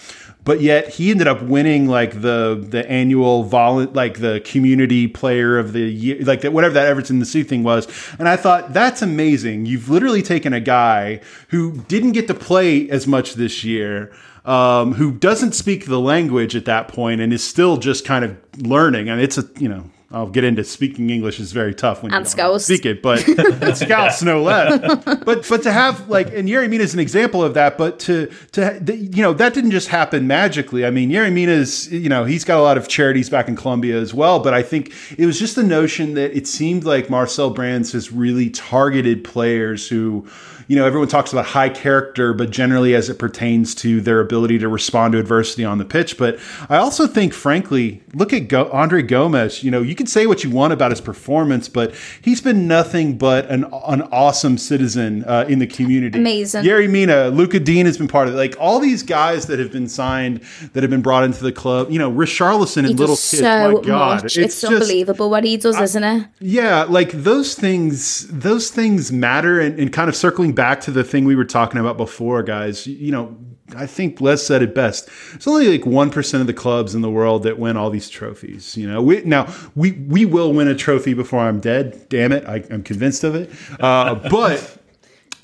but 0.43 0.61
yet 0.61 0.89
he 0.89 1.11
ended 1.11 1.27
up 1.27 1.41
winning 1.41 1.87
like 1.87 2.21
the 2.21 2.63
the 2.69 2.89
annual 2.89 3.43
vol 3.43 3.85
like 3.85 4.19
the 4.19 4.41
community 4.45 5.07
player 5.07 5.57
of 5.57 5.73
the 5.73 5.81
year 5.81 6.19
like 6.21 6.41
that 6.41 6.53
whatever 6.53 6.73
that 6.73 6.87
Everton 6.87 7.19
the 7.19 7.25
Sea 7.25 7.43
thing 7.43 7.63
was 7.63 7.87
and 8.17 8.27
I 8.27 8.35
thought 8.35 8.73
that's 8.73 9.01
amazing 9.01 9.65
you've 9.65 9.89
literally 9.89 10.21
taken 10.21 10.53
a 10.53 10.59
guy 10.59 11.21
who 11.49 11.77
didn't 11.87 12.13
get 12.13 12.27
to 12.27 12.33
play 12.33 12.89
as 12.89 13.07
much 13.07 13.35
this 13.35 13.63
year 13.63 14.11
um, 14.45 14.93
who 14.93 15.11
doesn't 15.11 15.53
speak 15.53 15.85
the 15.85 15.99
language 15.99 16.55
at 16.55 16.65
that 16.65 16.87
point 16.87 17.21
and 17.21 17.31
is 17.31 17.43
still 17.43 17.77
just 17.77 18.05
kind 18.05 18.25
of 18.25 18.37
learning 18.57 19.09
I 19.09 19.15
mean 19.15 19.23
it's 19.23 19.37
a 19.37 19.47
you 19.57 19.69
know 19.69 19.89
I'll 20.13 20.27
get 20.27 20.43
into 20.43 20.63
speaking 20.63 21.09
English 21.09 21.39
is 21.39 21.51
very 21.53 21.73
tough 21.73 22.03
when 22.03 22.13
And 22.13 22.27
you 22.27 22.35
don't 22.35 22.59
speak 22.59 22.85
it, 22.85 23.01
but 23.01 23.25
and 23.63 23.77
Scouse 23.77 24.21
no 24.21 24.41
less. 24.41 24.79
But 25.23 25.47
but 25.47 25.63
to 25.63 25.71
have 25.71 26.09
like 26.09 26.33
and 26.33 26.49
Yerry 26.49 26.69
Mina 26.69 26.83
is 26.83 26.93
an 26.93 26.99
example 26.99 27.43
of 27.43 27.53
that. 27.53 27.77
But 27.77 27.99
to 28.01 28.29
to 28.51 28.81
you 28.93 29.21
know 29.21 29.33
that 29.33 29.53
didn't 29.53 29.71
just 29.71 29.87
happen 29.87 30.27
magically. 30.27 30.85
I 30.85 30.91
mean 30.91 31.09
Yerry 31.09 31.31
Mina 31.31 31.53
is 31.53 31.91
you 31.91 32.09
know 32.09 32.25
he's 32.25 32.43
got 32.43 32.59
a 32.59 32.61
lot 32.61 32.77
of 32.77 32.87
charities 32.87 33.29
back 33.29 33.47
in 33.47 33.55
Colombia 33.55 33.99
as 33.99 34.13
well. 34.13 34.39
But 34.39 34.53
I 34.53 34.63
think 34.63 34.93
it 35.17 35.25
was 35.25 35.39
just 35.39 35.55
the 35.55 35.63
notion 35.63 36.15
that 36.15 36.35
it 36.35 36.45
seemed 36.45 36.83
like 36.83 37.09
Marcel 37.09 37.49
Brands 37.49 37.93
has 37.93 38.11
really 38.11 38.49
targeted 38.49 39.23
players 39.23 39.87
who. 39.87 40.27
You 40.71 40.77
know, 40.77 40.85
everyone 40.85 41.09
talks 41.09 41.33
about 41.33 41.47
high 41.47 41.67
character, 41.67 42.33
but 42.33 42.49
generally 42.49 42.95
as 42.95 43.09
it 43.09 43.19
pertains 43.19 43.75
to 43.75 43.99
their 43.99 44.21
ability 44.21 44.57
to 44.59 44.69
respond 44.69 45.11
to 45.11 45.19
adversity 45.19 45.65
on 45.65 45.79
the 45.79 45.83
pitch. 45.83 46.17
But 46.17 46.39
I 46.69 46.77
also 46.77 47.07
think, 47.07 47.33
frankly, 47.33 48.01
look 48.13 48.31
at 48.31 48.47
Go- 48.47 48.71
Andre 48.71 49.01
Gomes. 49.01 49.65
You 49.65 49.69
know, 49.71 49.81
you 49.81 49.95
can 49.95 50.07
say 50.07 50.27
what 50.27 50.45
you 50.45 50.49
want 50.49 50.71
about 50.71 50.91
his 50.91 51.01
performance, 51.01 51.67
but 51.67 51.93
he's 52.21 52.39
been 52.39 52.69
nothing 52.69 53.17
but 53.17 53.47
an, 53.51 53.65
an 53.85 54.03
awesome 54.13 54.57
citizen 54.57 55.25
uh, 55.25 55.45
in 55.49 55.59
the 55.59 55.67
community. 55.67 56.17
Amazing. 56.17 56.63
Yerry 56.63 56.89
Mina, 56.89 57.27
Luca 57.27 57.59
Digne 57.59 57.83
has 57.85 57.97
been 57.97 58.07
part 58.07 58.29
of 58.29 58.35
it. 58.35 58.37
Like 58.37 58.55
all 58.57 58.79
these 58.79 59.03
guys 59.03 59.47
that 59.47 59.59
have 59.59 59.73
been 59.73 59.89
signed, 59.89 60.39
that 60.71 60.83
have 60.83 60.89
been 60.89 61.01
brought 61.01 61.25
into 61.25 61.43
the 61.43 61.51
club. 61.51 61.91
You 61.91 61.99
know, 61.99 62.09
Richarlison 62.09 62.89
and 62.89 62.97
Little 62.97 63.17
Kids. 63.17 63.39
so 63.39 63.73
my 63.73 63.81
God, 63.81 64.23
much. 64.23 64.37
It's, 64.37 64.61
just- 64.61 64.63
unbelievable 64.63 65.29
what 65.29 65.43
he 65.43 65.57
does, 65.57 65.77
isn't 65.77 66.03
it? 66.05 66.27
yeah, 66.39 66.83
like 66.83 67.11
those 67.11 67.55
things, 67.55 68.25
those 68.29 68.71
things 68.71 69.11
matter. 69.11 69.59
And, 69.59 69.77
and 69.77 69.91
kind 69.91 70.07
of 70.07 70.15
circling 70.15 70.53
back 70.53 70.60
to 70.61 70.91
the 70.91 71.03
thing 71.03 71.25
we 71.25 71.35
were 71.35 71.45
talking 71.45 71.79
about 71.79 71.97
before, 71.97 72.43
guys, 72.43 72.87
you 72.87 73.11
know, 73.11 73.37
I 73.75 73.85
think 73.85 74.21
Les 74.21 74.45
said 74.45 74.61
it 74.61 74.75
best. 74.75 75.09
It's 75.33 75.47
only 75.47 75.67
like 75.77 75.81
1% 75.81 76.41
of 76.41 76.47
the 76.47 76.53
clubs 76.53 76.93
in 76.93 77.01
the 77.01 77.09
world 77.09 77.43
that 77.43 77.57
win 77.57 77.77
all 77.77 77.89
these 77.89 78.09
trophies. 78.09 78.77
You 78.77 78.87
know, 78.87 79.01
we, 79.01 79.21
now 79.23 79.53
we, 79.75 79.91
we 79.93 80.25
will 80.25 80.53
win 80.53 80.67
a 80.67 80.75
trophy 80.75 81.13
before 81.13 81.39
I'm 81.39 81.59
dead. 81.59 82.07
Damn 82.09 82.31
it. 82.31 82.45
I, 82.45 82.63
I'm 82.69 82.83
convinced 82.83 83.23
of 83.23 83.35
it. 83.35 83.49
Uh, 83.79 84.15
but, 84.29 84.77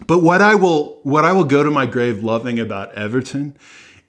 but 0.06 0.20
what 0.20 0.42
I 0.42 0.56
will, 0.56 1.00
what 1.04 1.26
I 1.26 1.32
will 1.32 1.46
go 1.46 1.64
to 1.64 1.72
my 1.72 1.86
grave 1.86 2.24
loving 2.24 2.60
about 2.60 2.94
Everton 2.94 3.58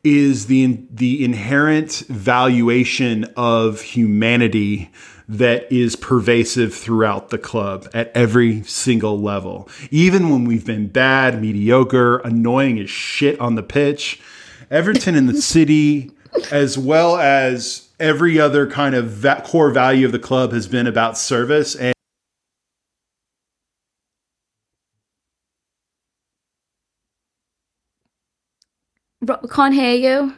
is 0.04 0.46
the 0.46 0.78
the 0.90 1.24
inherent 1.24 2.04
valuation 2.08 3.24
of 3.36 3.80
humanity 3.80 4.90
that 5.28 5.70
is 5.70 5.94
pervasive 5.94 6.74
throughout 6.74 7.28
the 7.28 7.38
club 7.38 7.86
at 7.92 8.10
every 8.14 8.62
single 8.62 9.20
level. 9.20 9.68
Even 9.90 10.30
when 10.30 10.44
we've 10.44 10.64
been 10.64 10.88
bad, 10.88 11.40
mediocre, 11.40 12.18
annoying 12.18 12.78
as 12.78 12.88
shit 12.88 13.38
on 13.38 13.54
the 13.54 13.62
pitch, 13.62 14.20
Everton 14.70 15.14
in 15.14 15.26
the 15.26 15.40
city, 15.42 16.10
as 16.50 16.78
well 16.78 17.18
as 17.18 17.88
every 18.00 18.40
other 18.40 18.70
kind 18.70 18.94
of 18.94 19.10
va- 19.10 19.42
core 19.44 19.70
value 19.70 20.06
of 20.06 20.12
the 20.12 20.18
club, 20.18 20.52
has 20.52 20.66
been 20.66 20.86
about 20.86 21.18
service 21.18 21.74
and. 21.74 21.94
Can't 29.50 29.74
hear 29.74 29.94
you. 29.94 30.34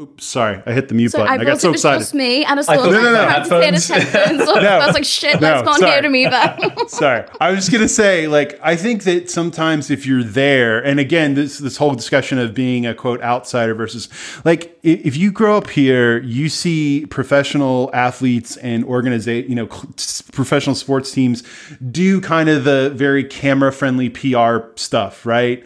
Oops, 0.00 0.24
sorry, 0.24 0.62
I 0.64 0.72
hit 0.72 0.86
the 0.86 0.94
mute 0.94 1.10
So 1.10 1.18
button. 1.18 1.40
I 1.40 1.42
I, 1.42 1.44
got 1.44 1.60
so 1.60 1.68
it 1.68 1.72
was 1.72 1.80
excited. 1.80 1.98
just 1.98 2.14
me, 2.14 2.44
and 2.44 2.60
I 2.60 2.62
I 2.62 2.64
saw 2.64 2.74
thought- 2.76 2.84
no, 2.84 2.90
No, 2.92 3.02
no, 3.02 3.12
no. 3.14 3.26
headphones. 3.28 3.88
headphones. 3.88 4.46
No. 4.46 4.54
I 4.54 4.86
was 4.86 4.94
like, 4.94 5.04
shit, 5.04 5.40
No, 5.40 5.48
let's 5.48 5.66
can't 5.66 5.80
sorry. 5.80 5.90
hear 5.92 6.04
him 6.04 6.14
either. 6.14 6.86
Sorry, 6.88 7.24
I 7.40 7.50
was 7.50 7.58
just 7.58 7.72
gonna 7.72 7.88
say, 7.88 8.28
like, 8.28 8.60
I 8.62 8.76
think 8.76 9.02
that 9.04 9.28
sometimes 9.28 9.90
if 9.90 10.06
you're 10.06 10.22
there, 10.22 10.78
and 10.78 11.00
again, 11.00 11.34
this 11.34 11.58
this 11.58 11.78
whole 11.78 11.94
discussion 11.94 12.38
of 12.38 12.54
being 12.54 12.86
a 12.86 12.94
quote 12.94 13.20
outsider 13.22 13.74
versus, 13.74 14.08
like, 14.44 14.78
if 14.84 15.16
you 15.16 15.32
grow 15.32 15.56
up 15.56 15.68
here, 15.70 16.22
you 16.22 16.48
see 16.48 17.04
professional 17.06 17.90
athletes 17.92 18.56
and 18.58 18.84
organization, 18.84 19.48
you 19.50 19.56
know, 19.56 19.66
professional 19.66 20.76
sports 20.76 21.10
teams 21.10 21.42
do 21.90 22.20
kind 22.20 22.48
of 22.48 22.62
the 22.62 22.90
very 22.94 23.24
camera 23.24 23.72
friendly 23.72 24.08
PR 24.10 24.58
stuff, 24.76 25.26
right? 25.26 25.64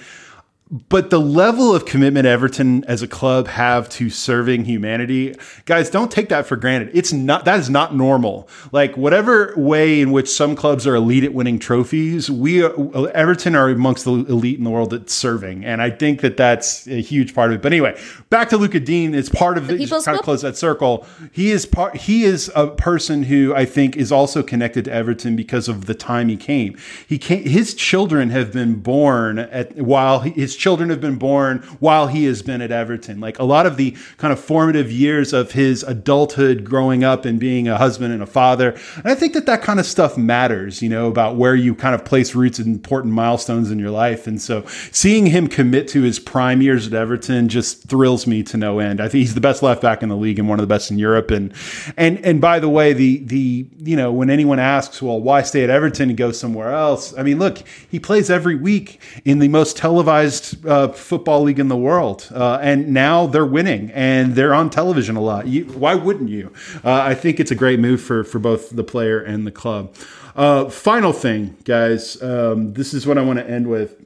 But 0.88 1.10
the 1.10 1.20
level 1.20 1.74
of 1.74 1.84
commitment 1.84 2.24
Everton 2.24 2.82
as 2.84 3.02
a 3.02 3.06
club 3.06 3.46
have 3.46 3.90
to 3.90 4.08
serving 4.08 4.64
humanity, 4.64 5.36
guys, 5.66 5.90
don't 5.90 6.10
take 6.10 6.30
that 6.30 6.46
for 6.46 6.56
granted. 6.56 6.92
It's 6.94 7.12
not 7.12 7.44
that 7.44 7.60
is 7.60 7.68
not 7.68 7.94
normal. 7.94 8.48
Like 8.72 8.96
whatever 8.96 9.52
way 9.54 10.00
in 10.00 10.12
which 10.12 10.30
some 10.30 10.56
clubs 10.56 10.86
are 10.86 10.94
elite 10.94 11.24
at 11.24 11.34
winning 11.34 11.58
trophies, 11.58 12.30
we 12.30 12.62
are, 12.62 12.72
Everton 13.08 13.54
are 13.54 13.68
amongst 13.68 14.06
the 14.06 14.12
elite 14.12 14.56
in 14.56 14.64
the 14.64 14.70
world 14.70 14.94
at 14.94 15.10
serving, 15.10 15.62
and 15.62 15.82
I 15.82 15.90
think 15.90 16.22
that 16.22 16.38
that's 16.38 16.86
a 16.86 17.02
huge 17.02 17.34
part 17.34 17.50
of 17.50 17.56
it. 17.56 17.62
But 17.62 17.74
anyway, 17.74 18.00
back 18.30 18.48
to 18.48 18.56
Luca 18.56 18.80
Digne. 18.80 19.14
It's 19.14 19.28
part 19.28 19.58
of 19.58 19.66
the, 19.66 19.76
just 19.76 20.06
kind 20.06 20.16
of 20.16 20.24
close 20.24 20.40
that 20.40 20.56
circle. 20.56 21.06
He 21.32 21.50
is 21.50 21.66
part. 21.66 21.96
He 21.96 22.24
is 22.24 22.50
a 22.54 22.68
person 22.68 23.24
who 23.24 23.54
I 23.54 23.66
think 23.66 23.94
is 23.94 24.10
also 24.10 24.42
connected 24.42 24.86
to 24.86 24.92
Everton 24.92 25.36
because 25.36 25.68
of 25.68 25.84
the 25.84 25.94
time 25.94 26.30
he 26.30 26.38
came. 26.38 26.78
He 27.06 27.18
came. 27.18 27.44
His 27.44 27.74
children 27.74 28.30
have 28.30 28.54
been 28.54 28.76
born 28.76 29.38
at 29.38 29.76
while 29.76 30.20
his 30.20 30.61
children 30.62 30.90
have 30.90 31.01
been 31.01 31.16
born 31.16 31.59
while 31.80 32.06
he 32.06 32.24
has 32.24 32.40
been 32.40 32.62
at 32.62 32.70
Everton. 32.70 33.18
Like 33.18 33.36
a 33.40 33.43
lot 33.43 33.66
of 33.66 33.76
the 33.76 33.97
kind 34.16 34.32
of 34.32 34.39
formative 34.39 34.93
years 34.93 35.32
of 35.32 35.51
his 35.51 35.82
adulthood, 35.82 36.62
growing 36.62 37.02
up 37.02 37.24
and 37.24 37.40
being 37.40 37.66
a 37.66 37.76
husband 37.76 38.14
and 38.14 38.22
a 38.22 38.26
father. 38.26 38.70
And 38.94 39.06
I 39.06 39.16
think 39.16 39.32
that 39.32 39.44
that 39.47 39.62
kind 39.62 39.80
of 39.80 39.86
stuff 39.86 40.16
matters. 40.16 40.80
You 40.80 40.89
know 40.89 41.09
about 41.09 41.34
where 41.34 41.56
you 41.56 41.74
kind 41.74 41.97
of 41.97 42.05
place 42.05 42.36
roots 42.36 42.60
and 42.60 42.68
important 42.68 43.12
milestones 43.12 43.72
in 43.72 43.80
your 43.80 43.90
life. 43.90 44.28
And 44.28 44.40
so 44.40 44.64
seeing 44.93 45.26
him 45.26 45.48
commit 45.48 45.89
to 45.89 46.02
his 46.02 46.20
prime 46.20 46.62
years 46.62 46.86
at 46.86 46.93
Everton 46.93 47.48
just 47.48 47.89
thrills 47.89 48.28
me 48.28 48.44
to 48.44 48.56
no 48.56 48.78
end. 48.78 49.01
I 49.01 49.09
think 49.09 49.22
he's 49.22 49.34
the 49.34 49.40
best 49.40 49.64
left 49.64 49.82
back 49.82 50.01
in 50.01 50.09
the 50.09 50.16
league 50.16 50.39
and 50.39 50.48
one 50.48 50.60
of 50.60 50.62
the 50.62 50.72
best 50.72 50.93
in 50.93 50.98
Europe. 50.98 51.32
And 51.32 51.52
and 51.97 52.24
and 52.24 52.40
by 52.40 52.60
the 52.60 52.68
way, 52.68 52.93
the 52.93 53.18
the 53.24 53.66
you 53.78 53.97
know 53.97 54.12
when 54.12 54.30
anyone 54.30 54.60
asks, 54.60 55.02
well, 55.02 55.20
why 55.20 55.43
stay 55.43 55.64
at 55.64 55.70
Everton 55.70 56.10
and 56.10 56.16
go 56.16 56.30
somewhere 56.30 56.70
else? 56.70 57.18
I 57.18 57.24
mean, 57.24 57.40
look, 57.40 57.64
he 57.90 57.98
plays 57.98 58.30
every 58.30 58.55
week 58.55 59.01
in 59.24 59.40
the 59.40 59.48
most 59.48 59.76
televised 59.76 60.51
uh, 60.66 60.88
football 60.88 61.42
league 61.42 61.58
in 61.58 61.68
the 61.68 61.76
world, 61.76 62.28
uh, 62.34 62.58
and 62.60 62.88
now 62.88 63.26
they're 63.26 63.46
winning 63.46 63.90
and 63.92 64.34
they're 64.34 64.54
on 64.54 64.70
television 64.70 65.16
a 65.16 65.20
lot. 65.20 65.46
You, 65.46 65.64
why 65.64 65.94
wouldn't 65.94 66.30
you? 66.30 66.52
Uh, 66.84 66.92
I 66.92 67.14
think 67.14 67.40
it's 67.40 67.50
a 67.50 67.54
great 67.56 67.78
move 67.80 68.00
for 68.00 68.24
for 68.24 68.38
both 68.38 68.70
the 68.70 68.84
player 68.84 69.20
and 69.20 69.46
the 69.46 69.52
club. 69.52 69.94
Uh, 70.34 70.68
final 70.70 71.12
thing, 71.12 71.56
guys. 71.64 72.20
Um, 72.22 72.72
this 72.72 72.94
is 72.94 73.06
what 73.06 73.18
I 73.18 73.22
want 73.22 73.38
to 73.38 73.48
end 73.48 73.68
with. 73.68 74.02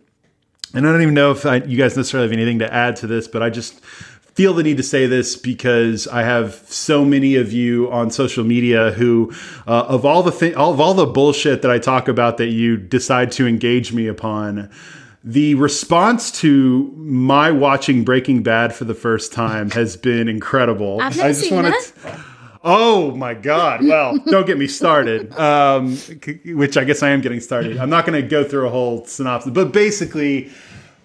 And 0.74 0.86
I 0.86 0.92
don't 0.92 1.02
even 1.02 1.14
know 1.14 1.30
if 1.30 1.46
I, 1.46 1.56
you 1.56 1.78
guys 1.78 1.96
necessarily 1.96 2.28
have 2.28 2.36
anything 2.36 2.58
to 2.58 2.72
add 2.72 2.96
to 2.96 3.06
this, 3.06 3.28
but 3.28 3.42
I 3.42 3.50
just 3.50 3.80
feel 4.36 4.52
the 4.52 4.62
need 4.62 4.76
to 4.76 4.82
say 4.82 5.06
this 5.06 5.34
because 5.34 6.06
I 6.06 6.22
have 6.22 6.54
so 6.66 7.04
many 7.04 7.36
of 7.36 7.52
you 7.52 7.90
on 7.90 8.10
social 8.10 8.44
media 8.44 8.90
who, 8.90 9.32
uh, 9.66 9.86
of 9.88 10.04
all 10.04 10.22
the 10.22 10.32
thi- 10.32 10.54
all 10.54 10.72
of 10.72 10.80
all 10.80 10.92
the 10.92 11.06
bullshit 11.06 11.62
that 11.62 11.70
I 11.70 11.78
talk 11.78 12.08
about, 12.08 12.36
that 12.36 12.48
you 12.48 12.76
decide 12.76 13.32
to 13.32 13.46
engage 13.46 13.92
me 13.94 14.06
upon. 14.06 14.70
The 15.28 15.56
response 15.56 16.30
to 16.40 16.92
my 16.96 17.50
watching 17.50 18.04
Breaking 18.04 18.44
Bad 18.44 18.72
for 18.72 18.84
the 18.84 18.94
first 18.94 19.32
time 19.32 19.70
has 19.72 19.96
been 19.96 20.28
incredible. 20.28 21.00
I've 21.00 21.16
never 21.16 21.28
I 21.28 21.32
just 21.32 21.40
seen 21.42 21.54
wanna 21.54 21.74
Oh 22.62 23.10
my 23.16 23.34
God! 23.34 23.84
Well, 23.84 24.18
don't 24.26 24.46
get 24.46 24.56
me 24.56 24.68
started. 24.68 25.32
Um, 25.36 25.96
which 26.46 26.76
I 26.76 26.84
guess 26.84 27.02
I 27.02 27.10
am 27.10 27.20
getting 27.22 27.40
started. 27.40 27.76
I'm 27.76 27.90
not 27.90 28.06
going 28.06 28.20
to 28.20 28.26
go 28.26 28.42
through 28.42 28.66
a 28.66 28.70
whole 28.70 29.04
synopsis, 29.06 29.52
but 29.52 29.72
basically, 29.72 30.50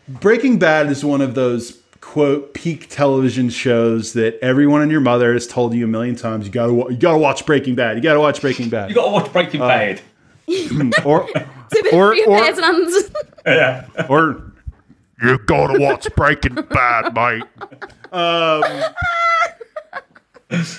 Breaking 0.08 0.58
Bad 0.60 0.92
is 0.92 1.04
one 1.04 1.22
of 1.22 1.36
those 1.36 1.80
quote 2.00 2.54
peak 2.56 2.90
television 2.90 3.50
shows 3.50 4.14
that 4.14 4.40
everyone 4.42 4.82
and 4.82 4.92
your 4.92 5.02
mother 5.02 5.34
has 5.34 5.46
told 5.48 5.74
you 5.76 5.86
a 5.86 5.88
million 5.88 6.16
times. 6.16 6.46
You 6.46 6.52
gotta, 6.52 6.74
you 6.74 6.98
gotta 6.98 7.20
watch 7.20 7.46
Breaking 7.46 7.76
Bad. 7.76 7.96
You 7.96 8.04
gotta 8.04 8.20
watch 8.20 8.42
Breaking 8.42 8.70
Bad. 8.70 8.90
You 8.90 8.96
got 8.96 9.06
to 9.06 9.12
watch 9.12 9.32
Breaking 9.32 9.62
Uh, 9.62 9.68
Bad. 9.68 10.02
or, 11.06 11.28
Or, 11.94 12.14
or, 12.14 12.16
or, 12.28 12.52
Yeah. 13.46 13.88
or 14.10 14.54
You 15.22 15.38
gotta 15.40 15.80
watch 15.80 16.08
Breaking 16.16 16.56
Bad, 16.56 17.14
mate. 17.14 17.44
Um, 18.12 18.64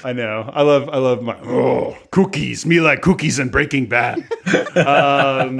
I 0.05 0.12
know. 0.12 0.51
I 0.52 0.62
love. 0.62 0.89
I 0.90 0.98
love 0.98 1.22
my 1.22 1.39
oh 1.40 1.97
cookies. 2.10 2.66
Me 2.66 2.80
like 2.80 3.01
cookies 3.01 3.39
and 3.39 3.51
Breaking 3.51 3.86
Bad. 3.86 4.18
Um, 4.76 5.56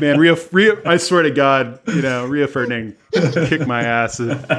man, 0.00 0.18
Rio, 0.18 0.36
Rio. 0.50 0.80
I 0.86 0.96
swear 0.96 1.22
to 1.22 1.30
God, 1.30 1.78
you 1.88 2.02
know, 2.02 2.26
Rio 2.26 2.46
Ferdinand 2.46 2.96
kick 3.12 3.66
my 3.66 3.82
ass. 3.82 4.18
If, 4.18 4.50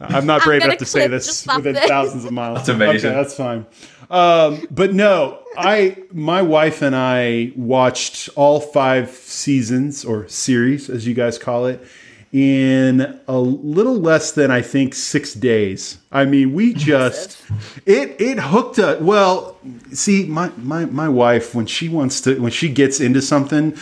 I'm 0.00 0.26
not 0.26 0.40
I'm 0.42 0.46
brave 0.46 0.62
enough 0.62 0.78
to 0.78 0.84
say 0.84 1.06
this 1.06 1.46
within 1.46 1.74
this. 1.74 1.84
thousands 1.86 2.24
of 2.24 2.32
miles. 2.32 2.58
That's 2.58 2.70
amazing. 2.70 3.10
Okay, 3.10 3.18
that's 3.22 3.36
fine. 3.36 3.66
Um, 4.12 4.66
but 4.70 4.92
no, 4.92 5.42
I, 5.56 5.96
my 6.12 6.42
wife 6.42 6.82
and 6.82 6.94
I 6.94 7.52
watched 7.56 8.28
all 8.36 8.60
five 8.60 9.10
seasons 9.10 10.04
or 10.04 10.28
series, 10.28 10.90
as 10.90 11.06
you 11.06 11.14
guys 11.14 11.38
call 11.38 11.64
it, 11.64 11.82
in 12.30 13.20
a 13.26 13.38
little 13.38 13.98
less 13.98 14.32
than 14.32 14.50
I 14.50 14.60
think 14.60 14.94
six 14.94 15.32
days. 15.32 15.96
I 16.12 16.26
mean, 16.26 16.52
we 16.52 16.74
just 16.74 17.42
it 17.86 18.20
it 18.20 18.38
hooked 18.38 18.78
us. 18.78 19.00
Well, 19.00 19.58
see, 19.92 20.26
my 20.26 20.50
my 20.58 20.84
my 20.86 21.08
wife 21.08 21.54
when 21.54 21.66
she 21.66 21.88
wants 21.88 22.20
to 22.22 22.38
when 22.38 22.52
she 22.52 22.68
gets 22.68 23.00
into 23.00 23.20
something 23.20 23.76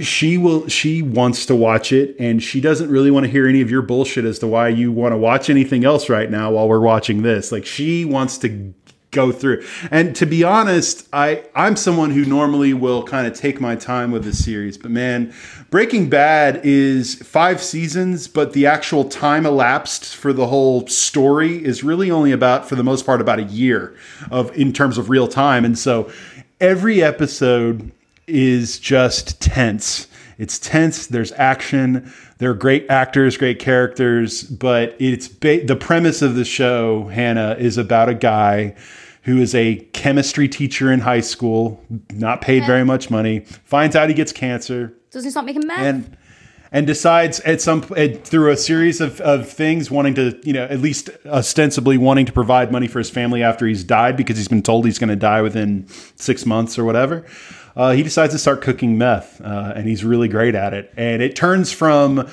she 0.00 0.38
will 0.38 0.66
she 0.68 1.02
wants 1.02 1.44
to 1.46 1.54
watch 1.54 1.92
it 1.92 2.16
and 2.18 2.42
she 2.42 2.60
doesn't 2.60 2.90
really 2.90 3.10
want 3.10 3.26
to 3.26 3.30
hear 3.30 3.46
any 3.46 3.60
of 3.60 3.70
your 3.70 3.82
bullshit 3.82 4.24
as 4.24 4.38
to 4.38 4.46
why 4.46 4.68
you 4.68 4.90
want 4.90 5.12
to 5.12 5.16
watch 5.16 5.50
anything 5.50 5.84
else 5.84 6.08
right 6.08 6.30
now 6.30 6.50
while 6.50 6.66
we're 6.66 6.80
watching 6.80 7.22
this 7.22 7.52
like 7.52 7.66
she 7.66 8.04
wants 8.04 8.38
to 8.38 8.48
go 9.12 9.30
through 9.30 9.64
and 9.90 10.16
to 10.16 10.26
be 10.26 10.42
honest 10.42 11.06
i 11.12 11.42
i'm 11.54 11.76
someone 11.76 12.10
who 12.10 12.24
normally 12.24 12.74
will 12.74 13.02
kind 13.04 13.26
of 13.26 13.34
take 13.34 13.60
my 13.60 13.76
time 13.76 14.10
with 14.10 14.24
this 14.24 14.44
series 14.44 14.76
but 14.76 14.90
man 14.90 15.32
breaking 15.70 16.08
bad 16.08 16.60
is 16.64 17.14
five 17.16 17.62
seasons 17.62 18.26
but 18.26 18.52
the 18.52 18.66
actual 18.66 19.04
time 19.04 19.46
elapsed 19.46 20.16
for 20.16 20.32
the 20.32 20.46
whole 20.46 20.86
story 20.88 21.64
is 21.64 21.84
really 21.84 22.10
only 22.10 22.32
about 22.32 22.68
for 22.68 22.74
the 22.74 22.84
most 22.84 23.06
part 23.06 23.20
about 23.20 23.38
a 23.38 23.44
year 23.44 23.94
of 24.30 24.54
in 24.56 24.72
terms 24.72 24.98
of 24.98 25.08
real 25.08 25.28
time 25.28 25.64
and 25.64 25.78
so 25.78 26.10
every 26.60 27.02
episode 27.02 27.92
is 28.26 28.78
just 28.78 29.40
tense. 29.40 30.06
It's 30.42 30.58
tense. 30.58 31.06
There's 31.06 31.30
action. 31.36 32.12
There 32.38 32.50
are 32.50 32.54
great 32.54 32.90
actors, 32.90 33.36
great 33.36 33.60
characters, 33.60 34.42
but 34.42 34.96
it's 34.98 35.28
ba- 35.28 35.64
the 35.64 35.76
premise 35.76 36.20
of 36.20 36.34
the 36.34 36.44
show. 36.44 37.06
Hannah 37.06 37.54
is 37.60 37.78
about 37.78 38.08
a 38.08 38.14
guy 38.14 38.74
who 39.22 39.38
is 39.38 39.54
a 39.54 39.76
chemistry 39.92 40.48
teacher 40.48 40.90
in 40.90 40.98
high 40.98 41.20
school, 41.20 41.80
not 42.12 42.40
paid 42.40 42.66
very 42.66 42.84
much 42.84 43.08
money. 43.08 43.44
Finds 43.64 43.94
out 43.94 44.08
he 44.08 44.16
gets 44.16 44.32
cancer 44.32 44.92
Does 45.12 45.22
he 45.22 45.30
stop 45.30 45.44
making 45.44 45.64
meth? 45.64 45.78
and 45.78 46.16
and 46.72 46.86
decides 46.88 47.38
at 47.40 47.60
some 47.60 47.84
at, 47.96 48.26
through 48.26 48.50
a 48.50 48.56
series 48.56 49.00
of, 49.00 49.20
of 49.20 49.48
things 49.48 49.92
wanting 49.92 50.14
to 50.14 50.40
you 50.42 50.54
know 50.54 50.64
at 50.64 50.80
least 50.80 51.08
ostensibly 51.26 51.98
wanting 51.98 52.26
to 52.26 52.32
provide 52.32 52.72
money 52.72 52.88
for 52.88 52.98
his 52.98 53.10
family 53.10 53.44
after 53.44 53.66
he's 53.66 53.84
died 53.84 54.16
because 54.16 54.38
he's 54.38 54.48
been 54.48 54.62
told 54.62 54.86
he's 54.86 54.98
going 54.98 55.10
to 55.10 55.14
die 55.14 55.42
within 55.42 55.86
six 56.16 56.44
months 56.44 56.78
or 56.78 56.84
whatever 56.84 57.24
uh, 57.76 57.92
he 57.92 58.02
decides 58.02 58.32
to 58.32 58.38
start 58.38 58.60
cooking 58.60 58.98
meth 58.98 59.40
uh, 59.40 59.72
and 59.74 59.86
he's 59.86 60.04
really 60.04 60.28
great 60.28 60.54
at 60.54 60.74
it 60.74 60.92
and 60.96 61.22
it 61.22 61.36
turns 61.36 61.72
from 61.72 62.28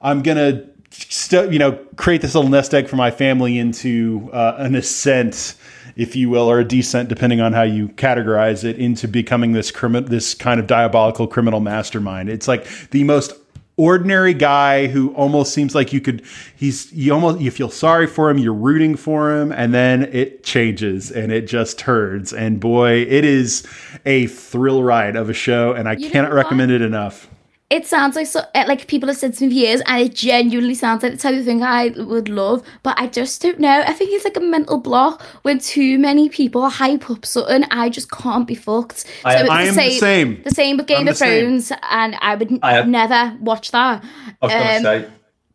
i'm 0.00 0.22
to 0.22 0.66
st- 0.90 1.52
you 1.52 1.58
know 1.58 1.72
create 1.96 2.20
this 2.22 2.34
little 2.34 2.50
nest 2.50 2.74
egg 2.74 2.88
for 2.88 2.96
my 2.96 3.10
family 3.10 3.58
into 3.58 4.30
uh, 4.32 4.56
an 4.58 4.74
ascent 4.74 5.54
if 5.96 6.16
you 6.16 6.30
will, 6.30 6.50
or 6.50 6.60
a 6.60 6.64
descent, 6.64 7.08
depending 7.08 7.40
on 7.40 7.52
how 7.52 7.62
you 7.62 7.88
categorize 7.88 8.64
it, 8.64 8.78
into 8.78 9.06
becoming 9.06 9.52
this 9.52 9.70
crimi- 9.70 10.06
this 10.06 10.34
kind 10.34 10.58
of 10.58 10.66
diabolical 10.66 11.26
criminal 11.26 11.60
mastermind. 11.60 12.28
It's 12.28 12.48
like 12.48 12.66
the 12.90 13.04
most 13.04 13.34
ordinary 13.76 14.34
guy 14.34 14.86
who 14.86 15.14
almost 15.14 15.54
seems 15.54 15.74
like 15.74 15.92
you 15.92 16.00
could 16.00 16.22
he's 16.54 16.92
you 16.92 17.12
almost 17.12 17.40
you 17.40 17.50
feel 17.50 17.70
sorry 17.70 18.06
for 18.06 18.28
him 18.28 18.36
you're 18.36 18.52
rooting 18.52 18.96
for 18.96 19.34
him 19.34 19.50
and 19.50 19.72
then 19.72 20.02
it 20.12 20.44
changes 20.44 21.10
and 21.10 21.32
it 21.32 21.46
just 21.46 21.78
turns. 21.78 22.32
And 22.32 22.60
boy 22.60 23.02
it 23.02 23.24
is 23.24 23.66
a 24.04 24.26
thrill 24.26 24.82
ride 24.82 25.16
of 25.16 25.30
a 25.30 25.34
show 25.34 25.72
and 25.72 25.88
i 25.88 25.92
You 25.92 26.10
cannot 26.10 26.32
recommend 26.32 26.70
it 26.70 26.82
enough 26.82 27.28
it 27.76 27.86
sounds 27.86 28.14
like 28.16 28.26
so 28.26 28.40
eh, 28.54 28.64
like 28.68 28.86
people 28.86 29.08
have 29.08 29.16
said 29.16 29.34
to 29.34 29.44
me 29.44 29.50
for 29.50 29.54
years, 29.54 29.80
and 29.86 30.02
it 30.02 30.14
genuinely 30.14 30.74
sounds 30.74 31.02
like 31.02 31.12
the 31.12 31.18
type 31.18 31.34
of 31.38 31.44
thing 31.44 31.62
I 31.62 31.88
would 31.96 32.28
love. 32.28 32.62
But 32.82 32.94
I 32.98 33.06
just 33.06 33.40
don't 33.42 33.58
know. 33.58 33.82
I 33.86 33.92
think 33.92 34.10
it's 34.12 34.24
like 34.24 34.36
a 34.36 34.40
mental 34.40 34.78
block 34.78 35.22
when 35.42 35.58
too 35.58 35.98
many 35.98 36.28
people 36.28 36.68
hype 36.68 37.10
up 37.10 37.24
something. 37.26 37.64
I 37.70 37.88
just 37.88 38.10
can't 38.10 38.46
be 38.46 38.54
fucked. 38.54 39.04
I 39.24 39.40
it's 39.40 39.50
I 39.50 39.62
am 39.62 39.74
the 39.74 39.90
same. 39.98 40.42
The 40.42 40.50
same 40.50 40.76
with 40.76 40.86
Game 40.86 40.98
I'm 40.98 41.08
of 41.08 41.14
the 41.14 41.24
same. 41.26 41.44
Thrones, 41.46 41.72
and 41.90 42.14
I 42.20 42.34
would 42.34 42.58
I 42.62 42.78
am- 42.78 42.90
never 42.90 43.36
watch 43.40 43.70
that. 43.72 44.04
I 44.42 44.46
was 44.46 44.52
Um, 44.78 44.82
say, 44.82 45.06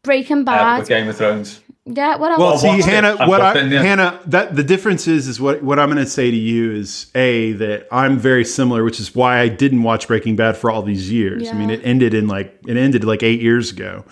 Breaking 0.04 0.44
Bad. 0.44 0.80
with 0.80 0.90
Game 0.90 1.08
of 1.10 1.18
Thrones. 1.18 1.62
Yeah, 1.88 2.18
what 2.18 2.32
else? 2.32 2.40
Well, 2.40 2.54
I've 2.54 2.60
see, 2.60 2.68
watched 2.68 2.88
it. 2.88 2.92
Hannah, 2.92 3.28
what 3.28 3.42
I, 3.42 3.58
it, 3.58 3.72
yeah. 3.72 3.82
Hannah, 3.82 4.20
that 4.26 4.56
the 4.56 4.64
difference 4.64 5.08
is, 5.08 5.28
is 5.28 5.40
what 5.40 5.64
what 5.64 5.80
I'm 5.80 5.90
going 5.90 6.04
to 6.04 6.10
say 6.10 6.30
to 6.30 6.38
you 6.38 6.72
is 6.72 7.10
a 7.16 7.54
that 7.54 7.88
I'm 7.92 8.20
very 8.20 8.44
similar, 8.44 8.84
which 8.84 9.00
is 9.00 9.16
why 9.16 9.40
I 9.40 9.48
didn't 9.48 9.84
watch 9.84 10.08
Breaking 10.08 10.36
Bad 10.36 10.58
for 10.58 10.70
all 10.70 10.82
these 10.82 11.12
years. 11.12 11.50
I 11.50 11.54
mean, 11.54 11.70
it 11.70 11.82
ended 11.84 12.14
in 12.14 12.28
like 12.28 12.60
it 12.68 12.78
ended 12.78 13.04
like 13.04 13.24
eight 13.24 13.42
years 13.42 13.72
ago. 13.72 14.06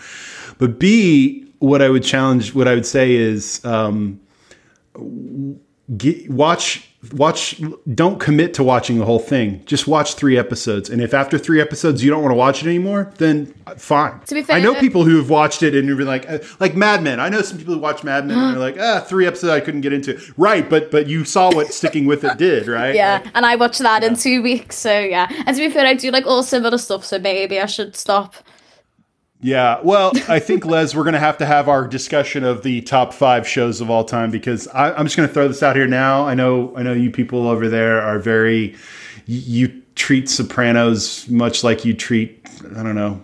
But 0.58 0.80
B, 0.80 1.52
what 1.60 1.82
I 1.82 1.90
would 1.90 2.04
challenge, 2.04 2.56
what 2.56 2.68
I 2.68 2.76
would 2.76 2.86
say 2.86 3.14
is, 3.14 3.64
um, 3.66 4.22
get, 5.98 6.30
watch 6.30 6.90
watch 7.14 7.62
don't 7.94 8.20
commit 8.20 8.54
to 8.56 8.64
watching 8.64 9.00
the 9.00 9.06
whole 9.06 9.20
thing. 9.20 9.64
Just 9.66 9.88
watch 9.88 10.16
three 10.16 10.38
episodes. 10.38 10.90
And 10.90 11.02
if 11.02 11.14
after 11.14 11.38
three 11.38 11.62
episodes 11.62 12.04
you 12.04 12.10
don't 12.10 12.22
want 12.22 12.32
to 12.32 12.38
watch 12.38 12.62
it 12.64 12.68
anymore 12.68 13.12
then 13.18 13.54
fine. 13.78 14.20
To 14.28 14.36
be 14.36 14.44
fair- 14.44 14.56
i 14.56 14.60
know 14.60 14.76
people 14.76 15.04
who 15.04 15.18
have 15.18 15.30
watched 15.30 15.64
it 15.64 15.76
and 15.76 15.88
have 15.90 15.98
been 15.98 16.08
like 16.08 16.30
uh, 16.30 16.40
like 16.60 16.76
mad 16.76 17.04
men. 17.04 17.20
I 17.20 17.30
know 17.30 17.42
some 17.42 17.58
people 17.58 17.74
who 17.74 17.80
watch 17.80 18.04
mad 18.04 18.26
men 18.28 18.38
and 18.38 18.54
they're 18.54 18.60
like 18.60 18.78
ah 18.80 19.00
three 19.02 19.26
episodes 19.26 19.52
i 19.52 19.60
couldn't 19.60 19.82
get 19.82 19.94
into. 19.94 20.20
Right 20.38 20.70
but 20.70 20.92
but 20.92 21.08
you 21.08 21.26
saw 21.26 21.54
what 21.54 21.74
sticking 21.74 22.06
with 22.06 22.24
it 22.24 22.38
did 22.46 22.68
right? 22.68 22.96
Yeah, 22.96 23.28
and 23.34 23.46
I 23.46 23.56
watched 23.56 23.80
that 23.80 24.04
in 24.04 24.16
two 24.16 24.42
weeks, 24.42 24.78
so 24.78 25.00
yeah. 25.00 25.28
And 25.46 25.56
to 25.56 25.62
be 25.68 25.70
fair, 25.70 25.86
I 25.86 25.94
do 25.94 26.12
like 26.12 26.26
all 26.26 26.44
similar 26.44 26.78
stuff, 26.78 27.06
so 27.06 27.20
maybe 27.20 27.60
I 27.60 27.66
should 27.66 27.96
stop. 27.96 28.36
Yeah, 29.46 29.80
well, 29.84 30.12
I 30.28 30.40
think 30.40 30.66
Les, 30.66 30.96
we're 30.96 31.04
going 31.04 31.14
to 31.14 31.20
have 31.20 31.38
to 31.38 31.46
have 31.46 31.70
our 31.70 31.88
discussion 31.88 32.44
of 32.44 32.64
the 32.64 32.82
top 32.82 33.14
five 33.14 33.48
shows 33.48 33.80
of 33.80 33.92
all 33.92 34.04
time 34.04 34.32
because 34.32 34.68
I, 34.70 34.92
I'm 34.92 35.06
just 35.06 35.16
going 35.16 35.28
to 35.30 35.34
throw 35.34 35.48
this 35.48 35.62
out 35.62 35.76
here 35.76 35.86
now. 35.86 36.26
I 36.26 36.34
know, 36.34 36.76
I 36.76 36.82
know 36.82 36.94
you 36.94 37.12
people 37.12 37.48
over 37.48 37.70
there 37.70 38.02
are 38.02 38.18
very, 38.18 38.76
you, 39.28 39.68
you 39.68 39.82
treat 39.94 40.30
Sopranos 40.32 41.30
much 41.30 41.64
like 41.64 41.86
you 41.86 41.94
treat, 41.94 42.44
I 42.76 42.82
don't 42.82 42.96
know, 42.96 43.22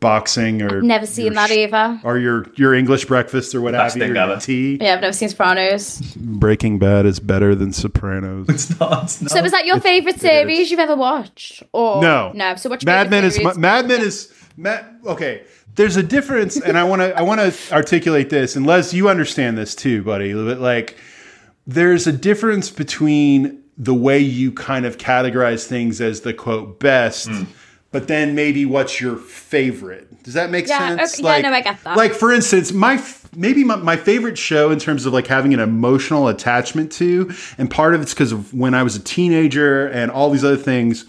boxing 0.00 0.60
or 0.60 0.82
Never 0.82 1.06
seen 1.06 1.34
that 1.34 1.52
either. 1.52 2.00
or 2.02 2.18
your 2.18 2.46
your 2.56 2.74
English 2.74 3.04
breakfast 3.04 3.54
or 3.54 3.60
what 3.60 3.74
have 3.74 3.94
Best 3.94 3.96
you, 3.96 4.12
your 4.12 4.40
tea. 4.40 4.78
Yeah, 4.80 4.94
I've 4.94 5.02
never 5.02 5.12
seen 5.12 5.28
Sopranos. 5.28 6.00
Breaking 6.16 6.80
Bad 6.80 7.06
is 7.06 7.20
better 7.20 7.54
than 7.54 7.72
Sopranos. 7.72 8.48
It's 8.48 8.80
not. 8.80 9.04
It's 9.04 9.32
So 9.32 9.44
is 9.44 9.52
that 9.52 9.66
your 9.66 9.78
favorite 9.78 10.18
series 10.18 10.70
you've 10.72 10.80
ever 10.80 10.96
watched? 10.96 11.62
Or 11.72 12.02
No, 12.02 12.32
no. 12.34 12.56
So 12.56 12.68
what's 12.70 12.82
your 12.82 12.92
Mad 12.92 13.04
favorite 13.04 13.10
Men 13.10 13.24
is 13.24 13.34
series? 13.36 13.58
Mad 13.58 13.86
Men 13.86 14.00
is 14.00 14.32
Mad. 14.60 14.84
Okay, 15.06 15.44
there's 15.74 15.96
a 15.96 16.02
difference, 16.02 16.60
and 16.60 16.76
I 16.76 16.84
want 16.84 17.00
to 17.00 17.16
I 17.18 17.22
want 17.22 17.40
to 17.40 17.72
articulate 17.74 18.28
this, 18.28 18.56
and 18.56 18.66
Les, 18.66 18.92
you 18.92 19.08
understand 19.08 19.56
this 19.56 19.74
too, 19.74 20.02
buddy. 20.02 20.34
But 20.34 20.58
like, 20.60 20.96
there's 21.66 22.06
a 22.06 22.12
difference 22.12 22.68
between 22.70 23.62
the 23.78 23.94
way 23.94 24.18
you 24.18 24.52
kind 24.52 24.84
of 24.84 24.98
categorize 24.98 25.66
things 25.66 26.00
as 26.02 26.20
the 26.20 26.34
quote 26.34 26.78
best. 26.78 27.28
Hmm. 27.28 27.44
But 27.92 28.06
then 28.06 28.34
maybe 28.36 28.66
what's 28.66 29.00
your 29.00 29.16
favorite? 29.16 30.22
Does 30.22 30.34
that 30.34 30.50
make 30.50 30.68
Yeah, 30.68 30.96
sense? 30.96 31.18
okay, 31.18 31.40
yeah, 31.40 31.48
no, 31.48 31.54
I 31.56 31.60
get 31.62 31.82
that. 31.82 31.96
Like 31.96 32.12
for 32.12 32.30
instance, 32.30 32.70
my 32.72 32.94
f- 32.94 33.28
maybe 33.34 33.64
my, 33.64 33.76
my 33.76 33.96
favorite 33.96 34.38
show 34.38 34.70
in 34.70 34.78
terms 34.78 35.06
of 35.06 35.12
like 35.12 35.26
having 35.26 35.54
an 35.54 35.60
emotional 35.60 36.28
attachment 36.28 36.92
to, 36.92 37.32
and 37.58 37.68
part 37.70 37.94
of 37.94 38.02
it's 38.02 38.12
because 38.14 38.30
of 38.30 38.52
when 38.54 38.74
I 38.74 38.82
was 38.84 38.94
a 38.94 39.00
teenager 39.00 39.86
and 39.88 40.10
all 40.10 40.30
these 40.30 40.44
other 40.44 40.56
things. 40.56 41.04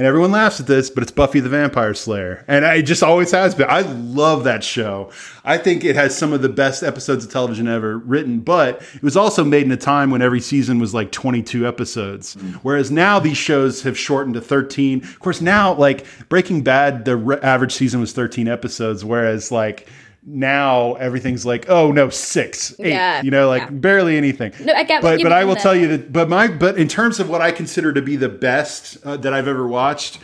And 0.00 0.06
everyone 0.06 0.30
laughs 0.30 0.58
at 0.58 0.66
this, 0.66 0.88
but 0.88 1.02
it's 1.02 1.12
Buffy 1.12 1.40
the 1.40 1.50
Vampire 1.50 1.92
Slayer, 1.92 2.42
and 2.48 2.64
I- 2.64 2.76
it 2.76 2.84
just 2.84 3.02
always 3.02 3.32
has 3.32 3.54
been. 3.54 3.66
I 3.68 3.82
love 3.82 4.44
that 4.44 4.64
show. 4.64 5.10
I 5.44 5.58
think 5.58 5.84
it 5.84 5.94
has 5.94 6.16
some 6.16 6.32
of 6.32 6.40
the 6.40 6.48
best 6.48 6.82
episodes 6.82 7.22
of 7.26 7.30
television 7.30 7.68
ever 7.68 7.98
written, 7.98 8.38
but 8.38 8.80
it 8.94 9.02
was 9.02 9.14
also 9.14 9.44
made 9.44 9.66
in 9.66 9.72
a 9.72 9.76
time 9.76 10.10
when 10.10 10.22
every 10.22 10.40
season 10.40 10.78
was 10.78 10.94
like 10.94 11.12
22 11.12 11.68
episodes. 11.68 12.34
Mm. 12.36 12.54
Whereas 12.62 12.90
now 12.90 13.18
these 13.18 13.36
shows 13.36 13.82
have 13.82 13.98
shortened 13.98 14.36
to 14.36 14.40
13. 14.40 15.02
Of 15.02 15.18
course, 15.20 15.42
now 15.42 15.74
like 15.74 16.06
Breaking 16.30 16.62
Bad, 16.62 17.04
the 17.04 17.18
re- 17.18 17.36
average 17.42 17.72
season 17.74 18.00
was 18.00 18.12
13 18.14 18.48
episodes, 18.48 19.04
whereas 19.04 19.52
like 19.52 19.86
now 20.24 20.94
everything's 20.94 21.46
like, 21.46 21.68
oh 21.68 21.92
no, 21.92 22.10
six, 22.10 22.74
eight, 22.80 22.90
Yeah, 22.90 23.22
you 23.22 23.30
know, 23.30 23.48
like 23.48 23.62
yeah. 23.62 23.70
barely 23.70 24.16
anything. 24.16 24.52
No, 24.60 24.72
I 24.72 24.84
get 24.84 25.02
but 25.02 25.22
but 25.22 25.32
I 25.32 25.44
will 25.44 25.56
tell 25.56 25.74
you 25.74 25.88
that. 25.88 26.12
But 26.12 26.28
my 26.28 26.48
but 26.48 26.78
in 26.78 26.88
terms 26.88 27.20
of 27.20 27.28
what 27.28 27.40
I 27.40 27.52
consider 27.52 27.92
to 27.92 28.02
be 28.02 28.16
the 28.16 28.28
best 28.28 28.98
uh, 29.04 29.16
that 29.18 29.32
I've 29.32 29.48
ever 29.48 29.66
watched. 29.66 30.18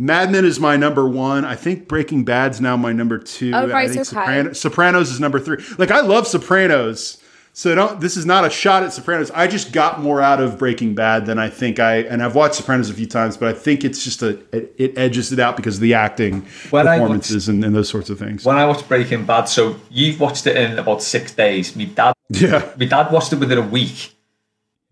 Mad 0.00 0.30
Men 0.30 0.44
is 0.44 0.60
my 0.60 0.76
number 0.76 1.08
one. 1.08 1.44
I 1.44 1.56
think 1.56 1.88
Breaking 1.88 2.24
Bad's 2.24 2.60
now 2.60 2.76
my 2.76 2.92
number 2.92 3.18
two. 3.18 3.50
Oh, 3.52 3.66
right, 3.66 3.90
I 3.90 3.92
think 3.92 4.06
okay. 4.06 4.16
Sopran- 4.16 4.54
Sopranos 4.54 5.10
is 5.10 5.18
number 5.18 5.40
three. 5.40 5.56
Like 5.76 5.90
I 5.90 6.02
love 6.02 6.28
Sopranos, 6.28 7.20
so 7.58 7.74
don't. 7.74 7.98
This 8.00 8.16
is 8.16 8.24
not 8.24 8.44
a 8.44 8.50
shot 8.50 8.84
at 8.84 8.92
Sopranos. 8.92 9.32
I 9.32 9.48
just 9.48 9.72
got 9.72 10.00
more 10.00 10.22
out 10.22 10.40
of 10.40 10.58
Breaking 10.60 10.94
Bad 10.94 11.26
than 11.26 11.40
I 11.40 11.48
think 11.50 11.80
I. 11.80 11.96
And 12.02 12.22
I've 12.22 12.36
watched 12.36 12.54
Sopranos 12.54 12.88
a 12.88 12.94
few 12.94 13.04
times, 13.04 13.36
but 13.36 13.48
I 13.48 13.52
think 13.52 13.82
it's 13.82 14.04
just 14.04 14.22
a. 14.22 14.38
It, 14.56 14.76
it 14.78 14.96
edges 14.96 15.32
it 15.32 15.40
out 15.40 15.56
because 15.56 15.74
of 15.74 15.80
the 15.80 15.92
acting, 15.94 16.46
When 16.70 16.86
performances, 16.86 17.48
and, 17.48 17.64
and 17.64 17.74
those 17.74 17.88
sorts 17.88 18.10
of 18.10 18.18
things. 18.20 18.44
When 18.44 18.54
I 18.54 18.64
watched 18.64 18.86
Breaking 18.86 19.26
Bad, 19.26 19.46
so 19.46 19.74
you've 19.90 20.20
watched 20.20 20.46
it 20.46 20.56
in 20.56 20.78
about 20.78 21.02
six 21.02 21.34
days. 21.34 21.74
My 21.74 21.86
dad, 21.86 22.12
Yeah. 22.30 22.62
my 22.78 22.84
dad 22.86 23.10
watched 23.10 23.32
it 23.32 23.40
within 23.40 23.58
a 23.58 23.66
week. 23.66 24.14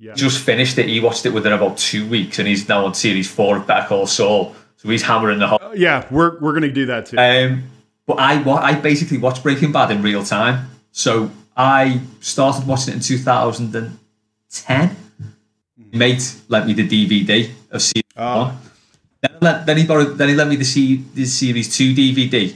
Yeah. 0.00 0.14
Just 0.14 0.40
finished 0.42 0.76
it. 0.78 0.88
He 0.88 0.98
watched 0.98 1.24
it 1.24 1.30
within 1.30 1.52
about 1.52 1.78
two 1.78 2.04
weeks, 2.08 2.40
and 2.40 2.48
he's 2.48 2.68
now 2.68 2.84
on 2.84 2.94
series 2.94 3.30
four 3.30 3.58
of 3.58 3.68
Better 3.68 3.86
Call 3.86 4.08
Saul. 4.08 4.56
So 4.78 4.88
he's 4.88 5.02
hammering 5.04 5.38
the 5.38 5.46
whole. 5.46 5.76
Yeah, 5.76 6.04
we're 6.10 6.36
we're 6.40 6.52
gonna 6.52 6.72
do 6.72 6.86
that 6.86 7.06
too. 7.06 7.16
Um, 7.16 7.62
but 8.06 8.14
I 8.14 8.42
I 8.42 8.74
basically 8.74 9.18
watched 9.18 9.44
Breaking 9.44 9.70
Bad 9.70 9.92
in 9.92 10.02
real 10.02 10.24
time. 10.24 10.68
So 10.90 11.30
I 11.56 12.00
started 12.20 12.66
watching 12.66 12.92
it 12.92 12.96
in 12.96 13.00
2010. 13.02 14.88
Mm-hmm. 14.88 15.98
Mate 15.98 16.34
lent 16.48 16.66
me 16.66 16.72
the 16.74 16.86
DVD 16.88 17.50
of 17.70 17.82
series 17.82 18.02
Oh. 18.16 18.38
one. 18.44 18.58
Then, 19.20 19.30
he 19.40 19.64
then 19.64 19.76
he 19.78 19.86
borrowed. 19.86 20.18
Then 20.18 20.28
he 20.28 20.34
lent 20.34 20.50
me 20.50 20.56
the, 20.56 20.64
C, 20.64 21.02
the 21.14 21.24
series 21.24 21.74
two 21.76 21.94
DVD. 21.94 22.54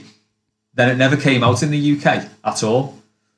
Then 0.73 0.89
it 0.89 0.95
never 0.95 1.17
came 1.17 1.43
out 1.43 1.61
in 1.63 1.71
the 1.71 1.97
UK 1.97 2.25
at 2.43 2.63
all. 2.63 2.97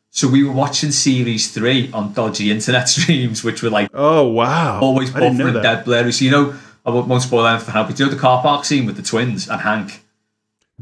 So 0.09 0.27
we 0.27 0.43
were 0.43 0.51
watching 0.51 0.91
series 0.91 1.51
three 1.51 1.89
on 1.91 2.13
dodgy 2.13 2.51
internet 2.51 2.87
streams, 2.95 3.43
which 3.43 3.63
were 3.63 3.69
like 3.71 3.89
oh 3.93 4.27
wow, 4.27 4.79
always 4.81 5.13
I 5.15 5.21
didn't 5.21 5.37
know 5.37 5.51
buffering, 5.51 5.63
dead 5.63 5.85
blurry. 5.85 6.11
So 6.11 6.25
you 6.25 6.31
know, 6.31 6.53
I 6.85 6.91
won't 6.91 7.21
spoil 7.23 7.47
anything 7.47 7.65
for 7.65 7.71
now, 7.73 7.87
but 7.87 7.97
you 7.97 8.05
know 8.05 8.11
the 8.11 8.19
car 8.19 8.41
park 8.41 8.65
scene 8.65 8.85
with 8.85 8.95
the 8.97 9.01
twins 9.01 9.47
and 9.49 9.61
Hank. 9.61 10.02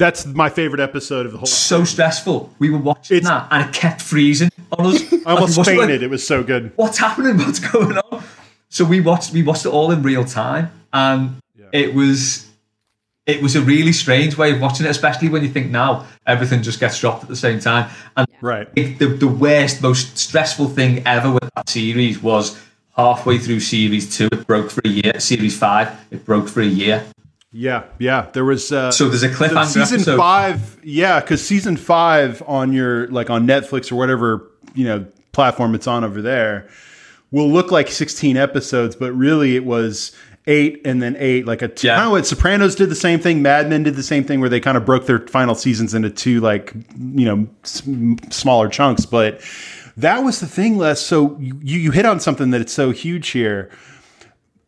That's 0.01 0.25
my 0.25 0.49
favorite 0.49 0.79
episode 0.79 1.27
of 1.27 1.31
the 1.31 1.37
whole. 1.37 1.45
so 1.45 1.83
stressful. 1.83 2.51
We 2.57 2.71
were 2.71 2.79
watching 2.79 3.23
that 3.23 3.47
and 3.51 3.69
it 3.69 3.73
kept 3.73 4.01
freezing 4.01 4.49
on 4.71 4.87
us. 4.87 5.13
I 5.27 5.33
almost 5.35 5.57
Like. 5.57 5.89
It 6.01 6.09
was 6.09 6.25
so 6.25 6.41
good. 6.41 6.71
What's 6.75 6.97
happening? 6.97 7.37
What's 7.45 7.59
going 7.59 7.99
on? 7.99 8.23
So 8.69 8.83
we 8.83 8.99
watched 8.99 9.31
we 9.31 9.43
watched 9.43 9.67
it 9.67 9.69
all 9.69 9.91
in 9.91 10.01
real 10.01 10.25
time, 10.25 10.71
and 10.91 11.39
it 11.71 11.93
was 11.93 12.49
it 13.27 13.43
was 13.43 13.55
a 13.55 13.61
really 13.61 13.91
strange 13.91 14.37
way 14.37 14.51
of 14.51 14.59
watching 14.59 14.87
it, 14.87 14.89
especially 14.89 15.29
when 15.29 15.43
you 15.43 15.49
think 15.49 15.69
now 15.69 16.07
everything 16.25 16.63
just 16.63 16.79
gets 16.79 16.99
dropped 16.99 17.21
at 17.21 17.29
the 17.29 17.35
same 17.35 17.59
time. 17.59 17.91
And 18.17 18.25
right, 18.41 18.73
the 18.73 19.05
the 19.05 19.27
worst, 19.27 19.83
most 19.83 20.17
stressful 20.17 20.69
thing 20.69 21.05
ever 21.05 21.29
with 21.29 21.47
that 21.55 21.69
series 21.69 22.23
was 22.23 22.59
halfway 22.97 23.37
through 23.37 23.59
series 23.59 24.17
two, 24.17 24.29
it 24.31 24.47
broke 24.47 24.71
for 24.71 24.81
a 24.83 24.89
year. 24.89 25.19
Series 25.19 25.55
five, 25.59 25.91
it 26.09 26.25
broke 26.25 26.47
for 26.47 26.61
a 26.61 26.65
year. 26.65 27.05
Yeah, 27.53 27.83
yeah. 27.99 28.29
There 28.31 28.45
was 28.45 28.71
uh, 28.71 28.91
So 28.91 29.09
there's 29.09 29.23
a 29.23 29.29
cliffhanger 29.29 29.65
season 29.65 29.95
episode. 29.97 30.17
five. 30.17 30.79
Yeah, 30.83 31.19
because 31.19 31.45
season 31.45 31.75
five 31.77 32.41
on 32.47 32.71
your 32.73 33.07
like 33.07 33.29
on 33.29 33.45
Netflix 33.45 33.91
or 33.91 33.95
whatever 33.95 34.49
you 34.73 34.85
know 34.85 35.05
platform 35.33 35.75
it's 35.75 35.87
on 35.87 36.03
over 36.03 36.21
there 36.21 36.67
will 37.31 37.49
look 37.49 37.71
like 37.71 37.89
16 37.89 38.35
episodes, 38.37 38.95
but 38.95 39.11
really 39.13 39.55
it 39.55 39.63
was 39.65 40.11
eight 40.47 40.81
and 40.85 41.01
then 41.01 41.15
eight. 41.17 41.45
Like 41.45 41.61
a 41.61 41.67
two, 41.67 41.87
kind 41.87 42.15
of 42.17 42.25
Sopranos 42.25 42.75
did 42.75 42.89
the 42.89 42.95
same 42.95 43.19
thing. 43.19 43.41
Mad 43.41 43.69
Men 43.69 43.83
did 43.83 43.95
the 43.95 44.03
same 44.03 44.23
thing 44.23 44.39
where 44.39 44.49
they 44.49 44.59
kind 44.59 44.77
of 44.77 44.85
broke 44.85 45.05
their 45.05 45.19
final 45.27 45.55
seasons 45.55 45.93
into 45.93 46.09
two 46.09 46.39
like 46.41 46.73
you 47.13 47.25
know 47.25 47.47
smaller 48.29 48.69
chunks. 48.69 49.05
But 49.05 49.41
that 49.97 50.23
was 50.23 50.39
the 50.39 50.47
thing, 50.47 50.77
Les. 50.77 51.01
So 51.01 51.37
you 51.39 51.55
you 51.59 51.91
hit 51.91 52.05
on 52.05 52.19
something 52.19 52.51
that 52.51 52.61
it's 52.61 52.73
so 52.73 52.91
huge 52.91 53.29
here. 53.29 53.69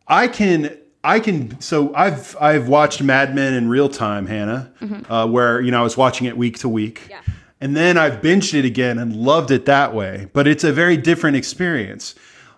I 0.06 0.28
can 0.28 0.76
I 1.04 1.20
can 1.20 1.60
so 1.60 1.94
I've 1.94 2.34
I've 2.40 2.66
watched 2.68 3.02
Mad 3.02 3.34
Men 3.34 3.54
in 3.54 3.68
real 3.68 3.88
time, 3.88 4.26
Hannah, 4.26 4.70
Mhm. 4.82 5.04
uh, 5.08 5.26
where 5.28 5.60
you 5.60 5.70
know 5.70 5.80
I 5.80 5.82
was 5.82 5.96
watching 5.96 6.26
it 6.26 6.36
week 6.36 6.58
to 6.60 6.68
week, 6.68 7.02
and 7.60 7.76
then 7.76 7.96
I've 7.98 8.20
binged 8.22 8.54
it 8.54 8.64
again 8.64 8.98
and 8.98 9.14
loved 9.14 9.50
it 9.50 9.66
that 9.66 9.94
way. 9.94 10.26
But 10.32 10.46
it's 10.48 10.64
a 10.64 10.72
very 10.72 10.96
different 10.96 11.36
experience. 11.36 12.14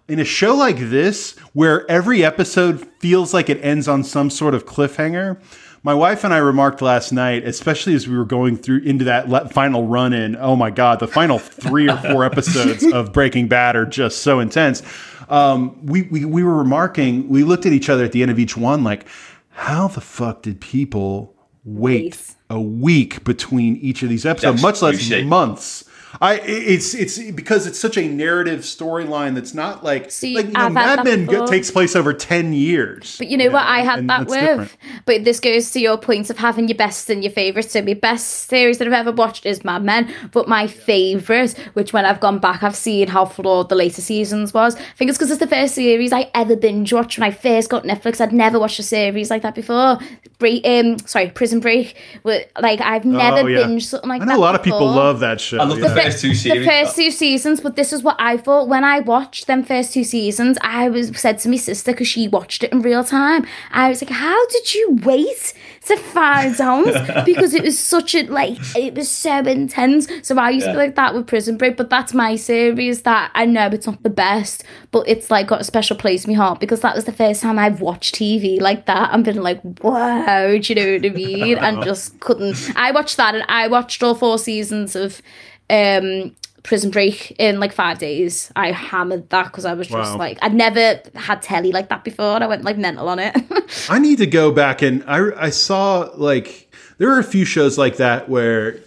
In 0.08 0.20
a 0.20 0.24
show 0.24 0.54
like 0.54 0.78
this, 0.78 1.34
where 1.52 1.84
every 1.90 2.24
episode 2.24 2.86
feels 3.00 3.34
like 3.34 3.50
it 3.50 3.58
ends 3.62 3.88
on 3.88 4.04
some 4.04 4.30
sort 4.30 4.54
of 4.54 4.64
cliffhanger, 4.64 5.36
my 5.82 5.94
wife 5.94 6.22
and 6.22 6.32
I 6.32 6.38
remarked 6.38 6.80
last 6.80 7.10
night, 7.12 7.44
especially 7.44 7.94
as 7.94 8.06
we 8.06 8.16
were 8.16 8.24
going 8.24 8.56
through 8.56 8.78
into 8.84 9.04
that 9.06 9.28
le- 9.28 9.48
final 9.48 9.88
run 9.88 10.12
in. 10.12 10.36
Oh 10.36 10.54
my 10.54 10.70
God, 10.70 11.00
the 11.00 11.08
final 11.08 11.40
three 11.40 11.88
or 11.90 11.96
four 11.96 12.24
episodes 12.30 12.84
of 12.84 13.12
Breaking 13.12 13.48
Bad 13.48 13.74
are 13.74 13.84
just 13.84 14.18
so 14.22 14.38
intense. 14.38 14.82
Um, 15.28 15.84
we, 15.84 16.02
we 16.02 16.24
we 16.24 16.42
were 16.44 16.56
remarking. 16.56 17.28
We 17.28 17.42
looked 17.44 17.66
at 17.66 17.72
each 17.72 17.88
other 17.88 18.04
at 18.04 18.12
the 18.12 18.22
end 18.22 18.30
of 18.30 18.38
each 18.38 18.56
one, 18.56 18.84
like, 18.84 19.06
how 19.50 19.88
the 19.88 20.00
fuck 20.00 20.42
did 20.42 20.60
people 20.60 21.34
wait 21.64 22.34
a 22.48 22.60
week 22.60 23.24
between 23.24 23.76
each 23.78 24.02
of 24.04 24.08
these 24.08 24.24
episodes, 24.24 24.60
That's 24.60 24.62
much 24.62 24.82
less 24.82 24.94
appreciate- 24.94 25.26
months? 25.26 25.84
I 26.20 26.34
it's 26.40 26.94
it's 26.94 27.18
because 27.32 27.66
it's 27.66 27.78
such 27.78 27.96
a 27.96 28.08
narrative 28.08 28.60
storyline 28.60 29.34
that's 29.34 29.54
not 29.54 29.84
like 29.84 30.10
See, 30.10 30.34
like 30.34 30.46
you 30.46 30.52
know, 30.52 30.68
Mad 30.70 31.04
Men 31.04 31.26
go- 31.26 31.32
before. 31.32 31.46
takes 31.48 31.70
place 31.70 31.94
over 31.96 32.12
ten 32.12 32.52
years. 32.52 33.16
But 33.18 33.28
you 33.28 33.36
know 33.36 33.50
what 33.50 33.64
I 33.66 33.80
had 33.80 34.08
that 34.08 34.26
with? 34.28 34.40
different. 34.40 34.76
But 35.04 35.24
this 35.24 35.40
goes 35.40 35.70
to 35.72 35.80
your 35.80 35.98
point 35.98 36.30
of 36.30 36.38
having 36.38 36.68
your 36.68 36.76
best 36.76 37.10
and 37.10 37.22
your 37.22 37.32
favourites. 37.32 37.72
So 37.72 37.82
my 37.82 37.94
best 37.94 38.48
series 38.48 38.78
that 38.78 38.86
I've 38.86 38.92
ever 38.94 39.12
watched 39.12 39.46
is 39.46 39.64
Mad 39.64 39.84
Men. 39.84 40.12
But 40.32 40.48
my 40.48 40.66
favourite, 40.66 41.52
which 41.74 41.92
when 41.92 42.04
I've 42.04 42.20
gone 42.20 42.38
back 42.38 42.62
I've 42.62 42.76
seen 42.76 43.08
how 43.08 43.24
flawed 43.24 43.68
the 43.68 43.74
later 43.74 44.00
seasons 44.00 44.54
was. 44.54 44.76
I 44.76 44.80
think 44.96 45.08
it's 45.10 45.18
because 45.18 45.30
it's 45.30 45.40
the 45.40 45.46
first 45.46 45.74
series 45.74 46.12
I 46.12 46.30
ever 46.34 46.56
binge 46.56 46.92
watched 46.92 47.18
when 47.18 47.28
I 47.28 47.32
first 47.32 47.68
got 47.70 47.84
Netflix. 47.84 48.20
I'd 48.20 48.32
never 48.32 48.58
watched 48.58 48.78
a 48.78 48.82
series 48.82 49.30
like 49.30 49.42
that 49.42 49.54
before. 49.54 49.98
Break, 50.38 50.66
um, 50.66 50.98
sorry, 51.00 51.30
Prison 51.30 51.60
Break. 51.60 51.96
Like 52.24 52.80
I've 52.80 53.04
never 53.04 53.40
Oh, 53.40 53.46
yeah. 53.46 53.58
binged 53.64 53.82
something 53.82 54.08
like 54.08 54.20
that. 54.20 54.24
I 54.24 54.26
that. 54.26 54.34
know 54.34 54.38
a 54.40 54.44
lot 54.44 54.54
of 54.54 54.62
people 54.62 54.86
love 54.86 55.20
that 55.20 55.40
show. 55.40 55.58
I 55.58 55.64
love 55.64 55.78
yeah. 55.78 55.88
the 55.88 55.94
first 56.10 56.20
two 56.20 56.34
the 56.34 56.64
first 56.64 56.96
two 56.96 57.10
seasons, 57.10 57.60
but 57.60 57.76
this 57.76 57.92
is 57.92 58.02
what 58.02 58.16
I 58.18 58.36
thought 58.36 58.68
when 58.68 58.84
I 58.84 59.00
watched 59.00 59.46
them 59.46 59.62
first 59.62 59.92
two 59.92 60.04
seasons. 60.04 60.58
I 60.60 60.88
was 60.88 61.18
said 61.18 61.38
to 61.40 61.48
my 61.48 61.56
sister 61.56 61.92
because 61.92 62.08
she 62.08 62.28
watched 62.28 62.64
it 62.64 62.72
in 62.72 62.82
real 62.82 63.04
time. 63.04 63.46
I 63.72 63.88
was 63.88 64.02
like, 64.02 64.10
"How 64.10 64.46
did 64.48 64.74
you 64.74 64.98
wait 65.04 65.54
to 65.86 65.96
find 65.96 66.60
out?" 66.60 67.24
because 67.26 67.54
it 67.54 67.62
was 67.62 67.78
such 67.78 68.14
a 68.14 68.22
like 68.24 68.58
it 68.76 68.94
was 68.94 69.10
so 69.10 69.38
intense. 69.38 70.08
So 70.22 70.36
I 70.38 70.50
used 70.50 70.66
to 70.66 70.72
be 70.72 70.78
like 70.78 70.96
that 70.96 71.14
with 71.14 71.26
Prison 71.26 71.56
Break, 71.56 71.76
but 71.76 71.90
that's 71.90 72.14
my 72.14 72.36
series 72.36 73.02
that 73.02 73.30
I 73.34 73.46
know 73.46 73.66
it's 73.66 73.86
not 73.86 74.02
the 74.02 74.10
best, 74.10 74.64
but 74.90 75.08
it's 75.08 75.30
like 75.30 75.46
got 75.46 75.60
a 75.60 75.64
special 75.64 75.96
place 75.96 76.24
in 76.24 76.32
my 76.32 76.36
heart 76.36 76.60
because 76.60 76.80
that 76.80 76.94
was 76.94 77.04
the 77.04 77.12
first 77.12 77.42
time 77.42 77.58
I've 77.58 77.80
watched 77.80 78.14
TV 78.14 78.60
like 78.60 78.86
that 78.86 79.12
and 79.12 79.24
been 79.24 79.42
like, 79.42 79.60
"Wow," 79.82 80.56
do 80.58 80.72
you 80.72 80.74
know 80.74 80.92
what 80.92 81.06
I 81.06 81.14
mean? 81.14 81.58
And 81.58 81.82
just 81.84 82.18
couldn't. 82.20 82.72
I 82.76 82.90
watched 82.92 83.16
that 83.16 83.34
and 83.34 83.44
I 83.48 83.68
watched 83.68 84.02
all 84.02 84.14
four 84.14 84.38
seasons 84.38 84.96
of 84.96 85.22
um 85.70 86.34
Prison 86.62 86.90
Break 86.90 87.30
in 87.38 87.60
like 87.60 87.72
five 87.72 87.98
days. 88.00 88.50
I 88.56 88.72
hammered 88.72 89.30
that 89.30 89.44
because 89.44 89.64
I 89.64 89.74
was 89.74 89.86
just 89.86 90.12
Wow. 90.12 90.18
like 90.18 90.38
I'd 90.42 90.52
never 90.54 91.00
had 91.14 91.40
telly 91.42 91.70
like 91.70 91.88
that 91.90 92.02
before. 92.02 92.34
and 92.34 92.42
I 92.42 92.48
went 92.48 92.64
like 92.64 92.76
mental 92.76 93.08
on 93.08 93.18
it. 93.20 93.36
I 93.88 93.98
need 94.00 94.18
to 94.18 94.26
go 94.26 94.50
back 94.50 94.82
and 94.82 95.04
I 95.06 95.30
I 95.46 95.50
saw 95.50 96.10
like 96.16 96.68
there 96.98 97.08
were 97.08 97.18
a 97.20 97.24
few 97.24 97.44
shows 97.44 97.78
like 97.78 97.98
that 97.98 98.28
where 98.28 98.80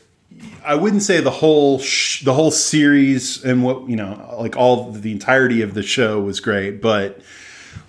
I 0.66 0.76
wouldn't 0.76 1.04
say 1.04 1.22
the 1.22 1.32
whole 1.32 1.80
sh- 1.80 2.24
the 2.26 2.34
whole 2.34 2.52
series 2.52 3.44
and 3.46 3.64
what 3.64 3.88
you 3.90 3.96
know 3.96 4.36
like 4.40 4.58
all 4.58 4.92
the 4.92 5.12
entirety 5.14 5.62
of 5.62 5.74
the 5.74 5.84
show 5.84 6.20
was 6.20 6.42
great, 6.42 6.82
but 6.82 7.22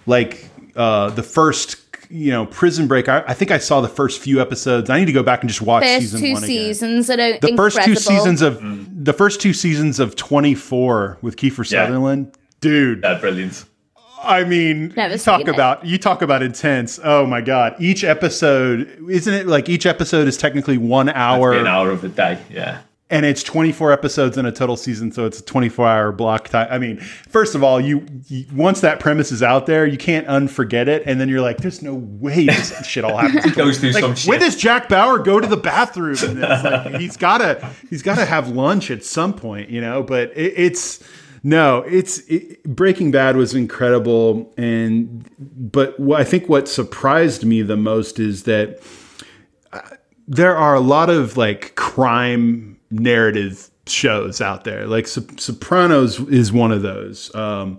like 0.07 0.49
uh, 0.77 1.11
the 1.11 1.23
first 1.25 1.90
you 2.11 2.31
know 2.31 2.47
Prison 2.47 2.87
Break, 2.89 3.09
I, 3.09 3.23
I 3.27 3.35
think 3.35 3.51
I 3.51 3.59
saw 3.59 3.81
the 3.81 3.89
first 3.89 4.21
few 4.21 4.41
episodes. 4.41 4.91
I 4.91 4.99
need 4.99 5.07
to 5.07 5.13
go 5.13 5.23
back 5.23 5.41
and 5.43 5.49
just 5.49 5.63
watch 5.63 5.85
First 5.85 6.01
season 6.01 6.21
two 6.21 6.33
one 6.33 6.45
again. 6.45 6.49
seasons 6.57 7.07
that 7.07 7.21
are 7.21 7.39
The 7.39 7.57
first 7.57 7.83
two 7.83 7.95
seasons 7.95 8.43
of 8.43 8.59
mm. 8.59 8.87
the 9.05 9.13
first 9.13 9.41
two 9.41 9.53
seasons 9.53 10.01
of 10.01 10.17
Twenty 10.17 10.55
Four 10.55 11.19
with 11.23 11.37
Kiefer 11.37 11.59
Yeah. 11.71 11.87
Sutherland, 11.87 12.37
dude. 12.61 13.01
Yeah, 13.03 13.19
brilliant. 13.19 13.65
I 14.23 14.45
mean, 14.45 14.93
Never 14.97 15.15
you 15.15 15.19
talk 15.19 15.41
seen 15.41 15.49
it. 15.49 15.55
about 15.55 15.87
you 15.87 15.97
talk 15.97 16.21
about 16.21 16.43
intense. 16.43 17.01
Oh 17.03 17.25
my 17.25 17.41
god! 17.41 17.75
Each 17.81 18.05
episode, 18.05 18.99
isn't 19.09 19.33
it 19.33 19.47
like 19.47 19.69
each 19.71 19.87
episode 19.87 20.29
is 20.29 20.37
technically 20.37 20.77
one 20.77 21.09
hour, 21.09 21.53
An 21.55 21.67
hour 21.67 21.91
of 21.91 22.03
the 22.03 22.11
day. 22.11 22.39
Yeah. 22.51 22.81
And 23.11 23.27
it's 23.27 23.43
twenty 23.43 23.73
four 23.73 23.93
episodes 23.93 24.39
in 24.39 24.47
a 24.47 24.53
total 24.53 24.77
season, 24.77 25.13
so 25.13 25.27
it's 25.27 25.41
a 25.41 25.45
twenty 25.45 25.69
four 25.69 25.87
hour 25.87 26.13
block 26.13 26.49
time. 26.49 26.69
I 26.71 26.79
mean, 26.79 26.99
first 26.99 27.55
of 27.55 27.65
all, 27.65 27.81
you, 27.81 28.07
you 28.29 28.47
once 28.53 28.81
that 28.81 29.01
premise 29.01 29.33
is 29.33 29.43
out 29.43 29.67
there, 29.67 29.85
you 29.87 29.99
can't 29.99 30.27
unforget 30.27 30.87
it, 30.87 31.03
and 31.07 31.21
then 31.21 31.29
you're 31.29 31.41
like, 31.41 31.59
"There's 31.59 31.83
no 31.83 31.95
way 31.95 32.47
this 32.47 32.87
shit 32.87 33.05
all 33.05 33.17
happens." 33.17 33.55
Goes 33.55 33.79
through 33.79 33.91
like, 33.91 34.03
some 34.03 34.15
shit. 34.15 34.29
when 34.29 34.41
does 34.41 34.57
Jack 34.57 34.89
Bauer 34.89 35.19
go 35.19 35.41
to 35.41 35.47
the 35.47 35.57
bathroom? 35.57 36.17
Like, 36.41 36.95
he's 37.01 37.17
gotta 37.17 37.75
he's 37.91 38.03
gotta 38.03 38.25
have 38.25 38.49
lunch 38.49 38.91
at 38.91 39.05
some 39.05 39.35
point, 39.35 39.71
you 39.71 39.81
know. 39.81 40.03
But 40.03 40.31
it, 40.37 40.55
it's 40.57 41.03
no, 41.43 41.79
it's 41.83 42.19
it, 42.29 42.63
Breaking 42.65 43.11
Bad 43.11 43.37
was 43.37 43.55
incredible, 43.55 44.53
and 44.57 45.29
but 45.39 45.99
what 45.99 46.21
I 46.21 46.25
think 46.25 46.49
what 46.49 46.69
surprised 46.69 47.45
me 47.45 47.63
the 47.63 47.77
most 47.77 48.19
is 48.19 48.45
that 48.45 48.81
uh, 49.73 49.81
there 50.29 50.57
are 50.57 50.75
a 50.75 50.81
lot 50.81 51.09
of 51.09 51.37
like 51.37 51.75
crime 51.77 52.70
narrative 52.91 53.71
shows 53.87 54.41
out 54.41 54.65
there. 54.65 54.87
Like 54.87 55.07
Sop- 55.07 55.39
Sopranos 55.39 56.21
is 56.29 56.53
one 56.53 56.73
of 56.73 56.83
those. 56.83 57.35
Um, 57.35 57.79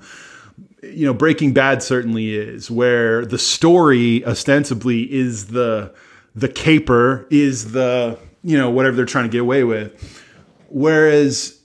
you 0.84 1.06
know, 1.06 1.14
Breaking 1.14 1.54
Bad 1.54 1.84
certainly 1.84 2.36
is, 2.36 2.72
where 2.72 3.26
the 3.26 3.38
story 3.38 4.26
ostensibly 4.26 5.12
is 5.12 5.48
the 5.48 5.94
the 6.34 6.48
caper, 6.48 7.28
is 7.30 7.72
the 7.72 8.18
you 8.44 8.58
know 8.58 8.70
whatever 8.70 8.96
they're 8.96 9.06
trying 9.06 9.26
to 9.26 9.32
get 9.32 9.42
away 9.42 9.64
with. 9.64 10.22
Whereas 10.70 11.60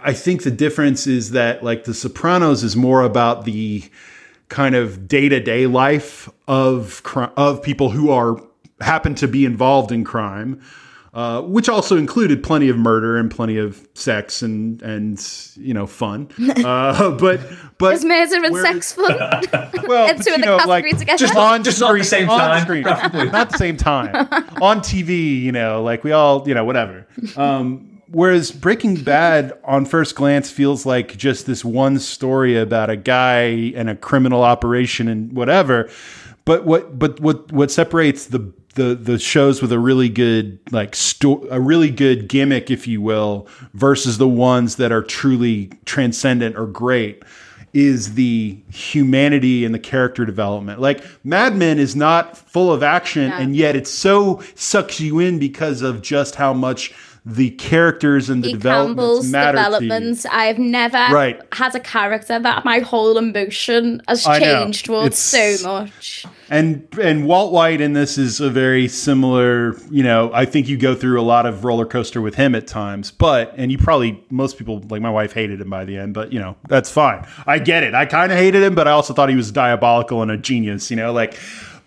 I 0.00 0.12
think 0.12 0.42
the 0.42 0.50
difference 0.50 1.06
is 1.06 1.32
that 1.32 1.62
like 1.62 1.84
The 1.84 1.94
Sopranos 1.94 2.62
is 2.62 2.76
more 2.76 3.02
about 3.02 3.44
the 3.44 3.84
kind 4.48 4.74
of 4.74 5.06
day 5.08 5.28
to 5.28 5.40
day 5.40 5.66
life 5.66 6.28
of 6.46 7.02
of 7.36 7.62
people 7.62 7.90
who 7.90 8.10
are 8.10 8.40
happen 8.80 9.14
to 9.16 9.28
be 9.28 9.44
involved 9.44 9.92
in 9.92 10.04
crime, 10.04 10.62
uh, 11.18 11.42
which 11.42 11.68
also 11.68 11.96
included 11.96 12.44
plenty 12.44 12.68
of 12.68 12.78
murder 12.78 13.16
and 13.16 13.28
plenty 13.28 13.56
of 13.58 13.88
sex 13.94 14.40
and 14.40 14.80
and 14.82 15.18
you 15.56 15.74
know 15.74 15.84
fun. 15.84 16.28
Uh, 16.64 17.10
but 17.16 17.40
but 17.78 17.94
Is 17.94 18.04
murder 18.04 18.36
and 18.44 18.52
where- 18.52 18.62
sex 18.62 18.92
fun? 18.92 19.16
well, 19.88 20.08
and 20.08 20.22
two 20.22 20.32
in 20.32 20.38
you 20.40 20.44
the 20.44 20.56
know, 20.58 20.64
like, 20.64 20.84
together. 20.96 21.18
just 21.18 21.34
not- 21.34 21.64
just 21.64 21.80
not 21.80 21.96
the 21.98 22.04
same 22.04 22.30
on 22.30 22.38
time, 22.38 22.62
screen. 22.62 22.82
not 23.32 23.50
the 23.50 23.58
same 23.58 23.76
time 23.76 24.14
on 24.62 24.78
TV. 24.80 25.40
You 25.42 25.50
know, 25.50 25.82
like 25.82 26.04
we 26.04 26.12
all, 26.12 26.46
you 26.46 26.54
know, 26.54 26.64
whatever. 26.64 27.04
Um, 27.36 28.00
whereas 28.08 28.52
Breaking 28.52 28.94
Bad, 29.02 29.58
on 29.64 29.86
first 29.86 30.14
glance, 30.14 30.52
feels 30.52 30.86
like 30.86 31.16
just 31.16 31.46
this 31.46 31.64
one 31.64 31.98
story 31.98 32.56
about 32.56 32.90
a 32.90 32.96
guy 32.96 33.72
and 33.74 33.90
a 33.90 33.96
criminal 33.96 34.44
operation 34.44 35.08
and 35.08 35.32
whatever. 35.32 35.90
But 36.48 36.64
what, 36.64 36.98
but 36.98 37.20
what, 37.20 37.52
what 37.52 37.70
separates 37.70 38.26
the 38.26 38.52
the 38.74 38.94
the 38.94 39.18
shows 39.18 39.60
with 39.60 39.70
a 39.72 39.78
really 39.78 40.08
good 40.08 40.58
like 40.70 40.94
sto- 40.94 41.46
a 41.50 41.60
really 41.60 41.90
good 41.90 42.28
gimmick, 42.28 42.70
if 42.70 42.86
you 42.86 43.02
will, 43.02 43.46
versus 43.74 44.16
the 44.18 44.28
ones 44.28 44.76
that 44.76 44.90
are 44.90 45.02
truly 45.02 45.70
transcendent 45.84 46.56
or 46.56 46.66
great 46.66 47.22
is 47.74 48.14
the 48.14 48.58
humanity 48.72 49.64
and 49.64 49.74
the 49.74 49.78
character 49.78 50.24
development. 50.24 50.80
Like 50.80 51.04
Mad 51.22 51.54
Men 51.54 51.78
is 51.78 51.94
not 51.94 52.36
full 52.36 52.72
of 52.72 52.82
action, 52.82 53.30
and 53.32 53.54
yet 53.54 53.76
it 53.76 53.86
so 53.86 54.42
sucks 54.54 55.00
you 55.00 55.18
in 55.18 55.38
because 55.38 55.82
of 55.82 56.00
just 56.00 56.36
how 56.36 56.54
much 56.54 56.94
the 57.26 57.50
characters 57.50 58.30
and 58.30 58.42
the 58.42 58.52
developments 58.52 59.26
developments. 59.26 60.26
I've 60.26 60.58
never 60.58 60.96
Right. 61.12 61.40
had 61.52 61.74
a 61.74 61.80
character 61.80 62.38
that 62.38 62.64
my 62.64 62.78
whole 62.78 63.18
emotion 63.18 64.00
has 64.08 64.26
I 64.26 64.38
changed 64.38 64.86
towards 64.86 65.18
so 65.18 65.56
much. 65.62 66.24
And 66.50 66.88
and 67.00 67.26
Walt 67.26 67.52
White 67.52 67.80
in 67.80 67.92
this 67.92 68.16
is 68.16 68.40
a 68.40 68.48
very 68.48 68.88
similar. 68.88 69.76
You 69.90 70.02
know, 70.02 70.30
I 70.32 70.44
think 70.44 70.68
you 70.68 70.76
go 70.76 70.94
through 70.94 71.20
a 71.20 71.22
lot 71.22 71.44
of 71.46 71.64
roller 71.64 71.84
coaster 71.84 72.20
with 72.20 72.36
him 72.36 72.54
at 72.54 72.66
times, 72.66 73.10
but 73.10 73.52
and 73.56 73.70
you 73.70 73.78
probably 73.78 74.24
most 74.30 74.56
people 74.56 74.82
like 74.88 75.02
my 75.02 75.10
wife 75.10 75.32
hated 75.32 75.60
him 75.60 75.68
by 75.70 75.84
the 75.84 75.96
end, 75.96 76.14
but 76.14 76.32
you 76.32 76.38
know 76.38 76.56
that's 76.68 76.90
fine. 76.90 77.26
I 77.46 77.58
get 77.58 77.82
it. 77.82 77.94
I 77.94 78.06
kind 78.06 78.32
of 78.32 78.38
hated 78.38 78.62
him, 78.62 78.74
but 78.74 78.88
I 78.88 78.92
also 78.92 79.12
thought 79.12 79.28
he 79.28 79.36
was 79.36 79.52
diabolical 79.52 80.22
and 80.22 80.30
a 80.30 80.36
genius. 80.36 80.90
You 80.90 80.96
know, 80.96 81.12
like. 81.12 81.38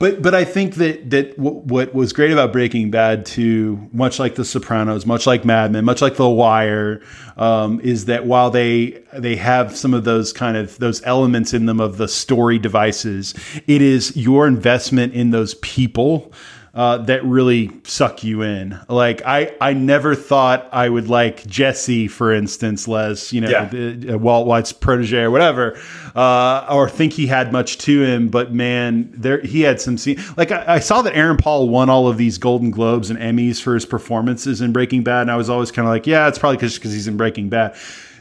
But 0.02 0.24
but 0.24 0.34
I 0.34 0.46
think 0.46 0.76
that 0.76 1.12
that 1.12 1.38
w- 1.38 1.60
what 1.60 1.94
was 1.94 2.12
great 2.12 2.32
about 2.32 2.52
Breaking 2.52 2.90
Bad 2.90 3.24
too, 3.24 3.88
much 3.94 4.18
like 4.18 4.34
The 4.34 4.44
Sopranos, 4.44 5.06
much 5.06 5.28
like 5.28 5.46
Mad 5.46 5.72
Men, 5.72 5.86
much 5.86 6.02
like 6.02 6.16
The 6.16 6.28
Wire, 6.28 7.02
um, 7.38 7.80
is 7.82 8.06
that 8.06 8.26
while 8.26 8.50
they 8.50 9.04
they 9.14 9.36
have 9.36 9.78
some 9.78 9.94
of 9.94 10.04
those 10.04 10.34
kind 10.34 10.58
of 10.58 10.76
those 10.80 11.04
elements 11.04 11.54
in 11.54 11.68
them 11.68 11.80
of 11.80 11.98
the 11.98 12.08
story 12.08 12.58
devices, 12.58 13.36
it 13.68 13.84
is 13.84 14.18
your 14.18 14.48
investment 14.48 15.14
in 15.14 15.30
those 15.30 15.54
people 15.56 16.34
uh, 16.74 16.98
that 17.00 17.24
really 17.26 17.70
suck 17.84 18.24
you 18.24 18.44
in. 18.44 18.80
Like 18.88 19.22
I, 19.26 19.54
I 19.60 19.74
never 19.74 20.16
thought 20.16 20.70
I 20.72 20.88
would 20.88 21.10
like 21.10 21.46
Jesse, 21.46 22.08
for 22.08 22.32
instance, 22.34 22.88
Les, 22.88 23.34
you 23.34 23.42
know, 23.42 23.50
Yeah. 23.50 23.66
the, 23.66 24.14
uh, 24.14 24.18
Walt 24.18 24.48
White's 24.48 24.72
protege 24.72 25.24
or 25.24 25.32
whatever, 25.32 25.78
uh, 26.16 26.68
or 26.72 26.88
think 26.90 27.12
he 27.14 27.28
had 27.28 27.52
much 27.52 27.78
to 27.80 28.04
him. 28.04 28.30
But 28.30 28.54
man, 28.54 29.12
there 29.14 29.42
he 29.42 29.62
had 29.62 29.82
some 29.82 29.98
scene. 29.98 30.18
Like 30.38 30.52
I, 30.52 30.76
I 30.76 30.80
saw 30.80 31.02
that 31.02 31.14
Aaron 31.16 31.36
Paul 31.38 31.68
won 31.68 31.90
all 31.90 32.08
of 32.08 32.18
these 32.18 32.38
Golden 32.38 32.72
Globes 32.72 33.10
and 33.10 33.20
Emmys 33.20 33.62
for 33.62 33.74
his 33.74 33.86
performances 33.86 34.62
in 34.62 34.72
Breaking 34.72 35.04
Bad, 35.04 35.24
and 35.24 35.32
I 35.32 35.36
was 35.36 35.50
always 35.50 35.72
kind 35.72 35.86
of 35.88 35.94
like, 35.94 36.08
yeah, 36.08 36.28
it's 36.30 36.40
probably 36.40 36.58
because 36.58 36.76
he's 36.82 37.08
in 37.08 37.18
Breaking 37.18 37.50
Bad. 37.50 37.76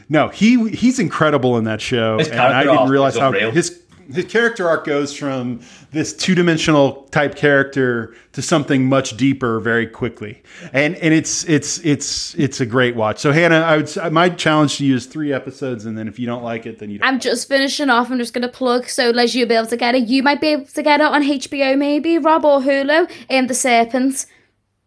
No, 0.09 0.27
he 0.27 0.69
he's 0.71 0.99
incredible 0.99 1.57
in 1.57 1.63
that 1.63 1.79
show, 1.79 2.17
His 2.17 2.27
and 2.27 2.37
I 2.41 2.63
didn't 2.63 2.89
realize 2.89 3.17
how 3.17 3.27
unreal. 3.29 3.51
his 3.51 3.80
his 4.13 4.25
character 4.25 4.67
arc 4.67 4.85
goes 4.85 5.15
from 5.15 5.61
this 5.91 6.13
two-dimensional 6.13 7.03
type 7.11 7.35
character 7.35 8.15
to 8.31 8.41
something 8.41 8.87
much 8.87 9.15
deeper 9.17 9.59
very 9.59 9.85
quickly 9.85 10.41
and 10.73 10.95
and 10.95 11.13
it's 11.13 11.43
it's 11.45 11.77
it's 11.79 12.33
it's 12.35 12.59
a 12.59 12.65
great 12.65 12.95
watch 12.95 13.19
so 13.19 13.31
hannah 13.31 13.59
i 13.61 13.77
would 13.77 14.11
my 14.11 14.29
challenge 14.29 14.77
to 14.77 14.85
you 14.85 14.95
is 14.95 15.05
three 15.05 15.31
episodes 15.31 15.85
and 15.85 15.97
then 15.97 16.07
if 16.07 16.17
you 16.17 16.25
don't 16.25 16.43
like 16.43 16.65
it 16.65 16.79
then 16.79 16.89
you 16.89 16.97
don't 16.97 17.11
I'm 17.11 17.19
just 17.19 17.47
finishing 17.49 17.89
off. 17.89 18.09
I'm 18.09 18.17
just 18.17 18.33
going 18.33 18.43
to 18.43 18.47
plug. 18.47 18.87
So, 18.87 19.09
Les, 19.09 19.35
you'll 19.35 19.49
be 19.49 19.55
able 19.55 19.67
to 19.67 19.77
get 19.77 19.95
it. 19.95 20.07
You 20.07 20.23
might 20.23 20.39
be 20.39 20.47
able 20.47 20.65
to 20.65 20.83
get 20.83 21.01
it 21.01 21.05
on 21.05 21.21
HBO, 21.23 21.77
maybe, 21.77 22.17
Rob 22.17 22.45
or 22.45 22.61
Hulu. 22.61 23.11
And 23.29 23.49
The 23.49 23.53
Serpent. 23.53 24.25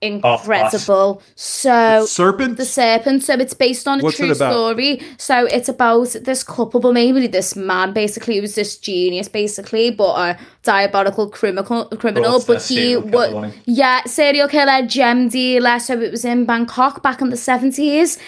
Incredible. 0.00 1.22
so, 1.34 2.04
serpent 2.06 2.58
The 2.58 2.64
Serpent. 2.66 3.22
So, 3.22 3.34
it's 3.34 3.54
based 3.54 3.88
on 3.88 4.00
a 4.00 4.02
What's 4.02 4.16
true 4.16 4.34
story. 4.34 5.00
So, 5.16 5.46
it's 5.46 5.68
about 5.68 6.14
this 6.24 6.42
couple, 6.42 6.80
but 6.80 6.92
maybe 6.92 7.26
this 7.26 7.56
man 7.56 7.92
basically 7.92 8.38
who's 8.38 8.54
this 8.54 8.76
genius, 8.76 9.28
basically, 9.28 9.90
but 9.90 10.14
a 10.14 10.38
diabolical 10.62 11.30
criminal. 11.30 11.86
criminal 11.86 12.42
But, 12.46 12.62
he 12.62 12.96
was. 12.96 13.54
Yeah, 13.64 14.04
serial 14.04 14.48
killer, 14.48 14.86
gem 14.86 15.28
dealer. 15.28 15.78
So, 15.78 15.98
it 15.98 16.10
was 16.10 16.24
in 16.24 16.44
Bangkok 16.44 17.02
back 17.02 17.22
in 17.22 17.30
the 17.30 17.36
70s 17.36 18.18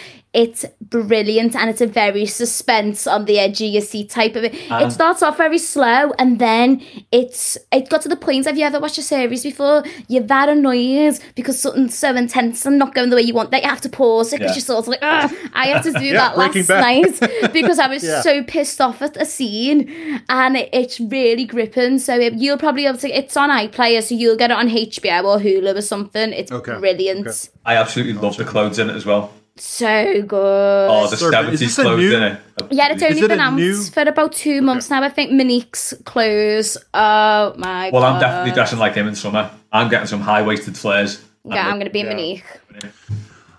it's 0.42 0.66
brilliant 0.82 1.56
and 1.56 1.70
it's 1.70 1.80
a 1.80 1.86
very 1.86 2.26
suspense 2.26 3.06
on 3.06 3.24
the 3.24 3.38
edge 3.38 3.62
of 3.62 3.68
your 3.70 3.80
seat 3.80 4.10
type 4.10 4.36
of 4.36 4.44
it. 4.44 4.52
Um, 4.70 4.82
it 4.82 4.90
starts 4.90 5.22
off 5.22 5.38
very 5.38 5.56
slow 5.56 6.12
and 6.18 6.38
then 6.38 6.82
it's 7.10 7.56
it 7.72 7.88
got 7.88 8.02
to 8.02 8.08
the 8.08 8.16
point. 8.16 8.44
Have 8.44 8.58
you 8.58 8.64
ever 8.66 8.78
watched 8.78 8.98
a 8.98 9.02
series 9.02 9.42
before? 9.42 9.82
You're 10.08 10.24
that 10.24 10.48
annoyed 10.50 11.18
because 11.34 11.58
something's 11.60 11.96
so 11.96 12.14
intense 12.14 12.66
and 12.66 12.78
not 12.78 12.94
going 12.94 13.08
the 13.10 13.16
way 13.16 13.22
you 13.22 13.32
want 13.32 13.50
that 13.52 13.62
you 13.62 13.68
have 13.70 13.80
to 13.80 13.88
pause 13.88 14.32
it 14.34 14.40
because 14.40 14.52
Yeah. 14.52 14.56
you're 14.56 14.70
sort 14.72 14.80
of 14.84 14.88
like, 14.88 14.98
Ugh. 15.02 15.50
I 15.54 15.66
had 15.68 15.82
to 15.84 15.92
do 15.92 16.04
Yeah, 16.12 16.12
that 16.34 16.36
last 16.38 16.68
Bad. 16.68 16.80
night 16.82 17.52
because 17.54 17.78
I 17.78 17.88
was 17.88 18.04
Yeah. 18.04 18.20
so 18.20 18.42
pissed 18.44 18.80
off 18.80 19.00
at 19.00 19.16
a 19.16 19.24
scene 19.24 20.20
and 20.28 20.56
it, 20.58 20.68
it's 20.72 21.00
really 21.00 21.46
gripping. 21.46 21.98
So 21.98 22.14
it, 22.20 22.34
you'll 22.34 22.58
probably 22.58 22.82
be 22.82 22.86
able 22.88 22.98
to. 22.98 23.08
It's 23.08 23.36
on 23.38 23.48
iPlayer, 23.48 24.02
so 24.02 24.14
you'll 24.14 24.36
get 24.36 24.50
it 24.50 24.56
on 24.58 24.68
HBO 24.68 25.24
or 25.24 25.38
Hulu 25.38 25.74
or 25.76 25.80
something. 25.82 26.32
It's 26.34 26.52
Okay. 26.52 26.76
brilliant. 26.78 27.26
Okay. 27.26 27.38
I 27.64 27.76
absolutely 27.76 28.12
love 28.12 28.36
the 28.36 28.44
clothes 28.44 28.78
in 28.78 28.90
it 28.90 28.96
as 28.96 29.06
well. 29.06 29.32
So 29.58 29.86
oh, 29.88 30.22
good. 30.22 30.90
Oh, 30.90 31.08
the 31.08 31.16
Sorry, 31.16 31.34
is 31.54 31.60
70s 31.60 31.60
this 31.60 31.74
clothes 31.76 31.98
new- 31.98 32.16
in 32.16 32.22
it. 32.22 32.40
yeah, 32.70 32.92
it's 32.92 33.02
only 33.02 33.20
it 33.20 33.28
been 33.28 33.40
a 33.40 33.42
out 33.42 33.54
new- 33.54 33.82
for 33.84 34.02
about 34.02 34.32
two 34.32 34.60
months 34.60 34.90
now. 34.90 35.02
I 35.02 35.08
think 35.08 35.32
Monique's 35.32 35.94
clothes. 36.04 36.76
Oh 36.92 37.54
my 37.56 37.90
Well, 37.92 38.02
god. 38.02 38.14
I'm 38.16 38.20
definitely 38.20 38.52
dressing 38.52 38.78
like 38.78 38.94
him 38.94 39.08
in 39.08 39.14
summer. 39.14 39.50
I'm 39.72 39.88
getting 39.88 40.06
some 40.06 40.20
high 40.20 40.42
waisted 40.42 40.76
flares. 40.76 41.22
Yeah, 41.44 41.66
I'm 41.68 41.78
gonna 41.78 41.90
be 41.90 42.02
Monique. 42.02 42.44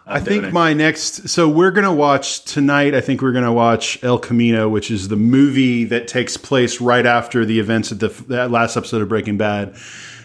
I 0.06 0.20
think 0.22 0.54
my 0.54 0.74
next. 0.74 1.28
So 1.30 1.50
we're 1.50 1.72
gonna 1.72 1.94
watch 1.94 2.44
tonight. 2.46 2.94
I 2.94 3.02
think 3.02 3.22
we're 3.22 3.32
gonna 3.34 3.52
watch 3.52 4.02
El 4.04 4.20
Camino, 4.20 4.70
which 4.70 4.90
is 4.92 5.08
the 5.10 5.16
movie 5.18 5.84
that 5.86 6.08
takes 6.08 6.38
place 6.38 6.80
right 6.80 7.06
after 7.06 7.44
the 7.44 7.60
events 7.60 7.92
of 7.92 8.00
the 8.00 8.10
that 8.28 8.52
last 8.52 8.78
episode 8.78 9.02
of 9.02 9.10
Breaking 9.10 9.38
Bad. 9.38 9.76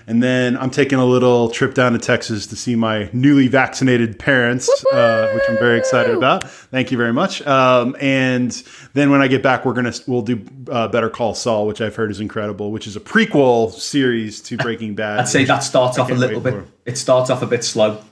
And 0.07 0.23
then 0.23 0.57
I'm 0.57 0.71
taking 0.71 0.99
a 0.99 1.05
little 1.05 1.49
trip 1.51 1.75
down 1.75 1.93
to 1.93 1.99
Texas 1.99 2.47
to 2.49 2.57
see 2.57 2.75
my 2.75 3.09
newly 3.13 3.49
vaccinated 3.49 4.19
parents, 4.19 4.69
uh, 4.93 5.31
which 5.33 5.43
I'm 5.49 5.59
very 5.59 5.79
excited 5.79 6.15
about. 6.17 6.51
Thank 6.51 6.91
you 6.91 6.99
very 6.99 7.13
much. 7.13 7.41
Um, 7.47 7.97
and 8.01 8.51
then 8.95 9.11
when 9.11 9.23
I 9.23 9.29
get 9.29 9.43
back, 9.43 9.65
we're 9.65 9.75
gonna 9.75 9.93
we'll 10.07 10.23
do 10.23 10.45
uh, 10.71 10.89
Better 10.89 11.09
Call 11.11 11.35
Saul, 11.35 11.67
which 11.67 11.81
I've 11.81 11.95
heard 11.95 12.11
is 12.11 12.21
incredible, 12.21 12.73
which 12.73 12.87
is 12.87 12.97
a 12.97 13.01
prequel 13.01 13.71
series 13.71 14.41
to 14.43 14.57
Breaking 14.57 14.95
Bad. 14.95 15.21
I'd 15.21 15.29
say 15.29 15.45
that 15.45 15.61
starts 15.61 15.99
off 15.99 16.11
a 16.11 16.15
little 16.15 16.41
bit. 16.41 16.55
for. 16.55 16.67
It 16.85 16.99
starts 16.99 17.31
off 17.31 17.43
a 17.43 17.47
bit 17.47 17.63
slow. 17.65 18.03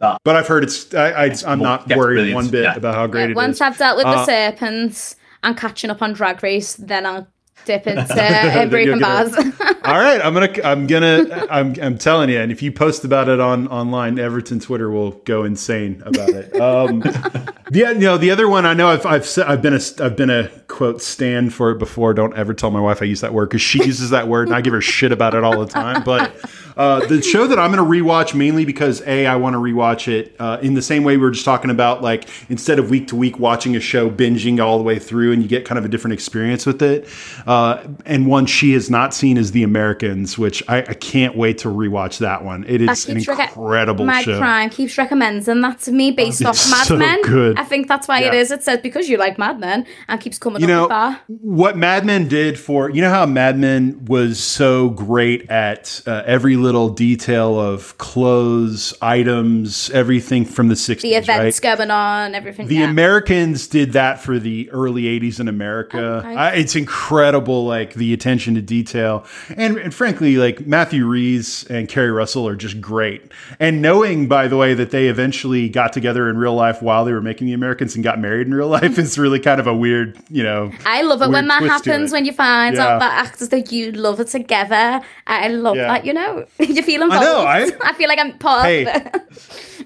That 0.00 0.18
But 0.24 0.36
I've 0.36 0.48
heard 0.48 0.64
it's. 0.64 0.92
I, 0.94 1.26
I, 1.26 1.34
I'm 1.46 1.60
not 1.60 1.86
worried 1.88 2.14
brilliant, 2.16 2.34
one 2.34 2.48
bit 2.48 2.62
yeah. 2.64 2.74
about 2.74 2.94
how 2.94 3.06
great 3.06 3.20
Yeah, 3.20 3.26
it 3.26 3.30
is. 3.32 3.36
once 3.36 3.60
I've 3.60 3.76
dealt 3.78 3.96
with 3.96 4.06
Uh, 4.06 4.16
the 4.16 4.24
serpents 4.24 5.16
and 5.42 5.56
catching 5.56 5.90
up 5.90 6.00
on 6.02 6.14
Drag 6.14 6.42
Race, 6.42 6.74
then 6.74 7.06
I'll 7.06 7.28
dip 7.64 7.86
into 7.86 8.02
uh, 8.14 8.76
you're. 8.76 8.94
All 9.84 9.98
right, 9.98 10.20
I'm 10.22 10.34
gonna, 10.34 10.52
I'm 10.64 10.86
gonna, 10.86 11.46
I'm, 11.50 11.74
I'm 11.80 11.98
telling 11.98 12.30
you, 12.30 12.40
and 12.40 12.50
if 12.50 12.62
you 12.62 12.72
post 12.72 13.04
about 13.04 13.28
it 13.28 13.40
on 13.40 13.68
online, 13.68 14.18
Everton 14.18 14.60
Twitter 14.60 14.90
will 14.90 15.12
go 15.12 15.44
insane 15.44 16.02
about 16.06 16.30
it. 16.30 16.54
Um, 16.56 17.02
yeah, 17.70 17.90
you 17.90 18.00
know, 18.00 18.16
the 18.16 18.30
other 18.30 18.48
one 18.48 18.66
I 18.66 18.74
know 18.74 18.88
I've, 18.88 19.06
I've, 19.06 19.28
I've 19.46 19.62
been 19.62 19.74
a, 19.74 19.80
I've 20.00 20.16
been 20.16 20.30
a 20.30 20.48
quote 20.68 21.02
stand 21.02 21.52
for 21.52 21.70
it 21.70 21.78
before. 21.78 22.14
Don't 22.14 22.34
ever 22.36 22.54
tell 22.54 22.70
my 22.70 22.80
wife 22.80 23.02
I 23.02 23.06
use 23.06 23.20
that 23.20 23.34
word 23.34 23.50
because 23.50 23.62
she 23.62 23.84
uses 23.84 24.10
that 24.10 24.28
word, 24.28 24.48
and 24.48 24.56
I 24.56 24.60
give 24.60 24.72
her 24.72 24.80
shit 24.80 25.12
about 25.12 25.34
it 25.34 25.44
all 25.44 25.58
the 25.58 25.70
time. 25.70 26.02
But 26.02 26.34
uh, 26.76 27.06
the 27.06 27.22
show 27.22 27.46
that 27.46 27.58
I'm 27.58 27.70
gonna 27.70 27.82
rewatch 27.88 28.34
mainly 28.34 28.64
because 28.64 29.00
a, 29.06 29.26
I 29.26 29.36
want 29.36 29.54
to 29.54 29.58
rewatch 29.58 30.08
it 30.08 30.34
uh, 30.38 30.58
in 30.62 30.74
the 30.74 30.82
same 30.82 31.04
way 31.04 31.16
we 31.16 31.22
were 31.22 31.30
just 31.30 31.44
talking 31.44 31.70
about, 31.70 32.02
like 32.02 32.28
instead 32.50 32.78
of 32.78 32.90
week 32.90 33.08
to 33.08 33.16
week 33.16 33.38
watching 33.38 33.76
a 33.76 33.80
show, 33.80 34.10
binging 34.10 34.62
all 34.64 34.78
the 34.78 34.84
way 34.84 34.98
through, 34.98 35.32
and 35.32 35.42
you 35.42 35.48
get 35.48 35.64
kind 35.64 35.78
of 35.78 35.84
a 35.84 35.88
different 35.88 36.14
experience 36.14 36.66
with 36.66 36.82
it. 36.82 37.08
Uh, 37.46 37.82
and 38.06 38.26
one 38.26 38.46
she 38.46 38.72
has 38.72 38.90
not 38.90 39.14
seen 39.14 39.36
is 39.36 39.52
The 39.52 39.62
Americans, 39.62 40.36
which 40.38 40.62
I, 40.68 40.78
I 40.78 40.94
can't 40.94 41.36
wait 41.36 41.58
to 41.58 41.68
rewatch 41.68 42.18
that 42.18 42.44
one. 42.44 42.64
It 42.68 42.80
is 42.80 43.08
an 43.08 43.16
rec- 43.26 43.48
incredible 43.50 44.04
My 44.06 44.22
show. 44.22 44.38
Prime 44.38 44.70
keeps 44.70 44.96
recommending 44.98 45.60
that 45.60 45.80
to 45.80 45.92
me 45.92 46.10
based 46.10 46.40
It's 46.40 46.48
off 46.66 46.70
Mad 46.70 46.86
so 46.86 46.96
Men. 46.96 47.22
good. 47.22 47.58
I 47.58 47.64
think 47.64 47.88
that's 47.88 48.08
why 48.08 48.20
it 48.20 48.32
Yeah. 48.32 48.40
is. 48.40 48.50
It 48.50 48.62
says 48.62 48.80
because 48.82 49.08
you 49.08 49.16
like 49.16 49.38
Mad 49.38 49.60
Men 49.60 49.86
and 50.08 50.20
keeps 50.20 50.38
coming 50.38 50.60
You 50.62 50.66
up 50.66 50.68
know, 50.70 50.82
with 50.82 50.88
that. 50.90 51.22
what 51.28 51.76
Mad 51.76 52.04
Men 52.04 52.28
did 52.28 52.58
for 52.58 52.90
you 52.90 53.00
know 53.00 53.10
how 53.10 53.26
Mad 53.26 53.58
Men 53.58 54.04
was 54.06 54.38
so 54.40 54.90
great 54.90 55.50
at 55.50 56.00
uh, 56.06 56.22
every 56.26 56.56
little 56.64 56.88
detail 56.88 57.60
of 57.60 57.96
clothes, 57.98 58.94
items, 59.02 59.90
everything 59.90 60.44
from 60.44 60.68
the 60.68 60.74
60s, 60.74 61.02
The 61.02 61.14
events 61.14 61.60
right? 61.62 61.76
going 61.76 61.90
on, 61.90 62.34
everything. 62.34 62.66
The 62.66 62.76
yeah. 62.76 62.90
Americans 62.90 63.66
did 63.68 63.92
that 63.92 64.20
for 64.20 64.38
the 64.38 64.70
early 64.70 65.02
80s 65.02 65.40
in 65.40 65.48
America. 65.48 65.98
Oh, 65.98 66.28
okay. 66.28 66.34
I, 66.34 66.54
it's 66.54 66.74
incredible, 66.74 67.64
like 67.66 67.94
the 67.94 68.12
attention 68.12 68.54
to 68.54 68.62
detail. 68.62 69.24
And, 69.56 69.76
and 69.76 69.94
frankly, 69.94 70.36
like 70.36 70.66
Matthew 70.66 71.06
Rhys 71.06 71.64
and 71.70 71.88
Keri 71.88 72.10
Russell 72.10 72.48
are 72.48 72.56
just 72.56 72.80
great. 72.80 73.30
And 73.60 73.82
knowing, 73.82 74.26
by 74.26 74.48
the 74.48 74.56
way, 74.56 74.74
that 74.74 74.90
they 74.90 75.08
eventually 75.08 75.68
got 75.68 75.92
together 75.92 76.28
in 76.30 76.38
real 76.38 76.54
life 76.54 76.80
while 76.82 77.04
they 77.04 77.12
were 77.12 77.20
making 77.22 77.46
The 77.46 77.52
Americans 77.52 77.94
and 77.94 78.02
got 78.02 78.18
married 78.18 78.46
in 78.46 78.54
real 78.54 78.68
life 78.68 78.82
mm-hmm. 78.82 79.00
is 79.00 79.18
really 79.18 79.40
kind 79.40 79.60
of 79.60 79.66
a 79.66 79.74
weird, 79.74 80.18
you 80.30 80.42
know. 80.42 80.72
I 80.86 81.02
love 81.02 81.22
it 81.22 81.28
when 81.30 81.46
that 81.48 81.62
happens, 81.62 82.12
when 82.12 82.24
you 82.24 82.32
find 82.32 82.76
Yeah. 82.76 82.86
out 82.86 83.00
that 83.00 83.26
actors 83.26 83.50
that 83.50 83.70
you 83.70 83.92
love 83.92 84.20
it 84.20 84.28
together. 84.28 85.00
I 85.26 85.48
love 85.48 85.76
Yeah. 85.76 85.88
that, 85.88 86.06
you 86.06 86.12
know. 86.12 86.46
you 86.58 86.82
feel 86.82 87.02
involved? 87.02 87.24
I 87.24 87.26
know, 87.26 87.44
I- 87.44 87.70
I 87.90 87.92
feel 87.94 88.08
like 88.08 88.18
I'm 88.18 88.38
part 88.38 88.64
Hey. 88.66 88.82
of 88.86 89.06
it. 89.06 89.22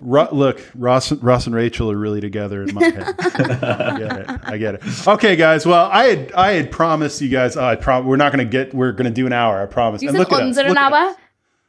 Ro- 0.01 0.29
look, 0.33 0.61
Ross, 0.75 1.11
Ross 1.13 1.47
and 1.47 1.55
Rachel 1.55 1.91
are 1.91 1.97
really 1.97 2.21
together 2.21 2.63
in 2.63 2.75
my 2.75 2.85
head. 2.85 3.15
I 3.19 3.99
get 3.99 4.13
it. 4.19 4.41
I 4.45 4.59
get 4.59 4.75
it. 4.77 5.09
Okay, 5.09 5.35
guys. 5.35 5.67
Well, 5.67 5.87
I 5.91 6.05
had 6.05 6.33
I 6.33 6.53
had 6.53 6.71
promised 6.71 7.21
you 7.21 7.29
guys. 7.29 7.57
Oh, 7.57 7.65
I 7.65 7.75
prom- 7.75 8.07
We're 8.07 8.17
not 8.17 8.31
going 8.33 8.47
to 8.47 8.51
get. 8.51 8.73
We're 8.75 8.93
going 8.93 9.07
to 9.07 9.11
do 9.15 9.27
an 9.27 9.33
hour. 9.33 9.61
I 9.63 9.67
promise. 9.67 10.03
You 10.03 10.09
And 10.09 10.17
said 10.17 10.21
look 10.21 10.33
at 10.33 10.41
under 10.43 10.61
an 10.61 10.77
hour? 10.79 11.17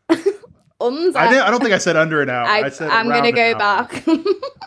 under. 0.81 1.17
I, 1.17 1.47
I 1.47 1.51
don't 1.51 1.59
think 1.61 1.73
I 1.73 1.77
said 1.77 1.95
under 1.95 2.21
an 2.21 2.29
hour. 2.29 2.45
I, 2.45 2.63
I, 2.63 2.69
said 2.69 2.89
I'm 2.89 3.07
gonna 3.09 3.31
go 3.31 3.53
hour. 3.53 3.85
back. 3.87 4.03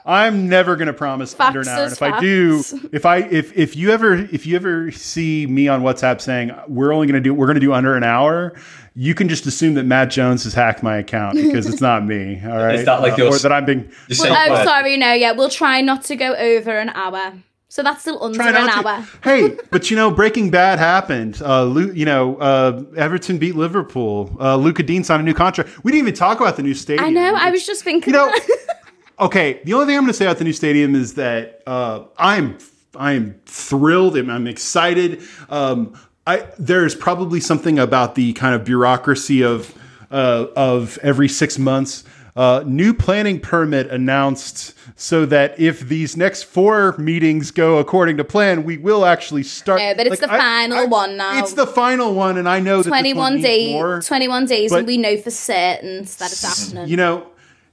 I'm 0.04 0.48
never 0.48 0.74
going 0.76 0.88
to 0.88 0.92
promise 0.92 1.38
under 1.38 1.60
an 1.60 1.68
hour. 1.68 1.84
And 1.84 1.92
if 1.92 2.02
I 2.02 2.20
do, 2.20 2.62
if 2.92 3.06
I 3.06 3.18
if 3.18 3.56
if 3.56 3.76
you 3.76 3.90
ever 3.90 4.14
if 4.14 4.46
you 4.46 4.56
ever 4.56 4.90
see 4.90 5.46
me 5.46 5.68
on 5.68 5.82
WhatsApp 5.82 6.20
saying 6.20 6.50
we're 6.68 6.92
only 6.92 7.06
going 7.06 7.22
to 7.22 7.26
do 7.26 7.32
we're 7.32 7.46
going 7.46 7.54
to 7.54 7.60
do 7.60 7.72
under 7.72 7.96
an 7.96 8.02
hour, 8.02 8.54
you 8.94 9.14
can 9.14 9.28
just 9.28 9.46
assume 9.46 9.74
that 9.74 9.84
Matt 9.84 10.10
Jones 10.10 10.44
has 10.44 10.54
hacked 10.54 10.82
my 10.82 10.96
account 10.98 11.34
because 11.36 11.66
it's 11.66 11.80
not 11.80 12.04
me. 12.04 12.40
All 12.44 12.50
right, 12.56 12.74
Is 12.76 12.84
that 12.84 13.00
like 13.00 13.14
Uh, 13.14 13.16
your- 13.24 13.34
or 13.34 13.38
that 13.38 13.52
I'm 13.52 13.64
being 13.64 13.90
Well, 14.18 14.36
oh, 14.52 14.64
sorry, 14.64 14.96
no, 14.96 15.12
yeah, 15.12 15.32
we'll 15.32 15.48
try 15.48 15.80
not 15.80 16.04
to 16.04 16.16
go 16.16 16.34
over 16.34 16.78
an 16.78 16.90
hour. 16.90 17.32
So 17.68 17.82
that's 17.82 18.02
still 18.02 18.22
under 18.22 18.36
Try 18.36 18.48
an 18.50 18.82
to. 18.82 18.86
hour. 18.86 19.06
hey, 19.24 19.56
but 19.70 19.90
you 19.90 19.96
know, 19.96 20.10
Breaking 20.10 20.50
Bad 20.50 20.78
happened. 20.78 21.40
Uh, 21.42 21.64
Lu, 21.64 21.90
you 21.92 22.04
know, 22.04 22.36
uh, 22.36 22.82
Everton 22.98 23.38
beat 23.38 23.56
Liverpool. 23.56 24.36
Uh, 24.38 24.56
Luca 24.56 24.82
Digne 24.82 25.02
signed 25.04 25.22
a 25.22 25.24
new 25.24 25.32
contract. 25.32 25.82
We 25.82 25.90
didn't 25.90 26.08
even 26.08 26.14
talk 26.14 26.38
about 26.40 26.56
the 26.56 26.62
new 26.62 26.74
stadium. 26.74 27.06
I 27.06 27.08
know. 27.08 27.34
I 27.34 27.50
was 27.50 27.64
just 27.66 27.82
thinking. 27.82 28.12
You 28.12 28.18
know, 28.20 28.34
okay. 29.20 29.60
The 29.64 29.72
only 29.72 29.86
thing 29.86 29.96
I'm 29.96 30.02
going 30.02 30.12
to 30.12 30.16
say 30.18 30.26
about 30.26 30.36
the 30.36 30.44
new 30.44 30.52
stadium 30.52 30.94
is 30.94 31.14
that 31.14 31.62
uh, 31.66 32.04
I'm 32.18 32.58
I 32.94 33.12
am 33.12 33.40
thrilled 33.46 34.18
and 34.18 34.30
I'm 34.30 34.46
excited. 34.46 35.22
Um, 35.48 35.98
I 36.26 36.46
there's 36.58 36.94
probably 36.94 37.40
something 37.40 37.78
about 37.78 38.14
the 38.14 38.32
kind 38.34 38.54
of 38.54 38.64
bureaucracy 38.64 39.42
of 39.42 39.74
uh, 40.10 40.46
of 40.56 40.98
every 41.02 41.28
six 41.28 41.58
months. 41.58 42.04
Uh, 42.34 42.62
new 42.64 42.94
planning 42.94 43.38
permit 43.38 43.88
announced 43.90 44.72
so 44.96 45.26
that 45.26 45.58
if 45.60 45.80
these 45.80 46.16
next 46.16 46.44
four 46.44 46.96
meetings 46.96 47.50
go 47.50 47.76
according 47.76 48.16
to 48.16 48.24
plan, 48.24 48.64
we 48.64 48.78
will 48.78 49.04
actually 49.04 49.42
start. 49.42 49.78
no, 49.80 49.92
but 49.94 50.06
it's 50.06 50.20
like, 50.22 50.30
the 50.30 50.32
I- 50.34 50.38
final 50.38 50.78
I- 50.78 50.84
one 50.86 51.16
now. 51.18 51.38
It's 51.40 51.52
the 51.52 51.66
final 51.66 52.14
one, 52.14 52.38
and 52.38 52.48
I 52.48 52.58
know 52.60 52.78
that 52.78 52.84
this 52.84 52.90
one 52.90 53.00
21 53.02 53.34
needs 53.34 53.44
days. 53.44 53.72
more. 53.72 54.00
21 54.00 54.46
days, 54.46 54.72
and 54.72 54.86
we 54.86 54.96
know 54.96 55.16
for 55.18 55.30
certain 55.30 55.98
that 56.04 56.32
it's 56.32 56.42
happening. 56.42 56.88
You 56.88 56.96
know, 56.96 57.26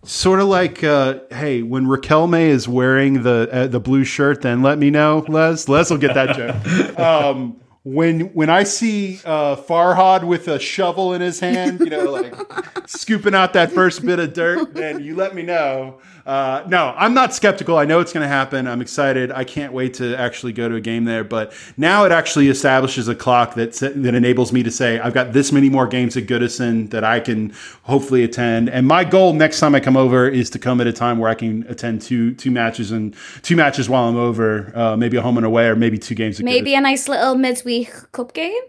sort 0.03 0.41
of 0.41 0.47
like, 0.49 0.83
uh, 0.83 1.19
hey, 1.31 1.61
when 1.61 1.87
Raquel 1.87 2.27
May 2.27 2.49
is 2.49 2.67
wearing 2.67 3.23
the 3.23 3.47
uh, 3.49 3.67
the 3.67 3.79
blue 3.79 4.03
shirt, 4.03 4.41
then 4.41 4.61
let 4.61 4.77
me 4.77 4.89
know, 4.89 5.23
Les. 5.29 5.69
Les 5.69 5.89
will 5.89 5.97
get 5.99 6.15
that 6.15 6.35
joke. 6.35 6.97
Um, 6.99 7.55
when 7.83 8.33
when 8.33 8.49
I 8.49 8.63
see 8.63 9.19
uh, 9.23 9.55
Farhad 9.55 10.25
with 10.25 10.47
a 10.47 10.59
shovel 10.59 11.13
in 11.13 11.21
his 11.21 11.39
hand, 11.39 11.79
you 11.79 11.89
know, 11.89 12.11
like 12.11 12.35
scooping 12.87 13.33
out 13.33 13.53
that 13.53 13.71
first 13.71 14.05
bit 14.05 14.19
of 14.19 14.33
dirt, 14.33 14.73
then 14.73 15.01
you 15.01 15.15
let 15.15 15.33
me 15.33 15.43
know. 15.43 15.99
Uh, 16.25 16.63
no, 16.67 16.93
I'm 16.95 17.13
not 17.13 17.33
skeptical. 17.33 17.77
I 17.77 17.85
know 17.85 18.01
it's 18.01 18.13
going 18.13 18.21
to 18.21 18.27
happen. 18.27 18.67
I'm 18.67 18.81
excited. 18.81 19.31
I 19.31 19.45
can't 19.45 19.73
wait 19.73 19.95
to 19.95 20.15
actually 20.15 20.53
go 20.53 20.69
to 20.69 20.75
a 20.75 20.81
game 20.81 21.05
there. 21.05 21.23
But 21.23 21.53
now 21.77 22.05
it 22.05 22.11
actually 22.11 22.49
establishes 22.49 23.07
a 23.07 23.15
clock 23.15 23.55
that 23.55 23.73
that 23.73 24.13
enables 24.13 24.51
me 24.51 24.61
to 24.63 24.71
say 24.71 24.99
I've 24.99 25.13
got 25.13 25.31
this 25.31 25.51
many 25.51 25.69
more 25.69 25.87
games 25.87 26.17
at 26.17 26.25
Goodison 26.25 26.89
that 26.91 27.05
I 27.05 27.21
can 27.21 27.53
hopefully 27.83 28.23
attend. 28.23 28.69
And 28.69 28.87
my 28.87 29.05
goal 29.05 29.33
next 29.33 29.59
time 29.59 29.73
I 29.73 29.79
come 29.79 29.95
over 29.95 30.27
is 30.27 30.49
to 30.51 30.59
come 30.59 30.81
at 30.81 30.87
a 30.87 30.93
time 30.93 31.17
where 31.17 31.29
I 31.29 31.35
can 31.35 31.65
attend 31.69 32.01
two 32.01 32.33
two 32.35 32.51
matches 32.51 32.91
and 32.91 33.15
two 33.41 33.55
matches 33.55 33.89
while 33.89 34.09
I'm 34.09 34.17
over, 34.17 34.71
uh, 34.75 34.97
maybe 34.97 35.15
a 35.15 35.21
home 35.21 35.37
and 35.37 35.45
away, 35.45 35.67
or 35.67 35.75
maybe 35.77 35.97
two 35.97 36.15
games. 36.15 36.39
At 36.39 36.45
Maybe 36.45 36.75
a 36.75 36.81
nice 36.81 37.07
little 37.07 37.35
midweek 37.35 37.68
cup 38.11 38.33
game. 38.33 38.61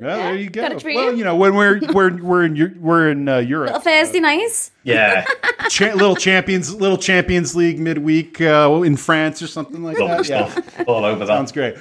Well, 0.00 0.16
there 0.16 0.36
you 0.36 0.48
go. 0.48 0.62
got 0.62 0.72
a 0.72 0.78
treat. 0.78 0.94
Well, 0.94 1.14
you 1.16 1.24
know, 1.24 1.34
when 1.34 1.56
we're 1.56 1.80
we're 1.92 2.16
we're 2.22 2.44
in 2.44 2.54
Eu- 2.54 2.76
we're 2.78 3.10
in 3.10 3.28
uh, 3.28 3.38
Europe, 3.38 3.66
Little 3.68 3.80
Thursday 3.80 4.20
nights. 4.20 4.70
Yeah. 4.84 5.24
Cha- 5.68 5.92
little 5.94 6.14
champions, 6.14 6.72
little 6.72 6.96
Champions 6.98 7.56
League 7.56 7.80
midweek 7.80 8.40
uh, 8.40 8.80
in 8.84 8.96
France 8.96 9.42
or 9.42 9.48
something 9.48 9.82
like 9.82 9.98
Lovely 9.98 10.28
that. 10.28 10.64
Yeah. 10.78 10.84
All 10.86 11.04
over 11.04 11.24
that. 11.24 11.34
Sounds 11.34 11.50
great. 11.52 11.76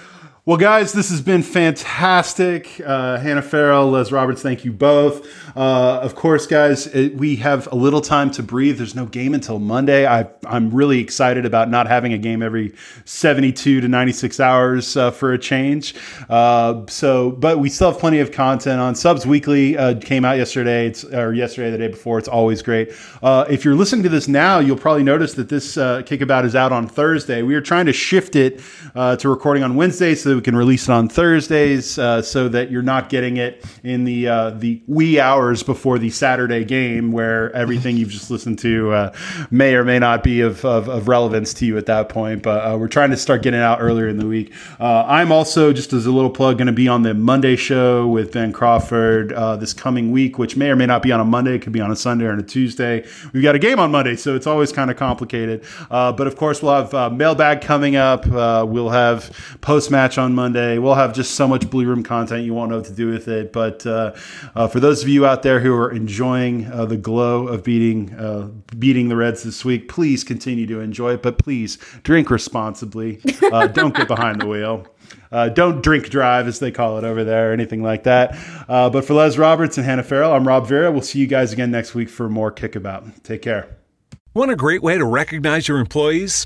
Well, 0.46 0.58
guys, 0.58 0.94
this 0.94 1.10
has 1.10 1.22
been 1.22 1.44
fantastic. 1.44 2.82
Uh, 2.84 3.18
Hannah 3.18 3.42
Farrell, 3.42 3.92
Les 3.92 4.12
Roberts, 4.12 4.42
thank 4.42 4.64
you 4.66 4.72
both. 4.72 5.28
Uh, 5.58 6.00
of 6.04 6.14
course, 6.14 6.46
guys, 6.46 6.86
it, 6.86 7.16
we 7.16 7.36
have 7.36 7.68
a 7.72 7.76
little 7.76 8.00
time 8.00 8.30
to 8.30 8.44
breathe. 8.44 8.78
There's 8.78 8.94
no 8.94 9.08
game 9.08 9.34
until 9.34 9.58
Monday. 9.58 10.06
I, 10.06 10.28
am 10.46 10.70
really 10.70 11.00
excited 11.00 11.48
about 11.48 11.68
not 11.68 11.88
having 11.88 12.14
a 12.14 12.18
game 12.20 12.44
every 12.44 12.76
72 13.06 13.82
to 13.82 13.88
96 13.88 14.40
hours 14.40 14.96
uh, 14.96 15.10
for 15.10 15.34
a 15.34 15.40
change. 15.40 15.96
Uh, 16.30 16.86
so, 16.88 17.32
but 17.32 17.58
we 17.58 17.70
still 17.70 17.92
have 17.92 18.00
plenty 18.00 18.20
of 18.20 18.32
content 18.32 18.80
on 18.80 18.94
Subs 18.94 19.26
Weekly. 19.26 19.76
Uh, 19.76 20.00
came 20.00 20.26
out 20.26 20.38
yesterday, 20.38 20.86
it's, 20.86 21.04
or 21.06 21.34
yesterday, 21.34 21.72
the 21.72 21.80
day 21.80 21.88
before. 21.88 22.20
It's 22.20 22.28
always 22.28 22.62
great. 22.62 22.92
Uh, 23.24 23.46
if 23.50 23.66
you're 23.66 23.74
listening 23.74 24.04
to 24.04 24.10
this 24.10 24.28
now, 24.28 24.60
you'll 24.60 24.78
probably 24.78 25.04
notice 25.04 25.34
that 25.34 25.50
this 25.50 25.74
Kickabout 25.74 26.46
is 26.46 26.56
out 26.56 26.72
on 26.72 26.88
Thursday. 26.88 27.42
We 27.42 27.56
are 27.56 27.62
trying 27.62 27.88
to 27.88 27.94
shift 27.94 28.36
it 28.36 28.62
to 28.94 29.28
recording 29.28 29.64
on 29.64 29.76
Wednesday 29.76 30.14
so 30.14 30.30
that 30.30 30.36
we 30.36 30.42
can 30.44 30.56
release 30.56 30.88
it 30.88 30.92
on 30.92 31.10
Thursdays 31.10 31.90
so 31.90 32.48
that 32.48 32.70
you're 32.70 32.84
not 32.84 33.10
getting 33.10 33.38
it 33.38 33.66
in 33.84 34.04
the 34.04 34.26
the 34.60 34.84
wee 34.86 35.20
hours 35.20 35.47
before 35.64 36.00
the 36.00 36.10
Saturday 36.10 36.66
game 36.66 37.12
where 37.12 37.52
everything 37.56 37.98
you've 37.98 38.10
just 38.10 38.32
listened 38.32 38.60
to 38.60 38.92
uh, 38.92 39.14
may 39.52 39.76
or 39.76 39.84
may 39.84 40.00
not 40.00 40.24
be 40.24 40.42
of, 40.42 40.66
of, 40.66 40.90
of, 40.90 41.08
relevance 41.08 41.54
to 41.54 41.66
you 41.66 41.78
at 41.78 41.86
that 41.86 42.10
point. 42.10 42.42
But 42.42 42.66
uh, 42.66 42.78
we're 42.78 42.88
trying 42.88 43.12
to 43.12 43.18
start 43.18 43.44
getting 43.44 43.60
out 43.60 43.80
earlier 43.80 44.08
in 44.08 44.18
the 44.18 44.28
week. 44.28 44.54
Uh, 44.80 45.06
I'm 45.08 45.32
also, 45.32 45.72
just 45.72 45.94
as 45.94 46.06
a 46.06 46.12
little 46.12 46.30
plug, 46.30 46.58
going 46.58 46.68
to 46.68 46.74
be 46.74 46.88
on 46.88 47.04
the 47.04 47.14
Monday 47.14 47.56
show 47.56 48.08
with 48.08 48.34
Ben 48.34 48.52
Crawford 48.52 49.32
uh, 49.34 49.56
this 49.56 49.74
coming 49.74 50.12
week, 50.12 50.38
which 50.38 50.58
may 50.58 50.70
or 50.70 50.76
may 50.76 50.86
not 50.86 51.02
be 51.02 51.12
on 51.12 51.20
a 51.20 51.26
Monday. 51.26 51.56
It 51.56 51.62
could 51.62 51.74
be 51.74 51.82
on 51.82 51.92
a 51.92 51.96
Sunday 51.96 52.26
or 52.26 52.32
on 52.32 52.40
a 52.40 52.44
Tuesday. 52.44 53.06
We've 53.32 53.44
got 53.44 53.56
a 53.56 53.60
game 53.60 53.80
on 53.80 53.92
Monday, 53.92 54.16
so 54.16 54.36
it's 54.36 54.48
always 54.48 54.72
kind 54.72 54.92
of 54.92 54.98
complicated. 54.98 55.64
but 55.90 56.28
of 56.28 56.36
course, 56.36 56.62
we'll 56.62 56.86
have 56.86 57.14
mailbag 57.14 57.62
coming 57.62 57.96
up. 57.96 58.26
we'll 58.26 58.90
have 58.90 59.58
post 59.62 59.92
match 59.92 60.18
on 60.18 60.34
Monday. 60.34 60.78
We'll 60.78 60.96
have 60.96 61.14
just 61.14 61.36
so 61.36 61.48
much 61.48 61.70
Blue 61.70 61.86
Room 61.86 62.04
content 62.04 62.48
you 62.48 62.54
won't 62.54 62.72
know 62.72 62.78
what 62.78 62.86
to 62.86 62.94
do 62.94 63.10
with 63.10 63.28
it. 63.28 63.54
But 63.54 63.86
uh, 63.86 64.14
uh, 64.56 64.68
for 64.68 64.80
those 64.80 65.04
of 65.04 65.10
you 65.10 65.26
out 65.26 65.37
there 65.44 65.60
who 65.60 65.74
are 65.74 65.92
enjoying 65.92 66.66
uh, 66.72 66.86
the 66.86 66.98
glow 66.98 67.48
of 67.48 67.64
beating 67.64 68.14
uh, 68.16 68.50
beating 68.78 69.10
the 69.10 69.16
Reds 69.16 69.44
this 69.44 69.64
week, 69.66 69.90
please 69.90 70.24
continue 70.24 70.66
to 70.68 70.80
enjoy 70.80 71.14
it. 71.14 71.24
But 71.24 71.38
please 71.38 71.78
drink 72.04 72.30
responsibly. 72.30 73.20
Uh, 73.52 73.68
don't 73.80 73.96
get 73.96 74.08
behind 74.08 74.42
the 74.42 74.48
wheel. 74.48 74.86
Uh, 75.32 75.50
don't 75.50 75.82
drink 75.82 76.10
drive, 76.10 76.48
as 76.48 76.60
they 76.60 76.72
call 76.72 76.98
it 76.98 77.04
over 77.04 77.24
there, 77.24 77.50
or 77.50 77.54
anything 77.54 77.84
like 77.84 78.04
that. 78.04 78.38
Uh, 78.68 78.90
but 78.90 79.06
for 79.06 79.14
Les 79.14 79.38
Roberts 79.38 79.78
and 79.78 79.86
Hannah 79.86 80.04
Farrell, 80.04 80.34
I'm 80.34 80.48
Rob 80.48 80.68
Vera. 80.68 80.92
We'll 80.92 81.02
see 81.02 81.20
you 81.20 81.28
guys 81.28 81.54
again 81.54 81.72
next 81.72 81.96
week 81.96 82.10
for 82.10 82.30
more 82.30 82.52
Kickabout. 82.52 83.24
Take 83.24 83.42
care. 83.42 83.78
Want 84.34 84.52
a 84.52 84.56
great 84.56 84.84
way 84.84 84.98
to 84.98 85.06
recognize 85.06 85.68
your 85.68 85.80
employees? 85.80 86.46